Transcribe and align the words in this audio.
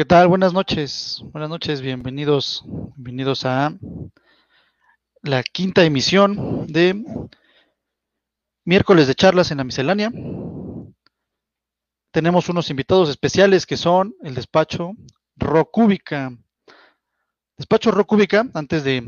¿Qué 0.00 0.06
tal? 0.06 0.28
Buenas 0.28 0.54
noches. 0.54 1.20
Buenas 1.24 1.50
noches, 1.50 1.82
bienvenidos, 1.82 2.64
bienvenidos 2.96 3.44
a 3.44 3.74
la 5.20 5.42
quinta 5.42 5.84
emisión 5.84 6.66
de 6.68 7.04
miércoles 8.64 9.08
de 9.08 9.14
charlas 9.14 9.50
en 9.50 9.58
la 9.58 9.64
miscelánea. 9.64 10.10
Tenemos 12.12 12.48
unos 12.48 12.70
invitados 12.70 13.10
especiales 13.10 13.66
que 13.66 13.76
son 13.76 14.14
el 14.22 14.34
despacho 14.34 14.92
Rocúbica. 15.36 16.34
Despacho 17.58 17.90
Rocúbica, 17.90 18.46
antes 18.54 18.84
de, 18.84 19.06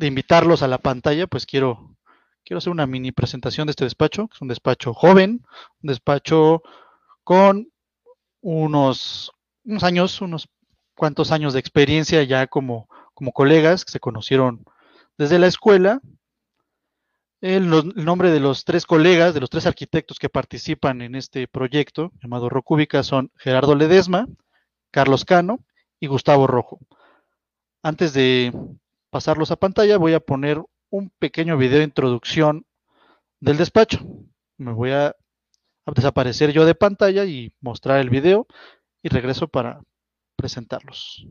invitarlos 0.00 0.62
a 0.62 0.68
la 0.68 0.78
pantalla, 0.78 1.26
pues 1.26 1.44
quiero, 1.44 1.94
quiero 2.42 2.56
hacer 2.56 2.70
una 2.72 2.86
mini 2.86 3.12
presentación 3.12 3.66
de 3.66 3.72
este 3.72 3.84
despacho, 3.84 4.28
que 4.28 4.36
es 4.36 4.40
un 4.40 4.48
despacho 4.48 4.94
joven, 4.94 5.44
un 5.82 5.88
despacho 5.88 6.62
con 7.22 7.70
unos 8.40 9.30
unos 9.64 9.82
años, 9.84 10.20
unos 10.20 10.48
cuantos 10.94 11.32
años 11.32 11.52
de 11.52 11.60
experiencia 11.60 12.22
ya 12.24 12.46
como, 12.46 12.88
como 13.14 13.32
colegas 13.32 13.84
que 13.84 13.92
se 13.92 14.00
conocieron 14.00 14.64
desde 15.18 15.38
la 15.38 15.46
escuela. 15.46 16.00
El, 17.40 17.72
el, 17.72 18.04
nombre 18.04 18.30
de 18.30 18.40
los 18.40 18.64
tres 18.64 18.84
colegas, 18.84 19.32
de 19.32 19.40
los 19.40 19.48
tres 19.48 19.66
arquitectos 19.66 20.18
que 20.18 20.28
participan 20.28 21.00
en 21.00 21.14
este 21.14 21.48
proyecto 21.48 22.12
llamado 22.22 22.50
Rocúbica 22.50 23.02
son 23.02 23.32
Gerardo 23.36 23.74
Ledesma, 23.74 24.26
Carlos 24.90 25.24
Cano 25.24 25.60
y 25.98 26.06
Gustavo 26.06 26.46
Rojo. 26.46 26.80
Antes 27.82 28.12
de 28.12 28.52
pasarlos 29.08 29.50
a 29.50 29.56
pantalla, 29.56 29.96
voy 29.96 30.12
a 30.12 30.20
poner 30.20 30.62
un 30.90 31.10
pequeño 31.18 31.56
video 31.56 31.78
de 31.78 31.84
introducción 31.84 32.66
del 33.40 33.56
despacho. 33.56 34.00
Me 34.58 34.72
voy 34.72 34.90
a 34.90 35.16
desaparecer 35.86 36.52
yo 36.52 36.66
de 36.66 36.74
pantalla 36.74 37.24
y 37.24 37.52
mostrar 37.60 38.00
el 38.00 38.10
video 38.10 38.46
y 39.02 39.08
regreso 39.08 39.48
para 39.48 39.80
presentarlos. 40.36 41.26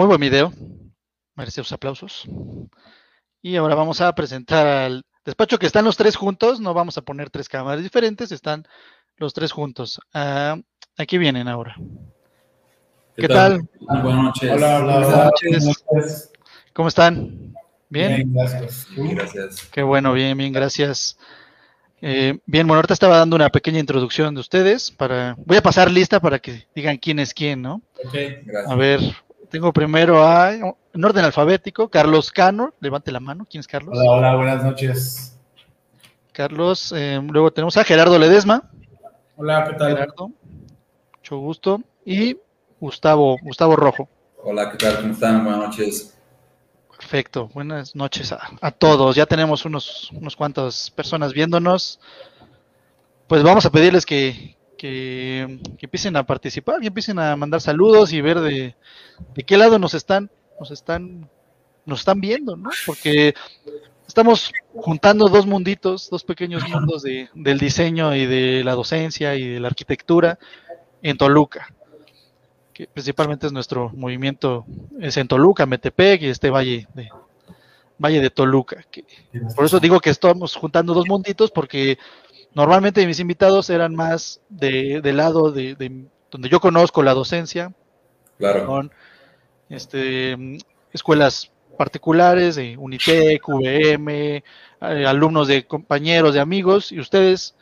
Muy 0.00 0.06
buen 0.06 0.20
video, 0.22 0.50
merece 1.34 1.60
los 1.60 1.72
aplausos. 1.72 2.26
Y 3.42 3.56
ahora 3.56 3.74
vamos 3.74 4.00
a 4.00 4.14
presentar 4.14 4.66
al 4.66 5.02
despacho 5.26 5.58
que 5.58 5.66
están 5.66 5.84
los 5.84 5.98
tres 5.98 6.16
juntos, 6.16 6.58
no 6.58 6.72
vamos 6.72 6.96
a 6.96 7.02
poner 7.02 7.28
tres 7.28 7.50
cámaras 7.50 7.82
diferentes, 7.82 8.32
están 8.32 8.66
los 9.18 9.34
tres 9.34 9.52
juntos. 9.52 10.00
Uh, 10.14 10.58
aquí 10.96 11.18
vienen 11.18 11.48
ahora. 11.48 11.76
¿Qué, 13.14 13.20
¿Qué 13.20 13.28
tal? 13.28 13.68
tal? 13.86 14.02
Buenas 14.02 14.24
noches. 14.24 14.50
Hola, 14.50 14.78
hola, 14.78 15.00
Buenas 15.00 15.24
noches. 15.26 15.50
Buenas 15.50 15.84
noches. 15.92 16.32
¿Cómo 16.72 16.88
están? 16.88 17.54
¿Bien? 17.90 18.16
Bien, 18.16 18.32
gracias. 18.32 18.86
Bien, 18.96 19.14
gracias. 19.16 19.68
Qué 19.70 19.82
bueno, 19.82 20.14
bien, 20.14 20.38
bien, 20.38 20.50
gracias. 20.50 21.18
Eh, 22.00 22.38
bien, 22.46 22.66
bueno, 22.66 22.78
ahorita 22.78 22.94
estaba 22.94 23.18
dando 23.18 23.36
una 23.36 23.50
pequeña 23.50 23.80
introducción 23.80 24.34
de 24.34 24.40
ustedes 24.40 24.90
para, 24.92 25.36
voy 25.44 25.58
a 25.58 25.62
pasar 25.62 25.90
lista 25.90 26.20
para 26.20 26.38
que 26.38 26.66
digan 26.74 26.96
quién 26.96 27.18
es 27.18 27.34
quién, 27.34 27.60
¿no? 27.60 27.82
Ok. 28.02 28.14
Gracias. 28.46 28.70
A 28.70 28.74
ver, 28.76 29.00
tengo 29.50 29.72
primero 29.72 30.24
a, 30.24 30.54
en 30.54 31.04
orden 31.04 31.24
alfabético, 31.24 31.88
Carlos 31.88 32.30
Cano, 32.30 32.72
levante 32.80 33.12
la 33.12 33.20
mano, 33.20 33.46
¿quién 33.50 33.60
es 33.60 33.66
Carlos? 33.66 33.98
Hola, 33.98 34.12
hola, 34.12 34.36
buenas 34.36 34.64
noches. 34.64 35.38
Carlos, 36.32 36.94
eh, 36.96 37.20
luego 37.28 37.52
tenemos 37.52 37.76
a 37.76 37.84
Gerardo 37.84 38.18
Ledesma, 38.18 38.70
Hola, 39.36 39.66
¿qué 39.68 39.74
tal? 39.74 39.92
Gerardo, 39.92 40.30
mucho 41.16 41.38
gusto, 41.38 41.82
y 42.04 42.38
Gustavo, 42.78 43.36
Gustavo 43.42 43.76
Rojo. 43.76 44.08
Hola, 44.42 44.70
¿qué 44.70 44.78
tal? 44.78 45.00
¿Cómo 45.00 45.12
están? 45.12 45.44
Buenas 45.44 45.68
noches. 45.68 46.16
Perfecto, 46.96 47.48
buenas 47.52 47.96
noches 47.96 48.32
a, 48.32 48.40
a 48.60 48.70
todos. 48.70 49.16
Ya 49.16 49.26
tenemos 49.26 49.64
unos, 49.64 50.10
unos 50.12 50.36
cuantas 50.36 50.90
personas 50.90 51.32
viéndonos. 51.32 51.98
Pues 53.26 53.42
vamos 53.42 53.64
a 53.64 53.70
pedirles 53.70 54.06
que, 54.06 54.56
que, 54.80 55.60
que, 55.76 55.84
empiecen 55.84 56.16
a 56.16 56.24
participar, 56.24 56.80
que 56.80 56.86
empiecen 56.86 57.18
a 57.18 57.36
mandar 57.36 57.60
saludos 57.60 58.14
y 58.14 58.22
ver 58.22 58.40
de, 58.40 58.74
de, 59.34 59.42
qué 59.44 59.58
lado 59.58 59.78
nos 59.78 59.92
están, 59.92 60.30
nos 60.58 60.70
están, 60.70 61.28
nos 61.84 61.98
están 61.98 62.18
viendo, 62.18 62.56
¿no? 62.56 62.70
Porque 62.86 63.34
estamos 64.08 64.54
juntando 64.74 65.28
dos 65.28 65.44
munditos, 65.44 66.08
dos 66.08 66.24
pequeños 66.24 66.66
mundos 66.66 67.02
de, 67.02 67.28
del 67.34 67.58
diseño 67.58 68.16
y 68.16 68.24
de 68.24 68.64
la 68.64 68.74
docencia 68.74 69.34
y 69.34 69.46
de 69.48 69.60
la 69.60 69.68
arquitectura 69.68 70.38
en 71.02 71.18
Toluca. 71.18 71.74
Que 72.72 72.86
principalmente 72.86 73.48
es 73.48 73.52
nuestro 73.52 73.90
movimiento, 73.90 74.64
es 74.98 75.18
en 75.18 75.28
Toluca, 75.28 75.66
Metepec 75.66 76.22
y 76.22 76.28
este 76.28 76.48
valle 76.48 76.88
de, 76.94 77.10
valle 77.98 78.22
de 78.22 78.30
Toluca. 78.30 78.82
Que, 78.90 79.04
por 79.54 79.66
eso 79.66 79.78
digo 79.78 80.00
que 80.00 80.08
estamos 80.08 80.56
juntando 80.56 80.94
dos 80.94 81.06
munditos 81.06 81.50
porque 81.50 81.98
normalmente 82.54 83.06
mis 83.06 83.20
invitados 83.20 83.70
eran 83.70 83.94
más 83.94 84.40
de, 84.48 85.00
del 85.02 85.16
lado 85.16 85.52
de, 85.52 85.74
de, 85.74 86.04
donde 86.30 86.48
yo 86.48 86.60
conozco 86.60 87.02
la 87.02 87.14
docencia, 87.14 87.72
Claro. 88.38 88.66
con 88.66 88.90
este, 89.68 90.36
escuelas 90.92 91.50
particulares 91.76 92.56
de 92.56 92.76
Unitec, 92.76 93.46
VM, 93.46 94.36
eh, 94.36 94.42
alumnos 95.06 95.48
de 95.48 95.66
compañeros, 95.66 96.34
de 96.34 96.40
amigos, 96.40 96.90
y 96.92 97.00
ustedes 97.00 97.54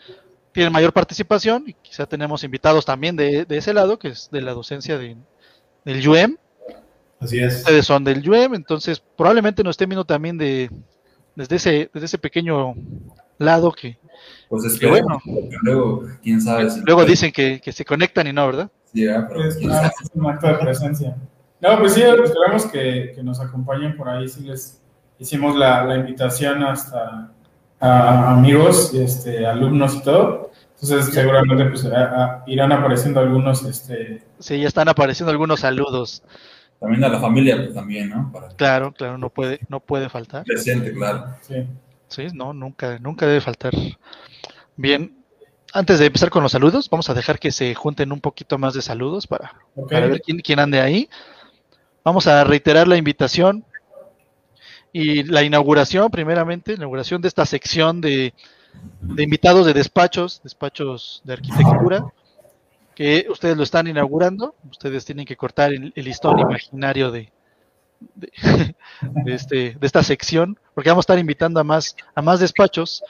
tienen 0.53 0.73
mayor 0.73 0.93
participación, 0.93 1.65
y 1.67 1.75
quizá 1.75 2.07
tenemos 2.07 2.43
invitados 2.45 2.85
también 2.85 3.17
de, 3.17 3.45
de 3.45 3.57
ese 3.57 3.75
lado, 3.75 3.99
que 3.99 4.09
es 4.09 4.29
de 4.31 4.41
la 4.41 4.55
docencia 4.55 4.99
de, 4.99 5.17
del 5.85 6.09
UM. 6.09 6.37
Así 7.21 7.41
es. 7.41 7.59
Ustedes 7.59 7.87
son 7.87 8.05
del 8.05 8.29
UM, 8.29 8.55
entonces 8.55 9.03
probablemente 9.17 9.63
nos 9.63 9.75
estén 9.75 9.89
viendo 9.89 10.05
también 10.05 10.39
de, 10.39 10.71
desde, 11.35 11.57
ese, 11.57 11.91
desde 11.93 12.07
ese 12.07 12.19
pequeño 12.19 12.75
lado 13.39 13.73
que, 13.73 13.99
Pues 14.49 14.63
que 14.63 14.69
esperemos, 14.69 15.23
bueno. 15.27 15.49
luego, 15.63 16.03
quién 16.23 16.41
sabe. 16.41 16.71
si- 16.71 16.81
luego 16.81 17.05
dicen 17.05 17.33
que, 17.33 17.61
que 17.61 17.73
se 17.73 17.85
conectan 17.85 18.27
y 18.27 18.33
no, 18.33 18.47
¿verdad? 18.47 18.71
Sí, 18.93 19.05
¿verdad? 19.07 19.27
pero 19.29 19.45
Es, 19.45 19.57
quién 19.57 19.71
ah, 19.71 19.75
sabe. 19.75 19.93
es 20.03 20.11
un 20.15 20.27
acto 20.31 20.47
de 20.47 20.55
presencia. 20.55 21.17
No, 21.61 21.79
pues 21.79 21.93
sí, 21.95 22.03
esperamos 22.03 22.67
que, 22.67 23.13
que 23.15 23.23
nos 23.23 23.41
acompañen 23.41 23.97
por 23.97 24.09
ahí. 24.09 24.29
Sí, 24.29 24.43
les 24.45 24.81
hicimos 25.19 25.57
la, 25.57 25.85
la 25.85 25.97
invitación 25.97 26.63
hasta 26.63 27.33
a 27.81 28.33
amigos, 28.33 28.93
este, 28.95 29.47
alumnos 29.47 29.95
y 29.97 30.03
todo. 30.03 30.51
Entonces, 30.81 31.13
seguramente 31.13 31.65
pues, 31.67 31.85
a- 31.87 32.25
a- 32.25 32.45
irán 32.47 32.71
apareciendo 32.73 33.21
algunos. 33.21 33.65
Este, 33.65 34.23
Sí, 34.39 34.61
ya 34.61 34.69
están 34.69 34.89
apareciendo 34.89 35.31
algunos 35.33 35.61
saludos. 35.61 36.23
También 36.81 37.03
a 37.03 37.09
la 37.09 37.19
familia, 37.19 37.57
pues 37.57 37.75
también, 37.75 38.09
¿no? 38.11 38.31
Para 38.33 38.49
Claro, 38.51 38.93
claro, 38.93 39.19
no 39.19 39.29
puede, 39.31 39.59
no 39.69 39.81
puede 39.81 40.09
faltar. 40.09 40.45
presente, 40.45 40.93
claro. 40.93 41.25
sí. 41.43 41.67
Sí, 42.09 42.27
no, 42.33 42.53
nunca, 42.53 42.99
nunca 42.99 43.27
debe 43.27 43.41
faltar. 43.41 43.73
Bien, 44.77 45.25
antes 45.73 45.99
de 45.99 46.07
empezar 46.07 46.31
con 46.31 46.43
los 46.43 46.53
saludos, 46.53 46.89
vamos 46.89 47.11
a 47.11 47.15
dejar 47.15 47.39
que 47.39 47.53
se 47.53 47.75
junten 47.75 48.13
un 48.13 48.21
poquito 48.21 48.59
más 48.59 48.75
de 48.75 48.83
saludos 48.83 49.27
para, 49.27 49.55
ver 49.77 50.21
quién, 50.23 50.39
quién 50.41 50.59
ande 50.59 50.81
ahí. 50.81 51.09
Vamos 52.03 52.27
a 52.27 52.45
reiterar 52.45 52.89
la 52.89 52.97
invitación 52.97 53.65
y 54.93 55.25
la 55.25 55.43
inauguración, 55.43 56.11
primeramente, 56.11 56.73
inauguración 56.73 57.21
de 57.21 57.29
esta 57.29 57.45
sección 57.45 58.01
de, 58.01 58.33
de 59.03 59.23
invitados 59.23 59.67
de 59.67 59.75
despachos, 59.75 60.41
despachos 60.43 61.21
de 61.25 61.35
arquitectura, 61.35 62.07
que 62.95 63.27
ustedes 63.31 63.57
lo 63.57 63.63
están 63.63 63.87
inaugurando. 63.87 64.55
Ustedes 64.71 65.05
tienen 65.05 65.27
que 65.27 65.37
cortar 65.37 65.75
el, 65.75 65.93
el 65.95 66.05
listón 66.07 66.39
imaginario 66.39 67.11
de, 67.11 67.31
de, 68.17 69.35
este, 69.35 69.77
de 69.79 69.87
esta 69.87 70.03
sección, 70.03 70.59
porque 70.75 70.91
vamos 70.91 71.03
a 71.03 71.07
estar 71.07 71.19
invitando 71.19 71.61
a 71.61 71.65
más, 71.65 71.97
a 72.15 72.23
más 72.23 72.41
despachos. 72.41 73.03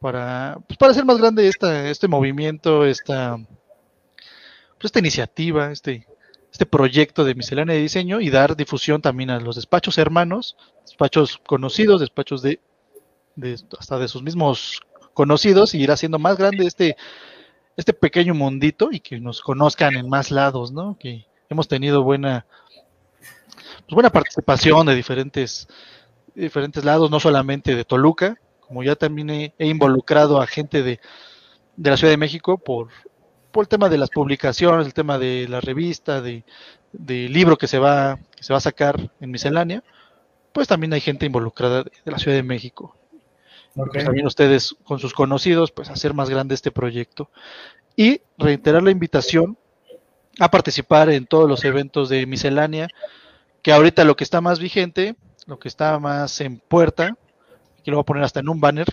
para, 0.00 0.58
pues, 0.66 0.76
para 0.76 0.92
hacer 0.92 1.04
más 1.04 1.18
grande 1.18 1.48
esta, 1.48 1.88
este 1.88 2.08
movimiento, 2.08 2.84
esta, 2.84 3.36
pues, 3.36 4.84
esta 4.84 4.98
iniciativa, 5.00 5.72
este, 5.72 6.06
este 6.52 6.66
proyecto 6.66 7.24
de 7.24 7.34
miscelánea 7.34 7.74
de 7.74 7.82
diseño 7.82 8.20
y 8.20 8.30
dar 8.30 8.56
difusión 8.56 9.02
también 9.02 9.30
a 9.30 9.40
los 9.40 9.56
despachos 9.56 9.98
hermanos, 9.98 10.56
despachos 10.82 11.38
conocidos, 11.46 12.00
despachos 12.00 12.42
de, 12.42 12.60
de 13.36 13.56
hasta 13.78 13.98
de 13.98 14.08
sus 14.08 14.22
mismos 14.22 14.80
conocidos 15.14 15.74
y 15.74 15.82
ir 15.82 15.90
haciendo 15.90 16.18
más 16.18 16.36
grande 16.36 16.66
este, 16.66 16.96
este 17.76 17.92
pequeño 17.92 18.34
mundito 18.34 18.90
y 18.92 19.00
que 19.00 19.20
nos 19.20 19.40
conozcan 19.40 19.96
en 19.96 20.08
más 20.08 20.30
lados, 20.30 20.72
¿no? 20.72 20.96
Que 20.98 21.26
hemos 21.48 21.68
tenido 21.68 22.02
buena, 22.02 22.46
pues 23.88 23.94
buena 23.94 24.10
participación 24.10 24.86
de 24.86 24.94
diferentes, 24.94 25.66
diferentes 26.34 26.84
lados, 26.84 27.10
no 27.10 27.18
solamente 27.18 27.74
de 27.74 27.86
Toluca, 27.86 28.38
como 28.60 28.82
ya 28.82 28.96
también 28.96 29.30
he, 29.30 29.54
he 29.58 29.66
involucrado 29.66 30.42
a 30.42 30.46
gente 30.46 30.82
de, 30.82 31.00
de, 31.74 31.90
la 31.90 31.96
Ciudad 31.96 32.12
de 32.12 32.18
México 32.18 32.58
por, 32.58 32.88
por 33.50 33.64
el 33.64 33.68
tema 33.68 33.88
de 33.88 33.96
las 33.96 34.10
publicaciones, 34.10 34.84
el 34.84 34.92
tema 34.92 35.18
de 35.18 35.46
la 35.48 35.62
revista, 35.62 36.20
de, 36.20 36.44
de 36.92 37.30
libro 37.30 37.56
que 37.56 37.66
se 37.66 37.78
va, 37.78 38.18
que 38.36 38.42
se 38.42 38.52
va 38.52 38.58
a 38.58 38.60
sacar 38.60 39.10
en 39.20 39.30
miscelánea, 39.30 39.82
pues 40.52 40.68
también 40.68 40.92
hay 40.92 41.00
gente 41.00 41.24
involucrada 41.24 41.84
de, 41.84 41.90
de 42.04 42.12
la 42.12 42.18
Ciudad 42.18 42.36
de 42.36 42.42
México. 42.42 42.94
Okay. 43.74 43.90
Pues 43.90 44.04
también 44.04 44.26
ustedes 44.26 44.76
con 44.84 44.98
sus 44.98 45.14
conocidos, 45.14 45.72
pues 45.72 45.88
hacer 45.88 46.12
más 46.12 46.28
grande 46.28 46.54
este 46.54 46.70
proyecto. 46.70 47.30
Y 47.96 48.20
reiterar 48.36 48.82
la 48.82 48.90
invitación 48.90 49.56
a 50.38 50.50
participar 50.50 51.08
en 51.08 51.24
todos 51.24 51.48
los 51.48 51.64
eventos 51.64 52.10
de 52.10 52.26
miscelánea, 52.26 52.88
que 53.68 53.74
ahorita 53.74 54.02
lo 54.04 54.16
que 54.16 54.24
está 54.24 54.40
más 54.40 54.60
vigente, 54.60 55.14
lo 55.44 55.58
que 55.58 55.68
está 55.68 55.98
más 55.98 56.40
en 56.40 56.58
puerta, 56.58 57.18
que 57.84 57.90
lo 57.90 57.98
voy 57.98 58.00
a 58.00 58.06
poner 58.06 58.24
hasta 58.24 58.40
en 58.40 58.48
un 58.48 58.62
banner, 58.62 58.86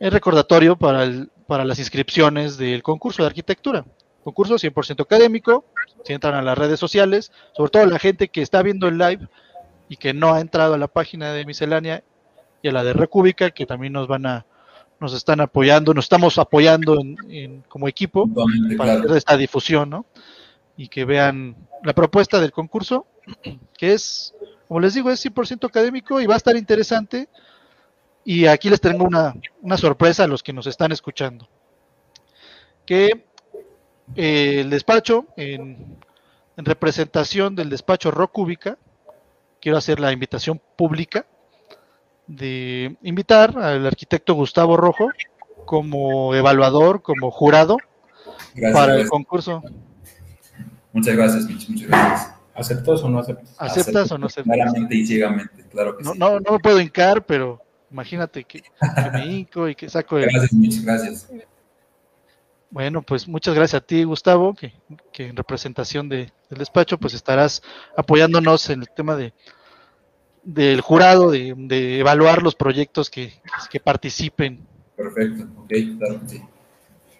es 0.00 0.12
recordatorio 0.12 0.74
para, 0.74 1.04
el, 1.04 1.30
para 1.46 1.64
las 1.64 1.78
inscripciones 1.78 2.56
del 2.56 2.82
concurso 2.82 3.22
de 3.22 3.28
arquitectura. 3.28 3.84
Concurso 4.24 4.56
100% 4.56 5.02
académico, 5.02 5.66
si 6.02 6.12
entran 6.12 6.34
a 6.34 6.42
las 6.42 6.58
redes 6.58 6.80
sociales, 6.80 7.30
sobre 7.52 7.70
todo 7.70 7.86
la 7.86 8.00
gente 8.00 8.26
que 8.26 8.42
está 8.42 8.60
viendo 8.60 8.88
el 8.88 8.98
live 8.98 9.28
y 9.88 9.98
que 9.98 10.14
no 10.14 10.34
ha 10.34 10.40
entrado 10.40 10.74
a 10.74 10.78
la 10.78 10.88
página 10.88 11.32
de 11.32 11.46
miscelánea 11.46 12.02
y 12.62 12.70
a 12.70 12.72
la 12.72 12.82
de 12.82 12.92
Recúbica, 12.92 13.52
que 13.52 13.66
también 13.66 13.92
nos 13.92 14.08
van 14.08 14.26
a, 14.26 14.46
nos 14.98 15.14
están 15.14 15.40
apoyando, 15.40 15.94
nos 15.94 16.06
estamos 16.06 16.38
apoyando 16.38 17.00
en, 17.00 17.16
en, 17.28 17.62
como 17.68 17.86
equipo 17.86 18.28
para 18.76 18.94
hacer 18.94 19.16
esta 19.16 19.36
difusión, 19.36 19.90
¿no? 19.90 20.06
Y 20.76 20.88
que 20.88 21.04
vean 21.04 21.54
la 21.84 21.92
propuesta 21.92 22.40
del 22.40 22.50
concurso, 22.50 23.06
que 23.76 23.92
es, 23.92 24.34
como 24.68 24.80
les 24.80 24.94
digo, 24.94 25.10
es 25.10 25.24
100% 25.24 25.66
académico 25.66 26.20
y 26.20 26.26
va 26.26 26.34
a 26.34 26.38
estar 26.38 26.56
interesante. 26.56 27.28
Y 28.24 28.46
aquí 28.46 28.68
les 28.68 28.80
tengo 28.80 29.04
una, 29.04 29.34
una 29.62 29.76
sorpresa 29.76 30.24
a 30.24 30.26
los 30.26 30.42
que 30.42 30.52
nos 30.52 30.66
están 30.66 30.92
escuchando. 30.92 31.48
Que 32.84 33.24
eh, 34.16 34.60
el 34.60 34.70
despacho, 34.70 35.26
en, 35.36 35.98
en, 36.56 36.64
representación 36.64 37.54
del 37.54 37.70
despacho 37.70 38.10
Rocúbica, 38.10 38.78
quiero 39.60 39.78
hacer 39.78 40.00
la 40.00 40.12
invitación 40.12 40.60
pública 40.76 41.26
de 42.26 42.96
invitar 43.02 43.58
al 43.58 43.86
arquitecto 43.86 44.34
Gustavo 44.34 44.76
Rojo 44.76 45.08
como 45.64 46.34
evaluador, 46.34 47.02
como 47.02 47.30
jurado 47.30 47.76
Gracias, 48.54 48.72
para 48.72 48.96
el 48.96 49.08
concurso. 49.08 49.62
Muchas 50.92 51.16
gracias, 51.16 51.44
Mitch, 51.46 51.68
muchas 51.68 51.88
gracias. 51.88 52.39
¿Aceptas 52.60 53.02
o 53.02 53.08
no 53.08 53.18
aceptas? 53.18 53.54
¿Aceptas 53.58 54.12
o 54.12 54.18
no 54.18 54.26
aceptas? 54.26 54.54
Claramente 54.54 54.94
y 54.94 55.06
ciegamente, 55.06 55.64
claro 55.70 55.96
que 55.96 56.04
No, 56.04 56.12
sí. 56.12 56.18
no, 56.18 56.40
no 56.40 56.52
me 56.52 56.58
puedo 56.58 56.80
hincar, 56.80 57.24
pero 57.24 57.62
imagínate 57.90 58.44
que, 58.44 58.60
que 58.62 59.10
me 59.12 59.26
hinco 59.26 59.68
y 59.68 59.74
que 59.74 59.88
saco 59.88 60.18
el... 60.18 60.26
Gracias, 60.26 60.52
Mitch, 60.52 60.82
gracias. 60.84 61.28
Bueno, 62.70 63.02
pues 63.02 63.26
muchas 63.26 63.54
gracias 63.54 63.82
a 63.82 63.84
ti, 63.84 64.04
Gustavo, 64.04 64.54
que, 64.54 64.72
que 65.12 65.26
en 65.26 65.36
representación 65.36 66.08
de, 66.08 66.32
del 66.48 66.58
despacho, 66.58 66.98
pues 66.98 67.14
estarás 67.14 67.62
apoyándonos 67.96 68.70
en 68.70 68.82
el 68.82 68.88
tema 68.90 69.16
de 69.16 69.32
del 70.42 70.80
jurado, 70.80 71.30
de, 71.30 71.54
de 71.56 72.00
evaluar 72.00 72.42
los 72.42 72.54
proyectos 72.54 73.10
que, 73.10 73.34
que 73.70 73.78
participen. 73.78 74.66
Perfecto, 74.96 75.44
ok, 75.58 75.72
claro 75.98 76.20
que 76.22 76.28
sí. 76.28 76.42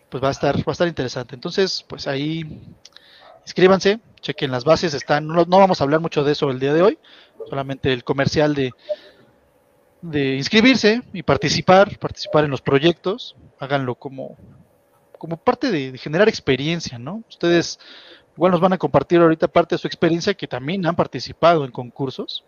Pues 0.08 0.22
va 0.24 0.28
a 0.28 0.32
estar, 0.32 0.56
va 0.56 0.64
a 0.68 0.72
estar 0.72 0.88
interesante. 0.88 1.34
Entonces, 1.34 1.84
pues 1.86 2.06
ahí 2.06 2.60
inscríbanse, 3.44 4.00
chequen 4.20 4.50
las 4.50 4.64
bases, 4.64 4.94
están, 4.94 5.26
no, 5.26 5.44
no 5.44 5.58
vamos 5.58 5.80
a 5.80 5.84
hablar 5.84 6.00
mucho 6.00 6.24
de 6.24 6.32
eso 6.32 6.50
el 6.50 6.60
día 6.60 6.72
de 6.72 6.82
hoy, 6.82 6.98
solamente 7.48 7.92
el 7.92 8.04
comercial 8.04 8.54
de, 8.54 8.72
de 10.02 10.36
inscribirse 10.36 11.02
y 11.12 11.22
participar, 11.22 11.98
participar 11.98 12.44
en 12.44 12.50
los 12.50 12.62
proyectos, 12.62 13.36
háganlo 13.58 13.94
como, 13.94 14.36
como 15.18 15.36
parte 15.36 15.70
de, 15.70 15.92
de, 15.92 15.98
generar 15.98 16.28
experiencia, 16.28 16.98
¿no? 16.98 17.22
Ustedes 17.28 17.78
igual 18.36 18.52
nos 18.52 18.60
van 18.60 18.72
a 18.72 18.78
compartir 18.78 19.20
ahorita 19.20 19.48
parte 19.48 19.74
de 19.74 19.78
su 19.78 19.86
experiencia 19.86 20.34
que 20.34 20.46
también 20.46 20.86
han 20.86 20.96
participado 20.96 21.64
en 21.64 21.70
concursos, 21.70 22.44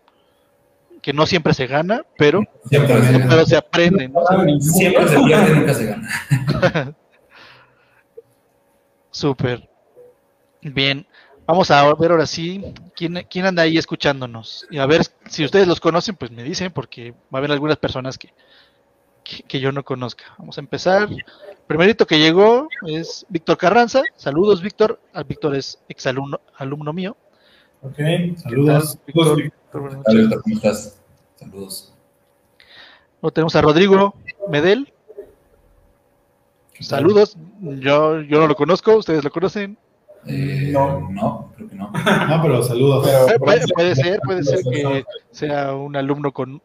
que 1.03 1.13
no 1.13 1.25
siempre 1.25 1.53
se 1.53 1.67
gana, 1.67 2.05
pero, 2.17 2.43
siempre, 2.69 2.95
pero 3.29 3.45
se 3.45 3.57
aprende, 3.57 4.07
¿no? 4.07 4.21
Siempre 4.59 5.07
se 5.07 5.19
pierde, 5.19 5.55
nunca 5.55 5.73
se 5.73 5.85
gana. 5.85 6.95
Súper. 9.11 9.69
Bien. 10.61 11.05
Vamos 11.45 11.71
a 11.71 11.93
ver 11.95 12.11
ahora 12.11 12.25
sí 12.25 12.73
quién, 12.95 13.25
quién 13.29 13.45
anda 13.45 13.63
ahí 13.63 13.77
escuchándonos. 13.77 14.65
Y 14.71 14.77
a 14.77 14.85
ver 14.85 15.01
si 15.27 15.43
ustedes 15.43 15.67
los 15.67 15.81
conocen, 15.81 16.15
pues 16.15 16.31
me 16.31 16.43
dicen, 16.43 16.71
porque 16.71 17.11
va 17.11 17.15
a 17.33 17.37
haber 17.37 17.51
algunas 17.51 17.77
personas 17.77 18.17
que, 18.17 18.33
que, 19.23 19.43
que 19.43 19.59
yo 19.59 19.71
no 19.71 19.83
conozca. 19.83 20.23
Vamos 20.37 20.57
a 20.57 20.61
empezar. 20.61 21.09
Primerito 21.67 22.07
que 22.07 22.19
llegó 22.19 22.69
es 22.87 23.25
Víctor 23.29 23.57
Carranza. 23.57 24.03
Saludos, 24.15 24.61
Víctor. 24.61 24.99
Ah, 25.13 25.23
Víctor 25.23 25.55
es 25.55 25.79
exalumno 25.89 26.39
alumno 26.55 26.93
mío. 26.93 27.17
Ok, 27.81 27.97
saludos. 28.37 28.97
Víctor, 29.05 29.43
Víctor, 29.43 29.89
Víctor, 29.89 30.41
¿cómo 30.41 30.55
estás? 30.55 31.01
Saludos. 31.35 31.93
Luego 33.21 33.33
tenemos 33.33 33.55
a 33.55 33.61
Rodrigo 33.61 34.13
Medel. 34.47 34.93
Saludos. 36.79 37.37
Yo, 37.61 38.21
yo 38.21 38.39
no 38.39 38.47
lo 38.47 38.55
conozco, 38.55 38.95
ustedes 38.95 39.23
lo 39.23 39.29
conocen. 39.29 39.77
Eh, 40.25 40.69
no. 40.71 41.09
no, 41.09 41.51
creo 41.55 41.69
que 41.69 41.75
no. 41.75 41.91
No, 42.27 42.41
pero 42.41 42.63
saludos. 42.63 43.05
Pero 43.05 43.39
puede, 43.39 43.67
puede, 43.67 43.95
ser, 43.95 44.19
puede 44.21 44.43
ser 44.43 44.59
que 44.63 45.03
sea 45.31 45.73
un 45.73 45.95
alumno 45.95 46.31
con 46.31 46.61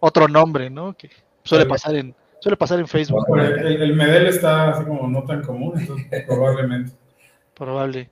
otro 0.00 0.28
nombre, 0.28 0.70
¿no? 0.70 0.94
Que 0.94 1.10
suele 1.42 1.66
pasar 1.66 1.94
en, 1.94 2.14
suele 2.40 2.56
pasar 2.56 2.78
en 2.78 2.88
Facebook. 2.88 3.24
El, 3.36 3.82
el 3.82 3.94
Medel 3.94 4.26
está 4.26 4.70
así 4.70 4.84
como 4.84 5.08
no 5.08 5.24
tan 5.24 5.42
común, 5.42 5.74
entonces 5.78 6.24
probablemente. 6.26 6.92
Probable. 7.54 8.10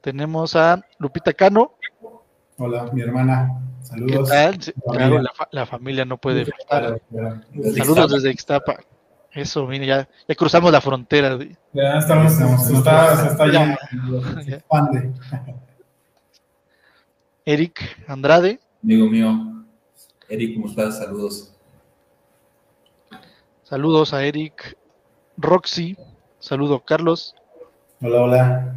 Tenemos 0.00 0.56
a 0.56 0.84
Lupita 0.98 1.32
Cano. 1.32 1.74
Hola, 2.56 2.90
mi 2.92 3.02
hermana. 3.02 3.62
Saludos. 3.82 4.28
¿Qué 4.28 4.34
tal? 4.34 4.58
Claro, 4.92 5.22
la, 5.50 5.66
familia 5.66 6.04
no 6.04 6.18
puede 6.18 6.46
faltar. 6.46 7.00
Saludos 7.74 8.12
desde 8.12 8.30
Ixtapa. 8.30 8.80
Eso, 9.32 9.66
mire, 9.66 9.86
ya, 9.86 10.08
ya 10.26 10.34
cruzamos 10.34 10.72
la 10.72 10.80
frontera. 10.80 11.38
Ya 11.72 11.98
estamos, 11.98 12.32
estamos 12.32 12.66
se, 12.66 12.74
está, 12.74 13.16
se 13.16 13.26
está 13.28 13.52
ya, 13.52 13.78
se 14.42 14.54
expande. 14.54 15.12
Eric 17.44 18.04
Andrade. 18.08 18.58
Amigo 18.82 19.06
mío. 19.06 19.64
Eric, 20.28 20.54
¿cómo 20.54 20.66
estás? 20.66 20.98
Saludos. 20.98 21.52
Saludos 23.62 24.12
a 24.14 24.24
Eric. 24.24 24.76
Roxy. 25.36 25.96
Saludo, 26.40 26.80
Carlos. 26.84 27.34
Hola, 28.00 28.22
hola. 28.22 28.74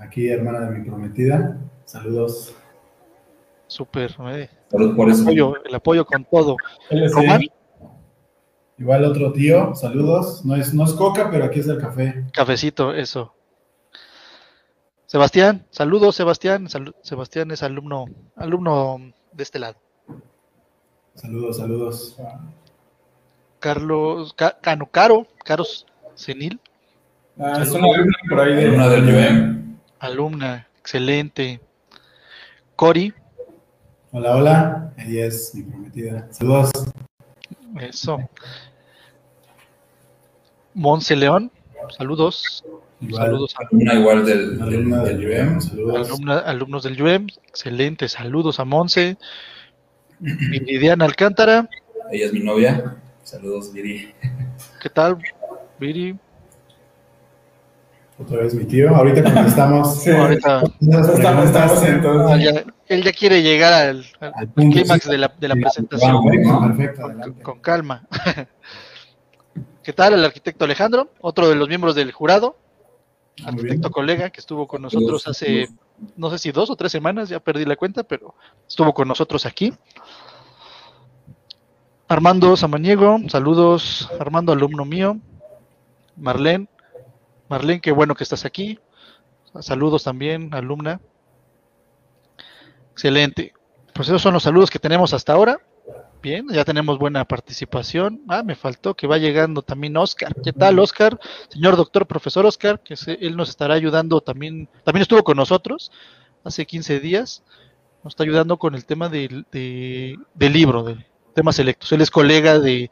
Aquí, 0.00 0.28
hermana 0.28 0.60
de 0.60 0.78
mi 0.78 0.84
prometida. 0.84 1.58
Saludos. 1.86 2.54
Súper. 3.66 4.14
Eh. 4.32 4.50
Salud 4.70 4.94
por 4.96 5.08
el 5.08 5.14
eso. 5.14 5.22
Apoyo, 5.22 5.64
el 5.64 5.74
apoyo 5.74 6.04
con 6.04 6.24
todo. 6.24 6.56
Román. 6.90 7.42
Igual 8.78 9.04
otro 9.04 9.32
tío, 9.32 9.74
saludos. 9.74 10.44
No 10.44 10.56
es, 10.56 10.74
no 10.74 10.84
es 10.84 10.92
coca, 10.92 11.30
pero 11.30 11.44
aquí 11.44 11.60
es 11.60 11.68
el 11.68 11.78
café. 11.78 12.24
Cafecito, 12.32 12.92
eso. 12.92 13.34
Sebastián, 15.06 15.64
saludos 15.70 16.16
Sebastián. 16.16 16.68
Sal 16.68 16.94
Sebastián 17.02 17.50
es 17.52 17.62
alumno, 17.62 18.06
alumno 18.34 18.98
de 19.32 19.42
este 19.42 19.60
lado. 19.60 19.76
Saludos, 21.14 21.58
saludos. 21.58 22.16
Carlos, 23.60 24.34
Ca 24.34 24.58
Cano 24.60 24.86
Caro, 24.90 25.28
Caros 25.44 25.86
Senil. 26.16 26.60
Ah, 27.38 27.60
es 27.62 27.70
una 27.70 27.94
alumna 27.94 28.18
por 28.28 28.40
ahí 28.40 28.54
de 28.56 28.70
una 28.70 28.88
del 28.88 29.04
UM. 29.04 29.78
Alumna, 30.00 30.68
excelente. 30.80 31.60
Cori. 32.74 33.14
Hola, 34.10 34.36
hola. 34.36 34.92
Ella 34.96 35.26
es 35.26 35.54
mi 35.54 35.62
prometida. 35.62 36.26
Saludos. 36.32 36.72
Eso. 37.80 38.18
Monse 40.74 41.16
León, 41.16 41.50
saludos. 41.96 42.64
Igual. 43.00 43.22
Saludos 43.22 43.54
a 43.58 43.94
igual 43.94 44.24
del, 44.24 44.62
alumna 44.62 45.02
del, 45.02 45.20
del. 45.20 45.60
Saludos. 45.60 46.08
Alumna, 46.08 46.38
alumnos 46.38 46.82
del 46.84 47.02
UEM, 47.02 47.26
excelente. 47.48 48.08
Saludos 48.08 48.60
a 48.60 48.64
Monse. 48.64 49.16
Viridiana 50.18 51.04
Alcántara. 51.04 51.68
Ella 52.10 52.26
es 52.26 52.32
mi 52.32 52.40
novia. 52.40 52.96
Saludos, 53.22 53.72
Viri. 53.72 54.14
¿qué 54.80 54.90
tal? 54.90 55.18
Viri, 55.80 56.16
Otra 58.18 58.38
vez 58.38 58.54
mi 58.54 58.64
tío. 58.64 58.94
Ahorita 58.94 59.22
contestamos 59.24 60.02
Sí. 60.02 60.10
ahorita 60.10 60.62
las 60.80 61.08
Estamos, 61.08 61.82
entonces. 61.82 62.30
ah, 62.32 62.36
ya- 62.36 62.64
él 62.86 63.02
ya 63.02 63.12
quiere 63.12 63.42
llegar 63.42 63.72
al, 63.72 64.04
al 64.20 64.32
Al 64.36 64.48
punto, 64.48 64.76
clímax 64.78 65.04
sí. 65.04 65.10
de 65.10 65.18
la, 65.18 65.34
de 65.38 65.48
la 65.48 65.54
Sí, 65.54 65.60
presentación. 65.60 66.12
vamos. 66.12 66.30
Perfecto, 66.30 66.52
¿no? 66.52 66.66
perfecto, 66.68 67.02
con, 67.02 67.10
adelante. 67.10 67.42
con 67.42 67.58
calma. 67.60 68.06
¿Qué 69.82 69.92
tal 69.92 70.14
el 70.14 70.24
arquitecto 70.24 70.64
Alejandro? 70.64 71.10
Otro 71.20 71.48
de 71.48 71.56
los 71.56 71.68
miembros 71.68 71.94
del 71.94 72.12
jurado, 72.12 72.56
Muy 73.38 73.48
arquitecto 73.48 73.88
bien. 73.88 73.92
colega 73.92 74.30
que 74.30 74.40
estuvo 74.40 74.66
con 74.68 74.80
nosotros 74.82 75.26
hace, 75.26 75.68
no 76.16 76.30
sé 76.30 76.38
si 76.38 76.52
dos 76.52 76.70
o 76.70 76.76
tres 76.76 76.92
semanas, 76.92 77.28
ya 77.28 77.40
perdí 77.40 77.64
la 77.64 77.76
cuenta, 77.76 78.04
pero 78.04 78.34
estuvo 78.68 78.94
con 78.94 79.08
nosotros 79.08 79.44
aquí. 79.44 79.74
Armando 82.08 82.56
Samaniego, 82.56 83.18
saludos, 83.28 84.08
Armando, 84.20 84.52
alumno 84.52 84.84
mío. 84.84 85.16
Marlene, 86.16 86.68
Marlene, 87.48 87.80
qué 87.80 87.92
bueno 87.92 88.14
que 88.14 88.24
estás 88.24 88.44
aquí. 88.44 88.78
Saludos 89.60 90.04
también, 90.04 90.52
alumna. 90.54 91.00
Excelente. 92.92 93.52
Pues 93.92 94.08
esos 94.08 94.22
son 94.22 94.34
los 94.34 94.42
saludos 94.42 94.70
que 94.70 94.78
tenemos 94.78 95.12
hasta 95.14 95.32
ahora. 95.32 95.58
Bien, 96.22 96.46
ya 96.50 96.64
tenemos 96.64 96.98
buena 96.98 97.24
participación. 97.26 98.22
Ah, 98.28 98.42
me 98.42 98.54
faltó 98.54 98.94
que 98.94 99.06
va 99.06 99.18
llegando 99.18 99.60
también 99.62 99.96
Oscar. 99.96 100.34
¿Qué 100.42 100.52
tal, 100.52 100.78
Oscar? 100.78 101.20
Señor 101.50 101.76
doctor, 101.76 102.06
profesor 102.06 102.46
Oscar, 102.46 102.80
que 102.80 102.96
se- 102.96 103.18
él 103.20 103.36
nos 103.36 103.50
estará 103.50 103.74
ayudando 103.74 104.20
también. 104.22 104.68
También 104.84 105.02
estuvo 105.02 105.22
con 105.22 105.36
nosotros 105.36 105.92
hace 106.42 106.64
15 106.66 106.98
días. 106.98 107.42
Nos 108.02 108.12
está 108.12 108.22
ayudando 108.24 108.56
con 108.58 108.74
el 108.74 108.86
tema 108.86 109.08
del, 109.10 109.44
de- 109.52 110.16
del 110.34 110.52
libro, 110.54 110.82
de 110.82 111.04
temas 111.34 111.56
selectos. 111.56 111.92
Él 111.92 112.00
es 112.00 112.10
colega 112.10 112.58
de 112.58 112.90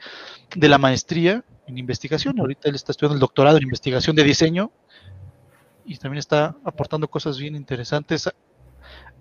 la 0.54 0.76
maestría 0.78 1.42
en 1.66 1.78
investigación. 1.78 2.38
Ahorita 2.40 2.68
él 2.68 2.74
está 2.74 2.92
estudiando 2.92 3.14
el 3.14 3.20
doctorado 3.20 3.56
en 3.56 3.62
investigación 3.64 4.16
de 4.16 4.24
diseño 4.24 4.70
y 5.84 5.96
también 5.96 6.18
está 6.18 6.56
aportando 6.64 7.08
cosas 7.08 7.38
bien 7.38 7.56
interesantes, 7.56 8.28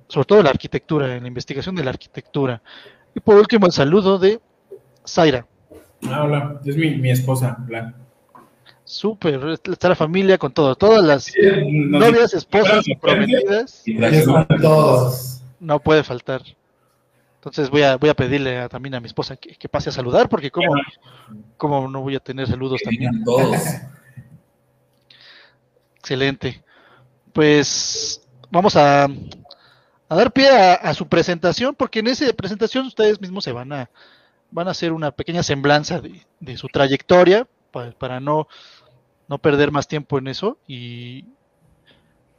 sobre 0.07 0.25
todo 0.25 0.39
en 0.39 0.45
la 0.45 0.51
arquitectura, 0.51 1.15
en 1.15 1.24
la 1.24 1.27
investigación 1.27 1.75
de 1.75 1.83
la 1.83 1.91
arquitectura. 1.91 2.62
Y 3.15 3.19
por 3.19 3.36
último, 3.36 3.65
el 3.65 3.71
saludo 3.71 4.17
de 4.19 4.39
Zaira. 5.07 5.45
Ah, 6.07 6.24
hola, 6.24 6.62
es 6.65 6.75
mi, 6.77 6.95
mi 6.95 7.12
esposa, 7.12 7.57
Blanca. 7.60 7.98
Súper, 8.83 9.60
está 9.63 9.89
la 9.89 9.95
familia 9.95 10.38
con 10.38 10.51
todo. 10.53 10.75
Todas 10.75 11.03
las 11.03 11.31
novias, 11.69 12.33
esposas 12.33 12.86
y 12.88 12.95
prometidas 12.95 13.83
Y 13.86 13.98
todos. 14.62 15.43
no 15.60 15.79
puede 15.79 16.03
faltar. 16.03 16.41
Entonces 17.41 17.71
voy 17.71 17.81
a, 17.81 17.98
voy 17.98 18.10
a 18.12 18.13
pedirle 18.13 18.60
a- 18.60 18.69
también 18.69 18.93
a 18.93 19.00
mi 19.00 19.07
esposa 19.07 19.36
que, 19.36 19.55
que 19.55 19.67
pase 19.67 19.89
a 19.89 19.93
saludar, 19.93 20.29
porque 20.29 20.51
como, 20.51 20.74
como 21.57 21.88
no 21.88 22.01
voy 22.01 22.15
a 22.15 22.19
tener 22.19 22.48
saludos 22.48 22.81
también. 22.83 23.24
todos. 23.24 23.57
Excelente. 25.98 26.63
Pues 27.33 28.21
vamos 28.50 28.75
a, 28.75 29.05
a 29.05 30.15
dar 30.15 30.31
pie 30.31 30.50
a, 30.50 30.74
a 30.75 30.93
su 30.93 31.07
presentación, 31.07 31.75
porque 31.75 32.00
en 32.00 32.07
esa 32.07 32.31
presentación 32.33 32.86
ustedes 32.86 33.19
mismos 33.21 33.43
se 33.43 33.51
van 33.51 33.71
a, 33.74 33.89
van 34.51 34.67
a 34.67 34.71
hacer 34.71 34.91
una 34.91 35.12
pequeña 35.12 35.43
semblanza 35.43 36.00
de, 36.01 36.25
de 36.39 36.57
su 36.57 36.67
trayectoria 36.67 37.48
pa- 37.71 37.91
para, 37.91 38.19
no, 38.19 38.48
no 39.27 39.38
perder 39.39 39.71
más 39.71 39.88
tiempo 39.88 40.17
en 40.19 40.27
eso 40.27 40.57
y, 40.67 41.25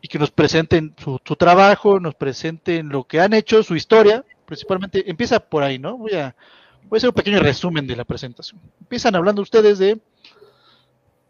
y 0.01 0.09
que 0.09 0.19
nos 0.19 0.31
presenten 0.31 0.95
su, 1.03 1.19
su 1.25 1.37
trabajo, 1.37 1.99
nos 2.01 2.15
presenten 2.15 2.89
lo 2.89 3.05
que 3.05 3.21
han 3.21 3.33
hecho, 3.33 3.63
su 3.63 3.75
historia, 3.75 4.25
principalmente 4.53 5.09
empieza 5.11 5.41
por 5.41 5.63
ahí, 5.63 5.79
¿no? 5.79 5.97
Voy 5.97 6.13
a, 6.13 6.37
voy 6.83 6.97
a 6.97 6.99
hacer 6.99 7.09
un 7.09 7.15
pequeño 7.15 7.41
resumen 7.41 7.87
de 7.87 7.97
la 7.97 8.05
presentación. 8.05 8.61
Empiezan 8.83 9.17
hablando 9.17 9.41
ustedes 9.41 9.79
de 9.79 9.99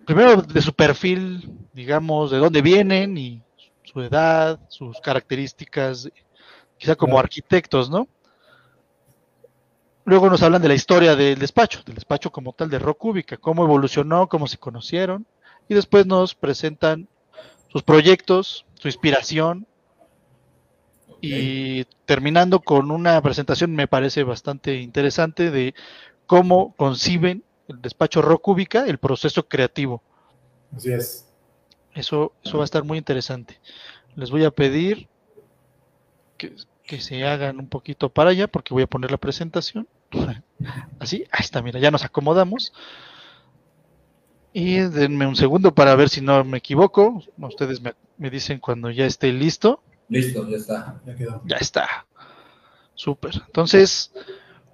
primero 0.05 0.43
de 0.43 0.61
su 0.61 0.75
perfil, 0.75 1.49
digamos, 1.73 2.33
de 2.33 2.39
dónde 2.39 2.63
vienen 2.63 3.17
y 3.17 3.41
su 3.85 4.01
edad, 4.01 4.59
sus 4.69 5.01
características, 5.01 6.11
quizá 6.77 6.97
como 6.97 7.17
arquitectos, 7.17 7.89
¿no? 7.89 8.09
Luego 10.05 10.29
nos 10.29 10.43
hablan 10.43 10.63
de 10.63 10.69
la 10.69 10.75
historia 10.75 11.15
del 11.15 11.39
despacho, 11.39 11.81
del 11.87 11.95
despacho 11.95 12.33
como 12.33 12.53
tal 12.55 12.71
de 12.71 12.81
Rock 12.81 12.99
Cúbica, 12.99 13.37
cómo 13.37 13.63
evolucionó, 13.63 14.29
cómo 14.29 14.49
se 14.49 14.59
conocieron, 14.59 15.29
y 15.69 15.75
después 15.75 16.07
nos 16.07 16.35
presentan 16.35 17.07
sus 17.69 17.85
proyectos, 17.85 18.67
su 18.75 18.89
inspiración, 18.89 19.69
y 21.23 21.85
terminando 22.05 22.61
con 22.61 22.91
una 22.91 23.23
presentación 23.23 23.75
me 23.75 23.87
parece 23.87 24.25
bastante 24.25 24.81
interesante 24.81 25.53
de 25.53 25.75
cómo 26.27 26.75
conciben 26.77 27.45
el 27.69 27.81
despacho 27.81 28.23
Rock 28.23 28.43
Cúbica, 28.43 28.87
el 28.87 28.99
proceso 28.99 29.47
creativo. 29.47 30.03
Así 30.77 30.93
es. 30.93 31.29
Eso, 31.95 32.33
eso 32.43 32.59
va 32.59 32.65
a 32.65 32.67
estar 32.67 32.85
muy 32.85 32.99
interesante. 32.99 33.61
Les 34.17 34.31
voy 34.31 34.45
a 34.45 34.51
pedir 34.51 35.09
que, 36.39 36.55
que 36.85 37.01
se 37.01 37.25
hagan 37.25 37.59
un 37.61 37.69
poquito 37.69 38.09
para 38.09 38.31
allá 38.31 38.49
porque 38.49 38.75
voy 38.75 38.83
a 38.83 38.89
poner 38.89 39.13
la 39.13 39.19
presentación. 39.19 39.87
Así, 40.99 41.25
ahí 41.31 41.41
está, 41.41 41.63
mira, 41.63 41.79
ya 41.79 41.93
nos 41.93 42.05
acomodamos. 42.05 42.73
Y 44.53 44.81
denme 44.81 45.27
un 45.27 45.37
segundo 45.37 45.75
para 45.75 45.95
ver 45.95 46.09
si 46.09 46.21
no 46.21 46.45
me 46.45 46.59
equivoco. 46.59 47.23
Ustedes 47.39 47.81
me, 47.81 47.95
me 48.19 48.29
dicen 48.29 48.59
cuando 48.59 48.91
ya 48.91 49.07
esté 49.07 49.33
listo. 49.33 49.83
Listo, 50.13 50.49
ya 50.49 50.57
está. 50.57 51.01
Ya 51.07 51.15
quedó. 51.17 51.43
Ya 51.45 51.57
está. 51.57 52.07
Súper. 52.95 53.33
Entonces, 53.47 54.13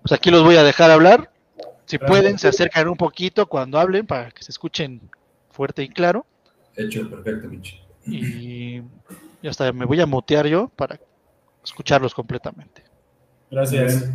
pues 0.02 0.12
aquí 0.12 0.30
los 0.30 0.42
voy 0.42 0.56
a 0.56 0.62
dejar 0.62 0.90
hablar. 0.90 1.30
Si 1.86 1.96
pueden, 1.98 2.38
se 2.38 2.48
acercan 2.48 2.88
un 2.88 2.96
poquito 2.96 3.46
cuando 3.46 3.78
hablen 3.78 4.06
para 4.06 4.30
que 4.30 4.42
se 4.42 4.50
escuchen 4.50 5.00
fuerte 5.50 5.82
y 5.82 5.88
claro. 5.88 6.26
Hecho, 6.76 7.08
perfecto, 7.08 7.48
Michi. 7.48 7.80
Y 8.06 8.80
ya 9.42 9.50
está, 9.50 9.72
me 9.72 9.84
voy 9.86 10.00
a 10.00 10.06
mutear 10.06 10.46
yo 10.46 10.68
para 10.76 10.98
escucharlos 11.64 12.14
completamente. 12.14 12.82
Gracias. 13.50 14.10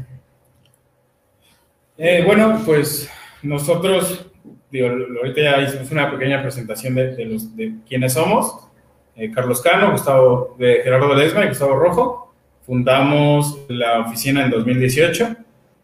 Eh, 1.97 2.23
bueno, 2.25 2.61
pues 2.65 3.09
nosotros, 3.41 4.25
digo, 4.71 4.89
lo- 4.89 5.19
ahorita 5.21 5.41
ya 5.41 5.61
hicimos 5.61 5.91
una 5.91 6.11
pequeña 6.11 6.41
presentación 6.41 6.95
de, 6.95 7.15
de 7.15 7.25
los, 7.25 7.55
de 7.55 7.75
quiénes 7.87 8.13
somos. 8.13 8.67
Eh, 9.15 9.31
Carlos 9.31 9.61
Cano, 9.61 9.91
Gustavo, 9.91 10.55
de 10.57 10.81
Gerardo 10.83 11.13
Ledesma 11.13 11.45
y 11.45 11.49
Gustavo 11.49 11.75
Rojo. 11.75 12.33
Fundamos 12.65 13.59
la 13.67 13.99
oficina 14.01 14.43
en 14.45 14.51
2018. 14.51 15.35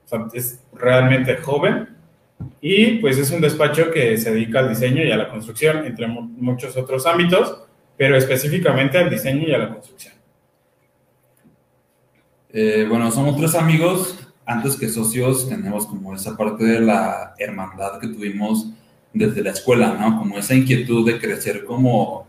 O 0.05 0.07
sea, 0.07 0.27
es 0.33 0.59
realmente 0.73 1.37
joven. 1.37 1.89
Y 2.61 2.95
pues 2.99 3.17
es 3.17 3.31
un 3.31 3.41
despacho 3.41 3.91
que 3.91 4.17
se 4.17 4.31
dedica 4.33 4.59
al 4.59 4.69
diseño 4.69 5.03
y 5.03 5.11
a 5.11 5.17
la 5.17 5.29
construcción, 5.29 5.85
entre 5.85 6.07
mu- 6.07 6.21
muchos 6.21 6.75
otros 6.77 7.05
ámbitos, 7.05 7.63
pero 7.97 8.15
específicamente 8.15 8.97
al 8.97 9.09
diseño 9.09 9.47
y 9.47 9.53
a 9.53 9.57
la 9.57 9.69
construcción. 9.73 10.13
Eh, 12.51 12.85
bueno, 12.89 13.11
somos 13.11 13.37
tres 13.37 13.55
amigos. 13.55 14.17
Antes 14.45 14.75
que 14.77 14.89
socios, 14.89 15.47
tenemos 15.47 15.85
como 15.85 16.15
esa 16.15 16.35
parte 16.35 16.63
de 16.63 16.79
la 16.79 17.35
hermandad 17.37 17.99
que 17.99 18.07
tuvimos 18.07 18.67
desde 19.13 19.43
la 19.43 19.51
escuela, 19.51 19.93
¿no? 19.99 20.17
Como 20.17 20.37
esa 20.39 20.55
inquietud 20.55 21.05
de 21.05 21.19
crecer 21.19 21.65
como, 21.65 22.25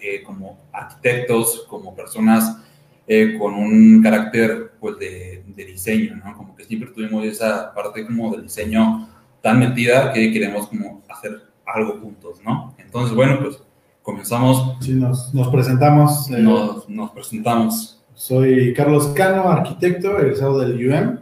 eh, 0.00 0.22
como 0.24 0.58
arquitectos, 0.72 1.66
como 1.68 1.94
personas 1.94 2.56
eh, 3.06 3.36
con 3.38 3.54
un 3.54 4.02
carácter 4.02 4.72
pues, 4.80 4.98
de, 4.98 5.42
de 5.46 5.64
diseño, 5.64 6.16
¿no? 6.16 6.36
Como 6.36 6.54
que 6.54 6.64
siempre 6.64 6.90
tuvimos 6.90 7.24
esa 7.24 7.72
parte 7.74 8.04
como 8.06 8.30
del 8.32 8.42
diseño 8.42 9.08
tan 9.40 9.58
metida 9.60 10.12
que 10.12 10.32
queremos 10.32 10.66
como 10.68 11.02
hacer 11.08 11.40
algo 11.64 11.98
juntos, 12.00 12.40
¿no? 12.44 12.74
Entonces, 12.78 13.14
bueno, 13.14 13.38
pues 13.40 13.62
comenzamos, 14.02 14.76
Sí, 14.80 14.92
nos, 14.94 15.32
nos 15.34 15.48
presentamos. 15.48 16.30
eh, 16.30 16.38
nos, 16.42 16.88
nos 16.88 17.10
presentamos. 17.12 17.94
Soy 18.14 18.74
Carlos 18.74 19.08
Cano, 19.14 19.48
arquitecto, 19.48 20.18
egresado 20.18 20.58
del 20.58 20.72
UM 20.88 21.18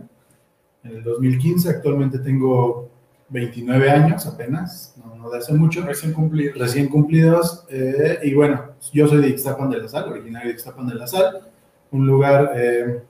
en 0.84 0.96
el 0.96 1.02
2015. 1.04 1.68
Actualmente 1.68 2.18
tengo 2.20 2.88
29 3.28 3.90
años 3.90 4.26
apenas, 4.26 4.94
no, 4.96 5.05
no 5.26 5.32
de 5.32 5.38
hace 5.38 5.52
mucho, 5.52 5.84
Recién 5.84 6.12
cumplido. 6.12 6.52
recién 6.56 6.88
cumplidos. 6.88 7.64
eh, 7.70 8.18
y 8.22 8.34
bueno, 8.34 8.72
yo 8.92 9.06
soy 9.08 9.20
de 9.20 9.28
Ixtapan 9.28 9.70
de 9.70 9.78
la 9.82 9.88
Sal, 9.88 10.10
originario 10.10 10.48
de 10.48 10.54
Ixtapan 10.54 10.86
de 10.86 10.94
la 10.94 11.06
Sal, 11.06 11.40
un 11.90 12.06
lugar 12.06 12.52
eh, 12.56 13.02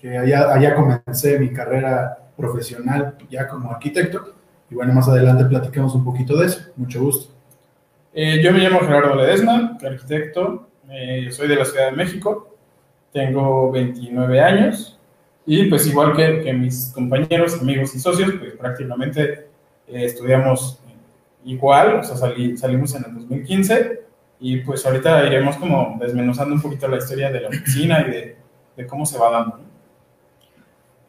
que 0.00 0.16
allá, 0.16 0.52
allá 0.52 0.74
comencé 0.74 1.38
mi 1.38 1.50
carrera 1.52 2.18
profesional 2.36 3.16
ya 3.30 3.48
como 3.48 3.70
arquitecto. 3.70 4.34
Y 4.70 4.74
bueno, 4.74 4.92
más 4.92 5.08
adelante 5.08 5.44
platicamos 5.44 5.94
un 5.94 6.04
poquito 6.04 6.36
de 6.38 6.46
eso. 6.46 6.60
Mucho 6.76 7.00
gusto. 7.00 7.32
Eh, 8.12 8.40
yo 8.42 8.52
me 8.52 8.58
llamo 8.60 8.80
Gerardo 8.80 9.14
Ledesma, 9.16 9.76
arquitecto, 9.84 10.68
eh, 10.88 11.28
soy 11.32 11.48
de 11.48 11.56
la 11.56 11.64
Ciudad 11.64 11.90
de 11.90 11.96
México, 11.96 12.54
tengo 13.12 13.72
29 13.72 14.40
años 14.40 14.98
y 15.46 15.64
pues 15.68 15.86
igual 15.88 16.14
que, 16.14 16.40
que 16.42 16.52
mis 16.52 16.92
compañeros, 16.94 17.60
amigos 17.60 17.92
y 17.94 17.98
socios, 17.98 18.32
pues 18.38 18.52
prácticamente 18.52 19.48
eh, 19.88 20.04
estudiamos 20.04 20.80
igual, 21.44 21.96
o 21.96 22.04
sea, 22.04 22.16
salí- 22.16 22.56
salimos 22.56 22.94
en 22.94 23.04
el 23.06 23.14
2015 23.14 24.00
y 24.40 24.58
pues 24.58 24.84
ahorita 24.84 25.24
iremos 25.26 25.56
como 25.56 25.96
desmenuzando 26.00 26.54
un 26.54 26.60
poquito 26.62 26.88
la 26.88 26.98
historia 26.98 27.30
de 27.30 27.40
la 27.40 27.48
oficina 27.48 28.00
y 28.06 28.10
de, 28.10 28.36
de 28.76 28.86
cómo 28.86 29.06
se 29.06 29.18
va 29.18 29.30
dando. 29.30 29.60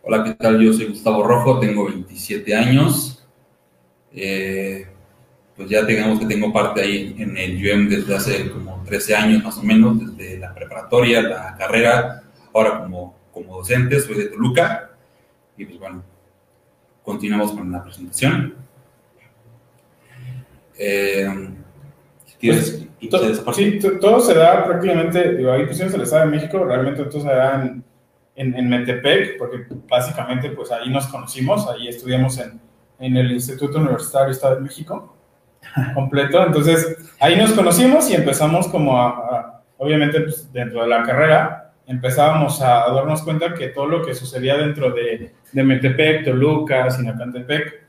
Hola, 0.03 0.23
¿qué 0.23 0.33
tal? 0.35 0.59
Yo 0.61 0.71
soy 0.73 0.85
Gustavo 0.87 1.23
Rojo, 1.23 1.59
tengo 1.59 1.85
27 1.85 2.55
años. 2.55 3.25
Eh, 4.13 4.85
pues 5.57 5.69
ya 5.69 5.83
digamos 5.83 6.19
que 6.19 6.25
tengo 6.25 6.51
parte 6.53 6.81
ahí 6.81 7.15
en 7.17 7.35
el 7.37 7.55
UM 7.55 7.89
desde 7.89 8.15
hace 8.15 8.51
como 8.51 8.83
13 8.85 9.15
años 9.15 9.43
más 9.43 9.57
o 9.57 9.63
menos, 9.63 9.97
desde 10.17 10.37
la 10.37 10.53
preparatoria, 10.53 11.21
la 11.21 11.55
carrera, 11.57 12.23
ahora 12.53 12.81
como, 12.81 13.15
como 13.33 13.57
docente, 13.57 13.99
soy 13.99 14.15
de 14.17 14.25
Toluca, 14.25 14.91
y 15.57 15.65
pues 15.65 15.79
bueno, 15.79 16.03
continuamos 17.03 17.51
con 17.53 17.71
la 17.71 17.81
presentación. 17.83 18.53
Eh, 20.77 21.27
pues, 22.41 22.87
sí, 23.55 23.79
todo 23.99 24.19
se 24.19 24.33
da 24.33 24.65
prácticamente, 24.65 25.35
digo, 25.35 25.51
ahí 25.51 25.65
pusimos 25.65 25.93
el 25.93 26.01
Estado 26.01 26.25
de 26.25 26.31
México, 26.31 26.63
realmente 26.63 27.03
todo 27.05 27.21
se 27.21 27.27
da 27.27 27.63
en, 28.35 28.55
en, 28.55 28.69
Metepec, 28.69 29.37
porque 29.37 29.65
básicamente 29.87 30.49
pues 30.49 30.71
ahí 30.71 30.89
nos 30.89 31.07
conocimos, 31.07 31.67
ahí 31.67 31.87
estudiamos 31.87 32.37
en, 32.39 32.59
en 32.99 33.17
el 33.17 33.31
Instituto 33.31 33.79
Universitario 33.79 34.31
Estado 34.31 34.55
de 34.55 34.61
México 34.61 35.15
completo, 35.93 36.45
entonces 36.45 36.97
ahí 37.19 37.35
nos 37.37 37.51
conocimos 37.53 38.09
y 38.09 38.15
empezamos 38.15 38.67
como 38.67 38.97
a, 38.99 39.63
obviamente 39.77 40.21
pues, 40.21 40.51
dentro 40.51 40.81
de 40.81 40.87
la 40.87 41.03
carrera, 41.03 41.73
empezábamos 41.87 42.61
a 42.61 42.91
darnos 42.91 43.23
cuenta 43.23 43.53
que 43.53 43.69
todo 43.69 43.85
lo 43.87 44.05
que 44.05 44.13
sucedía 44.13 44.57
dentro 44.57 44.91
de, 44.91 45.33
de 45.51 45.63
Metepec, 45.63 46.25
Toluca, 46.25 46.89
Sinacantepec, 46.89 47.84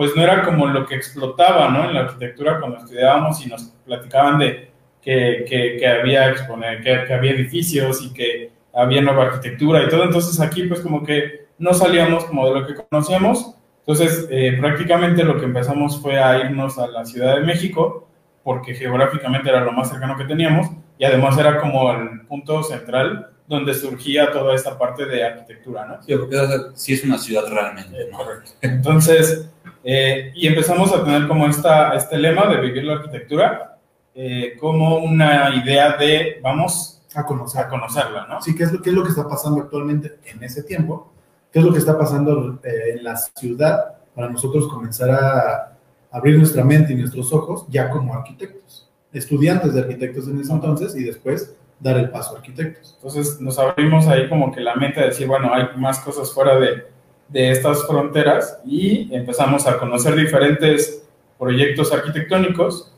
pues 0.00 0.16
no 0.16 0.22
era 0.22 0.42
como 0.42 0.66
lo 0.66 0.86
que 0.86 0.94
explotaba, 0.94 1.68
¿no? 1.68 1.84
En 1.84 1.92
la 1.92 2.00
arquitectura 2.00 2.58
cuando 2.58 2.78
estudiábamos 2.78 3.44
y 3.44 3.50
nos 3.50 3.64
platicaban 3.84 4.38
de 4.38 4.70
que, 5.02 5.44
que, 5.46 5.86
había 5.86 6.30
exponer, 6.30 6.82
que, 6.82 7.12
había 7.12 7.32
edificios 7.32 8.02
y 8.02 8.10
que 8.14 8.50
había 8.72 9.02
nueva 9.02 9.24
arquitectura 9.24 9.82
y 9.82 9.90
todo. 9.90 10.04
Entonces 10.04 10.40
aquí 10.40 10.62
pues 10.62 10.80
como 10.80 11.04
que 11.04 11.48
no 11.58 11.74
salíamos 11.74 12.24
como 12.24 12.48
de 12.48 12.60
lo 12.60 12.66
que 12.66 12.76
conocíamos. 12.76 13.56
Entonces 13.80 14.26
eh, 14.30 14.56
prácticamente 14.58 15.22
lo 15.22 15.38
que 15.38 15.44
empezamos 15.44 16.00
fue 16.00 16.18
a 16.18 16.46
irnos 16.46 16.78
a 16.78 16.86
la 16.86 17.04
Ciudad 17.04 17.36
de 17.36 17.42
México 17.42 18.08
porque 18.42 18.72
geográficamente 18.72 19.50
era 19.50 19.60
lo 19.60 19.72
más 19.72 19.90
cercano 19.90 20.16
que 20.16 20.24
teníamos 20.24 20.68
y 20.96 21.04
además 21.04 21.36
era 21.36 21.60
como 21.60 21.92
el 21.92 22.22
punto 22.22 22.62
central 22.62 23.32
donde 23.46 23.74
surgía 23.74 24.32
toda 24.32 24.54
esta 24.54 24.78
parte 24.78 25.04
de 25.04 25.24
arquitectura, 25.24 25.84
¿no? 25.84 26.00
Sí, 26.02 26.14
porque 26.16 26.38
sí 26.74 26.94
es 26.94 27.04
una 27.04 27.18
ciudad 27.18 27.42
realmente, 27.50 28.08
¿no? 28.10 28.18
Correcto. 28.18 28.52
Entonces, 28.60 29.50
eh, 29.82 30.32
y 30.34 30.46
empezamos 30.46 30.92
a 30.94 31.04
tener 31.04 31.26
como 31.26 31.46
esta, 31.46 31.94
este 31.94 32.18
lema 32.18 32.46
de 32.46 32.60
vivir 32.60 32.84
la 32.84 32.94
arquitectura 32.94 33.78
eh, 34.14 34.56
como 34.58 34.98
una 34.98 35.54
idea 35.54 35.96
de 35.96 36.40
vamos 36.42 37.02
a, 37.14 37.24
conocer. 37.24 37.62
a 37.62 37.68
conocerla, 37.68 38.26
¿no? 38.26 38.42
Sí, 38.42 38.54
¿qué 38.54 38.64
es, 38.64 38.72
lo, 38.72 38.82
¿qué 38.82 38.90
es 38.90 38.96
lo 38.96 39.02
que 39.02 39.10
está 39.10 39.28
pasando 39.28 39.62
actualmente 39.62 40.18
en 40.26 40.42
ese 40.42 40.62
tiempo? 40.62 41.12
¿Qué 41.52 41.60
es 41.60 41.64
lo 41.64 41.72
que 41.72 41.78
está 41.78 41.98
pasando 41.98 42.60
eh, 42.62 42.96
en 42.96 43.04
la 43.04 43.16
ciudad 43.16 43.94
para 44.14 44.28
nosotros 44.28 44.68
comenzar 44.68 45.10
a 45.10 45.78
abrir 46.10 46.36
nuestra 46.36 46.64
mente 46.64 46.92
y 46.92 46.96
nuestros 46.96 47.32
ojos 47.32 47.66
ya 47.68 47.88
como 47.90 48.14
arquitectos, 48.14 48.90
estudiantes 49.12 49.74
de 49.74 49.80
arquitectos 49.80 50.28
en 50.28 50.40
ese 50.40 50.52
entonces 50.52 50.94
y 50.96 51.04
después 51.04 51.56
dar 51.78 51.96
el 51.96 52.10
paso 52.10 52.34
a 52.34 52.38
arquitectos? 52.38 52.94
Entonces 52.96 53.40
nos 53.40 53.58
abrimos 53.58 54.06
ahí 54.08 54.28
como 54.28 54.52
que 54.52 54.60
la 54.60 54.74
mente 54.74 55.00
de 55.00 55.06
decir, 55.06 55.26
bueno, 55.26 55.54
hay 55.54 55.68
más 55.76 56.00
cosas 56.00 56.32
fuera 56.32 56.58
de 56.58 56.84
de 57.30 57.52
estas 57.52 57.86
fronteras 57.86 58.60
y 58.64 59.12
empezamos 59.14 59.66
a 59.66 59.78
conocer 59.78 60.14
diferentes 60.16 61.08
proyectos 61.38 61.92
arquitectónicos. 61.92 62.92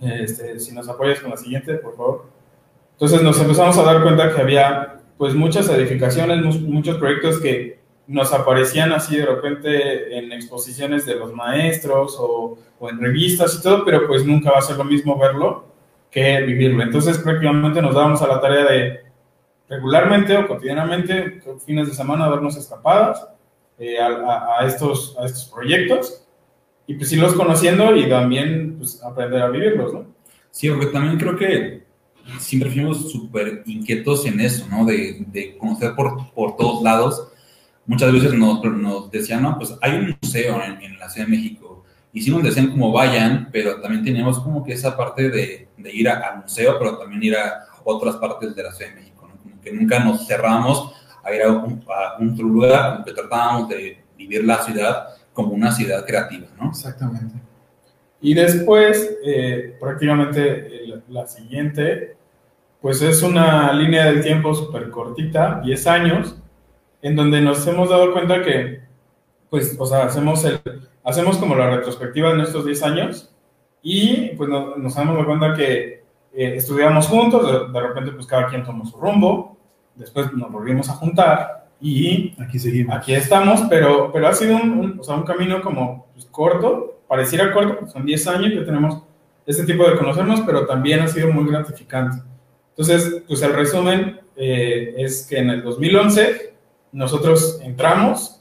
Este, 0.00 0.58
si 0.58 0.74
nos 0.74 0.88
apoyas 0.88 1.20
con 1.20 1.30
la 1.30 1.36
siguiente, 1.36 1.74
por 1.74 1.96
favor. 1.96 2.26
Entonces 2.92 3.22
nos 3.22 3.40
empezamos 3.40 3.78
a 3.78 3.82
dar 3.82 4.02
cuenta 4.02 4.34
que 4.34 4.40
había 4.40 5.00
pues 5.16 5.34
muchas 5.34 5.68
edificaciones, 5.68 6.60
muchos 6.60 6.96
proyectos 6.96 7.38
que 7.40 7.78
nos 8.06 8.32
aparecían 8.32 8.92
así 8.92 9.16
de 9.16 9.26
repente 9.26 10.18
en 10.18 10.32
exposiciones 10.32 11.06
de 11.06 11.14
los 11.14 11.32
maestros 11.32 12.16
o, 12.18 12.58
o, 12.78 12.90
en 12.90 12.98
revistas 12.98 13.54
y 13.54 13.62
todo, 13.62 13.84
pero 13.84 14.06
pues 14.06 14.24
nunca 14.26 14.50
va 14.50 14.58
a 14.58 14.62
ser 14.62 14.76
lo 14.76 14.84
mismo 14.84 15.16
verlo 15.16 15.66
que 16.10 16.40
vivirlo. 16.40 16.82
Entonces 16.82 17.18
prácticamente 17.18 17.80
nos 17.80 17.94
dábamos 17.94 18.20
a 18.22 18.26
la 18.26 18.40
tarea 18.40 18.64
de 18.64 19.00
regularmente 19.70 20.36
o 20.36 20.48
cotidianamente, 20.48 21.40
fines 21.64 21.88
de 21.88 21.94
semana, 21.94 22.28
darnos 22.28 22.56
escapadas 22.56 23.24
eh, 23.78 23.98
a, 24.00 24.66
estos, 24.66 25.16
a 25.16 25.24
estos 25.24 25.44
proyectos 25.44 26.26
y 26.88 26.94
pues 26.94 27.12
irlos 27.12 27.34
conociendo 27.34 27.94
y 27.94 28.08
también 28.08 28.76
pues, 28.78 29.00
aprender 29.02 29.40
a 29.40 29.48
vivirlos, 29.48 29.94
¿no? 29.94 30.06
Sí, 30.50 30.68
porque 30.68 30.86
también 30.86 31.16
creo 31.16 31.36
que 31.36 31.84
siempre 32.40 32.68
fuimos 32.68 33.12
súper 33.12 33.62
inquietos 33.64 34.26
en 34.26 34.40
eso, 34.40 34.66
¿no? 34.68 34.84
De, 34.84 35.24
de 35.28 35.56
conocer 35.56 35.94
por, 35.94 36.32
por, 36.32 36.56
todos 36.56 36.82
lados. 36.82 37.28
Muchas 37.86 38.12
veces 38.12 38.34
nos, 38.34 38.64
nos 38.64 39.08
decían, 39.08 39.42
no, 39.42 39.56
pues 39.56 39.72
hay 39.80 39.92
un 39.92 40.16
museo 40.20 40.60
en, 40.64 40.82
en 40.82 40.98
la 40.98 41.08
Ciudad 41.08 41.28
de 41.28 41.36
México. 41.36 41.84
Y 42.12 42.22
sí 42.22 42.30
nos 42.32 42.42
decían 42.42 42.72
como 42.72 42.90
vayan, 42.90 43.48
pero 43.52 43.80
también 43.80 44.04
teníamos 44.04 44.40
como 44.40 44.64
que 44.64 44.72
esa 44.72 44.96
parte 44.96 45.30
de, 45.30 45.68
de 45.76 45.92
ir 45.92 46.08
al 46.08 46.42
museo, 46.42 46.76
pero 46.76 46.98
también 46.98 47.22
ir 47.22 47.36
a 47.36 47.66
otras 47.84 48.16
partes 48.16 48.56
de 48.56 48.62
la 48.64 48.72
Ciudad 48.72 48.90
de 48.90 48.96
México 48.96 49.09
que 49.60 49.72
nunca 49.72 49.98
nos 50.00 50.26
cerramos 50.26 50.94
a 51.22 51.34
ir 51.34 51.42
a 51.42 51.50
un, 51.50 52.36
lugar, 52.38 52.96
aunque 52.96 53.12
tratábamos 53.12 53.68
de 53.68 54.02
vivir 54.16 54.44
la 54.44 54.62
ciudad 54.62 55.08
como 55.32 55.52
una 55.52 55.72
ciudad 55.72 56.04
creativa, 56.04 56.46
¿no? 56.58 56.70
Exactamente. 56.70 57.34
Y 58.20 58.34
después, 58.34 59.18
eh, 59.24 59.76
prácticamente 59.80 61.02
la 61.08 61.26
siguiente, 61.26 62.16
pues 62.80 63.02
es 63.02 63.22
una 63.22 63.72
línea 63.72 64.06
del 64.06 64.22
tiempo 64.22 64.54
súper 64.54 64.90
cortita, 64.90 65.60
10 65.64 65.86
años, 65.86 66.36
en 67.02 67.16
donde 67.16 67.40
nos 67.40 67.66
hemos 67.66 67.88
dado 67.88 68.12
cuenta 68.12 68.42
que, 68.42 68.82
pues, 69.48 69.76
o 69.78 69.86
sea, 69.86 70.04
hacemos, 70.04 70.44
el, 70.44 70.60
hacemos 71.04 71.38
como 71.38 71.54
la 71.54 71.70
retrospectiva 71.70 72.34
de 72.34 72.42
estos 72.42 72.64
10 72.66 72.82
años 72.82 73.34
y 73.82 74.34
pues 74.36 74.48
nos, 74.48 74.76
nos 74.76 74.96
hemos 74.96 75.14
dado 75.14 75.26
cuenta 75.26 75.54
que 75.54 75.99
eh, 76.32 76.54
estudiamos 76.56 77.06
juntos, 77.06 77.72
de, 77.72 77.80
repente 77.80 78.12
pues 78.12 78.26
cada 78.26 78.46
quien 78.46 78.62
tomó 78.62 78.86
su 78.86 78.96
rumbo, 78.96 79.56
después 79.94 80.32
nos 80.32 80.50
volvimos 80.50 80.88
a 80.88 80.94
juntar 80.94 81.68
y 81.80 82.34
aquí 82.40 82.58
seguimos. 82.58 82.96
Aquí 82.96 83.14
estamos, 83.14 83.62
pero, 83.68 84.12
pero 84.12 84.28
ha 84.28 84.34
sido 84.34 84.56
un, 84.56 84.98
o 85.00 85.04
sea, 85.04 85.16
un 85.16 85.24
camino 85.24 85.60
como 85.60 86.06
pues, 86.12 86.26
corto, 86.26 87.00
pareciera 87.08 87.52
corto, 87.52 87.88
son 87.88 88.06
10 88.06 88.26
años 88.28 88.52
que 88.52 88.64
tenemos 88.64 89.02
este 89.46 89.64
tipo 89.64 89.88
de 89.88 89.96
conocernos, 89.96 90.42
pero 90.42 90.66
también 90.66 91.00
ha 91.00 91.08
sido 91.08 91.32
muy 91.32 91.50
gratificante. 91.50 92.22
Entonces, 92.70 93.22
pues 93.26 93.42
el 93.42 93.52
resumen 93.52 94.20
eh, 94.36 94.94
es 94.96 95.26
que 95.26 95.38
en 95.38 95.50
el 95.50 95.62
2011 95.62 96.54
nosotros 96.92 97.60
entramos, 97.62 98.40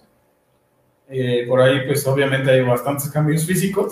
eh, 1.09 1.45
por 1.47 1.61
ahí 1.61 1.81
pues 1.87 2.05
obviamente 2.05 2.51
hay 2.51 2.61
bastantes 2.61 3.09
cambios 3.09 3.45
físicos, 3.45 3.91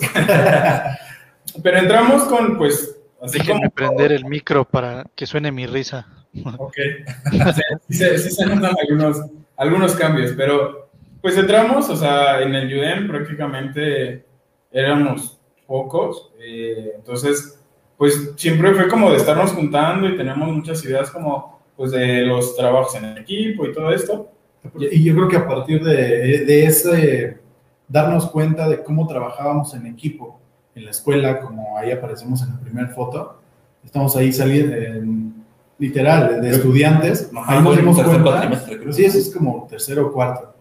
pero 1.62 1.78
entramos 1.78 2.22
con 2.24 2.56
pues 2.56 2.97
Así 3.20 3.38
Déjenme 3.38 3.70
prender 3.70 4.12
el 4.12 4.24
micro 4.24 4.64
para 4.64 5.04
que 5.14 5.26
suene 5.26 5.50
mi 5.50 5.66
risa. 5.66 6.06
Ok. 6.58 6.76
Sí, 7.88 8.04
se 8.18 8.46
notan 8.46 8.76
algunos, 8.80 9.22
algunos 9.56 9.94
cambios, 9.96 10.32
pero 10.36 10.90
pues 11.20 11.36
entramos, 11.36 11.88
o 11.88 11.96
sea, 11.96 12.42
en 12.42 12.54
el 12.54 12.66
UDEM 12.66 13.08
prácticamente 13.08 14.24
éramos 14.70 15.38
pocos, 15.66 16.30
eh, 16.38 16.92
entonces 16.96 17.58
pues 17.96 18.32
siempre 18.36 18.72
fue 18.74 18.88
como 18.88 19.10
de 19.10 19.16
estarnos 19.16 19.52
juntando 19.52 20.08
y 20.08 20.16
tenemos 20.16 20.48
muchas 20.48 20.84
ideas 20.84 21.10
como 21.10 21.60
pues 21.76 21.90
de 21.90 22.22
los 22.22 22.56
trabajos 22.56 22.94
en 22.94 23.06
el 23.06 23.18
equipo 23.18 23.66
y 23.66 23.72
todo 23.72 23.90
esto. 23.90 24.30
Y 24.78 25.04
yo 25.04 25.14
creo 25.14 25.28
que 25.28 25.36
a 25.36 25.46
partir 25.46 25.82
de, 25.82 26.44
de 26.44 26.64
ese 26.64 27.38
darnos 27.88 28.30
cuenta 28.30 28.68
de 28.68 28.82
cómo 28.82 29.06
trabajábamos 29.06 29.74
en 29.74 29.86
equipo, 29.86 30.40
en 30.78 30.84
la 30.84 30.90
escuela, 30.92 31.40
como 31.40 31.76
ahí 31.76 31.90
aparecemos 31.90 32.42
en 32.42 32.50
la 32.50 32.60
primera 32.60 32.88
foto. 32.88 33.40
Estamos 33.84 34.14
ahí 34.16 34.32
saliendo, 34.32 34.76
literal, 35.78 36.40
de 36.40 36.50
estudiantes. 36.50 37.30
ahí 37.46 37.62
nos 37.62 37.76
dimos 37.76 38.00
cuenta. 38.00 38.62
Sí, 38.90 39.04
eso 39.04 39.18
es 39.18 39.34
como 39.34 39.66
tercero 39.68 40.06
o 40.06 40.12
cuarto, 40.12 40.54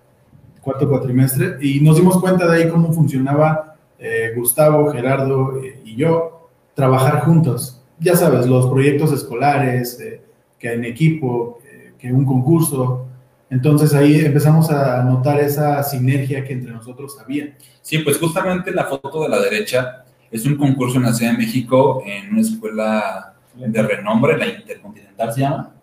cuarto 0.62 0.90
cuatrimestre. 0.90 1.58
Y 1.62 1.80
nos 1.82 1.98
dimos 1.98 2.20
cuenta 2.20 2.48
de 2.48 2.64
ahí 2.64 2.70
cómo 2.70 2.92
funcionaba 2.92 3.76
eh, 4.00 4.34
Gustavo, 4.36 4.92
Gerardo 4.92 5.62
eh, 5.64 5.82
y 5.86 5.96
yo 5.96 6.50
trabajar 6.74 7.22
juntos. 7.22 7.82
Ya 8.00 8.16
sabes, 8.16 8.48
los 8.48 8.68
proyectos 8.68 9.12
escolares, 9.12 10.00
eh, 10.00 10.22
que 10.60 10.74
en 10.74 10.86
equipo, 10.86 11.60
que 11.98 12.12
un 12.12 12.26
concurso. 12.26 13.06
Entonces 13.50 13.94
ahí 13.94 14.20
empezamos 14.20 14.70
a 14.72 15.04
notar 15.04 15.40
esa 15.40 15.82
sinergia 15.84 16.44
que 16.44 16.54
entre 16.54 16.72
nosotros 16.72 17.18
había. 17.20 17.56
Sí, 17.82 18.00
pues 18.00 18.18
justamente 18.18 18.72
la 18.72 18.86
foto 18.86 19.24
de 19.24 19.30
la 19.30 19.40
derecha 19.40 20.06
es 20.32 20.46
un 20.46 20.56
concurso 20.56 20.98
en 20.98 21.04
la 21.04 21.14
Ciudad 21.14 21.34
de 21.34 21.38
México 21.38 22.04
en 22.06 22.32
una 22.32 22.42
escuela 22.42 23.34
de 23.56 23.82
renombre, 23.82 24.38
la 24.38 24.48
Intercontinental 24.48 25.34
se 25.34 25.42
llama. 25.42 25.74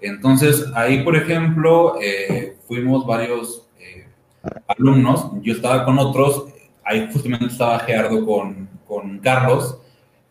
Entonces, 0.00 0.66
ahí, 0.74 1.02
por 1.02 1.16
ejemplo, 1.16 1.96
eh, 2.00 2.56
fuimos 2.66 3.06
varios 3.06 3.68
eh, 3.78 4.06
alumnos, 4.66 5.30
yo 5.42 5.54
estaba 5.54 5.84
con 5.84 5.98
otros, 5.98 6.46
ahí 6.84 7.08
justamente 7.12 7.46
estaba 7.46 7.78
Gerardo 7.80 8.24
con, 8.24 8.68
con 8.86 9.18
Carlos, 9.18 9.78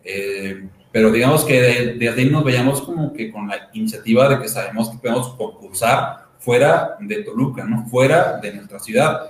eh, 0.03 0.67
pero 0.91 1.11
digamos 1.11 1.45
que 1.45 1.95
desde 1.99 2.21
ahí 2.21 2.29
nos 2.29 2.43
veíamos 2.43 2.81
como 2.81 3.13
que 3.13 3.31
con 3.31 3.47
la 3.47 3.69
iniciativa 3.73 4.27
de 4.27 4.39
que 4.41 4.47
sabemos 4.47 4.89
que 4.89 4.97
podemos 4.97 5.29
concursar 5.35 6.29
fuera 6.39 6.95
de 6.99 7.23
Toluca, 7.23 7.63
¿no? 7.63 7.85
Fuera 7.87 8.37
de 8.37 8.53
nuestra 8.53 8.79
ciudad. 8.79 9.21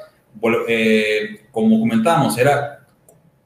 como 1.51 1.79
comentábamos, 1.79 2.37
era 2.37 2.78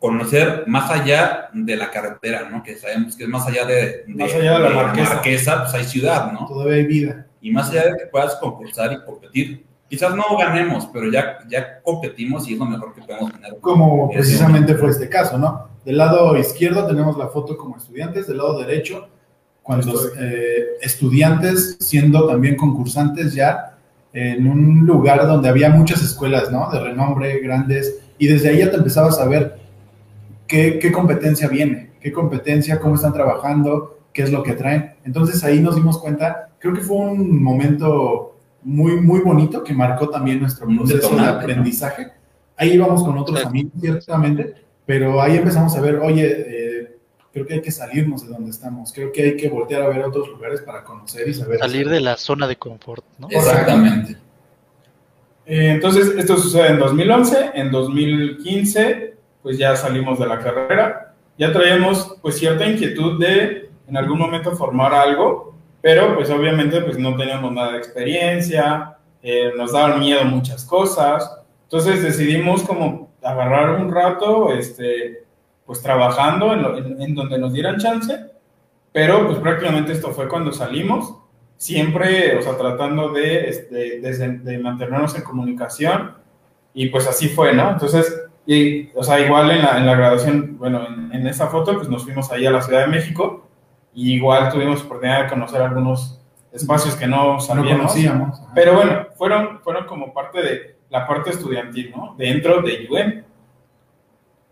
conocer 0.04 0.66
más 0.68 0.92
allá 0.92 1.50
de 1.54 1.78
la 1.78 1.89
carretera, 1.89 2.50
¿no? 2.50 2.62
Que 2.62 2.76
sabemos 2.76 3.16
que 3.16 3.24
es 3.24 3.30
más 3.30 3.48
allá 3.48 3.63
de, 3.66 4.04
de- 4.06 4.13
Más 4.16 4.34
allá 4.34 4.60
de 4.60 4.60
la 4.60 4.70
marquesa. 4.98 5.62
pues 5.62 5.74
hay 5.76 5.86
ciudad, 5.86 6.30
¿no? 6.34 6.46
Todavía 6.46 6.76
hay 6.76 6.86
vida. 6.86 7.26
Y 7.39 7.52
más 7.52 7.70
allá 7.70 7.86
de 7.86 7.98
que 7.98 8.06
puedas 8.08 8.36
concursar 8.36 8.92
y 8.92 9.02
competir, 9.06 9.66
quizás 9.88 10.13
no 10.13 10.24
ganemos, 10.38 10.89
pero 10.92 11.10
ya, 11.10 11.38
ya 11.48 11.80
competimos 11.82 12.50
y 12.50 12.54
es 12.54 12.60
lo 12.60 12.66
mejor 12.66 12.94
que 12.94 13.02
podemos 13.02 13.32
tener. 13.32 13.56
Como 13.62 14.10
precisamente 14.12 14.76
fue 14.76 14.89
este 14.89 15.08
caso, 15.08 15.38
¿no? 15.38 15.70
Del 15.86 15.96
lado 15.98 16.38
izquierdo 16.38 16.86
tenemos 16.86 17.18
la 17.18 17.28
foto 17.30 17.56
como 17.56 17.78
estudiantes, 17.78 18.28
del 18.28 18.38
lado 18.39 18.60
derecho, 18.60 19.08
cuando 19.62 19.94
eh, 20.20 20.66
estudiantes 20.82 21.78
siendo 21.80 22.28
también 22.28 22.58
concursantes 22.58 23.34
ya 23.34 23.78
en 24.12 24.48
un 24.48 24.86
lugar 24.86 25.26
donde 25.26 25.48
había 25.48 25.70
muchas 25.70 26.04
escuelas, 26.04 26.52
¿no? 26.52 26.70
De 26.72 26.80
renombre, 26.82 27.39
grandes, 27.39 28.02
y 28.18 28.28
desde 28.28 28.50
ahí 28.50 28.58
ya 28.60 28.70
te 28.70 28.76
empezabas 28.76 29.18
a 29.20 29.26
ver 29.28 29.62
qué, 30.48 30.80
qué 30.80 30.92
competencia 30.92 31.48
viene, 31.48 31.92
qué 32.00 32.12
competencia, 32.12 32.80
cómo 32.80 32.96
están 32.96 33.14
trabajando, 33.14 34.00
qué 34.14 34.24
es 34.24 34.32
lo 34.32 34.44
que 34.44 34.54
traen. 34.54 34.94
Entonces 35.04 35.44
ahí 35.44 35.60
nos 35.60 35.76
dimos 35.76 36.00
cuenta, 36.00 36.50
creo 36.60 36.74
que 36.74 36.82
fue 36.82 36.98
un 36.98 37.42
momento 37.42 38.38
muy, 38.64 38.96
muy 39.02 39.20
bonito 39.22 39.64
que 39.64 39.74
marcó 39.74 40.10
también 40.10 40.40
nuestro 40.40 40.68
Un 40.68 40.78
proceso 40.78 40.98
de 40.98 41.04
detonante, 41.04 41.32
¿no? 41.34 41.40
aprendizaje. 41.40 42.08
Ahí 42.56 42.74
íbamos 42.74 43.04
con 43.04 43.18
otros 43.18 43.38
Claro. 43.38 43.50
amigos, 43.50 43.72
ciertamente, 43.82 44.54
pero 44.86 45.22
ahí 45.22 45.38
empezamos 45.38 45.76
a 45.76 45.82
ver, 45.82 45.96
oye, 45.98 46.28
eh, 46.48 46.98
creo 47.34 47.48
que 47.48 47.56
hay 47.56 47.62
que 47.62 47.72
salirnos 47.72 48.24
de 48.26 48.32
donde 48.32 48.52
estamos, 48.52 48.94
creo 48.94 49.12
que 49.12 49.24
hay 49.24 49.36
que 49.38 49.50
voltear 49.50 49.82
a 49.82 49.88
ver 49.90 50.04
otros 50.04 50.30
lugares 50.30 50.62
para 50.62 50.84
conocer 50.84 51.28
y 51.28 51.34
saber. 51.34 51.58
Salir 51.60 51.90
de 51.90 52.00
la 52.00 52.16
zona 52.16 52.48
de 52.48 52.56
confort, 52.58 53.04
¿no? 53.18 53.28
Exactamente. 53.30 54.18
Eh, 55.46 55.72
entonces, 55.72 56.14
esto 56.18 56.38
sucede 56.38 56.68
en 56.70 56.80
2011, 56.80 57.52
en 57.56 57.72
2015, 57.72 59.14
pues 59.44 59.58
ya 59.58 59.76
salimos 59.76 60.18
de 60.20 60.26
la 60.28 60.40
carrera, 60.40 61.14
ya 61.38 61.52
traíamos 61.52 62.16
pues 62.22 62.38
cierta 62.40 62.66
inquietud 62.66 63.20
de 63.20 63.70
en 63.88 63.98
algún 63.98 64.18
momento 64.18 64.54
formar 64.54 64.94
algo, 64.94 65.54
pero 65.82 66.16
pues 66.16 66.30
obviamente 66.30 66.80
pues 66.82 66.98
no 66.98 67.16
teníamos 67.18 67.52
nada 67.52 67.74
de 67.74 67.78
experiencia, 67.80 68.96
eh, 69.22 69.52
nos 69.58 69.74
daban 69.74 70.00
miedo 70.00 70.24
muchas 70.26 70.64
cosas, 70.66 71.40
entonces 71.64 72.02
decidimos 72.02 72.64
como 72.64 73.12
agarrar 73.22 73.72
un 73.82 73.92
rato, 73.94 74.54
este, 74.54 75.24
pues 75.66 75.82
trabajando 75.82 76.54
en, 76.54 76.62
lo- 76.62 76.78
en- 76.78 77.02
en 77.02 77.16
donde 77.16 77.38
nos 77.38 77.52
dieran 77.54 77.78
chance, 77.78 78.18
pero 78.92 79.26
pues 79.28 79.40
prácticamente 79.40 79.92
esto 79.92 80.12
fue 80.12 80.28
cuando 80.30 80.52
salimos, 80.52 81.16
siempre, 81.58 82.38
o 82.38 82.42
sea, 82.42 82.58
tratando 82.58 83.10
de, 83.12 83.50
este, 83.50 84.00
de- 84.02 84.38
de 84.40 84.58
mantenernos 84.60 85.16
en 85.16 85.24
comunicación 85.24 86.14
y 86.74 86.88
pues 86.88 87.08
así 87.08 87.30
fue, 87.30 87.54
¿no? 87.54 87.72
Entonces, 87.72 88.23
y, 88.46 88.90
o 88.96 89.04
sea, 89.04 89.20
igual 89.20 89.52
en 89.52 89.62
la, 89.62 89.78
en 89.78 89.86
la 89.86 89.96
graduación, 89.96 90.58
bueno, 90.58 90.86
en, 90.88 91.14
en 91.14 91.28
esa 91.28 91.48
foto, 91.48 91.76
pues 91.76 91.88
nos 91.90 92.04
fuimos 92.04 92.32
ahí 92.32 92.46
a 92.46 92.52
la 92.52 92.62
Ciudad 92.62 92.82
de 92.82 92.88
México 92.88 93.48
y 93.94 94.14
igual 94.16 94.50
tuvimos 94.52 94.82
oportunidad 94.84 95.24
de 95.24 95.30
conocer 95.30 95.62
algunos 95.62 96.20
espacios 96.52 96.96
que 96.96 97.08
no 97.08 97.34
no 97.36 97.40
sabíamos. 97.40 97.78
conocíamos. 97.94 98.40
Ajá. 98.42 98.52
Pero 98.54 98.74
bueno, 98.76 99.08
fueron, 99.18 99.60
fueron 99.62 99.86
como 99.86 100.14
parte 100.14 100.42
de 100.42 100.76
la 100.90 101.08
parte 101.08 101.30
estudiantil, 101.32 101.92
¿no? 101.96 102.16
Dentro 102.18 102.62
de 102.62 102.88
UM. 102.90 103.24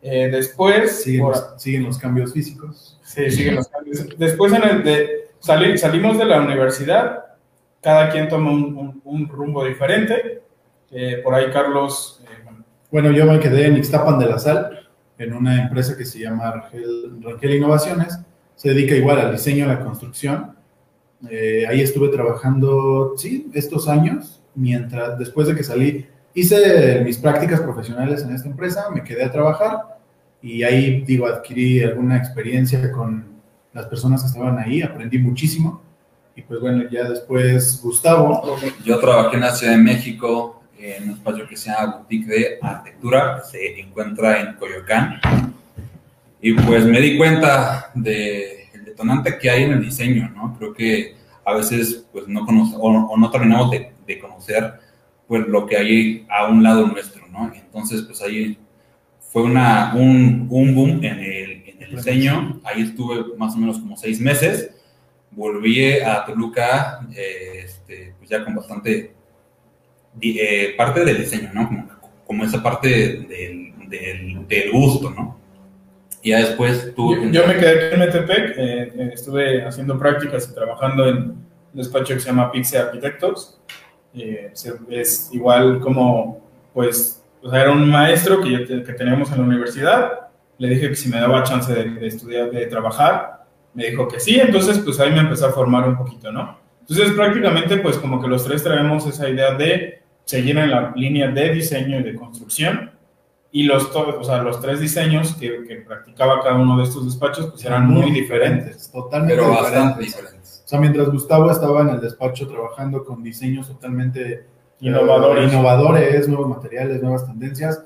Eh, 0.04 0.30
después, 0.32 1.04
siguen, 1.04 1.22
por- 1.22 1.32
los, 1.36 1.62
siguen 1.62 1.84
los 1.84 1.98
cambios 1.98 2.34
físicos. 2.34 3.00
Sí, 3.04 3.30
siguen 3.30 3.56
los 3.56 3.68
cambios. 3.68 4.08
Después 4.18 4.52
en 4.54 4.64
el 4.64 4.84
de 4.84 5.28
sali- 5.40 5.78
salimos 5.78 6.18
de 6.18 6.26
la 6.26 6.42
universidad, 6.42 7.26
cada 7.82 8.10
quien 8.10 8.28
toma 8.30 8.52
un, 8.52 8.76
un- 8.78 9.02
un 9.04 9.28
rumbo 9.28 9.64
diferente. 9.66 10.42
Eh, 10.92 11.22
por 11.24 11.36
ahí 11.36 11.52
Carlos, 11.52 12.24
eh, 12.26 12.44
bueno, 12.92 13.12
yo 13.12 13.26
me 13.26 13.40
quedé 13.40 13.68
en 13.68 13.78
Ixtapan 13.78 14.20
de 14.20 14.26
la 14.26 14.38
Sal, 14.38 14.90
en 15.18 15.34
una 15.34 15.64
empresa 15.64 15.98
que 15.98 16.06
se 16.06 16.20
llama 16.20 16.52
Rangel, 16.52 17.22
Rangel 17.22 17.56
Innovaciones. 17.56 18.20
Se 18.56 18.70
dedica 18.70 18.96
igual 18.96 19.20
al 19.20 19.32
diseño, 19.32 19.66
a 19.66 19.70
la 19.70 19.80
construcción. 19.80 20.56
Eh, 21.30 21.66
ahí 21.68 21.82
estuve 21.82 22.10
trabajando, 22.10 23.14
sí, 23.16 23.50
estos 23.54 23.88
años, 23.88 24.42
mientras, 24.56 25.18
después 25.18 25.48
de 25.48 25.56
que 25.56 25.64
salí, 25.64 26.06
hice 26.34 27.02
mis 27.06 27.18
prácticas 27.18 27.62
profesionales 27.62 28.24
en 28.24 28.34
esta 28.34 28.50
empresa, 28.50 28.90
me 28.94 29.04
quedé 29.04 29.24
a 29.24 29.32
trabajar 29.32 30.00
y 30.42 30.64
ahí, 30.64 31.02
digo, 31.02 31.28
adquirí 31.28 31.84
alguna 31.84 32.18
experiencia 32.18 32.92
con 32.92 33.26
las 33.74 33.86
personas 33.86 34.22
que 34.22 34.28
estaban 34.28 34.58
ahí, 34.58 34.82
aprendí 34.82 35.20
muchísimo. 35.20 35.82
Y 36.36 36.42
pues 36.42 36.60
bueno, 36.60 36.90
ya 36.90 37.10
después 37.10 37.80
Gustavo, 37.84 38.58
Yo 38.84 39.00
trabajé 39.00 39.36
en 39.36 39.42
la 39.42 39.52
Ciudad 39.52 39.74
de 39.74 39.80
México 39.80 40.61
en 40.82 41.04
un 41.04 41.16
espacio 41.16 41.48
que 41.48 41.58
se 41.58 41.70
llama 41.70 41.98
Boutique 41.98 42.28
de 42.28 42.60
Arquitectura, 42.62 43.42
se 43.44 43.80
encuentra 43.80 44.42
en 44.42 44.56
Coyoacán. 44.56 45.20
Y 46.42 46.54
pues 46.54 46.86
me 46.86 47.00
di 47.00 47.18
cuenta 47.18 47.92
del 47.94 48.84
detonante 48.86 49.38
que 49.38 49.50
hay 49.50 49.64
en 49.64 49.74
el 49.74 49.82
diseño, 49.82 50.30
¿no? 50.36 50.56
Creo 50.58 50.74
que 50.74 51.16
a 51.46 51.54
veces 51.54 52.06
pues 52.12 52.28
no 52.28 52.46
conoce, 52.46 52.76
o, 52.76 52.88
o 52.88 53.18
no 53.18 53.30
terminamos 53.30 53.72
de, 53.72 53.92
de 54.06 54.20
conocer 54.20 54.74
pues 55.28 55.48
lo 55.48 55.66
que 55.66 55.78
hay 55.78 56.26
a 56.30 56.48
un 56.48 56.62
lado 56.64 56.88
nuestro, 56.88 57.28
¿no? 57.28 57.52
Entonces 57.54 58.02
pues 58.02 58.22
ahí 58.22 58.58
fue 59.32 59.44
una, 59.44 59.94
un, 59.96 60.48
un 60.50 60.76
boom 60.76 61.04
en 61.04 61.20
el, 61.20 61.64
en 61.66 61.84
el 61.84 61.96
diseño. 61.96 62.60
Ahí 62.64 62.82
estuve 62.82 63.38
más 63.38 63.56
o 63.56 63.58
menos 63.58 63.80
como 63.80 63.96
seis 63.96 64.20
meses. 64.20 64.72
Volví 65.32 66.00
a 66.00 66.26
Toluca, 66.26 67.08
eh, 67.16 67.62
este, 67.64 68.14
pues 68.18 68.30
ya 68.30 68.44
con 68.44 68.56
bastante 68.56 69.14
eh, 70.22 70.74
parte 70.78 71.06
del 71.06 71.18
diseño, 71.20 71.52
¿no? 71.54 71.68
Como, 71.68 71.88
como 72.28 72.44
esa 72.44 72.62
parte 72.64 72.90
del, 72.90 73.90
del, 73.90 74.48
del 74.48 74.72
gusto, 74.72 75.10
¿no? 75.12 75.40
Y 76.24 76.30
ya 76.32 76.40
después 76.40 76.94
tú... 76.96 77.16
yo, 77.16 77.30
yo 77.30 77.48
me 77.48 77.56
quedé 77.58 77.86
aquí 77.88 77.94
en 77.96 78.00
Metepec, 78.00 78.58
eh, 78.58 78.92
eh, 78.96 79.12
estuve 79.14 79.66
haciendo 79.66 79.98
prácticas 79.98 80.50
y 80.50 80.54
trabajando 80.54 81.08
en 81.08 81.18
un 81.18 81.46
despacho 81.74 82.14
que 82.14 82.20
se 82.20 82.28
llama 82.28 82.52
Pixe 82.52 82.78
Architectos. 82.78 83.60
Es 84.14 85.30
igual 85.32 85.80
como, 85.80 86.42
pues, 86.74 87.24
o 87.42 87.50
sea, 87.50 87.62
era 87.62 87.72
un 87.72 87.90
maestro 87.90 88.42
que, 88.42 88.52
yo 88.52 88.66
te- 88.68 88.84
que 88.84 88.94
teníamos 88.94 89.32
en 89.32 89.38
la 89.40 89.44
universidad. 89.46 90.12
Le 90.58 90.70
dije 90.70 90.90
que 90.90 90.96
si 90.96 91.10
me 91.10 91.20
daba 91.20 91.44
chance 91.44 91.74
de, 91.74 91.90
de 91.90 92.08
estudiar, 92.08 92.52
de 92.52 92.68
trabajar, 92.68 93.46
me 93.74 93.88
dijo 93.90 94.08
que 94.08 94.20
sí. 94.20 94.40
Entonces, 94.40 94.78
pues 94.80 95.00
ahí 95.00 95.12
me 95.12 95.22
empecé 95.22 95.46
a 95.46 95.50
formar 95.50 95.88
un 95.88 95.98
poquito, 95.98 96.32
¿no? 96.32 96.60
Entonces, 96.82 97.12
prácticamente, 97.16 97.78
pues 97.78 97.98
como 97.98 98.22
que 98.22 98.28
los 98.28 98.44
tres 98.44 98.62
traemos 98.64 99.08
esa 99.08 99.28
idea 99.30 99.56
de 99.56 100.01
seguir 100.26 100.58
en 100.58 100.72
la 100.72 100.94
línea 100.96 101.30
de 101.30 101.54
diseño 101.54 102.00
y 102.00 102.04
de 102.04 102.16
construcción. 102.16 102.92
Y 103.54 103.64
los, 103.64 103.94
o 103.94 104.24
sea, 104.24 104.42
los 104.44 104.62
tres 104.62 104.80
diseños 104.80 105.36
que, 105.36 105.64
que 105.68 105.76
practicaba 105.86 106.42
cada 106.42 106.56
uno 106.56 106.78
de 106.78 106.84
estos 106.86 107.04
despachos, 107.06 107.48
pues 107.52 107.66
eran 107.66 107.86
muy 107.88 108.10
diferentes. 108.12 108.90
totalmente 108.92 109.36
pero 109.36 109.50
diferentes. 109.50 109.74
bastante 109.74 110.04
diferentes. 110.06 110.64
O 110.66 110.68
sea, 110.70 110.80
mientras 110.80 111.10
Gustavo 111.10 111.52
estaba 111.52 111.82
en 111.82 111.90
el 111.90 112.00
despacho 112.00 112.48
trabajando 112.48 113.04
con 113.04 113.22
diseños 113.22 113.68
totalmente 113.68 114.46
Innovadores. 114.80 115.44
eh, 115.44 115.54
innovadores, 115.54 116.28
nuevos 116.30 116.48
materiales, 116.48 117.02
nuevas 117.04 117.26
tendencias, 117.28 117.84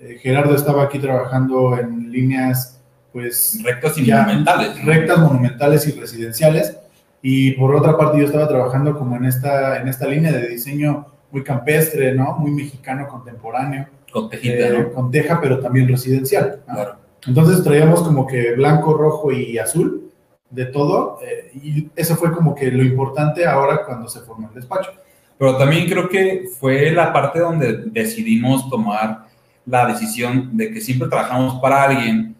eh, 0.00 0.18
Gerardo 0.22 0.54
estaba 0.54 0.84
aquí 0.84 1.00
trabajando 1.00 1.76
en 1.76 2.12
líneas, 2.12 2.80
pues, 3.12 3.58
Rectas 3.64 3.98
y 3.98 4.04
Ya, 4.06 4.22
monumentales. 4.22 4.84
rectas, 4.84 5.18
monumentales 5.18 5.86
y 5.88 5.92
residenciales. 5.98 6.78
Y 7.20 7.50
por 7.52 7.74
otra 7.74 7.96
parte, 7.98 8.20
yo 8.20 8.24
estaba 8.26 8.46
trabajando 8.46 8.96
como 8.96 9.16
en 9.16 9.24
esta, 9.24 9.80
en 9.80 9.88
esta 9.88 10.06
línea 10.06 10.30
de 10.30 10.46
diseño 10.48 11.06
muy 11.30 11.42
campestre, 11.42 12.14
¿no? 12.14 12.36
Muy 12.38 12.50
mexicano, 12.50 13.06
contemporáneo, 13.08 13.86
Con 14.12 14.30
tejita, 14.30 14.68
eh, 14.68 14.78
¿no? 14.78 14.92
con 14.92 15.10
teja, 15.10 15.40
pero 15.40 15.60
también 15.60 15.88
residencial. 15.88 16.62
¿no? 16.66 16.74
Claro. 16.74 16.96
Entonces 17.26 17.62
traíamos 17.62 18.02
como 18.02 18.26
que 18.26 18.54
blanco, 18.54 18.94
rojo 18.94 19.32
y 19.32 19.58
azul 19.58 20.10
de 20.50 20.64
todo, 20.66 21.18
eh, 21.22 21.50
y 21.54 21.90
eso 21.94 22.16
fue 22.16 22.32
como 22.32 22.54
que 22.54 22.70
lo 22.70 22.82
importante 22.82 23.46
ahora 23.46 23.84
cuando 23.84 24.08
se 24.08 24.20
formó 24.20 24.48
el 24.48 24.54
despacho. 24.54 24.92
Pero 25.38 25.56
también 25.56 25.88
creo 25.88 26.08
que 26.08 26.48
fue 26.58 26.90
la 26.90 27.12
parte 27.12 27.38
donde 27.40 27.84
decidimos 27.86 28.68
tomar 28.70 29.26
la 29.66 29.86
decisión 29.86 30.56
de 30.56 30.72
que 30.72 30.80
siempre 30.80 31.08
trabajamos 31.08 31.60
para 31.60 31.82
alguien, 31.82 32.34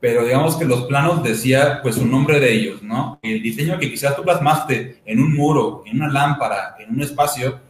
pero 0.00 0.24
digamos 0.24 0.56
que 0.56 0.64
los 0.64 0.82
planos 0.82 1.22
decía 1.22 1.80
pues 1.82 1.96
un 1.96 2.10
nombre 2.10 2.40
de 2.40 2.52
ellos, 2.52 2.82
¿no? 2.82 3.20
El 3.22 3.40
diseño 3.40 3.78
que 3.78 3.88
quizás 3.88 4.16
tú 4.16 4.22
plasmaste 4.22 5.00
en 5.04 5.20
un 5.20 5.34
muro, 5.34 5.84
en 5.86 5.96
una 6.02 6.12
lámpara, 6.12 6.74
en 6.80 6.92
un 6.92 7.02
espacio, 7.02 7.60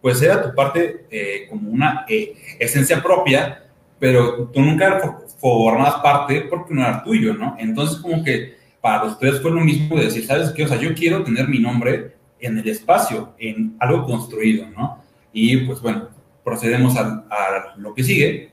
pues 0.00 0.20
era 0.22 0.42
tu 0.42 0.54
parte 0.54 1.06
eh, 1.10 1.46
como 1.48 1.70
una 1.70 2.04
eh, 2.08 2.34
esencia 2.58 3.02
propia, 3.02 3.64
pero 3.98 4.48
tú 4.52 4.60
nunca 4.62 4.98
for- 5.00 5.26
formabas 5.38 5.96
parte 6.02 6.42
porque 6.48 6.72
no 6.74 6.80
era 6.82 7.02
tuyo, 7.02 7.34
¿no? 7.34 7.56
Entonces 7.58 7.98
como 7.98 8.22
que 8.24 8.58
para 8.80 9.04
los 9.04 9.18
tres 9.18 9.40
fue 9.40 9.50
lo 9.50 9.60
mismo 9.60 9.96
de 9.96 10.04
decir, 10.04 10.24
¿sabes 10.24 10.50
qué? 10.50 10.64
O 10.64 10.68
sea, 10.68 10.78
yo 10.78 10.94
quiero 10.94 11.22
tener 11.22 11.48
mi 11.48 11.58
nombre 11.58 12.12
en 12.40 12.56
el 12.58 12.66
espacio, 12.68 13.34
en 13.38 13.76
algo 13.78 14.06
construido, 14.06 14.66
¿no? 14.70 15.02
Y 15.32 15.58
pues 15.58 15.80
bueno, 15.82 16.08
procedemos 16.42 16.96
a, 16.96 17.26
a 17.30 17.74
lo 17.76 17.92
que 17.94 18.02
sigue. 18.02 18.50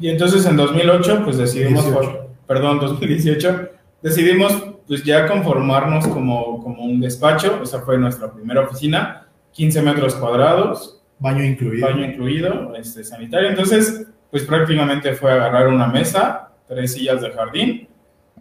Y 0.00 0.08
entonces 0.08 0.44
en 0.46 0.56
2008, 0.56 1.22
pues 1.24 1.36
decidimos, 1.38 1.84
18. 1.84 2.28
perdón, 2.46 2.78
2018, 2.80 3.68
decidimos 4.02 4.64
pues 4.86 5.02
ya 5.04 5.26
conformarnos 5.26 6.06
como, 6.08 6.62
como 6.62 6.82
un 6.84 7.00
despacho, 7.00 7.60
esa 7.62 7.80
fue 7.80 7.96
nuestra 7.98 8.32
primera 8.32 8.60
oficina, 8.62 9.26
15 9.52 9.82
metros 9.82 10.14
cuadrados, 10.14 11.00
Baño 11.18 11.42
incluido. 11.44 11.86
baño 11.86 12.04
incluido, 12.04 12.74
este, 12.74 13.04
sanitario. 13.04 13.48
Entonces, 13.48 14.06
pues 14.30 14.42
prácticamente 14.44 15.14
fue 15.14 15.32
agarrar 15.32 15.68
una 15.68 15.86
mesa, 15.86 16.50
tres 16.66 16.92
sillas 16.94 17.22
de 17.22 17.30
jardín, 17.30 17.88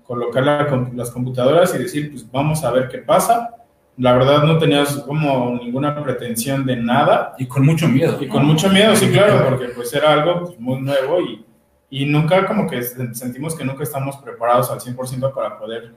colocar 0.04 0.44
la- 0.44 0.90
las 0.96 1.12
computadoras 1.12 1.74
y 1.76 1.78
decir, 1.78 2.12
pues 2.12 2.30
vamos 2.30 2.64
a 2.64 2.72
ver 2.72 2.90
qué 2.90 2.98
pasa. 2.98 3.52
La 3.96 4.14
verdad 4.14 4.44
no 4.44 4.58
tenías 4.58 4.98
como 5.08 5.56
ninguna 5.64 6.04
pretensión 6.04 6.66
de 6.66 6.76
nada 6.78 7.36
Y 7.38 7.46
con 7.46 7.64
mucho 7.64 7.88
miedo. 7.88 8.18
y 8.20 8.28
con 8.28 8.44
mucho 8.44 8.68
miedo, 8.70 8.96
sí, 8.96 9.08
claro, 9.12 9.46
porque 9.50 9.68
pues 9.70 9.94
era 9.94 10.12
algo 10.14 10.46
pues, 10.46 10.60
muy 10.60 10.82
nuevo 10.82 11.22
y, 11.22 11.46
y 11.92 12.06
nunca 12.08 12.48
como 12.48 12.68
que 12.68 12.82
sentimos 12.82 13.56
que 13.56 13.64
nunca 13.64 13.84
estamos 13.84 14.18
preparados 14.18 14.72
al 14.72 14.80
100% 14.80 15.32
para 15.32 15.60
poder 15.60 15.94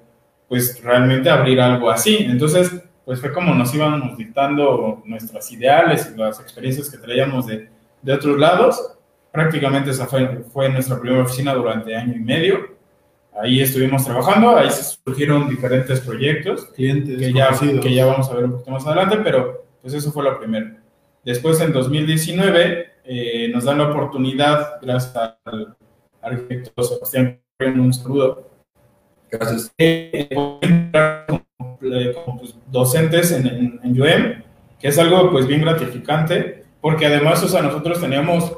pues 0.48 0.82
realmente 0.82 1.30
abrir 1.30 1.60
algo 1.60 1.90
así. 1.90 2.18
Entonces, 2.20 2.70
pues 3.04 3.20
fue 3.20 3.32
como 3.32 3.54
nos 3.54 3.74
íbamos 3.74 4.16
dictando 4.16 5.02
nuestras 5.04 5.50
ideales 5.52 6.12
y 6.12 6.18
las 6.18 6.40
experiencias 6.40 6.90
que 6.90 6.98
traíamos 6.98 7.46
de, 7.46 7.68
de 8.02 8.12
otros 8.12 8.38
lados. 8.38 8.92
Prácticamente 9.32 9.90
esa 9.90 10.06
fue, 10.06 10.44
fue 10.52 10.68
nuestra 10.68 10.98
primera 11.00 11.22
oficina 11.22 11.54
durante 11.54 11.94
año 11.94 12.14
y 12.14 12.20
medio. 12.20 12.76
Ahí 13.38 13.60
estuvimos 13.60 14.04
trabajando, 14.04 14.56
ahí 14.56 14.68
surgieron 14.70 15.48
diferentes 15.48 16.00
proyectos 16.00 16.66
Clientes, 16.74 17.18
que 17.18 17.32
ya, 17.32 17.48
conocidos. 17.48 17.84
que 17.84 17.94
ya 17.94 18.06
vamos 18.06 18.30
a 18.30 18.34
ver 18.34 18.44
un 18.46 18.52
poquito 18.52 18.70
más 18.70 18.86
adelante, 18.86 19.18
pero 19.22 19.66
pues 19.82 19.92
eso 19.92 20.10
fue 20.10 20.24
lo 20.24 20.38
primero. 20.38 20.76
Después, 21.22 21.60
en 21.60 21.72
2019, 21.72 22.86
eh, 23.04 23.50
nos 23.52 23.64
dan 23.64 23.78
la 23.78 23.90
oportunidad, 23.90 24.80
gracias 24.80 25.14
al 25.44 25.76
arquitecto 26.22 26.82
Sebastián, 26.82 27.40
un 27.60 27.92
saludo, 27.92 28.48
Gracias. 29.30 29.72
eh, 29.78 30.28
como, 32.14 32.38
pues, 32.38 32.54
docentes 32.70 33.32
en, 33.32 33.46
en, 33.46 33.80
en 33.82 34.02
UM, 34.02 34.42
que 34.78 34.88
es 34.88 34.98
algo 34.98 35.30
pues 35.30 35.46
bien 35.46 35.62
gratificante, 35.62 36.64
porque 36.80 37.06
además, 37.06 37.42
o 37.42 37.48
sea, 37.48 37.62
nosotros 37.62 38.00
teníamos 38.00 38.56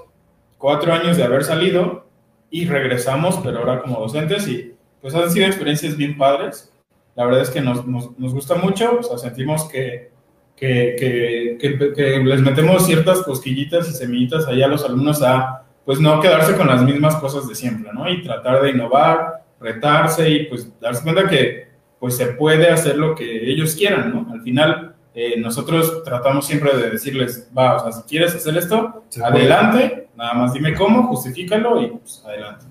cuatro 0.58 0.92
años 0.92 1.16
de 1.16 1.24
haber 1.24 1.44
salido 1.44 2.06
y 2.50 2.66
regresamos, 2.66 3.38
pero 3.42 3.58
ahora 3.58 3.80
como 3.80 4.00
docentes, 4.00 4.48
y 4.48 4.74
pues 5.00 5.14
han 5.14 5.30
sido 5.30 5.46
experiencias 5.46 5.96
bien 5.96 6.16
padres. 6.16 6.72
La 7.14 7.24
verdad 7.24 7.42
es 7.42 7.50
que 7.50 7.60
nos, 7.60 7.86
nos, 7.86 8.16
nos 8.18 8.32
gusta 8.32 8.54
mucho, 8.54 8.98
o 9.00 9.02
sea, 9.02 9.18
sentimos 9.18 9.68
que, 9.68 10.10
que, 10.56 10.96
que, 10.98 11.58
que, 11.60 11.92
que 11.92 12.18
les 12.18 12.40
metemos 12.40 12.86
ciertas 12.86 13.22
cosquillitas 13.22 13.88
y 13.88 13.92
semillitas 13.92 14.46
allá 14.46 14.66
a 14.66 14.68
los 14.68 14.84
alumnos 14.84 15.22
a, 15.22 15.64
pues 15.84 16.00
no 16.00 16.20
quedarse 16.20 16.56
con 16.56 16.66
las 16.66 16.82
mismas 16.82 17.16
cosas 17.16 17.48
de 17.48 17.54
siempre, 17.54 17.90
¿no? 17.92 18.08
Y 18.10 18.22
tratar 18.22 18.62
de 18.62 18.70
innovar, 18.70 19.42
retarse 19.60 20.28
y 20.28 20.44
pues 20.46 20.68
darse 20.80 21.02
cuenta 21.02 21.28
que 21.28 21.68
pues 21.98 22.16
se 22.16 22.26
puede 22.26 22.70
hacer 22.70 22.96
lo 22.96 23.14
que 23.14 23.50
ellos 23.50 23.74
quieran, 23.74 24.12
¿no? 24.12 24.32
Al 24.32 24.42
final 24.42 24.94
eh, 25.14 25.38
nosotros 25.40 26.02
tratamos 26.04 26.46
siempre 26.46 26.76
de 26.76 26.90
decirles, 26.90 27.50
va, 27.56 27.76
o 27.76 27.80
sea, 27.80 27.92
si 27.92 28.02
quieres 28.08 28.34
hacer 28.34 28.56
esto, 28.56 29.04
Se 29.08 29.20
puede. 29.20 29.32
adelante, 29.32 30.08
nada 30.16 30.34
más 30.34 30.52
dime 30.52 30.74
cómo, 30.74 31.08
justifícalo 31.08 31.82
y 31.82 31.88
pues 31.88 32.22
adelante. 32.24 32.66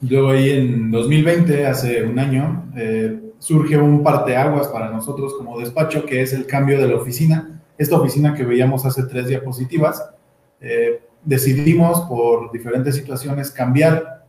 Luego 0.00 0.30
ahí 0.30 0.50
en 0.50 0.90
2020, 0.90 1.66
hace 1.66 2.02
un 2.02 2.18
año, 2.18 2.66
eh, 2.76 3.20
surge 3.38 3.76
un 3.76 4.02
parteaguas 4.02 4.68
para 4.68 4.90
nosotros 4.90 5.34
como 5.38 5.60
despacho, 5.60 6.04
que 6.04 6.22
es 6.22 6.32
el 6.32 6.46
cambio 6.46 6.80
de 6.80 6.88
la 6.88 6.96
oficina. 6.96 7.60
Esta 7.78 7.96
oficina 7.96 8.34
que 8.34 8.44
veíamos 8.44 8.84
hace 8.84 9.04
tres 9.04 9.28
diapositivas, 9.28 10.10
eh, 10.62 11.02
decidimos 11.24 12.00
por 12.02 12.50
diferentes 12.52 12.94
situaciones 12.94 13.50
cambiar, 13.50 14.24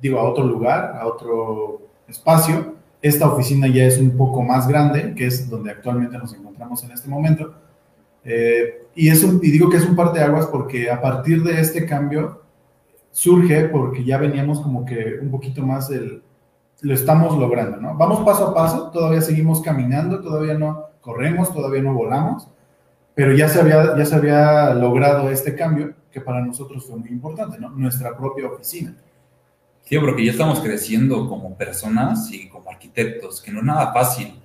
digo, 0.00 0.18
a 0.18 0.24
otro 0.24 0.44
lugar, 0.44 0.96
a 1.00 1.06
otro 1.06 1.82
espacio. 2.06 2.76
Esta 3.00 3.28
oficina 3.28 3.66
ya 3.66 3.84
es 3.84 3.98
un 3.98 4.16
poco 4.16 4.42
más 4.42 4.68
grande, 4.68 5.14
que 5.16 5.26
es 5.26 5.48
donde 5.48 5.70
actualmente 5.70 6.18
nos 6.18 6.34
encontramos 6.34 6.84
en 6.84 6.92
este 6.92 7.08
momento. 7.08 7.54
Eh, 8.24 8.86
y, 8.94 9.08
es 9.08 9.22
y 9.22 9.50
digo 9.50 9.70
que 9.70 9.78
es 9.78 9.86
un 9.86 9.96
parteaguas 9.96 10.46
porque 10.48 10.90
a 10.90 11.00
partir 11.00 11.42
de 11.42 11.60
este 11.60 11.86
cambio 11.86 12.42
surge 13.10 13.68
porque 13.68 14.04
ya 14.04 14.18
veníamos 14.18 14.60
como 14.60 14.84
que 14.84 15.18
un 15.22 15.30
poquito 15.30 15.64
más 15.64 15.88
del, 15.88 16.22
lo 16.82 16.94
estamos 16.94 17.36
logrando, 17.38 17.78
¿no? 17.78 17.96
Vamos 17.96 18.20
paso 18.20 18.48
a 18.48 18.54
paso, 18.54 18.90
todavía 18.90 19.20
seguimos 19.20 19.62
caminando, 19.62 20.20
todavía 20.20 20.54
no 20.54 20.86
corremos, 21.00 21.52
todavía 21.52 21.82
no 21.82 21.94
volamos, 21.94 22.48
pero 23.18 23.34
ya 23.34 23.48
se 23.48 23.58
había, 23.60 23.96
ya 23.98 24.04
se 24.04 24.14
había 24.14 24.72
logrado 24.74 25.28
este 25.28 25.56
cambio 25.56 25.92
que 26.12 26.20
para 26.20 26.40
nosotros 26.40 26.86
fue 26.86 26.98
muy 26.98 27.08
importante, 27.08 27.58
¿no? 27.58 27.68
Nuestra 27.70 28.16
propia 28.16 28.46
oficina. 28.46 28.94
Sí, 29.84 29.98
porque 29.98 30.24
ya 30.24 30.30
estamos 30.30 30.60
creciendo 30.60 31.28
como 31.28 31.56
personas 31.56 32.32
y 32.32 32.48
como 32.48 32.70
arquitectos, 32.70 33.42
que 33.42 33.50
no 33.50 33.58
es 33.58 33.64
nada 33.64 33.92
fácil, 33.92 34.38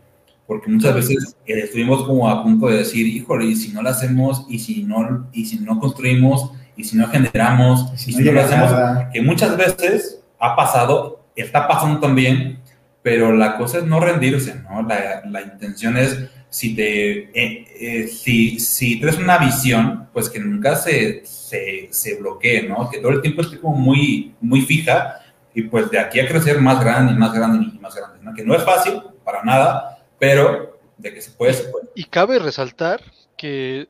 porque 0.48 0.72
muchas 0.72 0.96
veces 0.96 1.38
eh, 1.46 1.60
estuvimos 1.66 2.04
como 2.04 2.28
a 2.28 2.42
punto 2.42 2.66
de 2.66 2.78
decir, 2.78 3.06
híjole, 3.06 3.46
y 3.46 3.56
si 3.56 3.72
no 3.72 3.84
lo 3.84 3.90
hacemos, 3.90 4.48
y 4.50 4.58
si 4.58 4.82
no, 4.82 5.30
y 5.32 5.46
si 5.46 5.60
no 5.60 5.80
construimos, 5.80 6.52
y 6.76 6.84
si 6.84 6.98
no 6.98 7.08
generamos, 7.10 7.92
Y 7.92 7.94
y 7.94 7.98
si 8.00 8.14
si, 8.14 8.24
no 8.24 8.32
no, 8.32 8.40
lo 8.40 8.42
hacemos, 8.42 8.72
nada. 8.72 9.12
que 9.12 9.22
muchas 9.22 9.56
veces 9.56 10.20
ha 10.40 10.56
pasado, 10.56 11.20
está 11.36 11.68
pasando 11.68 12.00
también, 12.00 12.58
pero 13.04 13.34
la 13.34 13.56
cosa 13.56 13.78
es 13.78 13.84
no 13.84 14.00
rendirse, 14.00 14.56
¿no? 14.68 14.82
La, 14.82 15.22
la 15.30 15.42
intención 15.44 15.96
es, 15.96 16.28
si 16.54 16.76
te, 16.76 17.20
eh, 17.34 17.66
eh, 17.80 18.08
si, 18.08 18.60
si 18.60 18.98
tienes 18.98 19.18
una 19.18 19.40
visión, 19.40 20.08
pues 20.14 20.30
que 20.30 20.40
nunca 20.40 20.76
se, 20.76 21.26
se, 21.26 21.88
se 21.90 22.16
bloquee, 22.20 22.68
¿no? 22.70 22.92
Que 22.92 23.00
todo 23.00 23.12
el 23.12 23.22
tiempo 23.22 23.42
esté 23.42 23.60
como 23.60 23.76
muy, 23.76 24.36
muy 24.40 24.62
fija 24.62 25.20
y 25.56 25.64
pues 25.64 25.90
de 25.90 25.98
aquí 25.98 26.20
a 26.20 26.28
crecer 26.28 26.62
más 26.62 26.80
grande 26.80 27.14
y 27.14 27.16
más 27.16 27.34
grande 27.34 27.66
y 27.74 27.80
más 27.80 27.96
grande, 27.96 28.20
¿no? 28.22 28.36
Que 28.36 28.46
no 28.46 28.54
es 28.54 28.64
fácil, 28.64 29.02
para 29.26 29.44
nada, 29.44 29.98
pero 30.20 30.80
de 30.96 31.12
que 31.12 31.22
se 31.22 31.32
puede, 31.32 31.54
se 31.54 31.64
puede. 31.70 31.88
Y 31.96 32.04
cabe 32.04 32.38
resaltar 32.38 33.02
que 33.36 33.88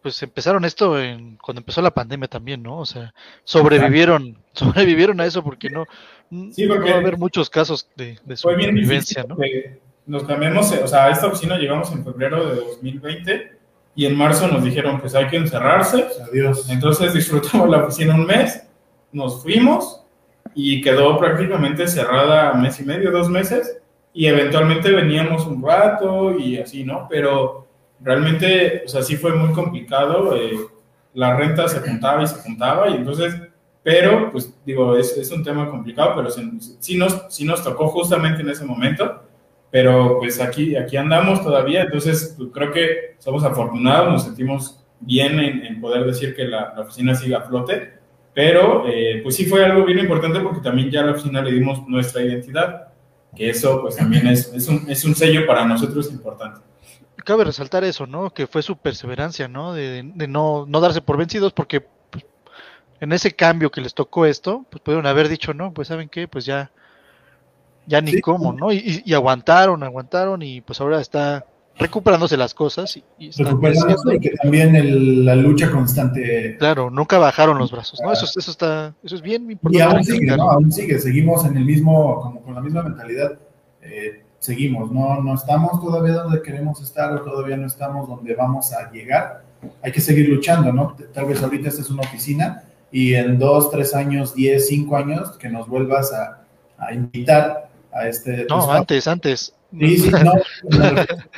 pues 0.00 0.22
empezaron 0.22 0.64
esto 0.64 0.98
en, 0.98 1.36
cuando 1.36 1.60
empezó 1.60 1.82
la 1.82 1.90
pandemia 1.92 2.28
también, 2.28 2.62
¿no? 2.62 2.78
O 2.78 2.86
sea, 2.86 3.12
sobrevivieron, 3.44 4.38
sobrevivieron 4.54 5.20
a 5.20 5.26
eso 5.26 5.44
porque 5.44 5.68
no, 5.68 5.84
Sí, 6.30 6.66
porque- 6.66 6.80
no 6.80 6.86
va 6.86 6.96
a 6.96 7.00
haber 7.00 7.18
muchos 7.18 7.50
casos 7.50 7.90
de, 7.94 8.18
de 8.24 8.36
difícil 8.72 9.24
¿no? 9.28 9.36
Nos 10.06 10.24
cambiamos, 10.24 10.72
eh, 10.72 10.80
o 10.82 10.86
sea, 10.86 11.06
a 11.06 11.10
esta 11.10 11.26
oficina 11.26 11.58
llegamos 11.58 11.90
en 11.92 12.04
febrero 12.04 12.46
de 12.48 12.56
2020 12.56 13.52
y 13.96 14.06
en 14.06 14.16
marzo 14.16 14.46
nos 14.46 14.62
dijeron, 14.62 15.00
pues 15.00 15.14
hay 15.14 15.26
que 15.26 15.36
encerrarse, 15.36 16.06
Adiós. 16.30 16.68
Entonces 16.70 17.12
disfrutamos 17.14 17.68
la 17.68 17.78
oficina 17.78 18.14
un 18.14 18.26
mes, 18.26 18.62
nos 19.10 19.42
fuimos 19.42 20.04
y 20.54 20.80
quedó 20.80 21.18
prácticamente 21.18 21.88
cerrada 21.88 22.54
mes 22.54 22.78
y 22.80 22.84
medio, 22.84 23.10
dos 23.10 23.28
meses, 23.28 23.78
y 24.12 24.26
eventualmente 24.26 24.90
veníamos 24.92 25.46
un 25.46 25.62
rato 25.62 26.38
y 26.38 26.58
así, 26.58 26.84
¿no? 26.84 27.06
Pero 27.10 27.66
realmente, 28.00 28.82
o 28.86 28.88
sea, 28.88 29.02
sí 29.02 29.16
fue 29.16 29.34
muy 29.34 29.52
complicado, 29.52 30.34
eh, 30.36 30.58
la 31.14 31.36
renta 31.36 31.68
se 31.68 31.80
juntaba 31.80 32.22
y 32.22 32.26
se 32.26 32.36
juntaba, 32.36 32.88
y 32.88 32.94
entonces, 32.94 33.34
pero, 33.82 34.30
pues 34.32 34.54
digo, 34.64 34.96
es, 34.96 35.16
es 35.16 35.30
un 35.30 35.42
tema 35.42 35.68
complicado, 35.70 36.14
pero 36.16 36.30
sí, 36.30 36.50
sí 36.80 36.96
nos, 36.96 37.26
sí 37.28 37.44
nos 37.44 37.62
tocó 37.62 37.88
justamente 37.88 38.42
en 38.42 38.50
ese 38.50 38.64
momento, 38.64 39.22
pero 39.76 40.16
pues 40.20 40.40
aquí, 40.40 40.74
aquí 40.74 40.96
andamos 40.96 41.42
todavía, 41.42 41.82
entonces 41.82 42.34
pues, 42.38 42.48
creo 42.50 42.72
que 42.72 43.16
somos 43.18 43.44
afortunados, 43.44 44.10
nos 44.10 44.24
sentimos 44.24 44.82
bien 45.00 45.38
en, 45.38 45.66
en 45.66 45.82
poder 45.82 46.06
decir 46.06 46.34
que 46.34 46.44
la, 46.44 46.72
la 46.74 46.80
oficina 46.80 47.14
siga 47.14 47.40
a 47.40 47.42
flote, 47.42 47.92
pero 48.32 48.88
eh, 48.88 49.20
pues 49.22 49.36
sí 49.36 49.44
fue 49.44 49.62
algo 49.66 49.84
bien 49.84 49.98
importante 49.98 50.40
porque 50.40 50.62
también 50.62 50.90
ya 50.90 51.00
a 51.00 51.04
la 51.04 51.12
oficina 51.12 51.42
le 51.42 51.52
dimos 51.52 51.86
nuestra 51.86 52.22
identidad, 52.22 52.88
que 53.36 53.50
eso 53.50 53.82
pues 53.82 53.96
también 53.96 54.26
es, 54.28 54.50
es, 54.54 54.66
un, 54.66 54.86
es 54.88 55.04
un 55.04 55.14
sello 55.14 55.46
para 55.46 55.66
nosotros 55.66 56.10
importante. 56.10 56.62
Cabe 57.22 57.44
resaltar 57.44 57.84
eso, 57.84 58.06
¿no? 58.06 58.30
Que 58.30 58.46
fue 58.46 58.62
su 58.62 58.78
perseverancia, 58.78 59.46
¿no? 59.46 59.74
De, 59.74 60.10
de 60.14 60.26
no, 60.26 60.64
no 60.66 60.80
darse 60.80 61.02
por 61.02 61.18
vencidos 61.18 61.52
porque 61.52 61.82
pues, 61.82 62.24
en 63.00 63.12
ese 63.12 63.36
cambio 63.36 63.70
que 63.70 63.82
les 63.82 63.92
tocó 63.92 64.24
esto, 64.24 64.64
pues 64.70 64.80
pudieron 64.80 65.04
haber 65.04 65.28
dicho, 65.28 65.52
no, 65.52 65.74
pues 65.74 65.88
saben 65.88 66.08
qué, 66.08 66.28
pues 66.28 66.46
ya, 66.46 66.70
ya 67.86 68.00
ni 68.00 68.12
Sí. 68.12 68.20
cómo, 68.20 68.52
¿no? 68.52 68.72
Y, 68.72 68.76
y- 68.78 69.02
y 69.04 69.14
aguantaron, 69.14 69.82
aguantaron 69.82 70.42
y 70.42 70.60
pues 70.60 70.80
ahora 70.80 71.00
está 71.00 71.44
recuperándose 71.78 72.36
las 72.38 72.54
cosas 72.54 72.96
y, 72.96 73.04
y 73.18 73.30
creciendo. 73.30 74.12
y 74.14 74.18
que 74.20 74.30
también 74.42 74.74
el- 74.76 75.24
la 75.26 75.36
lucha 75.36 75.70
constante 75.70 76.56
Claro, 76.58 76.88
nunca 76.90 77.18
bajaron 77.18 77.58
los 77.58 77.70
brazos, 77.70 78.00
¿no? 78.02 78.12
Eso, 78.12 78.24
es- 78.24 78.36
eso 78.36 78.50
está, 78.50 78.94
eso 79.04 79.14
es 79.14 79.22
bien 79.22 79.48
Y 79.48 79.52
importante. 79.52 79.84
aún 79.96 80.04
sigue. 80.04 80.36
¿no? 80.36 80.50
Aún 80.50 80.72
sigue, 80.72 80.98
seguimos 80.98 81.44
en 81.44 81.56
el 81.56 81.64
mismo, 81.64 82.20
como 82.22 82.40
con 82.42 82.54
la 82.54 82.60
misma 82.62 82.82
mentalidad. 82.82 83.32
Eh, 83.82 84.22
seguimos, 84.38 84.90
no, 84.90 85.22
no 85.22 85.34
estamos 85.34 85.80
todavía 85.80 86.14
donde 86.14 86.40
queremos 86.42 86.80
estar 86.80 87.12
o 87.12 87.20
todavía 87.22 87.56
no 87.56 87.66
estamos 87.66 88.08
donde 88.08 88.34
vamos 88.34 88.72
a 88.72 88.90
llegar. 88.90 89.44
Hay 89.82 89.92
que 89.92 90.00
seguir 90.00 90.28
luchando, 90.28 90.72
¿no? 90.72 90.96
Tal 91.12 91.26
vez 91.26 91.42
ahorita 91.42 91.68
esta 91.68 91.82
es 91.82 91.90
una 91.90 92.02
oficina 92.02 92.62
y 92.90 93.14
en 93.14 93.38
dos, 93.38 93.70
tres 93.70 93.94
años, 93.94 94.34
diez, 94.34 94.68
cinco 94.68 94.96
años, 94.96 95.36
que 95.38 95.48
nos 95.48 95.68
vuelvas 95.68 96.12
a, 96.12 96.42
a 96.78 96.94
invitar 96.94 97.68
a 97.98 98.08
este... 98.08 98.46
No, 98.48 98.58
espacio. 98.60 98.72
antes, 98.72 99.06
antes. 99.08 99.52
Sí, 99.78 99.98
sí, 99.98 100.10
no, 100.10 100.32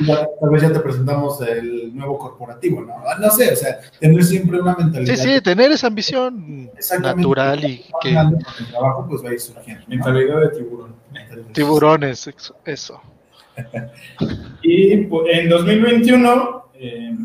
ya- 0.06 0.28
tal 0.40 0.50
vez 0.50 0.62
ya 0.62 0.72
te 0.72 0.80
presentamos 0.80 1.40
el 1.40 1.96
nuevo 1.96 2.18
corporativo, 2.18 2.82
¿no? 2.82 2.94
No 3.18 3.30
sé, 3.30 3.52
o 3.52 3.56
sea, 3.56 3.80
tener 3.98 4.22
siempre 4.22 4.60
una 4.60 4.76
mentalidad. 4.76 5.14
Sí, 5.16 5.34
sí, 5.34 5.40
tener 5.40 5.72
esa 5.72 5.86
ambición 5.86 6.70
natural 7.00 7.64
y 7.64 7.84
que 8.02 8.10
el 8.10 8.36
trabajo, 8.70 9.06
pues 9.08 9.24
va 9.24 9.30
a 9.30 9.32
ir 9.32 9.40
surgiendo. 9.40 9.82
¿no? 9.82 9.88
Mentalidad 9.88 10.40
de 10.42 10.48
tiburón. 10.50 10.94
tiburones, 11.52 12.26
eso- 12.26 12.56
eso. 12.64 13.00
Y 14.62 14.96
pu- 15.08 15.24
en 15.32 15.48
2021 15.48 16.64
eh, 16.74 17.16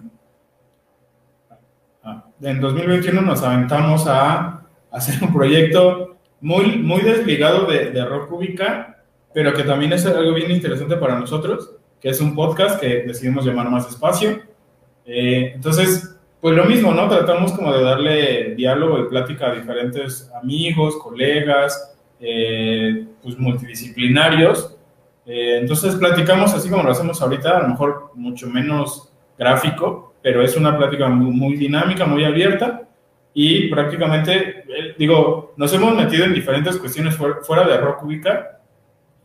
ah, 2.04 2.24
en 2.42 2.62
2021 2.62 3.22
nos 3.22 3.44
aventamos 3.44 4.06
a 4.08 4.62
hacer 4.92 5.22
un 5.24 5.34
proyecto 5.34 6.18
muy, 6.42 6.78
muy 6.78 7.02
desligado 7.02 7.66
de, 7.66 7.92
de 7.92 8.06
Rock 8.06 8.32
Ubica, 8.32 8.93
pero 9.34 9.54
que 9.54 9.64
también 9.64 9.94
es 9.94 10.06
algo 10.06 10.34
bien 10.34 10.52
interesante 10.52 10.96
para 10.98 11.20
nosotros, 11.20 11.72
que 12.00 12.10
es 12.10 12.22
un 12.22 12.36
podcast 12.36 12.80
que 12.80 13.04
decidimos 13.04 13.46
llamar 13.46 13.70
Más 13.70 13.90
Espacio. 13.90 14.42
Eh, 15.06 15.54
entonces, 15.56 16.18
pues 16.42 16.56
lo 16.56 16.66
mismo, 16.66 16.94
¿no? 16.94 17.08
Tratamos 17.08 17.54
como 17.54 17.72
de 17.74 17.84
darle 17.84 18.56
diálogo 18.56 19.00
y 19.00 19.08
plática 19.08 19.48
a 19.48 19.56
diferentes 19.56 20.30
amigos, 20.42 20.98
colegas, 20.98 21.96
eh, 22.20 23.06
pues 23.22 23.38
multidisciplinarios. 23.38 24.78
Eh, 25.26 25.60
entonces 25.62 25.96
platicamos 25.96 26.54
así 26.54 26.70
como 26.70 26.84
lo 26.84 26.92
hacemos 26.92 27.22
ahorita, 27.22 27.58
a 27.58 27.62
lo 27.64 27.70
mejor 27.70 28.12
mucho 28.16 28.48
menos 28.48 29.14
gráfico, 29.38 30.16
pero 30.22 30.44
es 30.44 30.56
una 30.58 30.78
plática 30.78 31.08
muy, 31.08 31.56
dinámica, 31.56 32.06
muy 32.06 32.26
abierta 32.26 32.88
y 33.34 33.70
prácticamente, 33.70 34.66
eh, 34.68 34.96
digo, 34.98 35.54
nos 35.58 35.74
hemos 35.74 35.96
metido 35.96 36.26
en 36.26 36.34
diferentes 36.34 36.78
cuestiones 36.78 37.16
fuera, 37.16 37.38
fuera 37.42 37.66
de 37.68 37.78
Rock 37.78 38.04
Ubica 38.04 38.60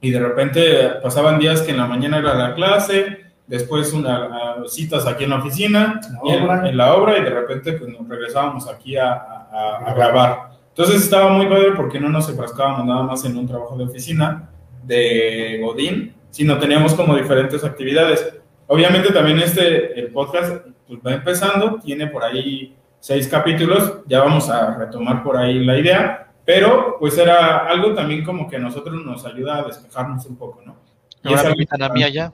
y 0.01 0.11
de 0.11 0.21
repente 0.21 0.89
pasaban 1.03 1.39
días 1.39 1.63
que 1.63 1.71
en 1.73 1.79
la 1.79 1.87
mañana 1.87 2.19
era 2.19 2.35
la 2.35 2.55
clase, 2.55 3.19
después 3.47 3.93
unas 3.93 4.29
citas 4.73 5.07
aquí 5.07 5.25
en 5.25 5.31
la 5.31 5.37
oficina, 5.39 6.01
La 6.25 6.35
en, 6.61 6.67
en 6.67 6.77
la 6.77 6.95
obra 6.95 7.19
y 7.19 7.23
de 7.25 7.31
repente 7.31 7.73
pues 7.73 7.91
nos 7.91 8.07
regresábamos 8.09 8.69
aquí 8.69 8.97
a, 8.97 9.13
a- 9.13 9.83
a 9.87 9.95
grabar. 9.95 10.51
Entonces 10.69 11.03
estaba 11.03 11.31
muy 11.33 11.47
padre 11.47 11.73
porque 11.75 11.99
no 11.99 12.09
nos 12.09 12.29
enfrascábamos 12.29 12.85
nada 12.87 13.03
más 13.03 13.25
en 13.25 13.37
un 13.37 13.49
trabajo 13.49 13.77
de 13.77 13.85
oficina 13.85 14.49
de 14.85 15.59
Godín, 15.63 16.15
sino 16.31 16.59
teníamos 16.59 16.95
como 16.95 17.17
diferentes 17.17 17.65
actividades. 17.65 18.33
Obviamente 18.69 19.13
también 19.13 19.39
este, 19.41 19.99
el 19.99 20.09
podcast 20.13 20.67
pues 20.87 21.01
va 21.05 21.13
empezando, 21.15 21.81
tiene 21.85 22.07
por 22.07 22.23
ahí 22.23 22.77
seis 23.01 23.27
capítulos, 23.29 24.01
ya 24.07 24.21
vamos 24.21 24.49
a 24.51 24.77
retomar 24.77 25.23
por 25.23 25.37
ahí 25.37 25.65
la 25.65 25.79
idea, 25.79 26.28
pero 26.49 26.97
pues 26.99 27.19
era 27.19 27.67
algo 27.67 27.93
también 27.93 28.25
como 28.25 28.49
que 28.49 28.57
a 28.57 28.59
nosotros 28.59 29.05
nos 29.05 29.23
ayuda 29.27 29.59
a 29.59 29.65
despejarnos 29.65 30.25
un 30.25 30.37
poco, 30.37 30.63
¿no? 30.65 30.77
Y 31.23 31.29
Ahora 31.29 31.43
me 31.43 31.51
invitan 31.51 31.83
a 31.83 31.91
mí 31.91 32.03
allá. 32.03 32.33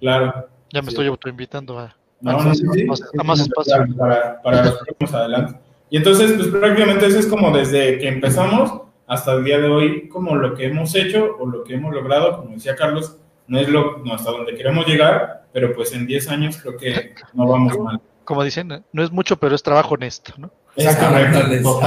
Claro. 0.00 0.48
Ya 0.70 0.82
me 0.82 0.88
Sí. 0.88 0.92
estoy 0.92 1.06
autoinvitando 1.06 1.78
a, 1.78 1.96
No, 2.20 2.30
a 2.30 2.32
no, 2.34 2.38
más, 2.40 2.58
sí, 2.58 2.66
sí. 2.74 2.84
más- 2.84 3.02
a 3.18 3.22
más 3.24 3.40
espacio. 3.40 3.86
Para, 3.96 4.42
para 4.42 4.64
los 4.66 4.74
próximos 4.74 5.14
adelante. 5.14 5.58
Y 5.88 5.96
entonces, 5.96 6.32
pues 6.34 6.48
prácticamente 6.48 7.06
eso 7.06 7.20
es 7.20 7.26
como 7.26 7.56
desde 7.56 7.98
que 8.00 8.08
empezamos 8.08 8.82
hasta 9.06 9.32
el 9.32 9.44
día 9.44 9.58
de 9.60 9.68
hoy, 9.68 10.08
como 10.10 10.36
lo 10.36 10.54
que 10.54 10.66
hemos 10.66 10.94
hecho 10.94 11.34
o 11.40 11.46
lo 11.46 11.64
que 11.64 11.72
hemos 11.76 11.94
logrado, 11.94 12.36
como 12.36 12.54
decía 12.54 12.76
Carlos, 12.76 13.16
no 13.46 13.58
es 13.58 13.66
lo, 13.70 13.96
no 14.04 14.12
hasta 14.12 14.30
donde 14.30 14.54
queremos 14.54 14.86
llegar, 14.86 15.46
pero 15.54 15.74
pues 15.74 15.94
en 15.94 16.06
10 16.06 16.28
años 16.28 16.58
creo 16.58 16.76
que 16.76 17.14
no 17.32 17.46
vamos 17.46 17.78
mal. 17.78 17.98
Como 18.24 18.44
dicen, 18.44 18.84
no 18.92 19.02
es 19.02 19.10
mucho, 19.10 19.38
pero 19.38 19.54
es 19.54 19.62
trabajo 19.62 19.94
honesto, 19.94 20.34
¿no? 20.36 20.50
Es 20.76 20.94
correcto. 20.96 21.80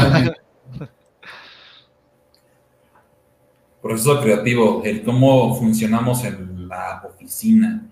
Proceso 3.85 4.19
creativo, 4.19 4.81
el 4.83 5.03
cómo 5.03 5.55
funcionamos 5.59 6.23
en 6.25 6.67
la 6.67 7.03
oficina. 7.05 7.85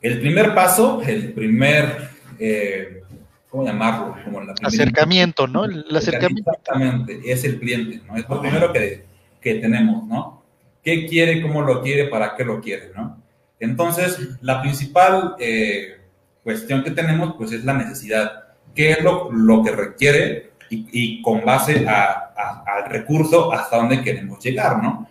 El 0.00 0.20
primer 0.20 0.54
paso, 0.54 1.02
el 1.04 1.32
primer, 1.32 2.08
eh, 2.38 3.02
¿cómo 3.50 3.64
llamarlo? 3.64 4.14
Como 4.24 4.40
la 4.42 4.54
primera- 4.54 4.68
Acercamiento, 4.68 5.48
¿no? 5.48 5.64
El, 5.64 5.84
el 5.90 5.96
acercamiento. 5.96 6.52
Exactamente, 6.52 7.20
es 7.24 7.42
el 7.42 7.58
cliente, 7.58 8.00
¿no? 8.06 8.14
Es 8.16 8.28
lo 8.28 8.40
primero 8.40 8.72
que, 8.72 9.04
que 9.40 9.54
tenemos, 9.56 10.06
¿no? 10.06 10.44
¿Qué 10.84 11.08
quiere, 11.08 11.42
cómo 11.42 11.62
lo 11.62 11.82
quiere, 11.82 12.04
para 12.04 12.36
qué 12.36 12.44
lo 12.44 12.60
quiere, 12.60 12.92
¿no? 12.94 13.20
Entonces, 13.58 14.20
la 14.40 14.62
principal 14.62 15.34
eh, 15.40 15.98
cuestión 16.44 16.84
que 16.84 16.92
tenemos, 16.92 17.34
pues, 17.36 17.50
es 17.50 17.64
la 17.64 17.72
necesidad. 17.74 18.44
¿Qué 18.72 18.92
es 18.92 19.02
lo, 19.02 19.32
lo 19.32 19.64
que 19.64 19.72
requiere 19.72 20.52
y, 20.74 20.88
y 20.92 21.22
con 21.22 21.44
base 21.44 21.86
a- 21.88 22.32
a- 22.36 22.64
al 22.66 22.90
recurso 22.90 23.52
hasta 23.52 23.76
dónde 23.76 24.02
queremos 24.02 24.42
llegar, 24.42 24.82
¿no? 24.82 25.06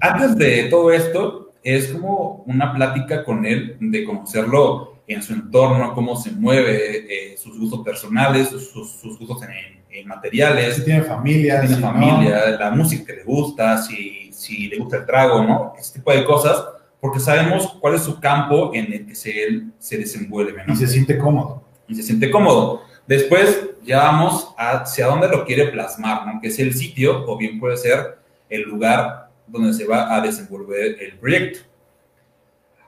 Antes 0.00 0.36
de 0.36 0.64
todo 0.64 0.90
esto, 0.92 1.52
es 1.62 1.88
como 1.88 2.44
una 2.46 2.74
plática 2.74 3.24
con 3.24 3.46
él 3.46 3.76
de 3.80 4.04
conocerlo 4.04 4.94
en 5.06 5.22
su 5.22 5.32
entorno, 5.34 5.94
cómo 5.94 6.16
se 6.16 6.30
mueve, 6.30 7.32
eh, 7.32 7.36
sus 7.38 7.58
gustos 7.58 7.80
personales, 7.84 8.48
sus, 8.48 8.70
sus- 8.70 8.90
sus 8.92 9.18
gustos 9.18 9.42
en, 9.42 9.82
en 9.90 10.08
materiales, 10.08 10.76
Si 10.76 10.84
tiene 10.84 11.02
familia, 11.02 11.60
tiene 11.60 11.76
si 11.76 11.80
no. 11.80 11.92
familia, 11.92 12.50
la 12.58 12.70
música 12.70 13.06
que 13.06 13.12
le 13.20 13.24
gusta, 13.24 13.78
si, 13.78 14.30
si 14.32 14.68
le 14.68 14.78
gusta 14.78 14.98
el 14.98 15.06
trago, 15.06 15.42
¿no? 15.42 15.72
Ese 15.78 15.94
tipo 15.98 16.10
de 16.12 16.24
cosas, 16.24 16.64
porque 17.00 17.20
sabemos 17.20 17.76
cuál 17.80 17.94
es 17.94 18.02
su 18.02 18.18
campo 18.18 18.70
en 18.74 18.92
el 18.92 19.06
que 19.06 19.14
se, 19.14 19.44
él 19.44 19.72
se 19.78 19.98
desenvuelve, 19.98 20.64
¿no? 20.66 20.72
y 20.72 20.76
se 20.76 20.86
siente 20.86 21.18
cómodo. 21.18 21.62
y 21.86 21.94
se 21.94 22.02
siente 22.02 22.30
cómodo. 22.30 22.82
Después 23.06 23.70
ya 23.82 24.04
vamos 24.04 24.54
hacia 24.56 25.06
dónde 25.06 25.28
lo 25.28 25.44
quiere 25.44 25.66
plasmar, 25.68 26.26
¿no? 26.26 26.40
Que 26.40 26.48
es 26.48 26.58
el 26.58 26.72
sitio 26.74 27.24
o 27.26 27.36
bien 27.36 27.60
puede 27.60 27.76
ser 27.76 28.18
el 28.48 28.62
lugar 28.62 29.28
donde 29.46 29.74
se 29.74 29.86
va 29.86 30.14
a 30.14 30.20
desenvolver 30.20 30.96
el 31.02 31.18
proyecto. 31.18 31.60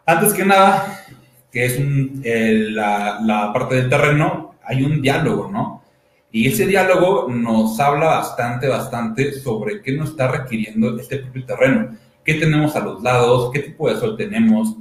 Antes 0.07 0.33
que 0.33 0.45
nada, 0.45 1.05
que 1.53 1.65
es 1.67 1.79
un- 1.79 2.21
el- 2.25 2.75
la, 2.75 3.19
la 3.23 3.53
parte 3.53 3.75
del 3.75 3.89
terreno, 3.91 4.55
hay 4.65 4.83
un 4.85 5.03
diálogo, 5.03 5.51
¿no? 5.51 5.83
Y 6.31 6.49
ese 6.49 6.67
diálogo 6.67 7.29
nos 7.31 7.79
habla 7.81 8.07
bastante, 8.07 8.69
bastante 8.69 9.33
sobre 9.33 9.83
qué 9.83 9.93
nos 9.93 10.11
está 10.11 10.29
requiriendo 10.29 10.99
este 10.99 11.19
propio 11.19 11.45
terreno, 11.47 11.97
qué 12.25 12.35
tenemos 12.35 12.75
a 12.77 12.81
los 12.81 13.03
lados, 13.03 13.51
qué 13.53 13.61
tipo 13.61 13.89
de 13.89 13.99
sol 13.99 14.17
tenemos. 14.17 14.77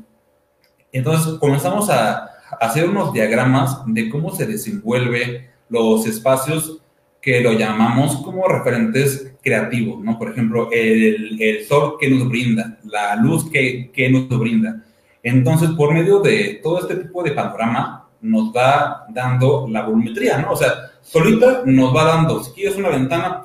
Entonces 0.91 1.35
comenzamos 1.39 1.89
a, 1.89 2.29
hacer 2.60 2.89
unos 2.89 3.13
diagramas 3.13 3.81
de 3.86 4.10
cómo 4.10 4.34
se 4.34 4.45
desenvuelve 4.45 5.49
los 5.69 6.05
espacios 6.05 6.79
que 7.21 7.41
lo 7.41 7.53
llamamos 7.53 8.17
como 8.17 8.47
referentes 8.47 9.34
creativos, 9.41 10.03
¿no? 10.03 10.17
Por 10.17 10.31
ejemplo, 10.31 10.69
el, 10.71 11.41
el 11.41 11.65
sol 11.65 11.95
que 11.99 12.10
nos 12.10 12.29
brinda, 12.29 12.77
la 12.84 13.15
luz 13.15 13.49
que, 13.49 13.91
que 13.91 14.10
nos 14.10 14.29
brinda. 14.29 14.84
Entonces, 15.23 15.69
por 15.71 15.93
medio 15.93 16.19
de 16.19 16.60
todo 16.62 16.79
este 16.79 16.95
tipo 16.97 17.23
de 17.23 17.31
panorama, 17.31 18.08
nos 18.21 18.55
va 18.55 19.05
dando 19.10 19.67
la 19.67 19.84
volumetría, 19.84 20.38
¿no? 20.38 20.51
O 20.51 20.55
sea, 20.55 20.73
solita 21.01 21.63
nos 21.65 21.95
va 21.95 22.03
dando, 22.03 22.43
si 22.43 22.51
quieres 22.51 22.75
una 22.75 22.89
ventana, 22.89 23.41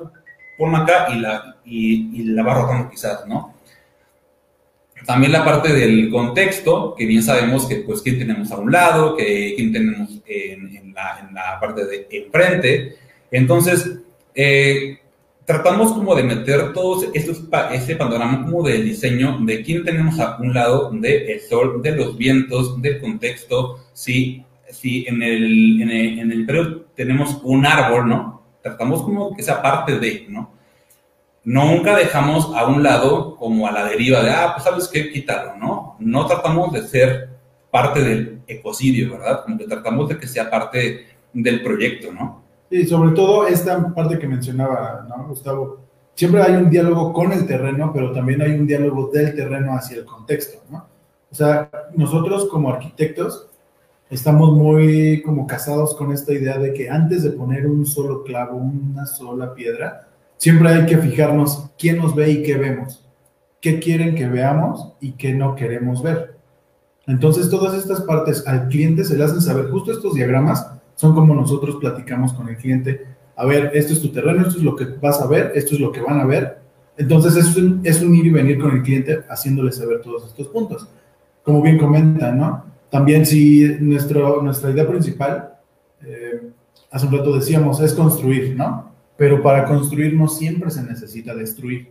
ponla 0.58 0.80
acá 0.80 1.06
y 1.14 1.18
la, 1.18 1.56
y, 1.64 2.20
y 2.20 2.24
la 2.24 2.42
va 2.42 2.54
rotando 2.54 2.90
quizás, 2.90 3.26
¿no? 3.26 3.54
También 5.06 5.32
la 5.32 5.44
parte 5.44 5.72
del 5.72 6.10
contexto, 6.10 6.94
que 6.96 7.06
bien 7.06 7.22
sabemos 7.22 7.66
que, 7.66 7.76
pues, 7.76 8.02
quién 8.02 8.18
tenemos 8.18 8.50
a 8.52 8.58
un 8.58 8.70
lado, 8.70 9.16
que 9.16 9.54
quién 9.56 9.72
tenemos 9.72 10.10
en, 10.26 10.92
la, 10.94 11.58
parte 11.60 11.84
de 11.86 12.06
enfrente. 12.10 12.96
Entonces, 13.30 13.98
eh, 14.34 14.98
tratamos 15.46 15.92
como 15.92 16.14
de 16.14 16.22
meter 16.22 16.72
todo 16.72 17.02
estos, 17.14 17.42
este 17.72 17.96
panorama 17.96 18.44
como 18.44 18.62
del 18.62 18.84
diseño 18.84 19.38
de 19.40 19.62
quién 19.62 19.84
tenemos 19.84 20.20
a 20.20 20.36
un 20.38 20.54
lado 20.54 20.90
del 20.92 21.40
sol, 21.40 21.82
de 21.82 21.96
los 21.96 22.16
vientos, 22.16 22.80
del 22.80 23.00
contexto. 23.00 23.78
Si, 23.92 24.44
si 24.70 25.06
en 25.06 25.22
el, 25.22 25.82
en 25.82 25.90
el, 25.90 26.18
en 26.18 26.32
el 26.32 26.84
tenemos 26.94 27.40
un 27.42 27.66
árbol, 27.66 28.08
¿no? 28.08 28.42
Tratamos 28.62 29.02
como 29.02 29.34
que 29.34 29.42
sea 29.42 29.62
parte 29.62 29.98
de, 29.98 30.26
¿no? 30.28 30.59
Nunca 31.44 31.96
dejamos 31.96 32.54
a 32.54 32.66
un 32.66 32.82
lado 32.82 33.36
como 33.36 33.66
a 33.66 33.72
la 33.72 33.84
deriva 33.84 34.22
de, 34.22 34.30
ah, 34.30 34.52
pues 34.54 34.64
sabes 34.64 34.88
qué, 34.88 35.10
quítalo, 35.10 35.56
¿no? 35.56 35.96
No 35.98 36.26
tratamos 36.26 36.72
de 36.72 36.86
ser 36.86 37.30
parte 37.70 38.02
del 38.02 38.42
ecocidio, 38.46 39.12
¿verdad? 39.12 39.44
Como 39.44 39.58
tratamos 39.58 40.08
de 40.08 40.18
que 40.18 40.26
sea 40.26 40.50
parte 40.50 41.06
del 41.32 41.62
proyecto, 41.62 42.12
¿no? 42.12 42.42
Y 42.70 42.86
sobre 42.86 43.12
todo 43.12 43.46
esta 43.46 43.92
parte 43.94 44.18
que 44.18 44.28
mencionaba, 44.28 45.06
¿no, 45.08 45.28
Gustavo? 45.28 45.80
Siempre 46.14 46.42
hay 46.42 46.52
un 46.52 46.68
diálogo 46.68 47.12
con 47.12 47.32
el 47.32 47.46
terreno, 47.46 47.90
pero 47.92 48.12
también 48.12 48.42
hay 48.42 48.52
un 48.52 48.66
diálogo 48.66 49.10
del 49.12 49.34
terreno 49.34 49.74
hacia 49.74 49.98
el 49.98 50.04
contexto, 50.04 50.58
¿no? 50.70 50.86
O 51.30 51.34
sea, 51.34 51.70
nosotros 51.94 52.48
como 52.48 52.70
arquitectos 52.70 53.46
estamos 54.10 54.52
muy 54.52 55.22
como 55.22 55.46
casados 55.46 55.94
con 55.94 56.12
esta 56.12 56.32
idea 56.32 56.58
de 56.58 56.72
que 56.72 56.90
antes 56.90 57.22
de 57.22 57.30
poner 57.30 57.66
un 57.66 57.86
solo 57.86 58.24
clavo, 58.24 58.56
una 58.56 59.06
sola 59.06 59.54
piedra, 59.54 60.08
siempre 60.40 60.70
hay 60.70 60.86
que 60.86 60.96
fijarnos 60.96 61.70
quién 61.78 61.98
nos 61.98 62.14
ve 62.14 62.30
y 62.30 62.42
qué 62.42 62.56
vemos, 62.56 63.04
qué 63.60 63.78
quieren 63.78 64.14
que 64.14 64.26
veamos 64.26 64.94
y 65.00 65.12
qué 65.12 65.34
no 65.34 65.54
queremos 65.54 66.02
ver. 66.02 66.34
Entonces, 67.06 67.50
todas 67.50 67.74
estas 67.74 68.00
partes 68.00 68.46
al 68.46 68.68
cliente 68.68 69.04
se 69.04 69.16
le 69.16 69.24
hacen 69.24 69.42
saber, 69.42 69.70
justo 69.70 69.92
estos 69.92 70.14
diagramas 70.14 70.66
son 70.94 71.14
como 71.14 71.34
nosotros 71.34 71.76
platicamos 71.76 72.32
con 72.32 72.48
el 72.48 72.56
cliente, 72.56 73.06
a 73.36 73.44
ver, 73.44 73.70
esto 73.74 73.92
es 73.92 74.00
tu 74.00 74.08
terreno, 74.12 74.42
esto 74.46 74.58
es 74.58 74.64
lo 74.64 74.76
que 74.76 74.86
vas 75.00 75.20
a 75.20 75.26
ver, 75.26 75.52
esto 75.54 75.74
es 75.74 75.80
lo 75.80 75.92
que 75.92 76.00
van 76.00 76.20
a 76.20 76.24
ver. 76.24 76.58
Entonces, 76.96 77.36
es 77.36 77.56
un, 77.56 77.80
es 77.84 78.02
un 78.02 78.14
ir 78.14 78.26
y 78.26 78.30
venir 78.30 78.58
con 78.58 78.70
el 78.72 78.82
cliente 78.82 79.22
haciéndole 79.28 79.72
saber 79.72 80.00
todos 80.00 80.26
estos 80.26 80.48
puntos. 80.48 80.88
Como 81.42 81.62
bien 81.62 81.78
comentan, 81.78 82.38
¿no? 82.38 82.64
También 82.90 83.26
si 83.26 83.76
nuestro, 83.80 84.42
nuestra 84.42 84.70
idea 84.70 84.88
principal, 84.88 85.54
eh, 86.02 86.50
hace 86.90 87.06
un 87.06 87.12
rato 87.12 87.34
decíamos, 87.34 87.80
es 87.80 87.94
construir, 87.94 88.56
¿no? 88.56 88.89
Pero 89.20 89.42
para 89.42 89.66
construir 89.66 90.14
no 90.14 90.28
siempre 90.28 90.70
se 90.70 90.82
necesita 90.82 91.34
destruir. 91.34 91.88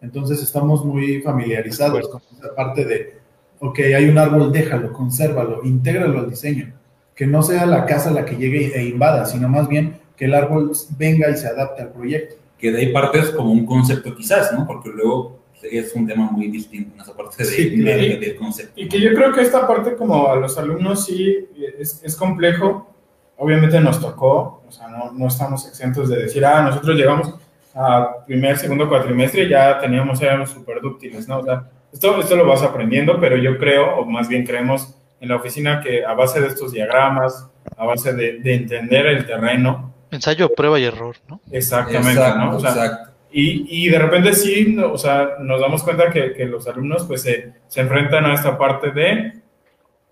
Entonces 0.00 0.42
estamos 0.42 0.84
muy 0.84 1.22
familiarizados 1.22 2.08
con 2.08 2.20
esa 2.36 2.52
parte 2.56 2.84
de 2.84 3.14
ok, 3.60 3.78
hay 3.96 4.08
un 4.08 4.18
árbol, 4.18 4.50
déjalo, 4.50 4.92
consérvalo, 4.92 5.60
intégralo 5.62 6.18
al 6.18 6.28
diseño. 6.28 6.72
Que 7.14 7.24
no 7.28 7.40
sea 7.44 7.66
la 7.66 7.86
casa 7.86 8.10
la 8.10 8.24
que 8.24 8.34
llegue 8.36 8.76
e 8.76 8.84
invada, 8.84 9.26
sino 9.26 9.48
más 9.48 9.68
bien 9.68 10.00
que 10.16 10.24
el 10.24 10.34
árbol 10.34 10.72
venga 10.98 11.30
y 11.30 11.36
se 11.36 11.46
adapte 11.46 11.82
al 11.82 11.92
proyecto. 11.92 12.34
Que 12.58 12.72
de 12.72 12.78
ahí 12.78 12.92
partes 12.92 13.30
como 13.30 13.52
un 13.52 13.64
concepto 13.64 14.12
quizás, 14.16 14.52
¿no? 14.52 14.66
Porque 14.66 14.88
luego 14.88 15.38
es 15.62 15.94
un 15.94 16.04
tema 16.08 16.28
muy 16.32 16.48
distinto 16.48 16.90
en 16.96 17.00
esa 17.00 17.16
parte 17.16 17.36
de, 17.44 17.48
Sí, 17.48 17.70
de- 17.70 17.76
y- 17.76 18.08
de- 18.08 18.16
del 18.18 18.34
concepto. 18.36 18.72
Y 18.74 18.88
que 18.88 19.00
yo 19.00 19.14
creo 19.14 19.32
que 19.32 19.42
esta 19.42 19.68
parte 19.68 19.94
como 19.94 20.32
a 20.32 20.34
los 20.34 20.58
alumnos 20.58 21.04
sí 21.06 21.46
es, 21.78 22.00
es 22.02 22.16
complejo. 22.16 22.91
Obviamente 23.36 23.80
nos 23.80 24.00
tocó, 24.00 24.62
o 24.66 24.70
sea, 24.70 24.88
no, 24.88 25.12
no 25.12 25.26
estamos 25.26 25.66
exentos 25.66 26.08
de 26.08 26.22
decir, 26.22 26.44
ah, 26.44 26.62
nosotros 26.62 26.96
llegamos 26.96 27.34
a 27.74 28.24
primer, 28.26 28.58
segundo 28.58 28.88
cuatrimestre 28.88 29.44
y 29.44 29.48
ya 29.48 29.78
teníamos, 29.78 30.20
éramos 30.20 30.50
súper 30.50 30.80
dúctiles, 30.80 31.26
¿no? 31.28 31.38
O 31.38 31.44
sea, 31.44 31.64
esto, 31.92 32.20
esto 32.20 32.36
lo 32.36 32.46
vas 32.46 32.62
aprendiendo, 32.62 33.18
pero 33.20 33.36
yo 33.36 33.58
creo, 33.58 33.96
o 33.96 34.04
más 34.04 34.28
bien 34.28 34.44
creemos 34.44 34.94
en 35.20 35.28
la 35.28 35.36
oficina 35.36 35.80
que 35.80 36.04
a 36.04 36.14
base 36.14 36.40
de 36.40 36.48
estos 36.48 36.72
diagramas, 36.72 37.48
a 37.76 37.84
base 37.84 38.12
de, 38.12 38.38
de 38.40 38.54
entender 38.54 39.06
el 39.06 39.26
terreno, 39.26 39.92
Ensayo, 40.10 40.52
prueba 40.52 40.78
y 40.78 40.84
error, 40.84 41.16
¿no? 41.26 41.40
exactamente, 41.50 42.20
Exacto, 42.20 42.38
¿no? 42.38 42.56
O 42.56 42.60
sea, 42.60 42.70
exacto. 42.70 43.10
y, 43.32 43.86
y 43.86 43.88
de 43.88 43.98
repente 43.98 44.34
sí, 44.34 44.74
no, 44.74 44.92
o 44.92 44.98
sea, 44.98 45.36
nos 45.40 45.58
damos 45.58 45.82
cuenta 45.82 46.10
que, 46.10 46.34
que 46.34 46.44
los 46.44 46.68
alumnos 46.68 47.06
pues 47.06 47.22
se, 47.22 47.52
se 47.66 47.80
enfrentan 47.80 48.26
a 48.26 48.34
esta 48.34 48.58
parte 48.58 48.90
de 48.90 49.41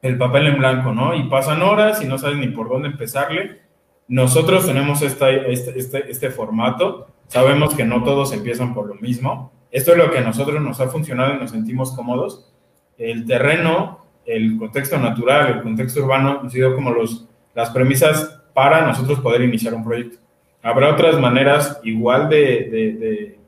el 0.02 0.18
papel 0.18 0.46
en 0.46 0.58
blanco, 0.58 0.92
¿no? 0.92 1.14
Y 1.14 1.24
pasan 1.24 1.62
horas 1.62 2.02
y 2.02 2.06
no 2.06 2.18
saben 2.18 2.40
ni 2.40 2.48
por 2.48 2.68
dónde 2.68 2.88
empezarle. 2.88 3.60
Nosotros 4.08 4.66
tenemos 4.66 5.02
este, 5.02 5.52
este, 5.52 6.10
este 6.10 6.30
formato, 6.30 7.08
sabemos 7.28 7.74
que 7.74 7.84
no 7.84 8.02
todos 8.02 8.32
empiezan 8.32 8.74
por 8.74 8.86
lo 8.86 8.94
mismo. 8.96 9.52
Esto 9.70 9.92
es 9.92 9.98
lo 9.98 10.10
que 10.10 10.18
a 10.18 10.22
nosotros 10.22 10.60
nos 10.60 10.80
ha 10.80 10.88
funcionado 10.88 11.34
y 11.34 11.38
nos 11.38 11.52
sentimos 11.52 11.92
cómodos. 11.94 12.52
El 12.98 13.24
terreno, 13.26 14.04
el 14.26 14.58
contexto 14.58 14.98
natural, 14.98 15.48
el 15.48 15.62
contexto 15.62 16.00
urbano 16.00 16.40
han 16.42 16.50
sido 16.50 16.74
como 16.74 16.90
los, 16.90 17.28
las 17.54 17.70
premisas 17.70 18.40
para 18.52 18.86
nosotros 18.86 19.20
poder 19.20 19.42
iniciar 19.42 19.74
un 19.74 19.84
proyecto. 19.84 20.18
Habrá 20.62 20.90
otras 20.90 21.18
maneras 21.18 21.80
igual 21.84 22.28
de, 22.28 23.38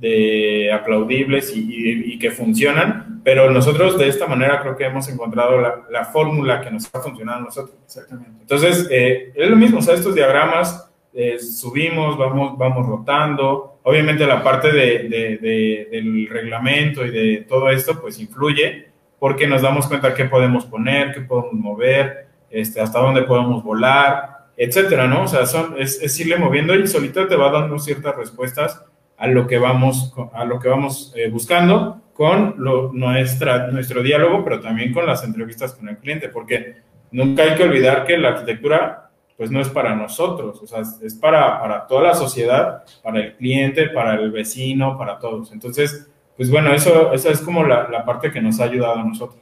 de 0.00 0.70
aplaudibles 0.72 1.54
y, 1.56 1.60
y- 1.60 2.12
y 2.14 2.18
que 2.18 2.30
funcionan, 2.30 3.20
pero 3.24 3.50
nosotros 3.50 3.98
de 3.98 4.08
esta 4.08 4.26
manera 4.26 4.60
creo 4.60 4.76
que 4.76 4.84
hemos 4.84 5.08
encontrado 5.08 5.60
la, 5.60 5.82
la 5.90 6.04
fórmula 6.04 6.60
que 6.60 6.70
nos 6.70 6.88
ha 6.94 7.00
funcionado 7.00 7.38
a 7.38 7.42
nosotros. 7.42 7.76
Exactamente. 7.84 8.38
Entonces, 8.40 8.86
eh, 8.90 9.32
es 9.34 9.50
lo 9.50 9.56
mismo, 9.56 9.78
o 9.80 9.82
sea, 9.82 9.94
estos 9.94 10.14
diagramas 10.14 10.84
eh, 11.14 11.38
subimos, 11.38 12.16
vamos, 12.16 12.56
vamos 12.56 12.86
rotando. 12.86 13.80
Obviamente 13.82 14.24
la 14.26 14.42
parte 14.42 14.70
de, 14.70 15.08
de- 15.08 15.38
de- 15.38 15.88
del 15.90 16.28
reglamento 16.28 17.04
y 17.04 17.10
de 17.10 17.36
todo 17.48 17.68
esto, 17.70 18.00
pues 18.00 18.20
influye, 18.20 18.88
porque 19.18 19.46
nos 19.48 19.62
damos 19.62 19.88
cuenta 19.88 20.14
qué 20.14 20.26
podemos 20.26 20.64
poner, 20.66 21.12
qué 21.12 21.22
podemos 21.22 21.54
mover, 21.54 22.28
este, 22.50 22.80
hasta 22.80 23.00
dónde 23.00 23.22
podemos 23.22 23.64
volar, 23.64 24.46
etcétera, 24.56 25.06
¿no? 25.08 25.22
O 25.22 25.28
sea, 25.28 25.44
son, 25.46 25.74
es, 25.78 26.00
es 26.02 26.18
irle 26.20 26.36
moviendo 26.36 26.74
y 26.74 26.86
solito 26.86 27.26
te 27.26 27.36
va 27.36 27.50
dando 27.50 27.78
ciertas 27.78 28.14
respuestas 28.16 28.84
a 29.18 29.26
lo 29.26 29.46
que 29.46 29.58
vamos, 29.58 30.14
a 30.32 30.44
lo 30.44 30.58
que 30.60 30.68
vamos 30.68 31.12
eh, 31.16 31.28
buscando 31.28 32.00
con 32.14 32.54
lo- 32.58 32.92
nuestra, 32.92 33.66
nuestro 33.68 34.02
diálogo, 34.02 34.44
pero 34.44 34.60
también 34.60 34.92
con 34.92 35.06
las 35.06 35.24
entrevistas 35.24 35.74
con 35.74 35.88
el 35.88 35.98
cliente, 35.98 36.28
porque 36.28 36.76
nunca 37.10 37.42
hay 37.42 37.54
que 37.56 37.64
olvidar 37.64 38.04
que 38.04 38.16
la 38.18 38.28
arquitectura 38.30 39.04
pues 39.36 39.52
no 39.52 39.60
es 39.60 39.68
para 39.68 39.94
nosotros, 39.94 40.60
o 40.60 40.66
sea, 40.66 40.80
es 40.80 41.14
para, 41.14 41.60
para 41.60 41.86
toda 41.86 42.02
la 42.02 42.14
sociedad, 42.14 42.82
para 43.04 43.20
el 43.20 43.36
cliente, 43.36 43.88
para 43.90 44.14
el 44.14 44.32
vecino, 44.32 44.98
para 44.98 45.16
todos. 45.20 45.52
Entonces, 45.52 46.08
pues 46.36 46.50
bueno, 46.50 46.72
eso, 46.74 47.12
esa 47.12 47.30
es 47.30 47.40
como 47.40 47.62
la, 47.64 47.88
la 47.88 48.04
parte 48.04 48.32
que 48.32 48.40
nos 48.40 48.58
ha 48.58 48.64
ayudado 48.64 48.98
a 48.98 49.04
nosotros. 49.04 49.40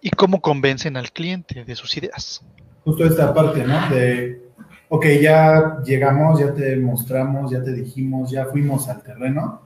¿Y 0.00 0.10
cómo 0.10 0.40
convencen 0.40 0.96
al 0.96 1.12
cliente 1.12 1.64
de 1.64 1.74
sus 1.76 1.96
ideas? 1.96 2.44
Justo 2.84 3.04
esta 3.04 3.32
parte, 3.32 3.62
¿no? 3.64 3.88
De, 3.90 4.47
ok, 4.88 5.06
ya 5.20 5.78
llegamos, 5.84 6.40
ya 6.40 6.52
te 6.54 6.76
mostramos, 6.76 7.50
ya 7.50 7.62
te 7.62 7.72
dijimos, 7.72 8.30
ya 8.30 8.46
fuimos 8.46 8.88
al 8.88 9.02
terreno. 9.02 9.62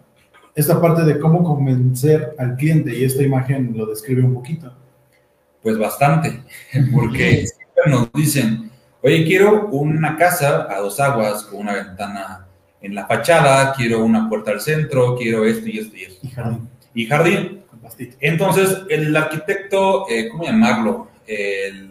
Esta 0.54 0.80
parte 0.80 1.02
de 1.04 1.18
cómo 1.18 1.42
convencer 1.42 2.34
al 2.38 2.56
cliente, 2.56 2.94
y 2.96 3.04
esta 3.04 3.22
imagen 3.22 3.72
lo 3.76 3.86
describe 3.86 4.22
un 4.22 4.34
poquito. 4.34 4.72
Pues 5.62 5.78
bastante, 5.78 6.42
porque 6.92 7.46
siempre 7.46 7.90
nos 7.90 8.12
dicen, 8.12 8.70
oye, 9.02 9.24
quiero 9.24 9.68
una 9.68 10.16
casa 10.16 10.66
a 10.70 10.78
dos 10.80 10.98
aguas 11.00 11.44
con 11.44 11.60
una 11.60 11.74
ventana 11.74 12.46
en 12.80 12.94
la 12.96 13.06
fachada, 13.06 13.72
quiero 13.74 14.04
una 14.04 14.28
puerta 14.28 14.50
al 14.50 14.60
centro, 14.60 15.16
quiero 15.16 15.44
esto 15.44 15.68
y 15.68 15.78
esto 15.78 15.96
y 15.96 16.02
esto. 16.02 16.26
Y 16.26 16.30
jardín, 16.30 16.68
Y 16.94 17.06
jardín. 17.06 17.62
con 17.70 17.78
pastito. 17.78 18.16
Entonces, 18.20 18.82
el 18.90 19.14
arquitecto, 19.16 20.06
eh, 20.10 20.28
¿cómo 20.28 20.44
llamarlo? 20.44 21.06
El, 21.26 21.88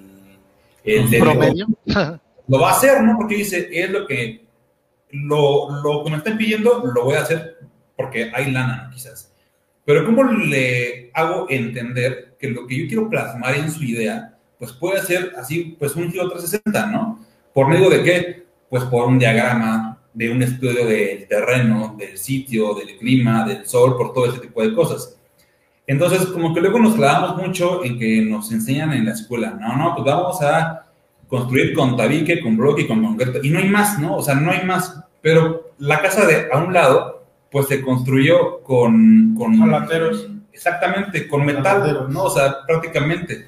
el 0.84 1.09
de- 1.09 1.19
¿Promedio? 1.19 1.67
lo 2.52 2.60
va 2.60 2.72
a 2.72 2.74
hacer, 2.74 3.02
¿no? 3.02 3.18
Porque 3.18 3.36
dice, 3.36 3.70
es 3.72 3.89
lo 3.89 4.06
que, 4.06 4.43
lo, 5.12 5.82
lo 5.82 6.04
que 6.04 6.12
me 6.12 6.18
están 6.18 6.38
pidiendo, 6.38 6.84
lo 6.93 7.06
voy 7.06 7.16
a 7.16 7.22
hacer 7.22 7.60
porque 7.95 8.30
hay 8.34 8.52
lana, 8.52 8.89
quizás. 8.93 9.32
Pero 9.86 10.06
¿cómo 10.06 10.26
le 10.26 11.12
hago 11.14 11.47
entender 11.49 12.36
que 12.38 12.49
lo 12.49 12.68
que 12.68 12.78
yo 12.78 12.88
quiero 12.88 13.10
plasmar 13.10 13.56
en 13.56 13.72
su 13.72 13.84
idea, 13.84 14.38
pues 14.60 14.74
puede 14.74 15.02
ser 15.02 15.34
así, 15.38 15.78
pues 15.80 15.95
un 15.95 16.12
giro 16.12 16.30
360, 16.30 16.88
¿no? 16.88 17.26
¿Por 17.54 17.70
medio 17.70 17.89
de 17.89 18.04
qué? 18.04 18.43
Pues 18.70 18.84
por 18.84 19.08
un 19.08 19.18
diagrama, 19.18 20.02
de 20.14 20.30
un 20.30 20.43
estudio 20.43 20.86
del 20.86 21.26
terreno, 21.30 21.95
del 21.97 22.18
sitio, 22.18 22.74
del 22.74 22.97
clima, 22.97 23.45
del 23.45 23.66
sol, 23.66 23.95
por 23.95 24.14
todo 24.14 24.26
ese 24.26 24.39
tipo 24.39 24.62
de 24.62 24.74
cosas. 24.74 25.18
Entonces, 25.88 26.26
como 26.28 26.54
que 26.54 26.60
luego 26.60 26.80
nos 26.80 26.95
clavamos 26.95 27.38
mucho 27.38 27.86
en 27.86 27.97
que 27.97 28.22
nos 28.22 28.52
enseñan 28.52 28.91
en 28.91 29.06
la 29.06 29.14
escuela, 29.14 29.52
no, 29.52 29.78
no, 29.78 29.95
pues 29.95 30.06
vamos 30.06 30.41
a 30.41 30.80
construir 31.32 31.73
con 31.73 31.95
tabique, 31.97 32.41
con 32.41 32.57
bloque 32.57 32.82
y 32.84 32.88
con 32.88 33.03
concreto. 33.03 33.39
Y 33.41 33.49
no 33.49 33.57
hay 33.59 33.69
más, 33.69 33.97
¿no? 33.97 34.17
O 34.17 34.21
sea, 34.21 34.36
no 34.36 34.51
hay 34.51 34.63
más. 34.65 35.01
Pero 35.21 35.71
la 35.79 36.01
casa 36.01 36.25
de 36.27 36.49
a 36.51 36.57
un 36.57 36.73
lado, 36.73 37.25
pues 37.49 37.67
se 37.67 37.82
construyó 37.82 38.61
con... 38.61 39.34
con 39.36 39.63
Alateros. 39.63 40.27
Exactamente, 40.51 41.27
con 41.29 41.45
metal, 41.45 41.65
Alateros. 41.65 42.09
¿no? 42.09 42.23
O 42.25 42.29
sea, 42.29 42.57
prácticamente. 42.67 43.47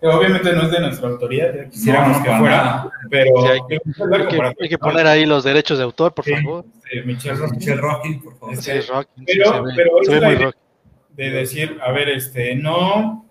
Que 0.00 0.06
obviamente 0.08 0.52
no 0.52 0.62
es 0.64 0.70
de 0.72 0.80
nuestra 0.80 1.08
autoría, 1.08 1.54
ya 1.56 1.68
quisiéramos 1.70 2.10
No, 2.10 2.18
no, 2.18 2.24
que 2.24 2.38
fuera, 2.38 2.56
nada. 2.56 2.90
pero 3.08 3.30
Sí, 3.40 3.46
hay 3.48 3.60
que- 3.68 3.74
Hay 3.74 4.26
que, 4.26 4.62
hay 4.64 4.68
que 4.68 4.78
poner 4.78 5.06
ahí 5.06 5.24
los 5.26 5.44
derechos 5.44 5.78
de 5.78 5.84
autor, 5.84 6.12
por 6.12 6.24
Sí. 6.24 6.34
favor. 6.34 6.64
Eh, 6.92 7.02
Michelle 7.06 7.36
Rocky, 7.36 7.56
Michelle 7.56 7.80
Rocky, 7.80 8.14
por 8.16 8.36
favor. 8.36 8.56
Sí. 8.56 8.62
Sí, 8.62 8.70
es 8.72 8.88
rock. 8.88 9.06
sí, 9.16 9.24
Pero- 9.26 9.64
pero 9.76 9.90
es 10.02 10.08
la 10.20 10.32
idea. 10.32 10.50
de 11.10 11.30
decir, 11.30 11.78
a 11.86 11.92
ver, 11.92 12.08
este, 12.08 12.54
no, 12.56 13.26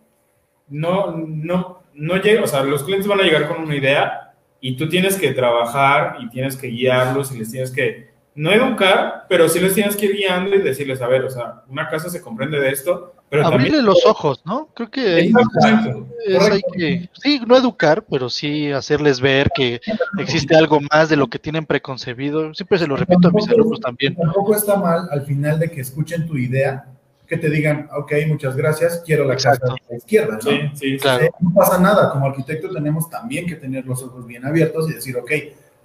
no, 0.70 1.14
no, 1.18 1.81
no 1.94 2.18
llega, 2.18 2.44
o 2.44 2.48
sea, 2.48 2.64
los 2.64 2.84
clientes 2.84 3.08
van 3.08 3.20
a 3.20 3.24
llegar 3.24 3.48
con 3.48 3.62
una 3.62 3.76
idea 3.76 4.34
y 4.60 4.76
tú 4.76 4.88
tienes 4.90 5.18
que 5.18 5.32
trabajar 5.32 6.18
y 6.22 6.30
tienes 6.30 6.56
que 6.56 6.68
guiarlos 6.68 7.32
y 7.32 7.40
les 7.40 7.52
tienes 7.52 7.72
que, 7.72 8.12
no 8.34 8.52
educar, 8.52 9.26
pero 9.28 9.50
sí 9.50 9.60
les 9.60 9.74
tienes 9.74 9.96
que 9.96 10.06
ir 10.06 10.16
guiando 10.16 10.56
y 10.56 10.62
decirles, 10.62 11.02
a 11.02 11.08
ver, 11.08 11.24
o 11.26 11.30
sea, 11.30 11.64
una 11.68 11.90
casa 11.90 12.10
se 12.10 12.22
comprende 12.22 12.60
de 12.60 12.70
esto, 12.70 13.14
pero 13.30 13.46
Abrirle 13.46 13.78
también... 13.78 13.86
los 13.86 14.06
ojos, 14.06 14.42
¿no? 14.46 14.70
Creo 14.74 14.90
que 14.90 15.16
ahí 15.16 15.28
Exactamente. 15.28 16.16
es- 16.28 16.50
hay 16.50 16.62
que, 16.74 17.10
sí, 17.14 17.42
no 17.46 17.58
educar, 17.58 18.06
pero 18.10 18.30
sí 18.30 18.72
hacerles 18.72 19.20
ver 19.22 19.50
que 19.54 19.80
existe 20.18 20.56
algo 20.56 20.80
más 20.92 21.10
de 21.10 21.16
lo 21.16 21.28
que 21.28 21.40
tienen 21.40 21.66
preconcebido. 21.66 22.54
Siempre 22.54 22.78
se 22.78 22.88
lo 22.88 22.98
repito 22.98 23.30
a 23.30 23.32
mis 23.32 23.48
alumnos 23.50 23.80
también. 23.80 24.16
Tampoco 24.16 24.56
está 24.56 24.76
mal 24.76 25.08
al 25.12 25.22
final 25.22 25.60
de 25.60 25.72
que 25.72 25.82
escuchen 25.82 26.28
tu 26.28 26.38
idea, 26.38 26.86
que 27.32 27.38
te 27.38 27.50
digan, 27.50 27.88
ok, 27.96 28.12
muchas 28.28 28.58
gracias, 28.58 29.02
quiero 29.06 29.24
la 29.24 29.36
casa 29.36 29.52
Exacto. 29.54 29.74
de 29.76 29.82
la 29.90 29.96
izquierda, 29.98 30.34
¿no? 30.34 30.40
Sí, 30.42 30.60
sí. 30.76 30.98
Claro. 30.98 31.24
Eh, 31.24 31.32
no 31.40 31.54
pasa 31.54 31.80
nada, 31.80 32.12
como 32.12 32.26
arquitecto 32.26 32.70
tenemos 32.70 33.10
también 33.10 33.46
que 33.48 33.56
tener 33.56 33.86
los 33.86 34.04
ojos 34.04 34.28
bien 34.28 34.44
abiertos 34.46 34.90
y 34.90 34.96
decir, 34.96 35.16
ok, 35.16 35.32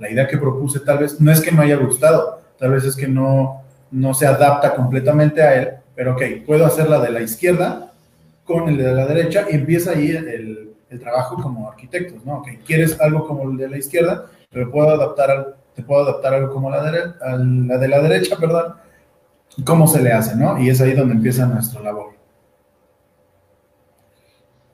la 0.00 0.10
idea 0.10 0.26
que 0.26 0.38
propuse 0.38 0.80
tal 0.80 0.98
vez 0.98 1.20
no 1.20 1.30
es 1.30 1.40
que 1.40 1.52
no 1.52 1.62
haya 1.62 1.76
gustado, 1.76 2.40
tal 2.58 2.72
vez 2.72 2.82
es 2.82 2.96
que 2.96 3.06
no, 3.06 3.62
no 3.92 4.12
se 4.12 4.26
adapta 4.26 4.74
completamente 4.74 5.40
a 5.40 5.54
él, 5.54 5.68
pero 5.94 6.14
ok, 6.14 6.22
puedo 6.44 6.66
hacer 6.66 6.90
la 6.90 6.98
de 6.98 7.10
la 7.12 7.20
izquierda 7.20 7.92
con 8.44 8.68
el 8.68 8.76
de 8.78 8.92
la 8.92 9.06
derecha 9.06 9.46
y 9.48 9.54
empieza 9.54 9.92
ahí 9.92 10.10
el, 10.10 10.72
el 10.90 10.98
trabajo 11.00 11.40
como 11.40 11.70
arquitectos, 11.70 12.24
¿no? 12.24 12.38
Ok, 12.38 12.48
quieres 12.66 13.00
algo 13.00 13.24
como 13.24 13.48
el 13.48 13.56
de 13.56 13.68
la 13.68 13.78
izquierda, 13.78 14.26
pero 14.50 14.68
puedo 14.72 14.90
adaptar 14.90 15.30
al- 15.30 15.54
te 15.76 15.82
puedo 15.84 16.02
adaptar 16.02 16.34
algo 16.34 16.52
como 16.52 16.70
la, 16.70 16.78
a 17.20 17.36
la 17.36 17.78
de 17.78 17.86
la 17.88 18.00
derecha, 18.00 18.36
perdón, 18.36 18.74
cómo 19.64 19.86
se 19.86 20.02
le 20.02 20.12
hace, 20.12 20.36
¿no? 20.36 20.60
Y 20.60 20.68
es 20.70 20.80
ahí 20.80 20.92
donde 20.92 21.14
empieza 21.14 21.46
nuestra 21.46 21.80
labor. 21.80 22.14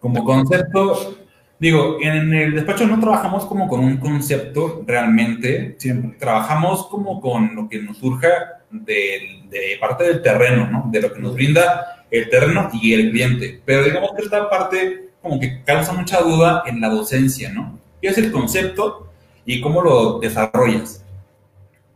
Como 0.00 0.24
concepto, 0.24 1.16
digo, 1.58 1.98
en 2.00 2.34
el 2.34 2.54
despacho 2.54 2.86
no 2.86 2.98
trabajamos 2.98 3.46
como 3.46 3.68
con 3.68 3.80
un 3.80 3.98
concepto 3.98 4.82
realmente, 4.86 5.76
Siempre. 5.78 6.18
trabajamos 6.18 6.86
como 6.88 7.20
con 7.20 7.54
lo 7.54 7.68
que 7.68 7.80
nos 7.80 7.98
surja 7.98 8.28
del- 8.70 9.48
de, 9.48 9.76
parte 9.80 10.04
del 10.04 10.22
terreno, 10.22 10.68
¿no? 10.70 10.88
De 10.90 11.00
lo 11.00 11.12
que 11.12 11.20
nos 11.20 11.34
brinda 11.34 12.04
el 12.10 12.28
terreno 12.28 12.68
y 12.72 12.92
el 12.94 13.10
cliente. 13.10 13.60
Pero 13.64 13.84
digamos 13.84 14.10
que 14.16 14.22
esta 14.22 14.50
parte 14.50 15.10
como 15.22 15.38
que 15.38 15.62
causa 15.62 15.92
mucha 15.92 16.20
duda 16.20 16.64
en 16.66 16.80
la 16.80 16.88
docencia, 16.88 17.52
¿no? 17.52 17.78
¿Qué 18.00 18.08
es 18.08 18.18
el 18.18 18.32
concepto 18.32 19.12
y 19.46 19.60
cómo 19.60 19.82
lo 19.82 20.18
desarrollas? 20.18 21.04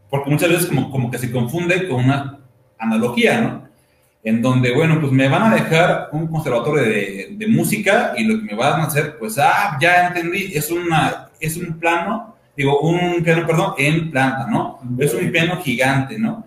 Porque 0.09 0.31
muchas 0.31 0.49
veces 0.49 0.67
como, 0.67 0.93
como 0.93 1.11
que 1.11 1.19
se 1.19 1.33
confunde 1.33 1.89
con 1.89 2.05
una 2.05 2.39
analogía, 2.79 3.41
¿no? 3.41 3.67
en 4.27 4.43
donde, 4.43 4.75
bueno, 4.75 5.01
pues 5.01 5.13
me 5.13 5.29
van 5.29 5.45
a 5.45 5.55
dejar 5.55 6.09
un 6.11 6.27
conservatorio 6.27 6.83
de, 6.83 7.29
de, 7.39 7.47
música 7.47 8.13
y 8.17 8.25
lo 8.25 8.41
que 8.41 8.45
me 8.45 8.55
van 8.57 8.81
a 8.81 8.85
hacer, 8.87 9.17
pues, 9.21 9.39
ah, 9.39 9.79
ya 9.81 10.09
entendí, 10.09 10.51
es, 10.53 10.69
una, 10.73 11.29
es 11.39 11.57
un 11.57 11.79
plano, 11.79 12.35
digo, 12.57 12.81
un 12.81 13.23
piano, 13.23 13.47
perdón, 13.47 13.75
en 13.79 14.11
planta, 14.11 14.49
¿no? 14.51 14.81
Es 14.99 15.15
un 15.15 15.31
piano 15.31 15.63
gigante, 15.63 16.19
¿no? 16.19 16.45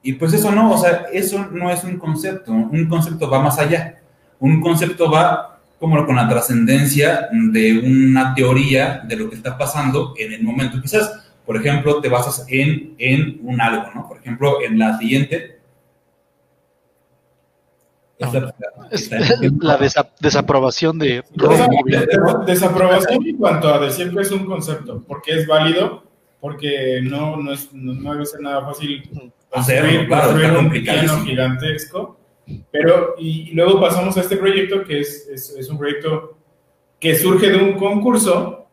Y 0.00 0.12
pues 0.12 0.32
eso 0.32 0.52
no, 0.52 0.70
o 0.70 0.78
sea, 0.78 1.06
eso 1.12 1.44
no 1.50 1.72
es 1.72 1.82
un 1.82 1.98
concepto, 1.98 2.52
un 2.52 2.86
concepto 2.86 3.28
va 3.28 3.40
más 3.40 3.58
allá. 3.58 3.98
Un 4.38 4.60
concepto 4.60 5.10
va 5.10 5.58
como 5.80 6.06
con 6.06 6.14
la 6.14 6.28
trascendencia 6.28 7.28
de 7.32 7.80
una 7.80 8.32
teoría 8.32 9.02
de 9.04 9.16
lo 9.16 9.28
que 9.28 9.34
está 9.34 9.58
pasando 9.58 10.14
en 10.16 10.34
el 10.34 10.44
momento. 10.44 10.80
Quizás, 10.80 11.32
por 11.44 11.56
ejemplo, 11.56 12.00
te 12.00 12.08
basas 12.08 12.46
en, 12.48 12.94
en 12.98 13.40
un 13.42 13.60
algo, 13.60 13.90
¿no? 13.92 14.06
Por 14.06 14.18
ejemplo, 14.18 14.62
en 14.62 14.78
la 14.78 14.96
siguiente, 14.98 15.57
la 19.60 19.78
desaprobación 20.20 20.98
de 20.98 21.22
desaprobación 22.46 23.26
en 23.26 23.36
cuanto 23.36 23.72
a 23.72 23.78
decir 23.78 24.12
que 24.12 24.20
es 24.20 24.30
un 24.32 24.44
concepto, 24.44 25.04
porque 25.06 25.38
es 25.38 25.46
válido, 25.46 26.02
porque 26.40 27.00
no, 27.02 27.36
no, 27.36 27.52
es, 27.52 27.72
no, 27.72 28.12
debe 28.12 28.26
ser 28.26 28.40
nada 28.40 28.64
fácil 28.64 29.08
hacer 29.52 30.06
claro, 30.06 30.60
un 30.60 30.70
piano 30.70 31.24
gigantesco. 31.24 32.18
Pero, 32.70 33.14
y, 33.18 33.52
luego 33.52 33.78
pasamos 33.78 34.16
a 34.16 34.22
este 34.22 34.36
proyecto 34.38 34.82
que 34.82 35.00
es, 35.00 35.28
es, 35.28 35.50
es 35.50 35.68
un 35.68 35.78
proyecto 35.78 36.38
que 36.98 37.14
surge 37.14 37.50
de 37.50 37.56
un 37.56 37.74
concurso 37.74 38.66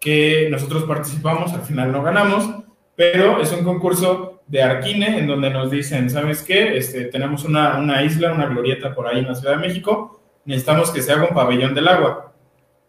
que 0.00 0.48
nosotros 0.50 0.84
participamos, 0.84 1.52
al 1.52 1.62
final 1.62 1.92
no 1.92 2.02
ganamos, 2.02 2.48
pero 2.96 3.40
es 3.40 3.52
un 3.52 3.64
concurso 3.64 4.33
de 4.46 4.62
Arquine, 4.62 5.18
en 5.18 5.26
donde 5.26 5.50
nos 5.50 5.70
dicen, 5.70 6.10
¿sabes 6.10 6.42
qué? 6.42 6.76
Este, 6.76 7.06
tenemos 7.06 7.44
una, 7.44 7.78
una, 7.78 8.02
isla, 8.02 8.32
una 8.32 8.46
glorieta 8.46 8.94
por 8.94 9.06
ahí 9.06 9.20
en 9.20 9.28
la 9.28 9.34
Ciudad 9.34 9.56
de 9.56 9.66
México, 9.66 10.20
necesitamos 10.44 10.90
que 10.90 11.02
se 11.02 11.12
haga 11.12 11.28
un 11.28 11.34
pabellón 11.34 11.74
del 11.74 11.88
agua. 11.88 12.32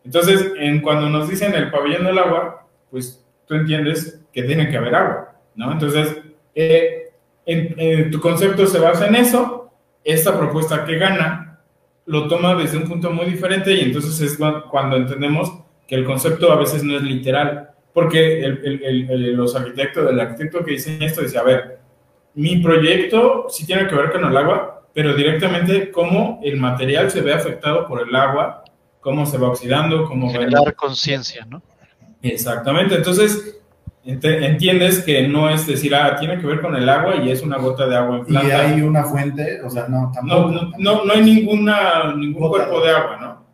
Entonces, 0.03 0.51
en, 0.57 0.81
cuando 0.81 1.09
nos 1.09 1.29
dicen 1.29 1.53
el 1.55 1.71
pabellón 1.71 2.05
del 2.05 2.19
agua, 2.19 2.67
pues 2.91 3.25
tú 3.47 3.55
entiendes 3.55 4.21
que 4.31 4.43
tiene 4.43 4.69
que 4.69 4.77
haber 4.77 4.95
agua, 4.95 5.35
¿no? 5.55 5.71
Entonces, 5.71 6.17
eh, 6.53 7.11
en, 7.45 8.11
tu 8.11 8.19
concepto 8.19 8.65
se 8.67 8.79
basa 8.79 9.07
en 9.07 9.15
eso, 9.15 9.71
esta 10.03 10.37
propuesta 10.37 10.85
que 10.85 10.97
gana 10.97 11.59
lo 12.05 12.27
toma 12.27 12.53
desde 12.55 12.77
un 12.77 12.87
punto 12.87 13.11
muy 13.11 13.25
diferente 13.25 13.73
y 13.73 13.81
entonces 13.81 14.19
es 14.21 14.37
cuando 14.69 14.95
entendemos 14.95 15.51
que 15.87 15.95
el 15.95 16.05
concepto 16.05 16.51
a 16.51 16.55
veces 16.55 16.83
no 16.83 16.95
es 16.95 17.01
literal, 17.01 17.71
porque 17.95 18.43
el, 18.43 19.33
los 19.37 19.55
arquitectos, 19.55 20.11
el 20.11 20.19
arquitecto 20.19 20.65
que 20.65 20.71
diseña 20.71 21.05
esto 21.05 21.21
dice, 21.21 21.37
a 21.37 21.43
ver, 21.43 21.79
mi 22.33 22.57
proyecto 22.57 23.45
sí 23.47 23.65
tiene 23.65 23.87
que 23.87 23.95
ver 23.95 24.11
con 24.11 24.25
el 24.25 24.35
agua, 24.35 24.85
pero 24.93 25.15
directamente 25.15 25.91
cómo 25.91 26.41
el 26.43 26.57
material 26.57 27.09
se 27.09 27.21
ve 27.21 27.31
afectado 27.31 27.87
por 27.87 28.05
el 28.05 28.13
agua, 28.13 28.65
cómo 28.99 29.25
se 29.25 29.37
va 29.37 29.47
oxidando, 29.47 30.03
cómo 30.09 30.27
va... 30.27 30.33
Generar 30.33 30.75
conciencia, 30.75 31.45
¿no? 31.45 31.61
Exactamente, 32.21 32.95
entonces 32.95 33.61
entiendes 34.03 35.01
que 35.01 35.29
no 35.29 35.49
es 35.49 35.65
decir, 35.65 35.95
ah, 35.95 36.17
tiene 36.19 36.37
que 36.37 36.45
ver 36.45 36.59
con 36.59 36.75
el 36.75 36.89
agua 36.89 37.15
y 37.15 37.31
es 37.31 37.43
una 37.43 37.57
gota 37.59 37.87
de 37.87 37.95
agua 37.95 38.17
en 38.17 38.25
planta. 38.25 38.47
Y 38.49 38.51
hay 38.51 38.81
una 38.81 39.05
fuente, 39.05 39.61
o 39.61 39.69
sea, 39.69 39.87
no, 39.87 40.11
tampoco. 40.13 40.51
No, 40.51 40.71
no, 40.77 41.05
no, 41.05 41.13
hay 41.13 41.21
ninguna, 41.21 42.13
ningún 42.13 42.49
cuerpo 42.49 42.81
de 42.81 42.91
agua, 42.91 43.17
¿no? 43.21 43.45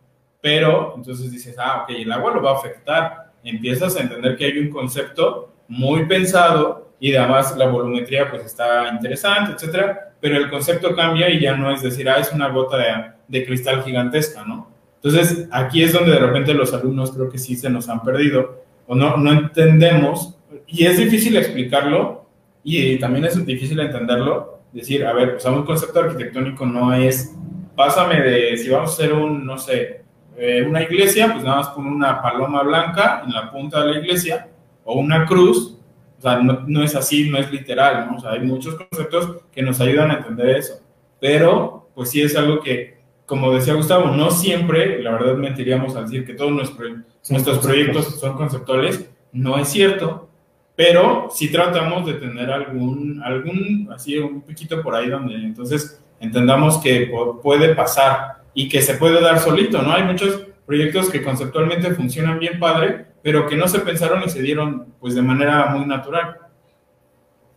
Pero 0.42 0.96
entonces 0.98 1.32
dices, 1.32 1.56
ah, 1.60 1.84
ok, 1.84 1.92
el 1.92 2.12
agua 2.12 2.34
lo 2.34 2.42
va 2.42 2.54
a 2.54 2.56
afectar, 2.56 3.20
empiezas 3.44 3.96
a 3.98 4.02
entender 4.02 4.36
que 4.36 4.46
hay 4.46 4.58
un 4.60 4.70
concepto 4.70 5.54
muy 5.68 6.06
pensado 6.06 6.92
y 7.00 7.16
además 7.16 7.56
la 7.58 7.68
volumetría 7.68 8.30
pues 8.30 8.46
está 8.46 8.89
interesante, 8.94 9.54
etcétera, 9.54 10.14
pero 10.20 10.38
el 10.38 10.50
concepto 10.50 10.96
cambia 10.96 11.30
y 11.30 11.39
ya 11.39 11.56
no 11.56 11.72
es 11.72 11.82
decir, 11.82 12.08
ah, 12.10 12.20
es 12.20 12.32
una 12.32 12.50
gota 12.50 12.78
de, 12.78 12.86
de 13.28 13.46
cristal 13.46 13.84
gigantesca, 13.84 14.46
¿no? 14.46 14.70
Entonces, 15.04 15.48
aquí 15.52 15.82
es 15.82 15.94
donde 15.94 16.12
de 16.12 16.20
repente 16.20 16.54
los 16.54 16.74
alumnos 16.74 17.12
creo 17.12 17.28
que 17.30 17.39
sí 17.39 17.56
se 17.56 17.72
nos 17.72 17.89
han 17.89 18.04
perdido 18.04 18.64
o 18.86 18.94
no, 18.94 19.18
no 19.18 19.32
entendemos 19.32 20.38
y 20.68 20.86
es 20.86 20.98
difícil 20.98 21.38
explicarlo 21.38 22.28
y 22.64 23.00
también 23.00 23.26
es 23.26 23.44
difícil 23.44 23.80
entenderlo, 23.80 24.60
decir, 24.72 25.06
a 25.06 25.14
ver, 25.14 25.34
pues 25.34 25.46
a 25.46 25.52
un 25.52 25.64
concepto 25.64 26.02
arquitectónico 26.02 26.66
no 26.66 26.94
es, 26.94 27.36
pásame 27.76 28.22
de 28.22 28.58
si 28.58 28.70
vamos 28.70 28.92
a 28.92 28.94
hacer 28.94 29.14
un, 29.14 29.44
no 29.46 29.58
sé, 29.58 30.04
eh, 30.38 30.63
una 30.67 30.82
iglesia, 30.82 31.32
pues 31.32 31.43
nada 31.43 31.57
más 31.57 31.69
pone 31.69 31.89
una 31.89 32.21
paloma 32.21 32.63
blanca 32.63 33.23
en 33.25 33.34
la 33.34 33.51
punta 33.51 33.84
de 33.84 33.93
la 33.93 33.99
iglesia 33.99 34.47
o 34.84 34.99
una 34.99 35.25
cruz. 35.25 35.77
O 36.17 36.21
sea, 36.21 36.38
no, 36.38 36.84
es 36.84 36.95
así, 36.95 37.29
no 37.29 37.38
es 37.38 37.51
literal, 37.51 38.07
¿no? 38.07 38.17
O 38.17 38.19
sea, 38.19 38.32
hay 38.32 38.41
muchos 38.41 38.75
conceptos 38.75 39.43
que 39.51 39.63
nos 39.63 39.82
ayudan 39.82 40.11
a 40.11 40.15
entender 40.15 40.57
eso. 40.57 40.75
Pero, 41.19 41.89
pues 41.95 42.11
sí 42.11 42.21
es 42.21 42.36
algo 42.36 42.59
que, 42.61 42.99
como 43.25 43.51
decía 43.53 43.73
Gustavo, 43.73 44.07
no 44.07 44.29
siempre, 44.29 45.01
la 45.01 45.11
verdad 45.11 45.36
mentiríamos 45.36 45.95
al 45.95 46.05
decir 46.05 46.25
que 46.25 46.34
todos 46.34 46.51
nuestros, 46.51 46.91
nuestros 47.29 47.59
proyectos 47.59 48.19
son 48.19 48.36
conceptuales. 48.36 49.09
No 49.32 49.57
es 49.57 49.69
cierto, 49.69 50.29
pero 50.75 51.29
sí 51.32 51.51
tratamos 51.51 52.05
de 52.05 52.13
tener 52.13 52.51
algún, 52.51 53.21
algún, 53.23 53.89
así 53.93 54.17
un 54.17 54.41
poquito 54.41 54.82
por 54.82 54.95
ahí 54.95 55.09
donde 55.09 55.36
entonces 55.36 56.01
entendamos 56.19 56.77
que 56.79 57.11
puede 57.41 57.75
pasar 57.75 58.41
y 58.54 58.70
que 58.70 58.82
se 58.82 58.95
puede 58.95 59.22
dar 59.22 59.39
solito, 59.39 59.82
¿no? 59.82 59.93
Hay 59.93 60.04
muchos 60.04 60.47
proyectos 60.66 61.10
que 61.10 61.24
conceptualmente 61.24 61.93
funcionan 61.93 62.39
bien 62.39 62.60
padre, 62.60 63.08
pero 63.22 63.47
que 63.47 63.56
no 63.56 63.68
se 63.68 63.80
pensaron 63.80 64.24
y 64.24 64.30
se 64.30 64.41
dieron 64.41 64.93
pues 64.99 65.16
de 65.16 65.22
manera 65.22 65.68
muy 65.68 65.86
natural. 65.86 66.38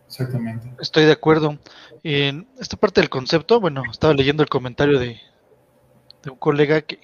Exactamente. 0.06 0.70
Estoy 0.80 1.04
de 1.04 1.12
acuerdo. 1.12 1.58
En 2.02 2.46
esta 2.60 2.76
parte 2.76 3.00
del 3.00 3.10
concepto, 3.10 3.60
bueno, 3.60 3.82
estaba 3.90 4.14
leyendo 4.14 4.42
el 4.42 4.48
comentario 4.48 4.98
de, 4.98 5.20
de 6.22 6.30
un 6.30 6.36
colega 6.36 6.82
que, 6.82 7.00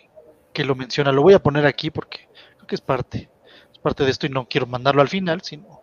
que, 0.53 0.65
lo 0.65 0.75
menciona. 0.75 1.11
Lo 1.11 1.23
voy 1.23 1.35
a 1.35 1.43
poner 1.43 1.67
aquí 1.67 1.91
porque 1.91 2.29
creo 2.57 2.67
que 2.67 2.75
es 2.75 2.81
parte, 2.81 3.31
es 3.73 3.79
parte 3.79 4.05
de 4.05 4.11
esto 4.11 4.27
y 4.27 4.31
no 4.31 4.47
quiero 4.49 4.67
mandarlo 4.67 5.01
al 5.03 5.09
final, 5.09 5.41
sino 5.43 5.81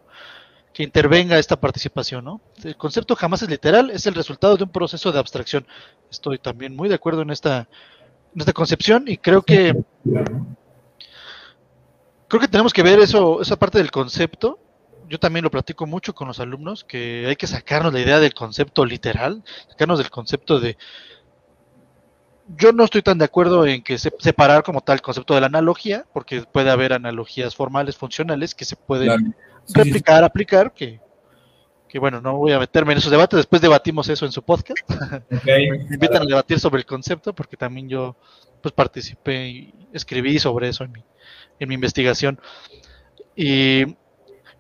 que 0.73 0.83
intervenga 0.83 1.39
esta 1.39 1.59
participación, 1.59 2.23
¿no? 2.23 2.39
El 2.63 2.77
concepto 2.77 3.15
jamás 3.15 3.41
es 3.41 3.49
literal, 3.49 3.89
es 3.89 4.05
el 4.05 4.13
resultado 4.13 4.57
de 4.57 4.63
un 4.65 4.69
proceso 4.69 5.11
de 5.11 5.17
abstracción. 5.17 5.65
Estoy 6.11 6.37
también 6.37 6.75
muy 6.75 6.87
de 6.87 6.93
acuerdo 6.93 7.23
en 7.23 7.31
esta 7.31 7.67
nuestra 8.33 8.53
concepción 8.53 9.05
y 9.07 9.17
creo 9.17 9.41
que 9.41 9.75
creo 12.27 12.41
que 12.41 12.47
tenemos 12.47 12.73
que 12.73 12.83
ver 12.83 12.99
eso, 12.99 13.41
esa 13.41 13.57
parte 13.57 13.77
del 13.77 13.91
concepto. 13.91 14.59
Yo 15.09 15.19
también 15.19 15.43
lo 15.43 15.51
platico 15.51 15.85
mucho 15.85 16.13
con 16.13 16.27
los 16.27 16.39
alumnos, 16.39 16.83
que 16.83 17.25
hay 17.27 17.35
que 17.37 17.47
sacarnos 17.47 17.93
la 17.93 18.01
idea 18.01 18.19
del 18.19 18.33
concepto 18.33 18.85
literal, 18.85 19.43
sacarnos 19.69 19.99
del 19.99 20.09
concepto 20.09 20.59
de... 20.59 20.77
Yo 22.57 22.71
no 22.71 22.83
estoy 22.83 23.01
tan 23.01 23.17
de 23.17 23.25
acuerdo 23.25 23.65
en 23.65 23.83
que 23.83 23.97
se, 23.97 24.11
separar 24.19 24.63
como 24.63 24.81
tal 24.81 24.95
el 24.95 25.01
concepto 25.01 25.33
de 25.33 25.41
la 25.41 25.47
analogía, 25.47 26.05
porque 26.13 26.41
puede 26.41 26.69
haber 26.69 26.93
analogías 26.93 27.55
formales, 27.55 27.97
funcionales, 27.97 28.53
que 28.53 28.65
se 28.65 28.75
pueden 28.75 29.35
replicar, 29.73 30.23
aplicar, 30.23 30.73
que 30.73 30.99
que 31.87 31.99
bueno, 31.99 32.21
no 32.21 32.37
voy 32.37 32.51
a 32.51 32.59
meterme 32.59 32.93
en 32.93 32.99
esos 32.99 33.11
debates, 33.11 33.37
después 33.37 33.61
debatimos 33.61 34.09
eso 34.09 34.25
en 34.25 34.31
su 34.31 34.43
podcast. 34.43 34.79
Me 35.45 35.65
invitan 35.65 36.23
a 36.23 36.25
debatir 36.25 36.59
sobre 36.59 36.79
el 36.79 36.85
concepto 36.85 37.33
porque 37.33 37.57
también 37.57 37.89
yo 37.89 38.15
pues 38.61 38.73
participé 38.73 39.47
y 39.47 39.73
escribí 39.93 40.39
sobre 40.39 40.69
eso 40.69 40.83
en 40.83 40.91
mi, 40.91 41.03
en 41.59 41.69
mi 41.69 41.75
investigación. 41.75 42.39
Y 43.35 43.85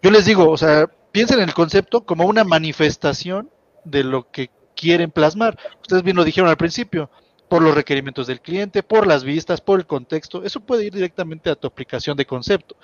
yo 0.01 0.11
les 0.11 0.25
digo, 0.25 0.49
o 0.49 0.57
sea, 0.57 0.87
piensen 1.11 1.39
en 1.39 1.49
el 1.49 1.53
concepto 1.53 2.05
como 2.05 2.25
una 2.25 2.43
manifestación 2.43 3.49
de 3.83 4.03
lo 4.03 4.29
que 4.29 4.49
quieren 4.75 5.11
plasmar. 5.11 5.57
Ustedes 5.81 6.03
bien 6.03 6.15
lo 6.15 6.23
dijeron 6.23 6.49
al 6.49 6.57
principio, 6.57 7.09
por 7.47 7.61
los 7.61 7.73
requerimientos 7.73 8.27
del 8.27 8.41
cliente, 8.41 8.83
por 8.83 9.07
las 9.07 9.23
vistas, 9.23 9.61
por 9.61 9.79
el 9.79 9.87
contexto. 9.87 10.43
Eso 10.43 10.59
puede 10.59 10.85
ir 10.85 10.93
directamente 10.93 11.49
a 11.49 11.55
tu 11.55 11.67
aplicación 11.67 12.17
de 12.17 12.25
concepto. 12.25 12.75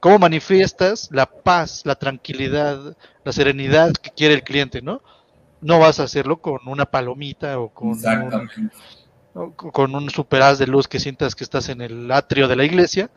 ¿Cómo 0.00 0.18
manifiestas 0.18 1.08
la 1.12 1.26
paz, 1.26 1.82
la 1.84 1.94
tranquilidad, 1.94 2.96
la 3.22 3.32
serenidad 3.32 3.92
que 3.92 4.10
quiere 4.10 4.34
el 4.34 4.42
cliente, 4.42 4.80
no? 4.80 5.02
No 5.60 5.78
vas 5.78 6.00
a 6.00 6.04
hacerlo 6.04 6.40
con 6.40 6.60
una 6.66 6.86
palomita 6.86 7.60
o 7.60 7.68
con 7.68 7.88
un, 7.90 9.50
con 9.54 9.94
un 9.94 10.10
superaz 10.10 10.58
de 10.58 10.66
luz 10.66 10.88
que 10.88 10.98
sientas 10.98 11.34
que 11.34 11.44
estás 11.44 11.68
en 11.68 11.82
el 11.82 12.10
atrio 12.10 12.48
de 12.48 12.56
la 12.56 12.64
iglesia. 12.64 13.10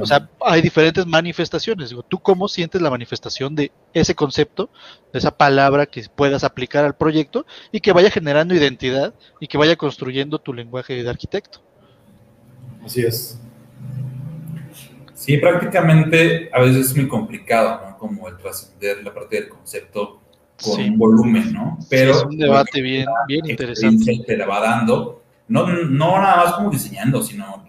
o 0.00 0.04
sea, 0.04 0.28
hay 0.44 0.60
diferentes 0.60 1.06
manifestaciones. 1.06 1.90
Digo, 1.90 2.02
¿tú 2.02 2.18
cómo 2.18 2.48
sientes 2.48 2.82
la 2.82 2.90
manifestación 2.90 3.54
de 3.54 3.72
ese 3.94 4.16
concepto, 4.16 4.68
de 5.12 5.20
esa 5.20 5.30
palabra 5.30 5.86
que 5.86 6.04
puedas 6.14 6.44
aplicar 6.44 6.84
al 6.84 6.96
proyecto 6.96 7.46
y 7.70 7.80
que 7.80 7.92
vaya 7.92 8.10
generando 8.10 8.54
identidad 8.54 9.14
y 9.40 9.46
que 9.46 9.58
vaya 9.58 9.76
construyendo 9.76 10.38
tu 10.40 10.52
lenguaje 10.52 11.00
de 11.02 11.08
arquitecto? 11.08 11.60
Así 12.84 13.02
es. 13.02 13.38
Sí, 15.22 15.36
prácticamente 15.36 16.50
a 16.52 16.60
veces 16.60 16.86
es 16.86 16.96
muy 16.96 17.06
complicado, 17.06 17.80
¿no? 17.86 17.96
Como 17.96 18.26
el 18.28 18.36
trascender 18.38 19.04
la 19.04 19.14
parte 19.14 19.36
del 19.36 19.48
concepto 19.50 20.20
con 20.60 20.80
un 20.80 20.98
volumen, 20.98 21.52
¿no? 21.52 21.78
Pero 21.88 22.10
es 22.10 22.24
un 22.24 22.36
debate 22.36 22.82
bien, 22.82 23.06
bien 23.28 23.48
interesante. 23.48 24.20
Te 24.26 24.36
la 24.36 24.46
va 24.46 24.58
dando, 24.58 25.22
no, 25.46 25.68
no 25.68 26.20
nada 26.20 26.36
más 26.38 26.52
como 26.54 26.70
diseñando, 26.70 27.22
sino 27.22 27.64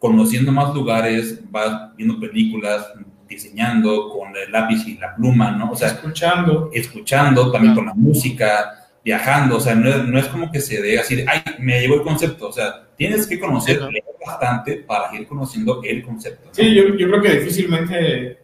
conociendo 0.00 0.50
más 0.50 0.74
lugares, 0.74 1.40
vas 1.48 1.94
viendo 1.96 2.18
películas, 2.18 2.88
diseñando 3.28 4.08
con 4.08 4.34
el 4.34 4.50
lápiz 4.50 4.84
y 4.88 4.98
la 4.98 5.14
pluma, 5.14 5.52
¿no? 5.52 5.70
O 5.70 5.76
sea, 5.76 5.88
escuchando. 5.90 6.70
Escuchando, 6.72 7.52
también 7.52 7.72
con 7.72 7.86
la 7.86 7.94
música, 7.94 8.79
viajando, 9.04 9.56
o 9.56 9.60
sea, 9.60 9.74
no 9.74 9.88
es, 9.88 10.04
no 10.04 10.18
es 10.18 10.26
como 10.26 10.50
que 10.52 10.60
se 10.60 10.80
dé 10.82 10.98
así, 10.98 11.16
de, 11.16 11.24
ay, 11.28 11.40
me 11.58 11.80
llegó 11.80 11.94
el 11.94 12.02
concepto, 12.02 12.48
o 12.48 12.52
sea, 12.52 12.86
tienes 12.96 13.26
que 13.26 13.38
conocer 13.40 13.80
bastante 14.26 14.76
para 14.76 15.14
ir 15.16 15.26
conociendo 15.26 15.80
el 15.82 16.02
concepto. 16.02 16.48
¿no? 16.48 16.54
Sí, 16.54 16.74
yo, 16.74 16.94
yo 16.96 17.08
creo 17.08 17.22
que 17.22 17.40
difícilmente 17.40 18.38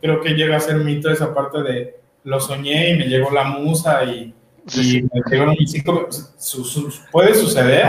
creo 0.00 0.20
que 0.20 0.30
llega 0.30 0.56
a 0.56 0.60
ser 0.60 0.76
mito 0.76 1.10
esa 1.10 1.34
parte 1.34 1.62
de 1.62 1.96
lo 2.24 2.40
soñé 2.40 2.90
y 2.90 2.96
me 2.98 3.06
llegó 3.06 3.30
la 3.30 3.44
musa 3.44 4.04
y, 4.04 4.32
Sí, 4.66 4.80
y 4.80 4.84
sí. 4.84 5.02
me 5.12 5.20
llegó 5.36 5.50
un 5.50 5.66
cinco, 5.66 6.08
su- 6.38 6.64
su- 6.64 6.92
puede 7.10 7.34
suceder 7.34 7.84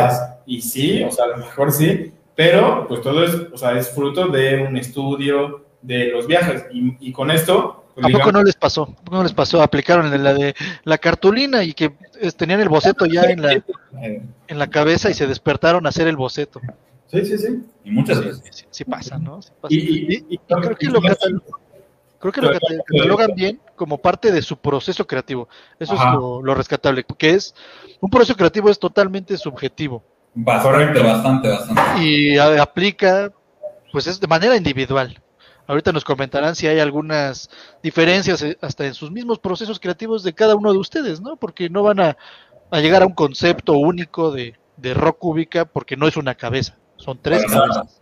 y 0.46 0.60
sí, 0.62 1.04
o 1.04 1.12
sea, 1.12 1.26
a 1.26 1.28
lo 1.30 1.38
mejor 1.38 1.72
sí, 1.72 2.12
pero 2.36 2.88
pues 2.88 3.02
todo 3.02 3.24
es, 3.24 3.36
o 3.54 3.58
sea, 3.58 3.78
es 3.78 3.90
fruto 3.92 4.28
de 4.28 4.58
un 4.64 4.76
estudio, 4.76 5.66
de 5.84 6.06
los 6.08 6.26
viajes 6.28 6.66
y, 6.74 6.98
y 7.00 7.12
con 7.12 7.30
esto, 7.30 7.83
¿A 8.02 8.10
poco 8.10 8.32
no 8.32 8.44
les 8.44 8.56
pasó? 8.56 8.84
¿A 8.84 9.04
poco 9.04 9.18
no 9.18 9.24
les 9.24 9.34
pasó? 9.34 9.62
Aplicaron 9.62 10.12
en 10.14 10.24
la 10.24 10.34
de 10.34 10.56
la 10.84 10.98
cartulina 10.98 11.64
y 11.64 11.74
que 11.74 11.94
tenían 12.38 12.60
el 12.62 12.70
boceto 12.70 13.06
ya 13.06 13.24
en 13.24 13.42
la, 13.42 13.54
en 14.02 14.60
la 14.60 14.68
cabeza 14.68 15.10
y 15.10 15.14
se 15.14 15.28
despertaron 15.28 15.86
a 15.86 15.90
hacer 15.90 16.08
el 16.08 16.16
boceto. 16.18 16.60
Sí, 17.08 17.24
sí, 17.26 17.38
sí. 17.38 17.64
Y 17.84 17.92
muchas 17.92 18.18
Sí, 18.18 18.26
veces. 18.26 18.42
sí, 18.52 18.66
sí 18.72 18.86
pasa, 18.86 19.20
¿no? 19.20 19.42
Sí 19.42 19.52
pasa. 19.62 19.74
y, 19.74 19.78
y- 19.78 20.14
y- 20.14 20.26
Y 20.30 20.38
creo 20.40 20.76
que 20.76 20.88
lo 20.88 21.02
catal- 21.02 21.44
creo 22.20 22.32
que 22.32 22.42
lo 22.42 22.52
catalogan 22.88 23.36
bien 23.36 23.60
como 23.76 23.98
parte 24.00 24.32
de 24.32 24.42
su 24.42 24.58
proceso 24.58 25.06
creativo. 25.06 25.48
Eso 25.80 25.94
Ajá. 25.94 26.10
es 26.10 26.16
lo, 26.16 26.42
lo 26.42 26.56
rescatable, 26.56 27.04
que 27.04 27.32
es 27.32 27.54
un 28.00 28.10
proceso 28.10 28.36
creativo 28.36 28.70
es 28.70 28.80
totalmente 28.80 29.38
subjetivo 29.38 30.04
Bastante, 30.34 31.00
bastante, 31.04 31.50
bastante. 31.50 32.02
y 32.02 32.38
a- 32.40 32.62
aplica, 32.64 33.32
pues 33.92 34.08
es 34.08 34.20
de 34.20 34.26
manera 34.28 34.56
individual. 34.56 35.22
Ahorita 35.68 35.92
nos 35.92 36.04
comentarán 36.04 36.56
si 36.56 36.68
hay 36.68 36.80
algunas 36.80 37.50
diferencias 37.82 38.42
eh, 38.42 38.58
hasta 38.62 38.86
en 38.86 38.94
sus 38.94 39.12
mismos 39.12 39.40
procesos 39.40 39.80
creativos 39.80 40.24
de 40.24 40.34
cada 40.34 40.56
uno 40.56 40.72
de 40.74 40.80
ustedes, 40.80 41.22
¿no? 41.22 41.38
Porque 41.38 41.70
no 41.70 41.84
van 41.84 42.00
a, 42.00 42.18
a 42.70 42.80
llegar 42.80 43.04
a 43.04 43.06
un 43.06 43.14
concepto 43.14 43.74
único 43.74 44.32
de, 44.32 44.56
de 44.78 44.94
rock 44.94 45.20
cúbica 45.20 45.66
porque 45.66 45.96
no 45.96 46.08
es 46.08 46.18
una 46.18 46.36
cabeza, 46.36 46.76
son 46.98 47.20
tres 47.22 47.46
cabezas. 47.46 48.02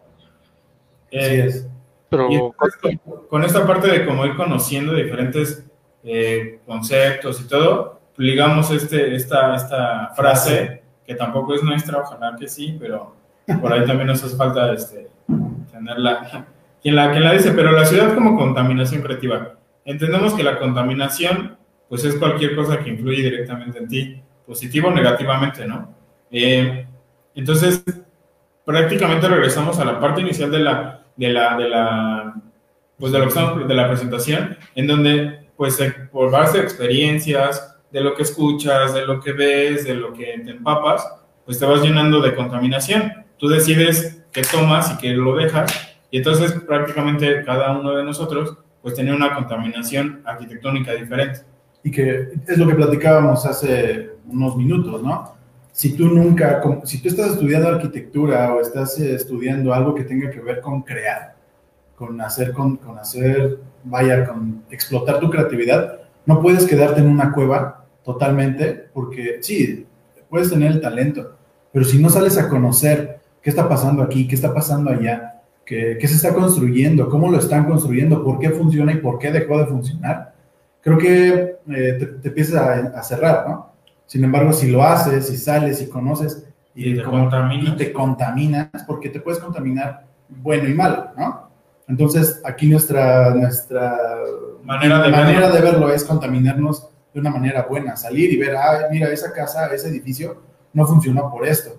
Es. 1.11 1.67
Pero 2.09 2.29
entonces, 2.29 2.79
con, 2.81 3.17
con 3.29 3.43
esta 3.43 3.65
parte 3.65 3.89
de 3.89 4.05
cómo 4.05 4.25
ir 4.25 4.35
conociendo 4.35 4.93
diferentes 4.93 5.65
eh, 6.03 6.59
conceptos 6.65 7.39
y 7.41 7.47
todo, 7.47 8.01
ligamos 8.17 8.69
este, 8.71 9.15
esta, 9.15 9.55
esta 9.55 10.11
frase, 10.15 10.83
que 11.05 11.15
tampoco 11.15 11.53
es 11.55 11.63
nuestra, 11.63 11.99
ojalá 11.99 12.35
que 12.37 12.47
sí, 12.47 12.77
pero 12.79 13.15
por 13.61 13.71
ahí 13.71 13.85
también 13.85 14.07
nos 14.07 14.23
hace 14.23 14.35
falta 14.35 14.73
este, 14.73 15.09
tenerla. 15.71 16.47
Quien 16.81 16.95
la, 16.95 17.11
quien 17.11 17.23
la 17.23 17.33
dice, 17.33 17.51
pero 17.51 17.71
la 17.71 17.85
ciudad 17.85 18.15
como 18.15 18.37
contaminación 18.37 19.01
creativa. 19.01 19.55
Entendemos 19.85 20.33
que 20.33 20.43
la 20.43 20.57
contaminación, 20.57 21.57
pues 21.87 22.03
es 22.05 22.15
cualquier 22.15 22.55
cosa 22.55 22.79
que 22.79 22.89
influye 22.89 23.21
directamente 23.21 23.79
en 23.79 23.87
ti, 23.87 24.21
positivo 24.45 24.87
o 24.87 24.91
negativamente, 24.91 25.65
¿no? 25.65 25.93
Eh, 26.31 26.87
entonces, 27.35 27.83
prácticamente 28.65 29.27
regresamos 29.27 29.79
a 29.79 29.85
la 29.85 29.99
parte 29.99 30.21
inicial 30.21 30.49
de 30.49 30.59
la, 30.59 31.03
de 31.15 31.29
la, 31.29 31.57
de 31.57 31.69
la, 31.69 32.33
pues 32.97 33.11
de 33.11 33.19
lo 33.19 33.25
que 33.25 33.29
estamos, 33.29 33.67
de 33.67 33.73
la 33.75 33.87
presentación, 33.87 34.57
en 34.75 34.87
donde, 34.87 35.49
pues, 35.55 35.77
por 36.11 36.31
base 36.31 36.57
de 36.57 36.63
experiencias, 36.63 37.77
de 37.91 38.01
lo 38.01 38.15
que 38.15 38.23
escuchas, 38.23 38.93
de 38.93 39.05
lo 39.05 39.19
que 39.19 39.33
ves, 39.33 39.85
de 39.85 39.95
lo 39.95 40.13
que 40.13 40.41
te 40.45 40.51
empapas, 40.51 41.07
pues 41.45 41.59
te 41.59 41.65
vas 41.65 41.81
llenando 41.81 42.21
de 42.21 42.33
contaminación. 42.35 43.25
Tú 43.37 43.49
decides 43.49 44.23
qué 44.31 44.43
tomas 44.43 44.93
y 44.93 44.97
qué 44.97 45.09
lo 45.09 45.35
dejas, 45.35 45.90
y 46.11 46.17
entonces 46.17 46.51
prácticamente 46.67 47.43
cada 47.45 47.79
uno 47.79 47.95
de 47.95 48.03
nosotros, 48.03 48.57
pues, 48.81 48.95
tenía 48.95 49.15
una 49.15 49.33
contaminación 49.33 50.21
arquitectónica 50.25 50.93
diferente. 50.93 51.39
Y 51.83 51.89
que 51.89 52.33
es 52.47 52.57
lo 52.57 52.67
que 52.67 52.75
platicábamos 52.75 53.45
hace 53.45 54.11
unos 54.27 54.55
minutos, 54.55 55.01
¿no? 55.01 55.33
Si 55.71 55.95
tú 55.95 56.07
nunca, 56.09 56.61
si 56.83 57.01
tú 57.01 57.07
estás 57.07 57.31
estudiando 57.31 57.69
arquitectura 57.69 58.53
o 58.53 58.59
estás 58.59 58.99
eh, 58.99 59.15
estudiando 59.15 59.73
algo 59.73 59.95
que 59.95 60.03
tenga 60.03 60.29
que 60.29 60.41
ver 60.41 60.59
con 60.59 60.81
crear, 60.81 61.35
con 61.95 62.19
hacer, 62.19 62.51
con, 62.51 62.75
con 62.75 62.99
hacer, 62.99 63.59
vaya, 63.85 64.25
con 64.25 64.63
explotar 64.69 65.19
tu 65.19 65.29
creatividad, 65.29 66.01
no 66.25 66.41
puedes 66.41 66.65
quedarte 66.65 66.99
en 66.99 67.07
una 67.07 67.31
cueva 67.31 67.85
totalmente, 68.03 68.89
porque 68.93 69.37
sí, 69.41 69.87
puedes 70.29 70.49
tener 70.49 70.73
el 70.73 70.81
talento, 70.81 71.37
pero 71.71 71.85
si 71.85 72.01
no 72.01 72.09
sales 72.09 72.37
a 72.37 72.49
conocer 72.49 73.21
qué 73.41 73.49
está 73.49 73.69
pasando 73.69 74.03
aquí, 74.03 74.27
qué 74.27 74.35
está 74.35 74.53
pasando 74.53 74.91
allá, 74.91 75.40
qué, 75.65 75.97
qué 75.99 76.07
se 76.07 76.15
está 76.15 76.33
construyendo, 76.33 77.09
cómo 77.09 77.29
lo 77.29 77.37
están 77.39 77.65
construyendo, 77.65 78.23
por 78.23 78.39
qué 78.39 78.49
funciona 78.49 78.91
y 78.93 78.97
por 78.97 79.19
qué 79.19 79.31
dejó 79.31 79.57
de 79.59 79.65
funcionar, 79.67 80.33
creo 80.81 80.97
que 80.97 81.57
eh, 81.69 81.95
te, 81.99 82.05
te 82.07 82.27
empiezas 82.29 82.55
a, 82.55 82.99
a 82.99 83.03
cerrar, 83.03 83.47
¿no? 83.47 83.71
Sin 84.05 84.23
embargo, 84.23 84.51
si 84.51 84.69
lo 84.69 84.83
haces, 84.83 85.27
si 85.27 85.37
sales 85.37 85.81
y 85.81 85.87
conoces 85.87 86.45
y, 86.75 86.91
Y 86.91 86.95
te 86.97 87.03
como- 87.03 87.19
contaminas. 87.21 87.73
y 87.73 87.77
te 87.77 87.93
contaminas, 87.93 88.67
porque 88.87 89.09
te 89.09 89.19
puedes 89.21 89.39
contaminar 89.39 90.05
bueno 90.29 90.67
y 90.67 90.73
malo, 90.73 91.07
¿no? 91.17 91.49
Entonces, 91.87 92.41
aquí 92.45 92.67
nuestra, 92.67 93.33
nuestra 93.35 93.97
Manera 94.63 95.01
de 95.01 95.09
manera 95.11 95.39
verlo. 95.49 95.55
de 95.55 95.61
verlo 95.61 95.89
es 95.93 96.03
contaminarnos 96.05 96.87
de 97.13 97.19
una 97.19 97.29
manera 97.31 97.65
buena, 97.69 97.95
salir 97.97 98.31
y 98.31 98.37
ver, 98.37 98.55
ah, 98.55 98.87
mira, 98.91 99.09
esa 99.09 99.33
casa, 99.33 99.67
ese 99.73 99.89
edificio 99.89 100.41
no 100.73 100.85
funcionó 100.85 101.29
por 101.29 101.45
esto, 101.45 101.71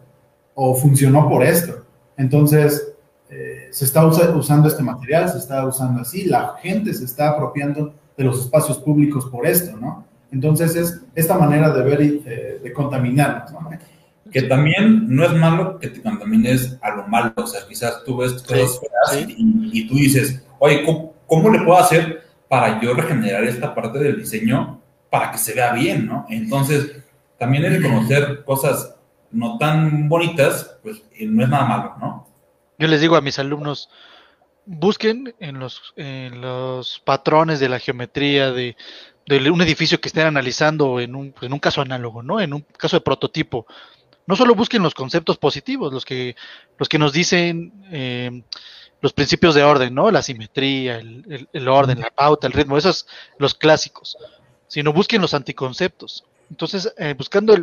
o 0.55 0.75
funcionó 0.75 1.27
por 1.29 1.43
esto. 1.43 1.87
Entonces, 2.19 2.92
se 3.73 3.85
está 3.87 4.07
usa- 4.07 4.31
usando 4.37 4.69
este 4.69 4.83
material, 4.83 5.29
se 5.29 5.39
está 5.39 5.67
usando 5.67 6.03
así, 6.03 6.25
la 6.27 6.55
gente 6.63 6.93
se 6.95 7.05
está 7.05 7.31
apropiando 7.31 7.95
de 8.17 8.25
los 8.25 8.41
espacios 8.41 8.79
públicos 8.79 9.27
por 9.27 9.47
esto, 9.47 9.77
¿no? 9.77 10.05
Entonces, 10.31 10.77
es 10.77 11.01
esta 11.15 11.37
manera 11.37 11.71
de 11.73 11.83
ver 11.83 12.01
y 12.01 12.23
eh, 12.27 12.61
de 12.63 12.73
contaminarnos, 12.73 13.51
¿no? 13.53 13.71
Que 14.31 14.43
también 14.43 15.15
no 15.15 15.25
es 15.25 15.33
malo 15.35 15.79
que 15.79 15.89
te 15.89 16.01
contamines 16.03 16.79
a 16.81 16.91
lo 16.97 17.07
malo, 17.09 17.33
o 17.37 17.47
sea, 17.47 17.61
quizás 17.69 18.03
tú 18.05 18.19
ves 18.19 18.35
cosas 18.35 18.81
feas 18.81 19.27
sí. 19.27 19.35
y, 19.39 19.81
y 19.81 19.89
tú 19.89 19.95
dices, 19.95 20.43
oye, 20.59 20.85
¿cómo, 20.87 21.13
cómo 21.27 21.51
le 21.51 21.61
puedo 21.63 21.79
hacer 21.79 22.23
para 22.49 22.81
yo 22.81 22.95
regenerar 22.95 23.45
esta 23.45 23.75
parte 23.75 23.99
del 23.99 24.19
diseño 24.19 24.81
para 25.11 25.31
que 25.31 25.39
se 25.39 25.55
vea 25.55 25.73
bien, 25.73 26.07
¿no? 26.07 26.27
Entonces, 26.31 26.93
también 27.39 27.65
el 27.65 27.83
conocer 27.83 28.45
cosas 28.45 28.95
no 29.31 29.59
tan 29.59 30.09
bonitas, 30.09 30.77
pues 30.83 31.03
eh, 31.19 31.27
no 31.27 31.43
es 31.43 31.49
nada 31.49 31.65
malo, 31.65 31.95
¿no? 32.01 32.22
Yo 32.83 32.89
les 32.89 33.01
digo 33.01 33.15
a 33.15 33.21
mis 33.21 33.39
alumnos, 33.39 33.89
busquen 34.67 35.37
en 35.39 35.61
los, 35.61 35.95
en 35.95 36.41
los 36.41 36.99
patrones 36.99 37.61
de 37.61 37.69
la 37.69 37.79
geometría 37.79 38.51
de, 38.51 38.75
un 39.53 39.63
edificio 39.63 40.01
que 40.01 40.09
estén 40.09 40.27
analizando 40.27 40.99
en 40.99 41.15
un, 41.15 41.33
en 41.43 41.53
un 41.53 41.61
caso 41.61 41.81
análogo, 41.81 42.25
¿no? 42.25 42.41
En 42.41 42.53
un 42.53 42.63
caso 42.77 42.97
de 42.97 43.03
prototipo. 43.03 43.67
No 44.27 44.35
solo 44.35 44.57
busquen 44.57 44.83
los 44.83 44.95
conceptos 44.95 45.39
positivos, 45.39 45.93
los 45.93 46.05
que, 46.05 46.35
los 46.77 46.89
que 46.89 46.99
nos 46.99 47.13
dicen 47.13 47.73
eh, 47.93 48.43
los 49.01 49.13
principios 49.13 49.55
de 49.55 49.63
orden, 49.63 49.95
¿no? 49.95 50.11
La 50.11 50.21
simetría, 50.23 50.97
el, 50.99 51.49
el- 51.53 51.69
orden, 51.69 52.01
la 52.01 52.11
pauta, 52.11 52.49
el 52.49 52.53
ritmo, 52.53 52.77
esos 52.77 53.07
los 53.39 53.55
clásicos, 53.55 54.17
sino 54.67 54.93
busquen 54.93 55.23
los 55.23 55.35
anticonceptos. 55.35 56.25
Entonces, 56.51 56.93
eh, 56.99 57.15
buscando 57.17 57.57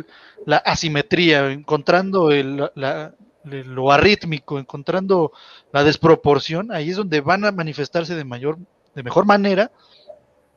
la 0.46 0.56
asimetría, 0.56 1.52
encontrando 1.52 2.30
la- 2.30 3.12
lo 3.44 3.90
arrítmico, 3.92 4.58
encontrando 4.58 5.32
la 5.72 5.82
desproporción, 5.84 6.72
ahí 6.72 6.90
es 6.90 6.96
donde 6.96 7.20
van 7.20 7.44
a 7.44 7.52
manifestarse 7.52 8.14
de 8.14 8.24
mayor, 8.24 8.58
de 8.94 9.02
mejor 9.02 9.24
manera 9.24 9.70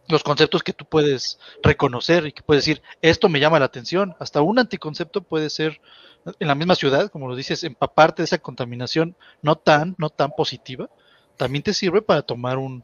los 0.09 0.21
conceptos 0.21 0.63
que 0.63 0.73
tú 0.73 0.83
puedes 0.85 1.39
reconocer 1.61 2.25
y 2.27 2.33
que 2.33 2.43
puedes 2.43 2.65
decir, 2.65 2.81
esto 3.01 3.29
me 3.29 3.39
llama 3.39 3.59
la 3.59 3.65
atención. 3.65 4.15
Hasta 4.19 4.41
un 4.41 4.59
anticoncepto 4.59 5.21
puede 5.23 5.49
ser 5.49 5.79
en 6.39 6.47
la 6.47 6.55
misma 6.55 6.75
ciudad, 6.75 7.09
como 7.09 7.27
lo 7.29 7.35
dices, 7.37 7.63
empaparte 7.63 8.21
de 8.21 8.25
esa 8.25 8.37
contaminación 8.37 9.15
no 9.41 9.55
tan, 9.55 9.95
no 9.97 10.09
tan 10.09 10.31
positiva, 10.31 10.89
también 11.37 11.63
te 11.63 11.73
sirve 11.73 12.01
para 12.01 12.21
tomar 12.21 12.57
un, 12.57 12.83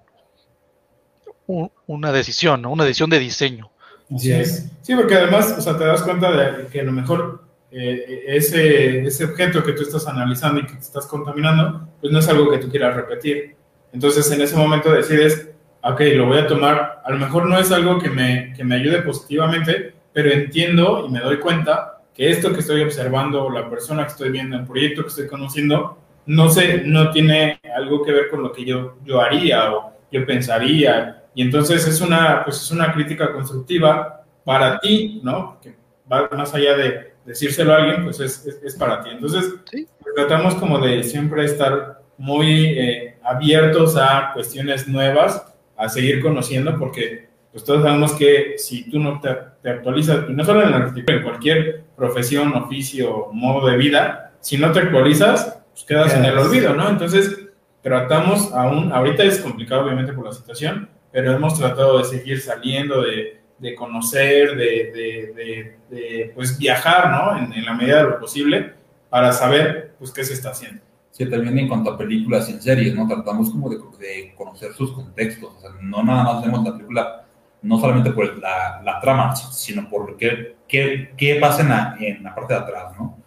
un- 1.48 1.72
una 1.88 2.12
decisión, 2.12 2.62
¿no? 2.62 2.72
una 2.72 2.84
decisión 2.86 3.10
de 3.10 3.20
diseño. 3.20 3.70
Así 4.16 4.32
es. 4.32 4.70
Sí, 4.82 4.96
porque 4.96 5.16
además, 5.16 5.56
o 5.58 5.62
sea, 5.62 5.78
te 5.78 5.86
das 5.86 6.02
cuenta 6.04 6.32
de 6.32 6.68
que 6.68 6.80
a 6.80 6.84
lo 6.84 6.92
mejor 6.92 7.44
eh, 7.72 8.24
ese, 8.28 9.02
ese 9.02 9.26
objeto 9.26 9.64
que 9.64 9.74
tú 9.74 9.84
estás 9.84 10.08
analizando 10.08 10.62
y 10.62 10.66
que 10.66 10.74
te 10.74 10.80
estás 10.80 11.06
contaminando, 11.06 11.88
pues 12.02 12.12
no 12.12 12.20
es 12.20 12.28
algo 12.28 12.50
que 12.50 12.58
tú 12.58 12.70
quieras 12.70 12.96
repetir. 12.96 13.56
Entonces, 13.94 14.32
en 14.32 14.42
ese 14.42 14.56
momento 14.56 14.92
decides, 14.92 15.52
ok, 15.84 16.02
lo 16.16 16.26
voy 16.26 16.40
a 16.40 16.48
tomar, 16.48 17.02
a 17.04 17.12
lo 17.12 17.18
mejor 17.18 17.48
no 17.48 17.58
es 17.58 17.72
algo 17.72 18.00
que 18.00 18.10
me, 18.10 18.54
que 18.56 18.64
me 18.64 18.76
ayude 18.76 19.02
positivamente, 19.02 19.94
pero 20.14 20.32
entiendo 20.32 21.06
y 21.08 21.12
me 21.12 21.20
doy 21.20 21.38
cuenta 21.38 22.02
que 22.14 22.30
esto 22.30 22.54
que 22.54 22.60
estoy 22.60 22.82
observando, 22.82 23.50
la 23.50 23.70
persona 23.70 24.04
que 24.04 24.12
estoy 24.12 24.30
viendo, 24.30 24.58
el 24.58 24.66
proyecto 24.66 25.04
que 25.04 25.08
estoy 25.10 25.28
conociendo, 25.28 25.98
no 26.26 26.50
sé, 26.50 26.84
no 26.86 27.12
tiene 27.12 27.60
algo 27.76 28.04
que 28.04 28.12
ver 28.12 28.30
con 28.30 28.44
lo 28.44 28.52
que 28.52 28.66
yo, 28.66 28.98
yo 29.06 29.22
haría 29.22 29.72
o 29.74 29.94
yo 30.12 30.26
pensaría. 30.26 31.24
Y 31.34 31.42
entonces 31.42 31.88
es 31.88 32.02
una, 32.02 32.44
pues 32.44 32.62
es 32.62 32.72
una 32.72 32.92
crítica 32.94 33.32
constructiva 33.32 34.26
para 34.44 34.80
ti, 34.80 35.22
¿no? 35.24 35.60
Que 35.62 35.76
va 36.12 36.30
más 36.36 36.54
allá 36.54 36.76
de 36.76 37.14
decírselo 37.30 37.74
a 37.74 37.78
alguien, 37.78 38.04
pues 38.04 38.20
es, 38.20 38.46
es, 38.46 38.60
es 38.64 38.76
para 38.76 39.02
ti. 39.04 39.10
Entonces, 39.12 39.54
Sí. 39.72 39.88
pues 40.02 40.16
tratamos 40.16 40.56
como 40.56 40.80
de 40.80 41.04
siempre 41.04 41.46
estar 41.46 42.02
muy 42.18 42.66
eh, 42.78 43.18
abiertos 43.24 43.96
a 43.96 44.32
cuestiones 44.34 44.88
nuevas, 44.88 45.46
a 45.78 45.88
seguir 45.88 46.22
conociendo, 46.22 46.78
porque 46.78 47.30
pues 47.52 47.64
todos 47.64 47.84
sabemos 47.84 48.14
que 48.14 48.56
si 48.58 48.90
tú 48.90 49.00
no 49.00 49.20
te, 49.22 49.30
te 49.64 49.70
actualizas, 49.70 50.28
no 50.30 50.44
solo 50.44 50.64
en 50.64 50.72
la 50.72 50.78
arquitectura, 50.78 51.18
en 51.18 51.24
cualquier 51.24 51.84
profesión, 51.96 52.54
oficio, 52.54 53.28
modo 53.32 53.68
de 53.68 53.78
vida, 53.78 54.34
si 54.42 54.58
no 54.58 54.72
te 54.72 54.80
actualizas, 54.80 55.60
pues 55.72 55.84
quedas 55.86 56.14
en 56.16 56.26
el 56.26 56.38
olvido, 56.38 56.74
¿no? 56.74 56.90
Entonces, 56.90 57.48
tratamos 57.82 58.52
aún, 58.54 58.92
ahorita 58.92 59.24
es 59.24 59.40
complicado 59.40 59.84
obviamente 59.84 60.14
por 60.14 60.26
la 60.26 60.32
situación, 60.34 60.90
pero 61.12 61.32
hemos 61.32 61.58
tratado 61.58 61.98
de 62.00 62.04
seguir 62.04 62.40
saliendo, 62.42 63.02
de, 63.02 63.39
de 63.60 63.76
conocer, 63.76 64.56
de, 64.56 64.92
de, 65.36 65.78
de, 65.90 66.32
pues 66.34 66.58
viajar, 66.58 67.12
¿no? 67.12 67.38
En, 67.38 67.54
en, 67.54 67.66
la 67.66 67.74
medida 67.74 67.98
de 67.98 68.10
lo 68.10 68.20
posible 68.20 68.74
para 69.10 69.32
saber, 69.32 69.96
pues, 70.00 70.12
qué 70.12 70.24
se 70.24 70.34
está 70.34 70.52
haciendo. 70.52 70.82
Sí, 71.12 71.30
también 71.30 71.58
en 71.58 71.68
cuanto 71.68 71.92
a 71.92 71.98
películas 71.98 72.50
y 72.50 72.54
en 72.54 72.62
series, 72.62 72.96
¿no? 72.96 73.08
Tratamos 73.08 73.50
como 73.50 73.70
de, 73.70 74.34
conocer 74.38 74.74
sus 74.74 74.94
contextos, 74.94 75.54
o 75.58 75.60
sea, 75.60 75.72
no 75.82 76.04
nada 76.04 76.24
más 76.24 76.44
vemos 76.44 76.64
la 76.64 76.74
película, 76.74 77.26
no 77.62 77.78
solamente 77.80 78.12
por 78.12 78.38
la, 78.38 78.82
la 78.84 79.00
trama, 79.02 79.36
sino 79.36 79.90
por 79.90 80.16
qué, 80.16 80.56
qué, 80.68 81.14
qué 81.18 81.36
pasa 81.36 81.62
en 81.64 81.70
la, 81.70 81.98
en 82.00 82.24
la 82.24 82.34
parte 82.34 82.54
de 82.54 82.60
atrás, 82.60 82.94
¿no? 82.98 83.18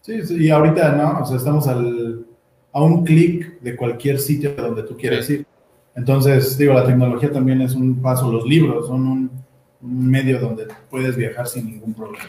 Sí, 0.00 0.24
sí, 0.24 0.44
y 0.44 0.50
ahorita, 0.50 0.92
¿no? 0.92 1.20
O 1.20 1.26
sea, 1.26 1.36
estamos 1.36 1.66
al, 1.66 2.24
a 2.72 2.80
un 2.80 3.04
clic 3.04 3.60
de 3.60 3.76
cualquier 3.76 4.18
sitio 4.18 4.54
donde 4.54 4.84
tú 4.84 4.96
quieras 4.96 5.28
ir. 5.28 5.44
Entonces, 5.94 6.56
digo, 6.56 6.74
la 6.74 6.86
tecnología 6.86 7.32
también 7.32 7.60
es 7.60 7.74
un 7.74 8.00
paso, 8.00 8.30
los 8.30 8.46
libros 8.46 8.86
son 8.86 9.06
un, 9.06 9.30
un 9.82 10.10
medio 10.10 10.40
donde 10.40 10.66
puedes 10.90 11.16
viajar 11.16 11.46
sin 11.46 11.66
ningún 11.66 11.94
problema. 11.94 12.24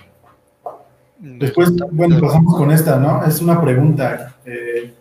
Después, 1.19 1.73
bueno, 1.91 2.19
pasamos 2.19 2.55
con 2.55 2.71
esta, 2.71 2.99
¿no? 2.99 3.25
Es 3.25 3.41
una 3.41 3.59
pregunta. 3.59 4.35
Eh, 4.45 4.93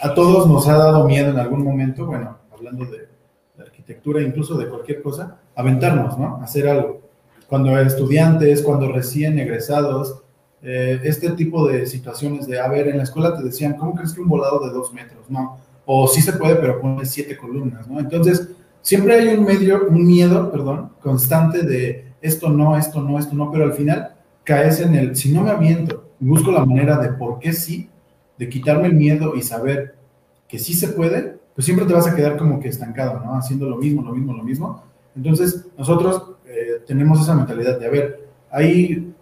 a 0.00 0.14
todos 0.14 0.46
nos 0.46 0.68
ha 0.68 0.76
dado 0.76 1.06
miedo 1.06 1.30
en 1.30 1.38
algún 1.38 1.64
momento, 1.64 2.06
bueno, 2.06 2.38
hablando 2.52 2.84
de, 2.84 3.08
de, 3.56 3.62
arquitectura, 3.62 4.20
incluso 4.22 4.56
de 4.56 4.68
cualquier 4.68 5.02
cosa, 5.02 5.40
aventarnos, 5.54 6.18
¿no? 6.18 6.36
Hacer 6.42 6.68
algo. 6.68 7.02
Cuando 7.48 7.76
estudiantes, 7.78 8.62
cuando 8.62 8.90
recién 8.90 9.38
egresados, 9.38 10.22
eh, 10.62 11.00
este 11.02 11.30
tipo 11.30 11.66
de 11.66 11.86
situaciones 11.86 12.46
de, 12.46 12.60
a 12.60 12.68
ver, 12.68 12.86
en 12.86 12.98
la 12.98 13.02
escuela 13.02 13.36
te 13.36 13.42
decían, 13.42 13.74
¿cómo 13.74 13.94
crees 13.94 14.12
que 14.12 14.20
un 14.20 14.28
volado 14.28 14.64
de 14.64 14.72
dos 14.72 14.92
metros? 14.92 15.28
No. 15.28 15.58
O 15.84 16.06
sí 16.06 16.22
se 16.22 16.34
puede, 16.34 16.54
pero 16.54 16.80
pone 16.80 17.04
siete 17.04 17.36
columnas, 17.36 17.88
¿no? 17.88 17.98
Entonces, 17.98 18.48
siempre 18.82 19.14
hay 19.14 19.28
un 19.36 19.44
medio, 19.44 19.86
un 19.88 20.06
miedo, 20.06 20.50
perdón, 20.50 20.90
constante 21.00 21.62
de 21.62 22.12
esto 22.20 22.50
no, 22.50 22.76
esto 22.76 23.00
no, 23.00 23.18
esto 23.18 23.34
no, 23.34 23.50
pero 23.50 23.64
al 23.64 23.72
final 23.72 24.14
caes 24.44 24.80
en 24.80 24.94
el, 24.94 25.16
si 25.16 25.32
no 25.32 25.42
me 25.42 25.50
aviento 25.50 26.10
y 26.20 26.26
busco 26.26 26.52
la 26.52 26.64
manera 26.64 26.98
de 26.98 27.10
por 27.10 27.38
qué 27.38 27.52
sí, 27.52 27.88
de 28.38 28.48
quitarme 28.48 28.88
el 28.88 28.94
miedo 28.94 29.34
y 29.34 29.42
saber 29.42 29.94
que 30.48 30.58
sí 30.58 30.74
se 30.74 30.88
puede, 30.88 31.38
pues 31.54 31.64
siempre 31.64 31.86
te 31.86 31.92
vas 31.92 32.06
a 32.06 32.14
quedar 32.14 32.36
como 32.36 32.60
que 32.60 32.68
estancado, 32.68 33.20
¿no? 33.20 33.36
Haciendo 33.36 33.68
lo 33.68 33.76
mismo, 33.76 34.02
lo 34.02 34.12
mismo, 34.12 34.32
lo 34.32 34.42
mismo. 34.42 34.84
Entonces, 35.16 35.66
nosotros 35.76 36.36
eh, 36.46 36.82
tenemos 36.86 37.20
esa 37.20 37.34
mentalidad 37.34 37.78
de, 37.78 37.86
a 37.86 37.90
ver, 37.90 38.28
ahí 38.50 39.12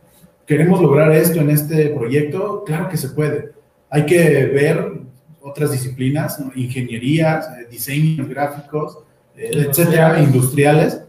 queremos 0.47 0.81
lograr 0.81 1.13
esto 1.13 1.41
en 1.41 1.51
este 1.51 1.91
proyecto, 1.91 2.65
claro 2.65 2.89
que 2.89 2.97
se 2.97 3.11
puede. 3.11 3.53
Hay 3.89 4.07
que 4.07 4.47
ver 4.47 5.01
otras 5.41 5.73
disciplinas, 5.73 6.39
¿no? 6.39 6.53
ingenierías, 6.55 7.49
eh, 7.59 7.67
diseños 7.71 8.29
gráficos, 8.29 8.99
etcétera, 9.37 10.21
industriales. 10.21 11.03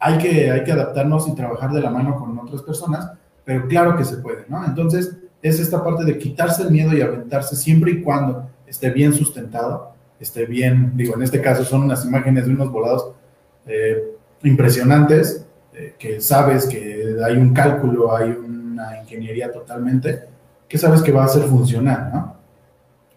Hay 0.00 0.18
que, 0.18 0.50
hay 0.50 0.64
que 0.64 0.72
adaptarnos 0.72 1.28
y 1.28 1.34
trabajar 1.34 1.72
de 1.72 1.80
la 1.80 1.90
mano 1.90 2.16
con 2.16 2.38
otras 2.38 2.62
personas 2.62 3.10
pero 3.48 3.66
claro 3.66 3.96
que 3.96 4.04
se 4.04 4.18
puede, 4.18 4.44
¿no? 4.46 4.62
Entonces, 4.62 5.16
es 5.40 5.58
esta 5.58 5.82
parte 5.82 6.04
de 6.04 6.18
quitarse 6.18 6.64
el 6.64 6.70
miedo 6.70 6.94
y 6.94 7.00
aventarse 7.00 7.56
siempre 7.56 7.92
y 7.92 8.02
cuando 8.02 8.46
esté 8.66 8.90
bien 8.90 9.14
sustentado, 9.14 9.94
esté 10.20 10.44
bien, 10.44 10.92
digo, 10.94 11.14
en 11.14 11.22
este 11.22 11.40
caso 11.40 11.64
son 11.64 11.84
unas 11.84 12.04
imágenes 12.04 12.44
de 12.44 12.52
unos 12.52 12.70
volados 12.70 13.12
eh, 13.64 14.04
impresionantes, 14.42 15.46
eh, 15.72 15.94
que 15.98 16.20
sabes 16.20 16.66
que 16.66 17.16
hay 17.24 17.38
un 17.38 17.54
cálculo, 17.54 18.14
hay 18.14 18.32
una 18.32 19.00
ingeniería 19.00 19.50
totalmente, 19.50 20.24
que 20.68 20.76
sabes 20.76 21.00
que 21.00 21.10
va 21.10 21.22
a 21.22 21.24
hacer 21.24 21.44
funcionar, 21.44 22.10
¿no? 22.12 22.36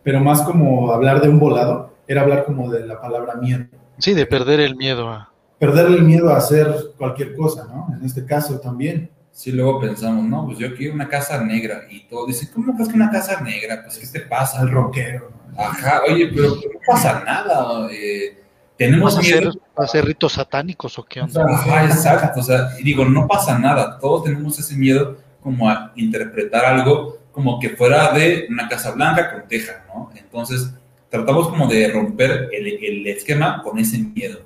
Pero 0.01 0.21
más 0.21 0.43
como 0.43 0.93
hablar 0.93 1.19
de 1.21 1.27
un 1.27 1.39
volado, 1.39 1.91
era 2.07 2.21
hablar 2.21 2.45
como 2.45 2.71
de 2.71 2.87
la 2.87 3.01
palabra 3.01 3.35
miedo. 3.35 3.65
Sí, 3.97 4.13
de 4.13 4.25
perder 4.25 4.59
el 4.59 4.75
miedo 4.75 5.09
a... 5.09 5.31
Perder 5.59 5.87
el 5.87 6.03
miedo 6.03 6.29
a 6.29 6.37
hacer 6.37 6.73
cualquier 6.97 7.35
cosa, 7.35 7.65
¿no? 7.65 7.95
En 7.95 8.05
este 8.05 8.25
caso 8.25 8.59
también 8.59 9.11
sí 9.31 9.51
luego 9.51 9.79
pensamos, 9.79 10.25
no, 10.25 10.45
pues 10.45 10.57
yo 10.57 10.75
quiero 10.75 10.93
una 10.93 11.07
casa 11.07 11.43
negra 11.43 11.83
y 11.89 12.01
todo 12.01 12.27
dice, 12.27 12.49
¿cómo 12.53 12.73
crees 12.75 12.89
que 12.89 12.95
una 12.95 13.09
casa 13.09 13.41
negra? 13.41 13.81
Pues, 13.83 13.97
¿qué 13.97 14.07
te 14.07 14.25
pasa? 14.25 14.61
El 14.61 14.71
rockero. 14.71 15.31
Ajá, 15.57 16.01
oye, 16.07 16.29
pero 16.33 16.49
no 16.49 16.79
pasa 16.85 17.23
nada. 17.25 17.87
Eh, 17.91 18.39
tenemos 18.77 19.15
¿Vas 19.15 19.17
a, 19.17 19.27
hacer, 19.27 19.47
¿Va 19.47 19.51
a 19.77 19.83
hacer 19.83 20.05
ritos 20.05 20.33
satánicos 20.33 20.97
o 20.97 21.03
qué 21.03 21.21
onda? 21.21 21.45
Ajá, 21.49 21.85
exacto. 21.85 22.39
O 22.39 22.43
sea, 22.43 22.69
digo, 22.83 23.05
no 23.05 23.27
pasa 23.27 23.57
nada. 23.57 23.99
Todos 23.99 24.23
tenemos 24.25 24.57
ese 24.59 24.75
miedo 24.75 25.17
como 25.41 25.69
a 25.69 25.91
interpretar 25.95 26.65
algo 26.65 27.17
como 27.31 27.59
que 27.59 27.69
fuera 27.69 28.11
de 28.11 28.47
una 28.49 28.67
casa 28.67 28.91
blanca 28.91 29.31
con 29.31 29.47
teja, 29.47 29.85
¿no? 29.87 30.11
Entonces, 30.15 30.73
tratamos 31.11 31.49
como 31.49 31.67
de 31.67 31.89
romper 31.89 32.49
el, 32.51 32.67
el 32.67 33.07
esquema 33.07 33.61
con 33.61 33.77
ese 33.77 33.99
miedo. 33.99 34.39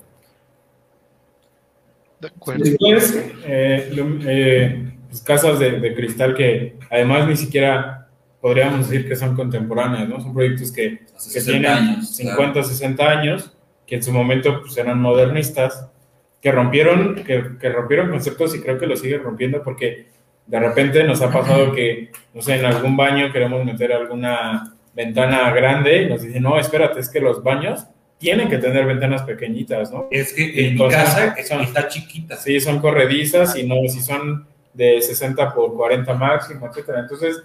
De 2.19 2.27
acuerdo. 2.27 2.63
Después, 2.63 3.15
eh, 3.45 3.91
eh, 4.25 4.93
pues 5.07 5.21
casas 5.21 5.59
de, 5.59 5.79
de, 5.79 5.93
cristal 5.93 6.33
que 6.33 6.75
además 6.89 7.27
ni 7.27 7.37
siquiera 7.37 8.07
podríamos 8.41 8.89
decir 8.89 9.07
que 9.07 9.15
son 9.15 9.35
contemporáneas, 9.35 10.09
¿no? 10.09 10.19
Son 10.19 10.33
proyectos 10.33 10.71
que, 10.71 11.01
que 11.31 11.41
tienen 11.41 11.65
años, 11.67 12.15
50, 12.15 12.53
claro. 12.53 12.67
60 12.67 13.09
años, 13.09 13.53
que 13.85 13.95
en 13.95 14.03
su 14.03 14.11
momento 14.11 14.61
pues, 14.61 14.75
eran 14.77 14.99
modernistas, 14.99 15.87
que 16.41 16.51
rompieron, 16.51 17.15
que, 17.23 17.57
que 17.59 17.69
rompieron 17.69 18.09
conceptos 18.09 18.55
y 18.55 18.61
creo 18.61 18.79
que 18.79 18.87
lo 18.87 18.95
siguen 18.95 19.23
rompiendo 19.23 19.63
porque 19.63 20.07
de 20.47 20.59
repente 20.59 21.03
nos 21.03 21.21
ha 21.21 21.31
pasado 21.31 21.73
que, 21.73 22.11
no 22.33 22.41
sé, 22.41 22.55
en 22.55 22.65
algún 22.65 22.95
baño 22.95 23.31
queremos 23.31 23.63
meter 23.65 23.93
alguna 23.93 24.74
ventana 24.95 25.51
grande 25.51 26.03
y 26.03 26.09
nos 26.09 26.23
dicen, 26.23 26.41
no, 26.41 26.57
espérate, 26.57 26.99
es 26.99 27.09
que 27.09 27.19
los 27.19 27.43
baños 27.43 27.85
tienen 28.17 28.49
que 28.49 28.57
tener 28.57 28.85
ventanas 28.85 29.23
pequeñitas, 29.23 29.91
¿no? 29.91 30.07
Es 30.09 30.33
que 30.33 30.67
en 30.67 30.75
mi 30.75 30.89
casa 30.89 31.35
son, 31.45 31.61
está 31.61 31.87
chiquita. 31.87 32.37
Sí, 32.37 32.59
son 32.59 32.79
corredizas 32.79 33.55
y 33.57 33.67
no, 33.67 33.75
si 33.89 34.01
son 34.01 34.47
de 34.73 35.01
60 35.01 35.53
por 35.53 35.75
40 35.75 36.13
máximo, 36.13 36.67
etcétera. 36.67 37.01
Entonces, 37.01 37.43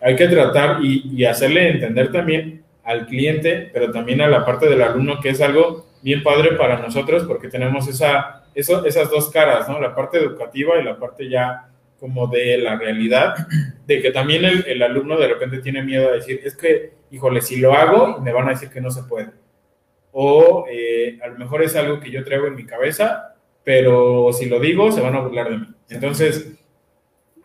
hay 0.00 0.16
que 0.16 0.28
tratar 0.28 0.78
y, 0.82 1.10
y, 1.14 1.24
hacerle 1.24 1.70
entender 1.70 2.10
también 2.10 2.62
al 2.84 3.06
cliente, 3.06 3.70
pero 3.72 3.90
también 3.90 4.20
a 4.22 4.28
la 4.28 4.44
parte 4.46 4.68
del 4.68 4.80
alumno, 4.80 5.20
que 5.20 5.30
es 5.30 5.40
algo 5.40 5.86
bien 6.02 6.22
padre 6.22 6.52
para 6.52 6.78
nosotros, 6.78 7.24
porque 7.24 7.48
tenemos 7.48 7.86
esa, 7.88 8.44
eso, 8.54 8.84
esas 8.86 9.10
dos 9.10 9.30
caras, 9.30 9.68
¿no? 9.68 9.80
La 9.80 9.94
parte 9.94 10.18
educativa 10.18 10.78
y 10.78 10.84
la 10.84 10.98
parte 10.98 11.28
ya 11.28 11.67
como 11.98 12.26
de 12.28 12.58
la 12.58 12.76
realidad, 12.76 13.34
de 13.86 14.00
que 14.00 14.10
también 14.10 14.44
el, 14.44 14.64
el 14.66 14.82
alumno 14.82 15.18
de 15.18 15.28
repente 15.28 15.58
tiene 15.58 15.82
miedo 15.82 16.08
a 16.08 16.12
decir, 16.12 16.40
es 16.44 16.56
que, 16.56 16.92
híjole, 17.10 17.40
si 17.40 17.56
lo 17.56 17.74
hago, 17.74 18.20
me 18.20 18.32
van 18.32 18.48
a 18.48 18.50
decir 18.50 18.70
que 18.70 18.80
no 18.80 18.90
se 18.90 19.02
puede 19.02 19.30
o 20.12 20.66
eh, 20.70 21.18
a 21.22 21.28
lo 21.28 21.38
mejor 21.38 21.62
es 21.62 21.76
algo 21.76 22.00
que 22.00 22.10
yo 22.10 22.24
traigo 22.24 22.46
en 22.46 22.56
mi 22.56 22.64
cabeza, 22.64 23.34
pero 23.62 24.32
si 24.32 24.46
lo 24.46 24.58
digo 24.58 24.90
se 24.90 25.00
van 25.00 25.14
a 25.14 25.20
burlar 25.20 25.50
de 25.50 25.58
mí. 25.58 25.66
Entonces, 25.88 26.58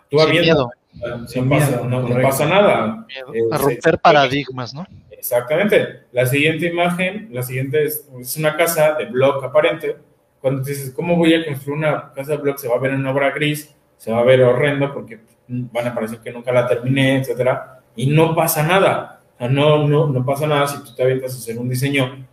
tú 0.09 0.19
Sin 0.19 0.29
miedo. 0.31 0.71
No, 0.93 1.49
pasa, 1.49 1.81
no, 1.83 2.01
no 2.01 2.21
pasa 2.21 2.45
nada. 2.45 3.05
Eh, 3.09 3.41
a 3.51 3.57
romper 3.57 3.99
paradigmas, 3.99 4.73
¿no? 4.73 4.85
Exactamente. 5.11 6.01
La 6.11 6.25
siguiente 6.25 6.67
imagen, 6.67 7.29
la 7.31 7.43
siguiente 7.43 7.83
es, 7.83 8.07
es 8.19 8.37
una 8.37 8.55
casa 8.55 8.93
de 8.93 9.05
blog 9.05 9.43
aparente. 9.43 9.97
Cuando 10.39 10.63
dices, 10.63 10.91
¿cómo 10.95 11.15
voy 11.15 11.33
a 11.33 11.45
construir 11.45 11.77
una 11.77 12.11
casa 12.13 12.31
de 12.31 12.37
blog? 12.37 12.59
Se 12.59 12.67
va 12.67 12.75
a 12.75 12.79
ver 12.79 12.91
en 12.91 13.01
una 13.01 13.11
obra 13.11 13.31
gris, 13.31 13.75
se 14.03 14.11
va 14.11 14.19
a 14.19 14.23
ver 14.23 14.43
horrendo 14.43 14.93
porque 14.93 15.17
van 15.47 15.87
a 15.87 15.95
parecer 15.95 16.19
que 16.19 16.29
nunca 16.29 16.51
la 16.51 16.67
terminé, 16.67 17.19
etcétera. 17.19 17.79
Y 17.95 18.07
no 18.07 18.35
pasa 18.35 18.61
nada. 18.61 19.21
O 19.35 19.37
sea, 19.37 19.47
no, 19.47 19.87
no, 19.87 20.07
no 20.07 20.25
pasa 20.25 20.45
nada 20.45 20.67
si 20.67 20.83
tú 20.83 20.93
te 20.93 21.03
avientas 21.03 21.33
a 21.33 21.37
hacer 21.37 21.57
un 21.57 21.69
diseño 21.69 22.27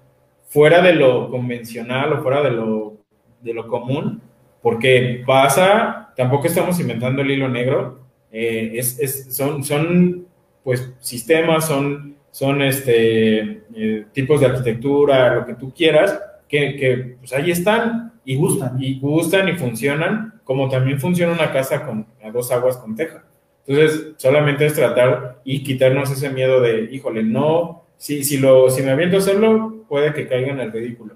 fuera 0.49 0.83
de 0.83 0.95
lo 0.95 1.31
convencional 1.31 2.13
o 2.13 2.23
fuera 2.23 2.43
de 2.43 2.51
lo, 2.51 2.97
de 3.41 3.55
lo 3.55 3.69
común, 3.69 4.21
porque 4.61 5.23
pasa, 5.25 6.13
tampoco 6.17 6.49
estamos 6.49 6.81
inventando 6.81 7.23
el 7.23 7.31
hilo 7.31 7.49
negro, 7.49 8.01
eh, 8.33 8.73
es, 8.75 8.99
es, 8.99 9.37
son, 9.37 9.63
son 9.63 10.27
pues 10.65 10.93
sistemas, 10.99 11.69
son, 11.69 12.17
son 12.33 12.63
este, 12.63 13.63
eh, 13.77 14.07
tipos 14.13 14.41
de 14.41 14.47
arquitectura, 14.47 15.37
lo 15.37 15.47
que 15.47 15.55
tú 15.55 15.73
quieras, 15.73 16.21
que, 16.49 16.75
que, 16.75 17.17
pues 17.21 17.33
ahí 17.33 17.53
están 17.53 18.15
y 18.25 18.35
gustan, 18.35 18.83
y 18.83 18.99
gustan 18.99 19.49
y 19.51 19.53
funcionan, 19.53 20.40
como 20.51 20.69
también 20.69 20.99
funciona 20.99 21.33
una 21.33 21.53
casa 21.53 21.87
con 21.87 22.09
a 22.25 22.31
dos 22.33 22.51
aguas 22.51 22.77
con 22.77 22.97
teja. 22.97 23.23
Entonces, 23.69 24.15
solamente 24.17 24.67
es 24.67 24.75
tratar 24.75 25.41
y 25.45 25.63
quitarnos 25.63 26.11
ese 26.11 26.29
miedo 26.29 26.61
de, 26.61 26.89
híjole, 26.91 27.23
no, 27.23 27.85
si, 27.97 28.25
si, 28.25 28.37
lo, 28.39 28.69
si 28.69 28.83
me 28.83 28.91
aviento 28.91 29.15
a 29.15 29.21
hacerlo, 29.21 29.85
puede 29.89 30.13
que 30.13 30.27
caiga 30.27 30.51
en 30.51 30.59
el 30.59 30.73
ridículo. 30.73 31.15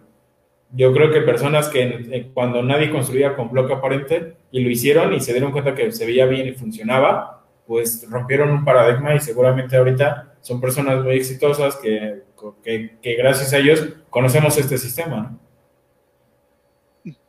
Yo 0.70 0.92
creo 0.92 1.10
que 1.10 1.22
personas 1.22 1.68
que 1.68 1.82
eh, 1.82 2.30
cuando 2.32 2.62
nadie 2.62 2.92
construía 2.92 3.34
con 3.34 3.50
bloque 3.50 3.72
aparente 3.72 4.36
y 4.52 4.62
lo 4.62 4.70
hicieron 4.70 5.12
y 5.12 5.18
se 5.18 5.32
dieron 5.32 5.50
cuenta 5.50 5.74
que 5.74 5.90
se 5.90 6.06
veía 6.06 6.26
bien 6.26 6.46
y 6.46 6.52
funcionaba, 6.52 7.44
pues 7.66 8.06
rompieron 8.08 8.50
un 8.50 8.64
paradigma 8.64 9.16
y 9.16 9.20
seguramente 9.20 9.76
ahorita 9.76 10.36
son 10.42 10.60
personas 10.60 11.02
muy 11.02 11.16
exitosas 11.16 11.74
que, 11.74 12.22
que, 12.62 12.98
que 13.02 13.14
gracias 13.16 13.52
a 13.52 13.58
ellos 13.58 13.84
conocemos 14.10 14.56
este 14.58 14.78
sistema. 14.78 15.16
¿no? 15.16 15.43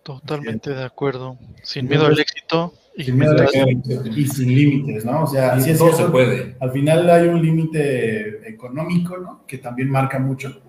Totalmente 0.06 0.70
de 0.70 0.84
acuerdo. 0.84 1.36
Sin 1.64 1.88
miedo 1.89 2.06
al 2.06 2.20
éxito 2.20 2.72
y 2.95 3.06
Sin 3.06 3.18
miedo 3.18 3.32
al 3.32 3.49
mientras- 3.51 4.06
éxito 4.06 4.20
y 4.20 4.28
sin 4.28 4.56
límites, 4.56 5.03
¿no? 5.03 5.24
O 5.24 5.28
sea, 5.28 5.58
Y 5.58 5.62
sí 5.62 5.72
es 5.72 5.80
todo 5.80 5.88
cierto, 5.88 6.06
se 6.06 6.12
puede. 6.12 6.56
Al 6.60 6.72
final 6.72 7.10
hay 7.10 7.28
un 7.28 7.41
límite 7.41 8.47
económico, 8.47 9.18
¿no? 9.18 9.41
Que 9.47 9.58
también 9.58 9.89
marca 9.89 10.20
mucho, 10.20 10.62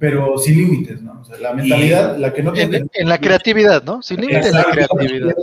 pero 0.00 0.36
sin 0.36 0.56
límites, 0.56 1.00
¿no? 1.00 1.20
O 1.20 1.24
sea, 1.24 1.38
la 1.38 1.52
mentalidad, 1.54 2.16
la 2.18 2.32
que 2.32 2.42
no 2.42 2.48
en, 2.56 2.70
tiene... 2.70 2.86
en 2.92 3.08
la 3.08 3.18
creatividad, 3.18 3.84
¿no? 3.84 4.02
Sin 4.02 4.20
límite 4.20 4.48
en 4.48 4.52
la 4.54 4.64
creatividad. 4.64 5.34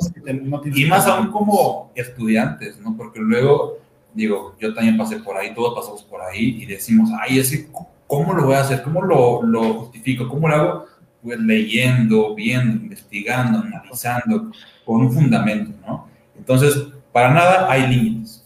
Y 0.75 0.83
más 0.85 1.07
aún 1.07 1.31
como 1.31 1.93
estudiantes, 1.95 2.77
¿no? 2.81 2.97
Porque 2.97 3.21
luego, 3.21 3.77
digo, 4.13 4.53
yo 4.59 4.73
también 4.73 4.97
pasé 4.97 5.15
por 5.21 5.37
ahí, 5.37 5.53
todos 5.55 5.75
pasamos 5.75 6.03
por 6.03 6.19
ahí 6.19 6.61
y 6.61 6.65
decimos, 6.65 7.09
ay, 7.21 7.39
ese, 7.39 7.69
¿cómo 8.05 8.33
lo 8.33 8.43
voy 8.47 8.55
a 8.55 8.59
hacer? 8.59 8.83
¿Cómo 8.83 9.01
lo, 9.01 9.43
lo 9.43 9.63
justifico? 9.75 10.27
¿Cómo 10.27 10.49
lo 10.49 10.55
hago? 10.55 10.85
Pues 11.21 11.39
leyendo, 11.39 12.33
viendo, 12.35 12.83
investigando, 12.83 13.59
analizando, 13.59 14.51
con 14.85 15.01
un 15.01 15.11
fundamento, 15.11 15.71
¿no? 15.85 16.07
Entonces, 16.37 16.87
para 17.11 17.33
nada 17.33 17.69
hay 17.71 17.87
límites. 17.87 18.45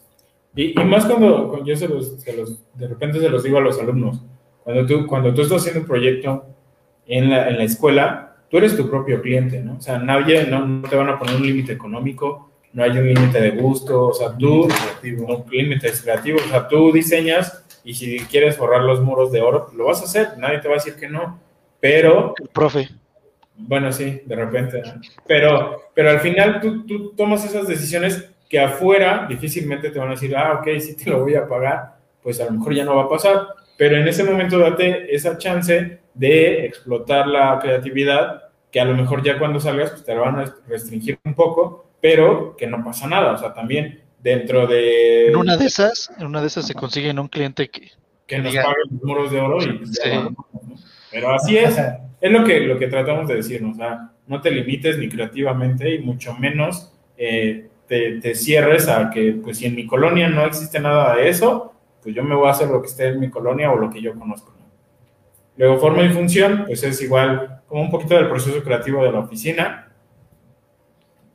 Y, 0.55 0.79
y 0.79 0.83
más 0.85 1.05
cuando, 1.05 1.49
cuando 1.49 1.65
yo 1.65 1.75
se 1.75 1.87
los, 1.87 2.21
se 2.21 2.35
los- 2.35 2.59
de 2.73 2.87
repente 2.87 3.19
se 3.19 3.29
los 3.29 3.43
digo 3.43 3.57
a 3.57 3.61
los 3.61 3.79
alumnos, 3.79 4.21
cuando 4.63 4.85
tú, 4.85 5.05
cuando 5.07 5.33
tú 5.33 5.41
estás 5.41 5.61
haciendo 5.61 5.81
un 5.81 5.87
proyecto 5.87 6.45
en 7.07 7.29
la, 7.29 7.49
en 7.49 7.57
la 7.57 7.63
escuela, 7.63 8.35
tú 8.49 8.57
eres 8.57 8.75
tu 8.77 8.89
propio 8.89 9.21
cliente, 9.21 9.59
¿no? 9.61 9.77
O 9.77 9.81
sea, 9.81 9.99
nadie, 9.99 10.45
no, 10.47 10.65
no 10.65 10.87
te 10.87 10.95
van 10.95 11.09
a 11.09 11.19
poner 11.19 11.35
un 11.35 11.45
límite 11.45 11.73
económico, 11.73 12.49
no 12.71 12.83
hay 12.83 12.91
un 12.91 13.07
límite 13.07 13.39
de 13.41 13.51
gusto, 13.51 14.07
o 14.07 14.13
sea, 14.13 14.35
tú, 14.37 14.67
creativo. 14.67 15.27
no, 15.27 15.45
límites 15.51 16.01
creativos, 16.01 16.43
o 16.45 16.49
sea, 16.49 16.67
tú 16.67 16.91
diseñas 16.91 17.63
y 17.83 17.93
si 17.93 18.19
quieres 18.21 18.55
forrar 18.57 18.81
los 18.83 19.01
muros 19.01 19.31
de 19.31 19.41
oro, 19.41 19.69
lo 19.75 19.85
vas 19.85 20.01
a 20.01 20.05
hacer, 20.05 20.29
nadie 20.39 20.59
te 20.59 20.67
va 20.67 20.75
a 20.75 20.77
decir 20.77 20.95
que 20.95 21.07
no, 21.09 21.39
pero 21.83 22.33
El 22.41 22.47
profe. 22.47 22.87
bueno, 23.57 23.91
sí, 23.91 24.21
de 24.25 24.35
repente. 24.37 24.81
¿no? 24.85 25.01
Pero, 25.27 25.81
pero 25.93 26.11
al 26.11 26.21
final 26.21 26.61
tú, 26.61 26.85
tú 26.85 27.11
tomas 27.15 27.43
esas 27.43 27.67
decisiones 27.67 28.29
que 28.49 28.57
afuera 28.59 29.25
difícilmente 29.27 29.89
te 29.89 29.99
van 29.99 30.07
a 30.07 30.11
decir, 30.11 30.33
ah, 30.37 30.59
ok, 30.61 30.67
sí 30.79 30.95
te 30.95 31.09
lo 31.09 31.19
voy 31.21 31.35
a 31.35 31.45
pagar, 31.47 31.97
pues 32.21 32.39
a 32.39 32.45
lo 32.45 32.51
mejor 32.51 32.73
ya 32.73 32.85
no 32.85 32.95
va 32.95 33.03
a 33.03 33.09
pasar. 33.09 33.47
Pero 33.77 33.97
en 33.97 34.07
ese 34.07 34.23
momento 34.23 34.57
date 34.59 35.13
esa 35.13 35.37
chance 35.37 35.99
de 36.13 36.65
explotar 36.65 37.27
la 37.27 37.59
creatividad, 37.59 38.43
que 38.71 38.79
a 38.79 38.85
lo 38.85 38.95
mejor 38.95 39.21
ya 39.23 39.37
cuando 39.37 39.59
salgas 39.59 39.89
pues 39.91 40.05
te 40.05 40.15
la 40.15 40.21
van 40.21 40.39
a 40.39 40.55
restringir 40.67 41.19
un 41.25 41.33
poco, 41.33 41.89
pero 41.99 42.55
que 42.55 42.65
no 42.67 42.81
pasa 42.83 43.07
nada. 43.07 43.33
O 43.33 43.37
sea, 43.37 43.53
también 43.53 44.01
dentro 44.19 44.67
de... 44.67 45.27
En 45.31 45.35
una 45.35 45.57
de 45.57 45.65
esas, 45.65 46.11
en 46.17 46.27
una 46.27 46.39
de 46.39 46.47
esas 46.47 46.65
se 46.65 46.73
consigue 46.75 47.09
en 47.09 47.19
un 47.19 47.27
cliente 47.27 47.69
que 47.69 47.91
que 48.25 48.37
nos 48.39 48.53
diga- 48.53 48.63
paguen 48.63 48.83
los 48.91 49.03
muros 49.03 49.31
de 49.31 49.39
oro 49.41 49.61
y 49.61 49.79
ya 49.85 50.01
Sí. 50.03 50.09
Pero 51.13 51.33
así 51.33 51.57
es. 51.57 51.77
Es 52.19 52.31
lo 52.31 52.43
que, 52.43 52.59
lo 52.61 52.77
que 52.79 52.87
tratamos 52.87 53.27
de 53.27 53.35
decir, 53.35 53.61
¿no? 53.61 53.71
o 53.71 53.75
sea, 53.75 54.09
no 54.27 54.41
te 54.41 54.49
limites 54.51 54.97
ni 54.97 55.09
creativamente 55.09 55.93
y 55.95 55.99
mucho 55.99 56.33
menos 56.35 56.93
eh, 57.17 57.67
te, 57.87 58.19
te 58.21 58.33
cierres 58.35 58.87
a 58.87 59.09
que, 59.09 59.33
pues 59.43 59.57
si 59.57 59.65
en 59.65 59.75
mi 59.75 59.85
colonia 59.85 60.29
no 60.29 60.45
existe 60.45 60.79
nada 60.79 61.15
de 61.15 61.27
eso, 61.29 61.73
pues 62.01 62.15
yo 62.15 62.23
me 62.23 62.33
voy 62.35 62.47
a 62.47 62.51
hacer 62.51 62.69
lo 62.69 62.81
que 62.81 62.87
esté 62.87 63.07
en 63.09 63.19
mi 63.19 63.29
colonia 63.29 63.71
o 63.71 63.75
lo 63.77 63.89
que 63.89 64.01
yo 64.01 64.17
conozco. 64.17 64.51
¿no? 64.57 64.65
Luego, 65.57 65.77
forma 65.79 66.03
y 66.03 66.09
función, 66.09 66.63
pues 66.65 66.81
es 66.83 67.01
igual 67.01 67.61
como 67.67 67.81
un 67.81 67.91
poquito 67.91 68.15
del 68.15 68.29
proceso 68.29 68.63
creativo 68.63 69.03
de 69.03 69.11
la 69.11 69.19
oficina. 69.19 69.91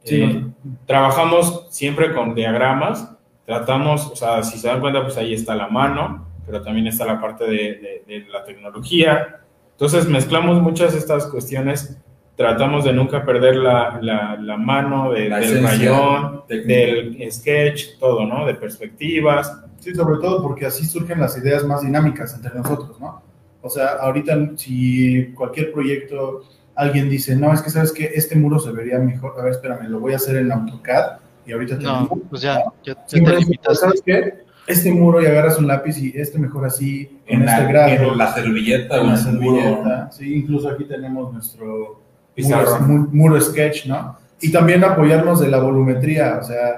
Sí. 0.04 0.22
Eh, 0.22 0.46
trabajamos 0.86 1.66
siempre 1.70 2.14
con 2.14 2.34
diagramas, 2.34 3.14
tratamos, 3.44 4.06
o 4.10 4.16
sea, 4.16 4.42
si 4.42 4.58
se 4.58 4.68
dan 4.68 4.80
cuenta, 4.80 5.02
pues 5.02 5.16
ahí 5.18 5.34
está 5.34 5.54
la 5.54 5.68
mano, 5.68 6.26
pero 6.46 6.62
también 6.62 6.86
está 6.86 7.04
la 7.04 7.20
parte 7.20 7.44
de, 7.44 7.50
de- 7.52 8.02
de 8.06 8.26
la 8.28 8.42
tecnología. 8.44 9.40
Entonces 9.80 10.08
mezclamos 10.08 10.60
muchas 10.60 10.92
de 10.92 10.98
estas 10.98 11.26
cuestiones, 11.26 11.96
tratamos 12.36 12.84
de 12.84 12.92
nunca 12.92 13.24
perder 13.24 13.54
la, 13.56 13.98
la- 14.02 14.36
la 14.36 14.56
mano 14.56 15.12
de- 15.12 15.28
La 15.28 15.38
del 15.38 15.62
rayón, 15.62 16.42
del 16.48 17.32
sketch, 17.32 17.98
todo, 18.00 18.26
¿no? 18.26 18.44
De 18.44 18.54
perspectivas. 18.54 19.56
Sí, 19.78 19.94
sobre 19.94 20.18
todo 20.20 20.42
porque 20.42 20.66
así 20.66 20.84
surgen 20.84 21.20
las 21.20 21.38
ideas 21.38 21.64
más 21.64 21.82
dinámicas 21.82 22.34
entre 22.34 22.52
nosotros, 22.56 22.98
¿no? 23.00 23.22
O 23.62 23.70
sea, 23.70 23.90
ahorita 24.00 24.36
si 24.56 25.26
cualquier 25.34 25.72
proyecto 25.72 26.42
alguien 26.74 27.08
dice, 27.08 27.36
no, 27.36 27.52
es 27.52 27.62
que 27.62 27.70
sabes 27.70 27.92
que 27.92 28.04
este 28.14 28.34
muro 28.34 28.58
se 28.58 28.72
vería 28.72 28.98
mejor, 28.98 29.34
a 29.38 29.42
ver, 29.44 29.52
espérame, 29.52 29.88
lo 29.88 30.00
voy 30.00 30.12
a 30.12 30.16
hacer 30.16 30.36
en 30.36 30.50
AutoCAD 30.50 31.18
y 31.46 31.52
ahorita 31.52 31.78
te 31.78 31.84
no, 31.84 32.00
digo, 32.02 32.20
pues 32.30 32.42
ya, 32.42 32.64
ya, 32.84 32.94
ya 32.94 33.04
te 33.06 33.36
limitas. 33.36 33.78
¿sabes 33.80 34.02
qué? 34.04 34.47
Este 34.68 34.92
muro 34.92 35.20
y 35.22 35.26
agarras 35.26 35.58
un 35.58 35.66
lápiz 35.66 35.96
y 35.98 36.12
este 36.14 36.38
mejor 36.38 36.66
así, 36.66 37.18
en, 37.26 37.42
En, 37.42 37.48
este 37.48 37.62
la, 37.62 37.68
grado, 37.68 38.12
en 38.12 38.18
la 38.18 38.34
servilleta 38.34 38.98
o 38.98 39.00
en 39.02 39.06
la 39.08 39.16
servilleta. 39.16 40.10
Sí, 40.12 40.34
incluso 40.34 40.68
aquí 40.68 40.84
tenemos 40.84 41.32
nuestro 41.32 42.00
muro, 42.36 42.80
mu- 42.86 43.08
muro 43.10 43.40
sketch, 43.40 43.86
¿no? 43.86 44.16
Y 44.40 44.52
también 44.52 44.84
apoyarnos 44.84 45.40
de 45.40 45.48
la 45.48 45.58
volumetría, 45.58 46.38
o 46.40 46.44
sea, 46.44 46.68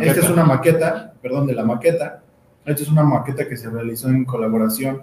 esta 0.00 0.20
es 0.20 0.30
una 0.30 0.44
maqueta, 0.44 1.12
perdón, 1.22 1.46
de 1.46 1.54
la 1.54 1.64
maqueta. 1.64 2.22
Esta 2.64 2.82
es 2.82 2.88
una 2.88 3.02
maqueta 3.04 3.46
que 3.46 3.56
se 3.58 3.68
realizó 3.68 4.08
en 4.08 4.24
colaboración 4.24 5.02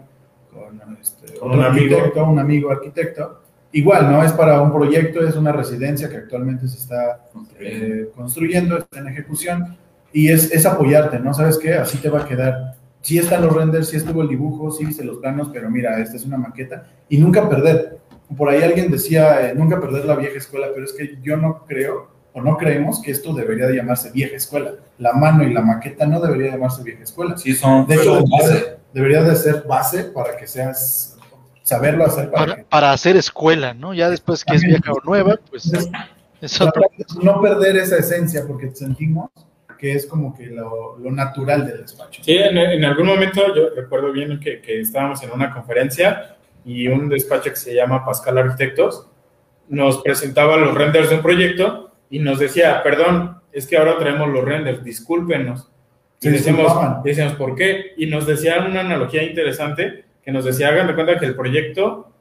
con, 0.51 0.81
este, 0.99 1.37
Con 1.39 1.51
un 1.51 1.63
amigo. 1.63 1.95
arquitecto, 1.95 2.25
un 2.25 2.39
amigo 2.39 2.71
arquitecto. 2.71 3.41
Igual, 3.71 4.11
¿no? 4.11 4.21
Es 4.23 4.33
para 4.33 4.59
un 4.61 4.73
proyecto, 4.73 5.25
es 5.25 5.35
una 5.35 5.51
residencia 5.53 6.09
que 6.09 6.17
actualmente 6.17 6.67
se 6.67 6.77
está 6.79 7.21
eh, 7.59 8.09
construyendo, 8.15 8.79
está 8.79 8.99
en 8.99 9.07
ejecución. 9.09 9.77
Y 10.13 10.29
es, 10.29 10.51
es 10.51 10.65
apoyarte, 10.65 11.19
¿no? 11.19 11.33
¿Sabes 11.33 11.57
qué? 11.57 11.73
Así 11.73 11.97
te 11.97 12.09
va 12.09 12.21
a 12.21 12.25
quedar. 12.25 12.75
Sí 13.01 13.17
están 13.17 13.41
los 13.43 13.55
renders, 13.55 13.89
sí 13.89 13.97
estuvo 13.97 14.21
el 14.21 14.27
dibujo, 14.27 14.71
sí 14.71 14.85
viste 14.85 15.03
los 15.03 15.17
planos, 15.17 15.49
pero 15.51 15.69
mira, 15.69 15.99
esta 15.99 16.17
es 16.17 16.25
una 16.25 16.37
maqueta. 16.37 16.83
Y 17.09 17.17
nunca 17.17 17.49
perder. 17.49 17.99
Por 18.37 18.49
ahí 18.49 18.61
alguien 18.61 18.91
decía, 18.91 19.49
eh, 19.49 19.55
nunca 19.55 19.79
perder 19.79 20.05
la 20.05 20.15
vieja 20.15 20.37
escuela, 20.37 20.67
pero 20.73 20.85
es 20.85 20.93
que 20.93 21.17
yo 21.21 21.35
no 21.37 21.65
creo 21.65 22.11
o 22.33 22.41
no 22.41 22.57
creemos 22.57 23.01
que 23.01 23.11
esto 23.11 23.33
debería 23.33 23.67
de 23.67 23.75
llamarse 23.75 24.11
vieja 24.11 24.35
escuela. 24.35 24.71
La 24.99 25.13
mano 25.13 25.43
y 25.43 25.53
la 25.53 25.61
maqueta 25.61 26.05
no 26.05 26.21
debería 26.21 26.51
llamarse 26.51 26.83
vieja 26.83 27.03
escuela. 27.03 27.37
Sí, 27.37 27.53
son 27.53 27.87
De 27.87 27.95
hecho, 27.95 28.23
base. 28.25 28.77
debería, 28.93 29.23
de 29.23 29.35
ser 29.35 29.63
base 29.67 30.05
para 30.05 30.37
que 30.37 30.47
seas, 30.47 31.17
saberlo 31.63 32.05
hacer 32.05 32.29
para, 32.31 32.45
Para, 32.45 32.55
que... 32.57 32.63
para 32.63 32.91
hacer 32.93 33.17
escuela, 33.17 33.73
¿no? 33.73 33.93
Ya 33.93 34.09
después 34.09 34.45
que 34.45 34.55
es 34.55 34.63
vieja 34.63 34.91
o 34.93 35.01
nueva, 35.03 35.39
pues 35.49 35.73
es 35.73 35.89
es 36.41 36.59
no 37.21 37.39
perder 37.39 37.77
esa 37.77 37.97
esencia 37.97 38.45
porque 38.47 38.71
sentimos 38.71 39.29
que 39.81 39.93
es 39.93 40.05
como 40.05 40.35
que 40.37 40.45
lo, 40.45 40.95
lo 40.99 41.11
natural 41.11 41.65
del 41.65 41.81
despacho. 41.81 42.23
Sí, 42.23 42.37
en, 42.37 42.55
en 42.55 42.85
algún 42.85 43.07
momento 43.07 43.41
yo 43.55 43.71
recuerdo 43.75 44.11
bien 44.11 44.39
que, 44.39 44.61
que 44.61 44.79
estábamos 44.79 45.23
en 45.23 45.31
una 45.31 45.51
conferencia 45.51 46.37
y 46.63 46.87
un 46.87 47.09
despacho 47.09 47.49
que 47.49 47.55
se 47.55 47.73
llama 47.73 48.05
Pascal 48.05 48.37
Arquitectos 48.37 49.07
nos 49.69 50.03
presentaba 50.03 50.55
los 50.57 50.75
renders 50.75 51.09
de 51.09 51.15
un 51.15 51.21
proyecto 51.23 51.91
y 52.11 52.19
nos 52.19 52.37
decía, 52.37 52.83
perdón, 52.83 53.41
es 53.51 53.65
que 53.65 53.75
ahora 53.75 53.97
traemos 53.97 54.29
los 54.29 54.45
renders, 54.45 54.83
discúlpenos. 54.83 55.71
Y 56.21 56.29
decíamos, 56.29 57.03
decíamos, 57.03 57.33
¿por 57.33 57.55
qué? 57.55 57.93
Y 57.97 58.05
nos 58.05 58.27
decía 58.27 58.63
una 58.67 58.81
analogía 58.81 59.23
interesante 59.23 60.05
que 60.21 60.31
nos 60.31 60.45
decía, 60.45 60.67
hagan 60.67 60.85
de 60.85 60.93
cuenta 60.93 61.17
que 61.17 61.25
el 61.25 61.35
proyecto 61.35 62.11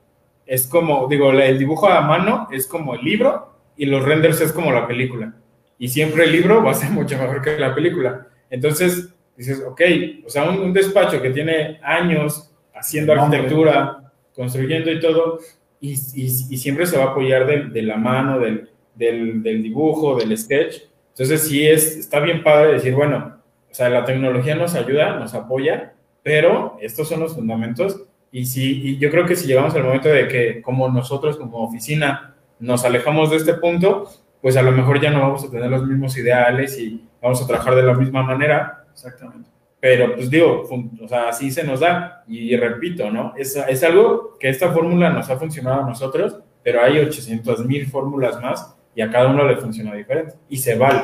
es 0.46 0.66
como, 0.66 1.06
digo, 1.08 1.30
el 1.30 1.58
dibujo 1.58 1.88
a 1.88 2.00
mano 2.00 2.48
es 2.50 2.66
como 2.66 2.94
el 2.94 3.04
libro 3.04 3.52
y 3.76 3.84
los 3.84 4.02
renders 4.02 4.40
es 4.40 4.52
como 4.52 4.72
la 4.72 4.86
película. 4.86 5.34
Y 5.80 5.88
siempre 5.88 6.22
el 6.24 6.32
libro 6.32 6.62
va 6.62 6.70
a 6.70 6.74
ser 6.74 6.90
mucho 6.98 7.18
mejor 7.18 7.42
que 7.42 7.58
la 7.58 7.74
película. 7.74 8.28
Entonces, 8.48 9.12
dices, 9.36 9.64
ok, 9.66 9.80
o 10.26 10.30
sea, 10.30 10.48
un, 10.48 10.60
un 10.60 10.72
despacho 10.72 11.20
que 11.20 11.30
tiene 11.30 11.80
años 11.82 12.52
haciendo 12.74 13.14
Nombre. 13.16 13.38
arquitectura, 13.38 14.12
construyendo 14.34 14.92
y 14.92 15.00
todo, 15.00 15.40
y, 15.80 15.92
y- 16.14 16.46
y 16.50 16.56
siempre 16.58 16.86
se 16.86 16.96
va 16.98 17.04
a 17.04 17.08
apoyar 17.08 17.46
del- 17.46 17.72
de, 17.72 17.82
la 17.82 17.96
mano, 17.96 18.38
del, 18.38 18.68
del- 18.94 19.42
del 19.42 19.62
dibujo, 19.62 20.14
del 20.16 20.36
sketch. 20.38 20.76
Entonces, 21.10 21.48
sí, 21.48 21.66
es, 21.66 21.96
está 21.96 22.20
bien 22.20 22.42
padre 22.42 22.74
decir, 22.74 22.94
bueno, 22.94 23.38
o 23.70 23.74
sea, 23.74 23.88
la 23.88 24.04
tecnología 24.04 24.54
nos 24.54 24.74
ayuda, 24.74 25.18
nos 25.18 25.32
apoya, 25.34 25.94
pero 26.22 26.76
estos 26.80 27.08
son 27.08 27.20
los 27.20 27.34
fundamentos. 27.34 28.02
Y, 28.32 28.44
sí, 28.46 28.80
y 28.84 28.98
yo 28.98 29.10
creo 29.10 29.26
que 29.26 29.36
si 29.36 29.46
llegamos 29.46 29.74
al 29.74 29.84
momento 29.84 30.08
de 30.08 30.28
que, 30.28 30.60
como 30.62 30.88
nosotros, 30.88 31.36
como 31.38 31.58
oficina, 31.64 32.34
nos 32.58 32.84
alejamos 32.84 33.30
de 33.30 33.36
este 33.38 33.54
punto, 33.54 34.08
pues 34.40 34.56
a 34.56 34.62
lo 34.62 34.72
mejor 34.72 35.00
ya 35.00 35.10
no 35.10 35.20
vamos 35.20 35.44
a 35.44 35.50
tener 35.50 35.70
los 35.70 35.86
mismos 35.86 36.16
ideales 36.16 36.78
y 36.78 37.06
vamos 37.20 37.42
a 37.42 37.46
trabajar 37.46 37.74
de 37.74 37.82
la 37.82 37.94
misma 37.94 38.22
manera, 38.22 38.84
Exactamente. 38.90 39.50
pero 39.78 40.14
pues 40.14 40.30
digo, 40.30 40.64
o 41.02 41.08
sea, 41.08 41.28
así 41.28 41.50
se 41.50 41.64
nos 41.64 41.80
da. 41.80 42.24
Y, 42.26 42.56
repito, 42.56 43.10
¿no? 43.10 43.34
Es, 43.36 43.56
es 43.56 43.82
algo 43.82 44.38
que 44.38 44.48
esta 44.48 44.72
fórmula 44.72 45.10
nos 45.10 45.28
ha 45.30 45.36
funcionado 45.36 45.82
a 45.82 45.86
nosotros, 45.86 46.38
pero 46.62 46.82
hay 46.82 46.98
800 46.98 47.64
mil 47.66 47.86
fórmulas 47.86 48.40
más 48.40 48.74
y 48.94 49.02
a 49.02 49.10
cada 49.10 49.28
uno 49.28 49.46
le 49.46 49.56
funciona 49.56 49.94
diferente. 49.94 50.34
Y 50.48 50.56
se 50.56 50.76
vale. 50.76 51.02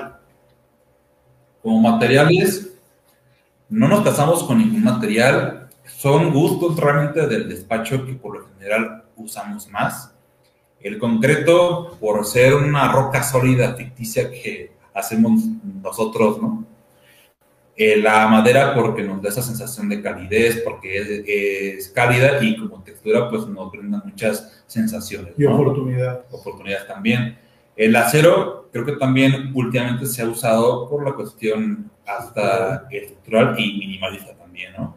Como 1.63 1.81
materiales, 1.81 2.79
no 3.69 3.89
nos 3.89 4.03
casamos 4.03 4.45
con 4.45 4.59
ningún 4.59 4.85
material. 4.85 5.69
Son 5.85 6.33
gustos 6.33 6.79
realmente 6.79 7.27
del 7.27 7.49
despacho 7.49 8.05
que 8.05 8.15
por 8.15 8.39
lo 8.39 8.47
general 8.49 9.05
usamos 9.17 9.69
más. 9.71 10.16
El 10.81 10.99
concreto, 10.99 11.97
por 12.01 12.25
ser 12.25 12.55
una 12.55 12.93
roca 12.93 13.23
sólida 13.23 13.75
ficticia 13.75 14.31
que 14.31 14.73
hacemos 14.95 15.43
nosotros, 15.83 16.41
¿no? 16.41 16.65
Eh, 17.79 17.99
la 17.99 18.27
madera 18.29 18.75
porque 18.75 19.03
nos 19.03 19.21
da 19.21 19.29
esa 19.29 19.43
sensación 19.43 19.91
de 19.91 20.01
calidez, 20.01 20.63
porque 20.65 20.97
es, 20.97 21.09
es 21.27 21.89
cálida 21.91 22.43
y 22.43 22.57
como 22.57 22.83
textura 22.83 23.29
pues 23.29 23.47
nos 23.47 23.71
brinda 23.71 24.01
muchas 24.03 24.65
sensaciones. 24.67 25.35
Y 25.37 25.43
¿no? 25.43 25.57
oportunidad. 25.57 26.25
oportunidades 26.31 26.87
también. 26.87 27.39
El 27.77 27.95
acero 27.95 28.71
creo 28.73 28.87
que 28.87 28.93
también 28.93 29.53
últimamente 29.55 30.07
se 30.07 30.23
ha 30.23 30.27
usado 30.27 30.89
por 30.89 31.05
la 31.05 31.13
cuestión 31.13 31.91
hasta 32.07 32.87
estructural 32.91 33.61
y 33.61 33.79
minimalista 33.79 34.35
también, 34.35 34.73
¿no? 34.73 34.97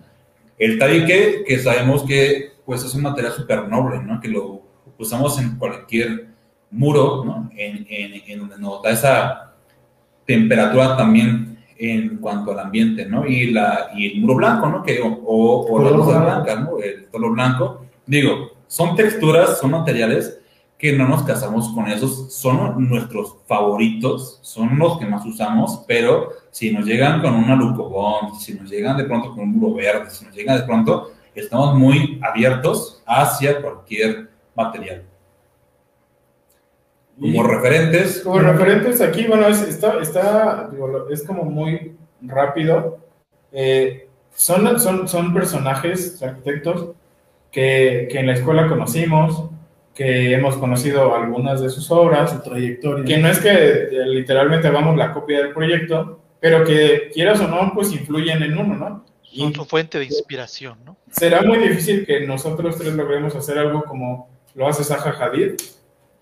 El 0.58 0.80
tabique, 0.80 1.44
que 1.46 1.60
sabemos 1.60 2.04
que 2.04 2.54
pues 2.66 2.84
es 2.84 2.94
un 2.94 3.02
material 3.02 3.34
súper 3.34 3.68
noble, 3.68 4.02
¿no? 4.02 4.22
Que 4.22 4.30
lo 4.30 4.62
usamos 5.00 5.40
en 5.40 5.58
cualquier 5.58 6.28
muro, 6.72 7.24
¿no? 7.26 7.50
En, 7.56 7.88
en, 7.90 8.22
en 8.28 8.40
donde 8.40 8.60
nos 8.60 8.82
da 8.84 8.92
esa 8.92 9.54
temperatura 10.26 10.96
también 10.96 11.58
en 11.78 12.18
cuanto 12.18 12.52
al 12.52 12.60
ambiente, 12.60 13.06
¿no? 13.06 13.26
Y, 13.26 13.52
la, 13.52 13.90
y 13.96 14.14
el 14.14 14.22
muro 14.22 14.36
blanco, 14.36 14.68
¿no? 14.68 14.84
Que, 14.84 15.00
o, 15.02 15.66
o 15.68 15.84
la 15.84 15.92
luz 15.92 16.08
blanca, 16.08 16.56
¿no? 16.56 16.78
El 16.78 17.08
color 17.08 17.32
blanco. 17.32 17.86
Digo, 18.06 18.52
son 18.68 18.96
texturas, 18.96 19.60
son 19.60 19.72
materiales 19.72 20.40
que 20.78 20.94
no 20.94 21.08
nos 21.08 21.24
casamos 21.24 21.70
con 21.74 21.88
esos, 21.88 22.34
son 22.34 22.88
nuestros 22.88 23.36
favoritos, 23.48 24.40
son 24.42 24.80
los 24.80 24.98
que 24.98 25.06
más 25.06 25.26
usamos, 25.26 25.84
pero 25.86 26.30
si 26.52 26.72
nos 26.72 26.86
llegan 26.86 27.22
con 27.22 27.36
una 27.36 27.56
Lucobond, 27.56 28.40
si 28.40 28.54
nos 28.54 28.70
llegan 28.70 28.96
de 28.96 29.04
pronto 29.04 29.32
con 29.32 29.40
un 29.40 29.58
muro 29.58 29.76
verde, 29.76 30.10
si 30.10 30.24
nos 30.24 30.34
llegan 30.34 30.58
de 30.58 30.64
pronto, 30.64 31.12
estamos 31.36 31.76
muy 31.76 32.18
abiertos 32.24 33.04
hacia 33.06 33.62
cualquier 33.62 34.29
material. 34.60 35.04
Como 37.20 37.44
referentes. 37.44 38.22
Como 38.22 38.40
referentes 38.40 39.02
aquí, 39.02 39.26
bueno, 39.28 39.48
es, 39.48 39.62
está, 39.62 40.00
está, 40.02 40.70
es 41.10 41.24
como 41.24 41.44
muy 41.44 41.96
rápido. 42.22 43.00
Eh, 43.52 44.08
son, 44.34 44.80
son, 44.80 45.08
son 45.08 45.34
personajes, 45.34 46.22
arquitectos, 46.24 46.92
que, 47.52 48.08
que, 48.10 48.20
en 48.20 48.28
la 48.28 48.34
escuela 48.34 48.68
conocimos, 48.68 49.50
que 49.94 50.34
hemos 50.34 50.56
conocido 50.56 51.14
algunas 51.14 51.62
de 51.62 51.70
sus 51.70 51.92
obras. 51.92 52.32
Su 52.32 52.42
trayectoria. 52.42 53.04
Que 53.04 53.18
no 53.18 53.28
es 53.28 53.40
que 53.40 53.50
eh, 53.52 54.06
literalmente 54.06 54.68
hagamos 54.68 54.96
la 54.96 55.12
copia 55.12 55.40
del 55.40 55.54
proyecto, 55.54 56.22
pero 56.40 56.64
que 56.64 57.10
quieras 57.14 57.42
o 57.42 57.48
no, 57.48 57.74
pues 57.74 57.92
influyen 57.92 58.44
en 58.44 58.58
uno, 58.58 58.76
¿no? 58.76 59.06
Son 59.24 59.54
su 59.54 59.66
fuente 59.66 60.00
de 60.00 60.06
inspiración, 60.06 60.80
¿no? 60.86 60.98
Será 61.12 61.42
muy 61.42 61.60
difícil 61.60 62.06
que 62.06 62.22
nosotros 62.26 62.78
tres 62.78 62.94
logremos 62.94 63.36
hacer 63.36 63.60
algo 63.60 63.84
como 63.84 64.30
lo 64.60 64.68
hace 64.68 64.84
Zaha 64.84 65.12
Hadid, 65.12 65.54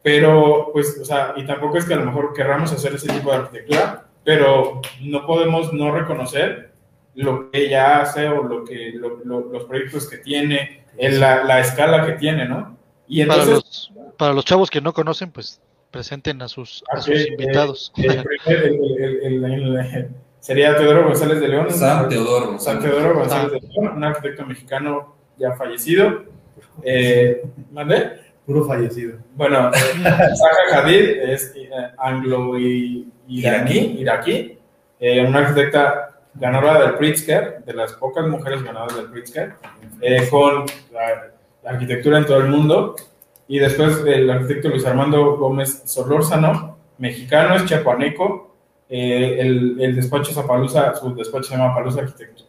pero, 0.03 0.69
pues, 0.71 0.99
o 1.01 1.03
sea, 1.03 1.33
y 1.35 1.45
tampoco 1.45 1.79
es 1.79 1.85
que 1.85 1.95
a 1.95 1.97
lo 1.97 2.05
mejor 2.05 2.33
querramos 2.33 2.71
hacer 2.71 2.93
ese 2.93 3.11
tipo 3.11 3.31
de 3.31 3.37
arquitectura, 3.37 4.05
pero 4.23 4.79
no 5.01 5.25
podemos 5.25 5.73
no 5.73 5.91
reconocer 5.91 6.71
lo 7.15 7.49
que 7.49 7.65
ella 7.65 8.01
hace 8.01 8.29
o 8.29 8.43
lo 8.43 8.63
que, 8.63 8.93
los 8.93 9.63
proyectos 9.63 10.07
que 10.07 10.17
tiene, 10.17 10.85
en 10.97 11.19
la, 11.19 11.43
la, 11.43 11.59
escala 11.59 12.05
que 12.05 12.13
tiene, 12.13 12.47
¿no? 12.47 12.77
Y 13.07 13.21
entonces, 13.21 13.45
para, 13.45 13.55
los, 13.55 13.91
para 14.17 14.33
los 14.33 14.45
chavos 14.45 14.69
que 14.69 14.81
no 14.81 14.93
conocen, 14.93 15.31
pues 15.31 15.59
presenten 15.89 16.39
a 16.43 16.47
sus, 16.47 16.83
a 16.91 17.01
sus 17.01 17.15
eh, 17.15 17.27
invitados. 17.31 17.91
Eh, 17.97 18.23
el, 19.23 19.43
el, 19.43 20.09
sería 20.39 20.77
Teodoro 20.77 21.05
González 21.05 21.39
de 21.39 21.47
León. 21.47 21.71
San 21.71 22.07
Teodoro 22.07 22.51
González. 22.51 22.83
San 22.83 22.91
Teodoro 22.91 23.19
González 23.19 23.51
de 23.51 23.67
León, 23.67 23.97
un 23.97 24.03
arquitecto 24.03 24.45
mexicano 24.45 25.15
ya 25.37 25.53
fallecido. 25.53 26.23
Eh, 26.83 27.43
¿Mandé? 27.71 28.26
Puro 28.47 28.63
fallecido. 28.63 29.17
Bueno, 29.35 29.71
Zaha 29.73 30.79
Hadid 30.79 31.19
es 31.19 31.53
anglo-iraquí, 31.97 33.97
iraquí, 33.99 34.57
eh, 35.01 35.25
una 35.25 35.39
arquitecta 35.39 36.21
ganadora 36.33 36.81
del 36.81 36.93
Pritzker, 36.93 37.65
de 37.65 37.73
las 37.73 37.91
pocas 37.93 38.25
mujeres 38.25 38.63
ganadoras 38.63 38.95
del 38.95 39.07
Pritzker, 39.07 39.55
eh, 39.99 40.29
con 40.31 40.65
la, 40.93 41.33
la, 41.61 41.71
arquitectura 41.71 42.19
en 42.19 42.25
todo 42.25 42.37
el 42.37 42.47
mundo. 42.47 42.95
Y 43.49 43.59
después 43.59 44.01
el 44.05 44.29
arquitecto 44.29 44.69
Luis 44.69 44.85
Armando 44.85 45.35
Gómez 45.35 45.81
Solórzano, 45.83 46.77
mexicano, 46.99 47.55
es 47.55 47.65
chiapaneco, 47.65 48.55
eh, 48.89 49.37
el, 49.39 49.81
el, 49.81 49.95
despacho 49.95 50.31
Zapalusa, 50.31 50.95
su 50.95 51.13
despacho 51.13 51.49
se 51.49 51.57
llama 51.57 51.75
Palusa 51.75 52.01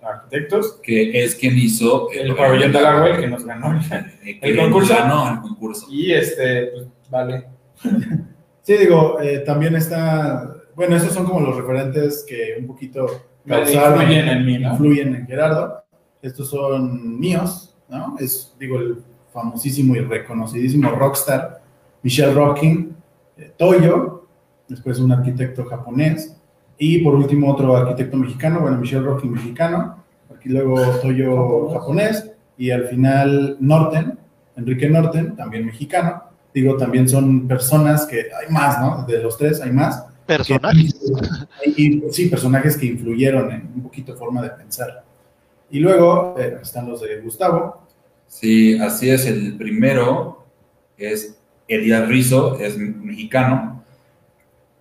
Arquitectos. 0.02 0.78
Que 0.82 1.24
es 1.24 1.34
quien 1.34 1.58
hizo 1.58 2.10
el, 2.12 2.28
el 2.30 2.36
pabellón 2.36 2.72
de 2.72 2.78
Alarwell, 2.78 3.20
que 3.20 3.26
nos 3.26 3.44
ganó 3.44 3.72
el, 4.24 4.38
el 4.40 4.56
concurso. 4.56 4.94
Ganó 4.94 5.34
el 5.34 5.40
concurso. 5.40 5.86
Y 5.90 6.12
este, 6.12 6.66
pues, 6.66 6.86
vale. 7.10 7.44
Sí, 8.68 8.76
digo, 8.76 9.18
eh, 9.18 9.38
también 9.46 9.74
está, 9.76 10.54
bueno, 10.76 10.94
esos 10.94 11.14
son 11.14 11.24
como 11.24 11.40
los 11.40 11.56
referentes 11.56 12.22
que 12.28 12.56
un 12.60 12.66
poquito 12.66 13.06
causaron, 13.46 14.02
influyen 14.02 14.28
en 14.28 14.44
mí, 14.44 14.58
¿no? 14.58 14.72
influyen 14.72 15.14
en 15.14 15.26
Gerardo. 15.26 15.84
Estos 16.20 16.50
son 16.50 17.18
míos, 17.18 17.74
¿no? 17.88 18.16
Es, 18.20 18.54
digo, 18.58 18.78
el 18.78 18.98
famosísimo 19.32 19.96
y 19.96 20.00
reconocidísimo 20.00 20.90
rockstar 20.90 21.62
Michelle 22.02 22.34
Rocking, 22.34 22.94
eh, 23.38 23.52
Toyo, 23.56 24.17
después 24.68 24.98
un 24.98 25.12
arquitecto 25.12 25.64
japonés, 25.64 26.36
y 26.78 26.98
por 26.98 27.14
último 27.14 27.52
otro 27.52 27.76
arquitecto 27.76 28.16
mexicano, 28.16 28.60
bueno, 28.60 28.78
Michel 28.78 29.04
Rocking 29.04 29.32
mexicano, 29.32 30.04
aquí 30.34 30.48
luego 30.48 30.80
Toyo 31.02 31.70
japonés, 31.70 32.30
y 32.56 32.70
al 32.70 32.86
final 32.86 33.56
Norten, 33.60 34.18
Enrique 34.56 34.88
Norten, 34.88 35.36
también 35.36 35.66
mexicano. 35.66 36.24
Digo, 36.52 36.76
también 36.76 37.08
son 37.08 37.46
personas 37.46 38.06
que 38.06 38.20
hay 38.20 38.52
más, 38.52 38.80
¿no? 38.80 39.04
De 39.06 39.22
los 39.22 39.36
tres 39.38 39.60
hay 39.60 39.70
más. 39.70 40.04
Personajes. 40.26 40.94
Que, 41.62 41.70
y, 41.70 42.02
sí, 42.10 42.26
personajes 42.26 42.76
que 42.76 42.86
influyeron 42.86 43.52
en 43.52 43.70
un 43.74 43.82
poquito 43.82 44.16
forma 44.16 44.42
de 44.42 44.50
pensar. 44.50 45.04
Y 45.70 45.78
luego 45.78 46.34
eh, 46.38 46.58
están 46.60 46.88
los 46.88 47.00
de 47.00 47.20
Gustavo. 47.20 47.86
Sí, 48.26 48.78
así 48.78 49.08
es. 49.10 49.26
El 49.26 49.56
primero 49.56 50.44
es 50.96 51.38
Elías 51.68 52.08
Rizo, 52.08 52.58
es 52.58 52.76
mexicano 52.76 53.77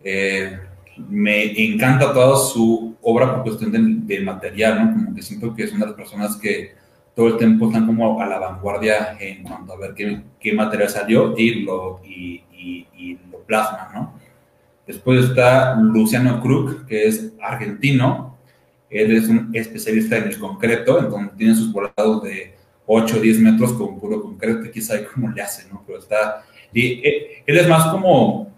eh, 0.04 0.60
me 0.98 1.64
encanta 1.64 2.14
toda 2.14 2.38
su 2.38 2.96
obra 3.02 3.36
por 3.36 3.44
cuestión 3.44 3.72
del, 3.72 4.24
material, 4.24 4.86
¿no? 4.86 4.94
Como 4.94 5.16
que 5.16 5.22
siento 5.22 5.54
que 5.54 5.64
es 5.64 5.72
una 5.72 5.86
de 5.86 5.92
las 5.92 5.96
personas 5.96 6.36
que 6.38 6.76
todo 7.16 7.28
el 7.28 7.38
tiempo 7.38 7.68
están 7.68 7.86
como 7.86 8.22
a 8.22 8.26
la 8.26 8.40
vanguardia 8.40 9.18
en 9.20 9.44
cuanto 9.44 9.74
a 9.74 9.78
ver 9.78 9.94
qué, 9.94 10.22
qué 10.40 10.54
material 10.54 10.90
salió 10.90 11.34
y 11.38 11.64
lo, 11.64 12.02
y, 12.04 12.44
lo 13.32 13.40
plasma, 13.40 13.90
¿no? 13.94 14.14
Después 14.86 15.26
está 15.26 15.76
Luciano 15.76 16.42
Krug, 16.42 16.86
que 16.86 17.08
es 17.08 17.34
argentino. 17.42 18.38
Él 18.90 19.16
es 19.16 19.28
un 19.28 19.50
especialista 19.54 20.18
en 20.18 20.30
el 20.30 20.40
concreto, 20.40 21.00
entonces 21.00 21.36
tiene 21.38 21.56
sus 21.56 21.74
volados 21.74 22.24
de 22.24 22.56
8 22.86 23.18
o 23.18 23.20
10 23.20 23.40
metros 23.40 23.74
con 23.74 24.00
puro 24.00 24.22
concreto, 24.22 24.72
quizá 24.72 24.96
cómo 25.14 25.30
le 25.30 25.42
hace, 25.42 25.70
¿no? 25.72 25.84
Pero 25.86 26.00
está... 26.00 26.44
Eh, 26.74 27.44
él 27.46 27.58
es 27.58 27.68
más 27.68 27.88
como 27.88 28.57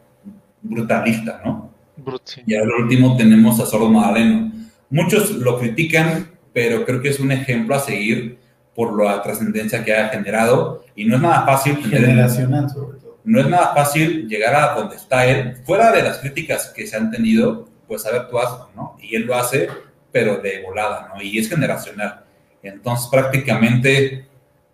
brutalista, 0.62 1.42
¿no? 1.46 1.74
Brut, 1.98 2.22
sí. 2.26 2.42
Y 2.46 2.56
al 2.56 2.70
último 2.70 3.18
tenemos 3.18 3.60
a 3.60 3.66
Sordo 3.66 3.90
Madaleno. 3.90 4.52
Muchos 4.90 5.32
lo 5.32 5.60
critican, 5.60 6.32
pero 6.54 6.86
creo 6.86 7.02
que 7.02 7.10
es 7.10 7.20
un 7.20 7.32
ejemplo 7.32 7.76
a 7.76 7.80
seguir 7.80 8.40
por 8.76 9.04
la 9.04 9.22
trascendencia 9.22 9.84
que 9.84 9.94
ha 9.94 10.10
generado 10.10 10.86
y 10.96 11.06
no 11.06 11.18
es 11.18 11.22
nada 11.22 11.46
fácil 11.46 11.78
generacional 11.78 12.70
sobre 12.70 12.98
todo. 12.98 13.20
No 13.26 13.40
es 13.42 13.48
nada 13.48 13.74
fácil 13.74 14.28
llegar 14.28 14.56
a 14.56 14.74
donde 14.74 14.96
está 14.96 15.26
él, 15.26 15.58
fuera 15.66 15.92
de 15.92 16.02
las 16.02 16.20
críticas 16.20 16.72
que 16.76 16.88
se 16.88 16.96
han 16.96 17.12
tenido, 17.12 17.68
pues 17.88 18.06
a 18.06 18.12
ver 18.12 18.30
tú 18.30 18.40
hazlo, 18.40 18.70
¿no? 18.76 18.98
Y 19.02 19.16
él 19.16 19.24
lo 19.24 19.36
hace, 19.36 19.68
pero 20.12 20.38
de 20.38 20.64
volada, 20.64 21.12
¿no? 21.14 21.22
Y 21.22 21.38
es 21.38 21.50
generacional. 21.50 22.24
Entonces 22.64 23.08
prácticamente 23.12 24.26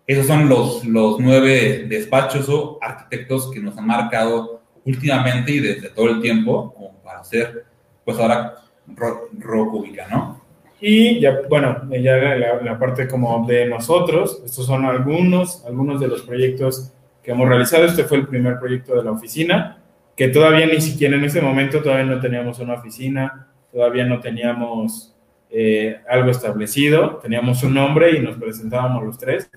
esos 0.06 0.26
son 0.26 0.48
los, 0.48 0.84
los 0.84 1.18
nueve 1.18 1.86
despachos 1.88 2.48
o 2.48 2.78
arquitectos 2.80 3.50
que 3.50 3.60
nos 3.60 3.76
han 3.76 3.86
marcado 3.86 4.62
últimamente 4.86 5.52
y 5.52 5.60
desde 5.60 5.90
todo 5.90 6.08
el 6.10 6.22
tiempo, 6.22 6.72
como 6.72 6.92
para 7.02 7.20
hacer, 7.20 7.64
pues 8.04 8.18
ahora, 8.18 8.54
Rocubica, 8.86 10.06
¿no? 10.08 10.40
Y 10.80 11.20
ya, 11.20 11.40
bueno, 11.48 11.88
ya 11.90 12.16
la, 12.16 12.62
la, 12.62 12.78
parte 12.78 13.08
como 13.08 13.46
de 13.46 13.66
nosotros, 13.66 14.42
estos 14.44 14.66
son 14.66 14.84
algunos, 14.84 15.64
algunos 15.66 16.00
de 16.00 16.06
los 16.06 16.22
proyectos 16.22 16.92
que 17.22 17.32
hemos 17.32 17.48
realizado. 17.48 17.84
Este 17.84 18.04
fue 18.04 18.18
el 18.18 18.28
primer 18.28 18.58
proyecto 18.60 18.94
de 18.94 19.02
la 19.02 19.10
oficina, 19.10 19.78
que 20.14 20.28
todavía 20.28 20.66
ni 20.66 20.80
siquiera 20.80 21.16
en 21.16 21.24
ese 21.24 21.40
momento 21.40 21.82
todavía 21.82 22.04
no 22.04 22.20
teníamos 22.20 22.58
una 22.60 22.74
oficina, 22.74 23.48
todavía 23.72 24.04
no 24.04 24.20
teníamos 24.20 25.16
eh, 25.50 25.96
algo 26.08 26.30
establecido, 26.30 27.16
teníamos 27.16 27.62
un 27.62 27.74
nombre 27.74 28.16
y 28.16 28.20
nos 28.20 28.36
presentábamos 28.36 29.02
los 29.02 29.18
tres 29.18 29.50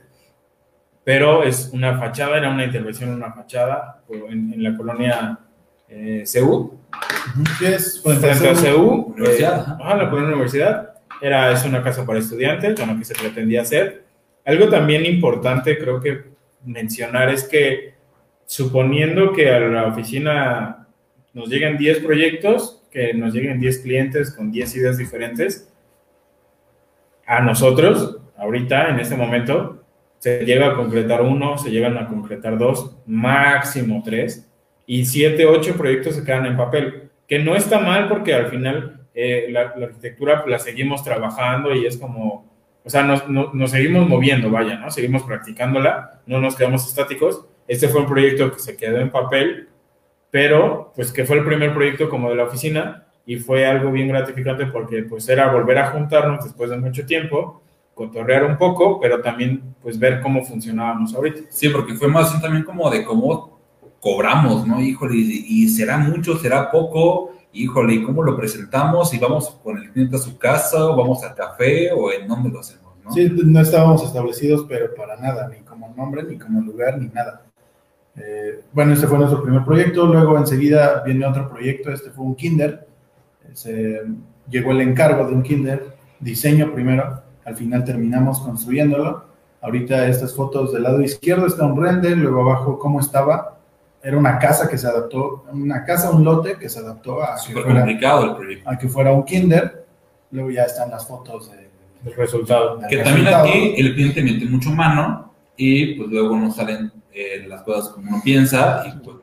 pero 1.04 1.44
es 1.44 1.70
una 1.74 1.98
fachada, 1.98 2.38
era 2.38 2.50
una 2.50 2.66
intervención 2.66 3.10
en 3.10 3.16
una 3.16 3.32
fachada 3.34 4.02
en, 4.10 4.54
en 4.54 4.64
la 4.64 4.76
colonia 4.76 5.40
eh, 5.90 6.24
CEU. 6.26 6.80
¿Qué 7.60 7.76
es? 7.76 8.02
Frente 8.04 8.30
a. 8.30 8.76
Universidad. 8.76 9.60
Eh, 9.60 9.84
ajá, 9.84 9.98
la 9.98 10.10
colonia 10.10 10.34
universidad. 10.34 10.94
Era, 11.22 11.52
es 11.52 11.66
una 11.66 11.84
casa 11.84 12.06
para 12.06 12.20
estudiantes, 12.20 12.80
con 12.80 12.90
lo 12.90 12.98
que 12.98 13.06
se 13.06 13.16
pretendía 13.16 13.62
hacer. 13.62 14.06
Algo 14.46 14.70
también 14.70 15.06
importante, 15.06 15.78
creo 15.78 16.00
que 16.00 16.26
mencionar, 16.64 17.30
es 17.30 17.44
que 17.44 17.94
suponiendo 18.46 19.34
que 19.34 19.50
a 19.52 19.60
la 19.60 19.88
oficina 19.88 20.88
nos 21.34 21.50
lleguen 21.50 21.78
10 21.78 22.00
proyectos, 22.00 22.84
que 22.92 23.14
nos 23.14 23.34
lleguen 23.34 23.60
10 23.60 23.80
clientes 23.80 24.32
con 24.32 24.52
10 24.52 24.76
ideas 24.76 24.98
diferentes, 24.98 25.72
a 27.26 27.42
nosotros, 27.42 28.18
ahorita, 28.38 28.90
en 28.90 29.00
este 29.00 29.16
momento, 29.16 29.79
se 30.20 30.46
llega 30.46 30.68
a 30.68 30.76
concretar 30.76 31.22
uno, 31.22 31.58
se 31.58 31.72
llegan 31.72 31.98
a 31.98 32.08
concretar 32.08 32.58
dos, 32.58 32.98
máximo 33.08 34.04
tres, 34.06 34.50
y 34.86 35.06
siete, 35.06 35.46
ocho 35.46 35.76
proyectos 35.76 36.16
se 36.16 36.24
quedan 36.24 36.46
en 36.46 36.58
papel, 36.58 37.10
que 37.28 37.40
no 37.40 37.56
está 37.56 37.80
mal 37.80 38.08
porque 38.08 38.34
al 38.34 38.48
final 38.48 39.02
eh, 39.14 39.48
la, 39.50 39.62
arquitectura 39.62 40.44
la 40.48 40.60
seguimos 40.60 41.04
trabajando 41.04 41.74
y 41.74 41.86
es 41.86 41.98
como, 41.98 42.46
o 42.84 42.90
sea, 42.90 43.04
nos, 43.04 43.28
nos, 43.30 43.54
nos, 43.54 43.72
seguimos 43.72 44.08
moviendo, 44.08 44.50
vaya, 44.50 44.78
¿no? 44.78 44.92
Seguimos 44.92 45.24
practicándola, 45.24 46.22
no 46.26 46.40
nos 46.40 46.56
quedamos 46.56 46.88
estáticos. 46.88 47.46
Este 47.68 47.88
fue 47.88 48.02
un 48.02 48.08
proyecto 48.08 48.52
que 48.52 48.60
se 48.60 48.76
quedó 48.76 49.00
en 49.00 49.12
papel, 49.12 49.70
pero 50.32 50.92
pues 50.96 51.12
que 51.12 51.26
fue 51.26 51.38
el 51.38 51.46
primer 51.46 51.74
proyecto 51.74 52.10
como 52.10 52.30
de 52.30 52.36
la 52.36 52.44
oficina 52.44 53.06
y 53.26 53.38
fue 53.38 53.66
algo 53.66 53.92
bien 53.92 54.08
gratificante 54.08 54.66
porque 54.66 55.04
pues 55.04 55.30
era 55.30 55.52
volver 55.52 55.78
a 55.78 55.92
juntarnos 55.92 56.44
después 56.44 56.72
de 56.72 56.78
mucho 56.78 57.06
tiempo, 57.06 57.62
cotorrear 58.00 58.46
un 58.46 58.58
poco, 58.58 58.98
pero 58.98 59.22
también 59.22 59.76
pues 59.82 60.00
ver 60.00 60.22
cómo 60.22 60.42
funcionábamos 60.46 61.14
ahorita. 61.14 61.42
Sí, 61.50 61.68
porque 61.68 61.96
fue 61.96 62.08
más 62.08 62.42
también 62.42 62.64
como 62.64 62.90
de 62.90 63.04
cómo 63.04 63.60
cobramos, 64.00 64.66
¿no? 64.66 64.80
Híjole, 64.80 65.18
y 65.18 65.68
será 65.68 65.98
mucho, 65.98 66.38
será 66.38 66.72
poco, 66.72 67.34
híjole, 67.52 67.96
¿y 67.96 68.04
cómo 68.04 68.24
lo 68.24 68.38
presentamos? 68.38 69.14
¿Y 69.14 69.20
vamos 69.20 69.50
con 69.62 69.80
el 69.80 69.92
cliente 69.92 70.16
a 70.16 70.20
su 70.20 70.38
casa 70.38 70.86
o 70.86 70.96
vamos 70.96 71.22
al 71.24 71.36
café 71.36 71.92
o 71.92 72.10
en 72.14 72.26
dónde 72.26 72.50
lo 72.50 72.62
hacemos? 72.62 72.94
¿no? 73.04 73.12
Sí, 73.12 73.30
no 73.44 73.60
estábamos 73.60 74.02
establecidos, 74.02 74.66
pero 74.70 74.96
para 74.96 75.18
nada, 75.18 75.50
ni 75.50 75.60
como 75.66 75.94
nombre, 75.94 76.24
ni 76.24 76.38
como 76.38 76.62
lugar, 76.62 76.98
ni 76.98 77.10
nada. 77.10 77.42
Eh, 78.16 78.62
bueno, 78.72 78.94
este 78.94 79.08
fue 79.08 79.18
nuestro 79.18 79.44
primer 79.44 79.66
proyecto, 79.66 80.06
luego 80.06 80.38
enseguida 80.38 81.04
viene 81.04 81.26
otro 81.26 81.50
proyecto, 81.50 81.92
este 81.92 82.12
fue 82.12 82.24
un 82.24 82.36
kinder, 82.36 82.88
se 83.52 84.04
llegó 84.50 84.72
el 84.72 84.80
encargo 84.80 85.28
de 85.28 85.34
un 85.34 85.44
kinder, 85.44 85.98
diseño 86.22 86.74
primero, 86.74 87.28
al 87.46 87.56
final 87.56 87.84
terminamos 87.84 88.40
construyéndolo. 88.40 89.26
Ahorita 89.62 90.08
estas 90.08 90.36
fotos 90.36 90.74
del 90.74 90.84
lado 90.84 91.02
izquierdo 91.02 91.46
está 91.48 91.66
un 91.66 91.82
render, 91.82 92.18
luego 92.18 92.42
abajo 92.42 92.80
cómo 92.80 93.00
estaba. 93.00 93.58
Era 94.02 94.18
una 94.18 94.40
casa 94.40 94.70
que 94.70 94.78
se 94.78 94.88
adaptó, 94.88 95.46
una 95.52 95.84
casa, 95.84 96.12
un 96.12 96.24
lote 96.24 96.56
que 96.58 96.70
se 96.70 96.80
adaptó 96.80 97.22
a, 97.22 97.36
que 97.46 97.54
fuera, 97.54 97.82
complicado 97.82 98.26
el 98.26 98.36
proyecto. 98.36 98.70
a 98.70 98.78
que 98.78 98.88
fuera 98.88 99.12
un 99.12 99.24
kinder. 99.24 99.86
Luego 100.32 100.52
ya 100.52 100.64
están 100.64 100.90
las 100.92 101.06
fotos 101.06 101.52
de, 101.52 101.70
del 102.04 102.16
resultado. 102.16 102.80
Que 102.88 102.98
también 102.98 103.28
aquí 103.28 103.74
el 103.78 103.94
cliente 103.94 104.22
mete 104.22 104.46
mucho 104.46 104.70
mano 104.72 105.34
y 105.58 105.96
pues 105.96 106.10
luego 106.10 106.38
no 106.38 106.52
salen 106.52 106.92
eh, 107.12 107.46
las 107.48 107.64
cosas 107.64 107.90
como 107.90 108.10
uno 108.10 108.22
piensa 108.24 108.84
y 108.88 108.98
pues 109.04 109.18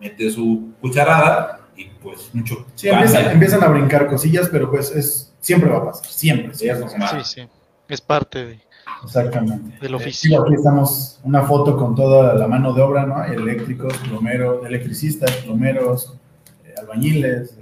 mete 0.00 0.30
su 0.30 0.72
cucharada 0.80 1.60
y 1.76 1.86
pues 1.86 2.30
mucho. 2.32 2.66
Sí, 2.74 2.88
empiezan, 2.88 3.30
empiezan, 3.32 3.64
a 3.64 3.68
brincar 3.68 4.06
cosillas, 4.06 4.48
pero 4.50 4.70
pues 4.70 4.94
es 4.94 5.31
siempre 5.42 5.68
va 5.68 5.78
a 5.78 5.84
pasar, 5.86 6.06
siempre. 6.06 6.54
siempre. 6.54 6.88
Sí, 6.88 7.24
sí, 7.24 7.48
es 7.88 8.00
parte 8.00 8.46
de, 8.46 8.60
Exactamente. 9.04 9.78
del 9.80 9.94
oficio. 9.94 10.42
aquí 10.42 10.54
estamos 10.54 11.20
una 11.24 11.42
foto 11.42 11.76
con 11.76 11.94
toda 11.94 12.34
la 12.34 12.46
mano 12.46 12.72
de 12.72 12.80
obra, 12.80 13.04
¿no? 13.04 13.22
Eléctricos, 13.24 13.96
plomeros, 13.98 14.64
electricistas, 14.64 15.30
plomeros, 15.38 16.16
eh, 16.64 16.74
albañiles, 16.78 17.58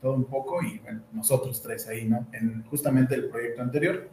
todo 0.00 0.14
un 0.14 0.24
poco 0.24 0.62
y 0.62 0.78
bueno, 0.78 1.02
nosotros 1.12 1.60
tres 1.62 1.86
ahí, 1.88 2.06
¿no? 2.06 2.26
En 2.32 2.64
justamente 2.70 3.14
el 3.14 3.26
proyecto 3.26 3.62
anterior. 3.62 4.08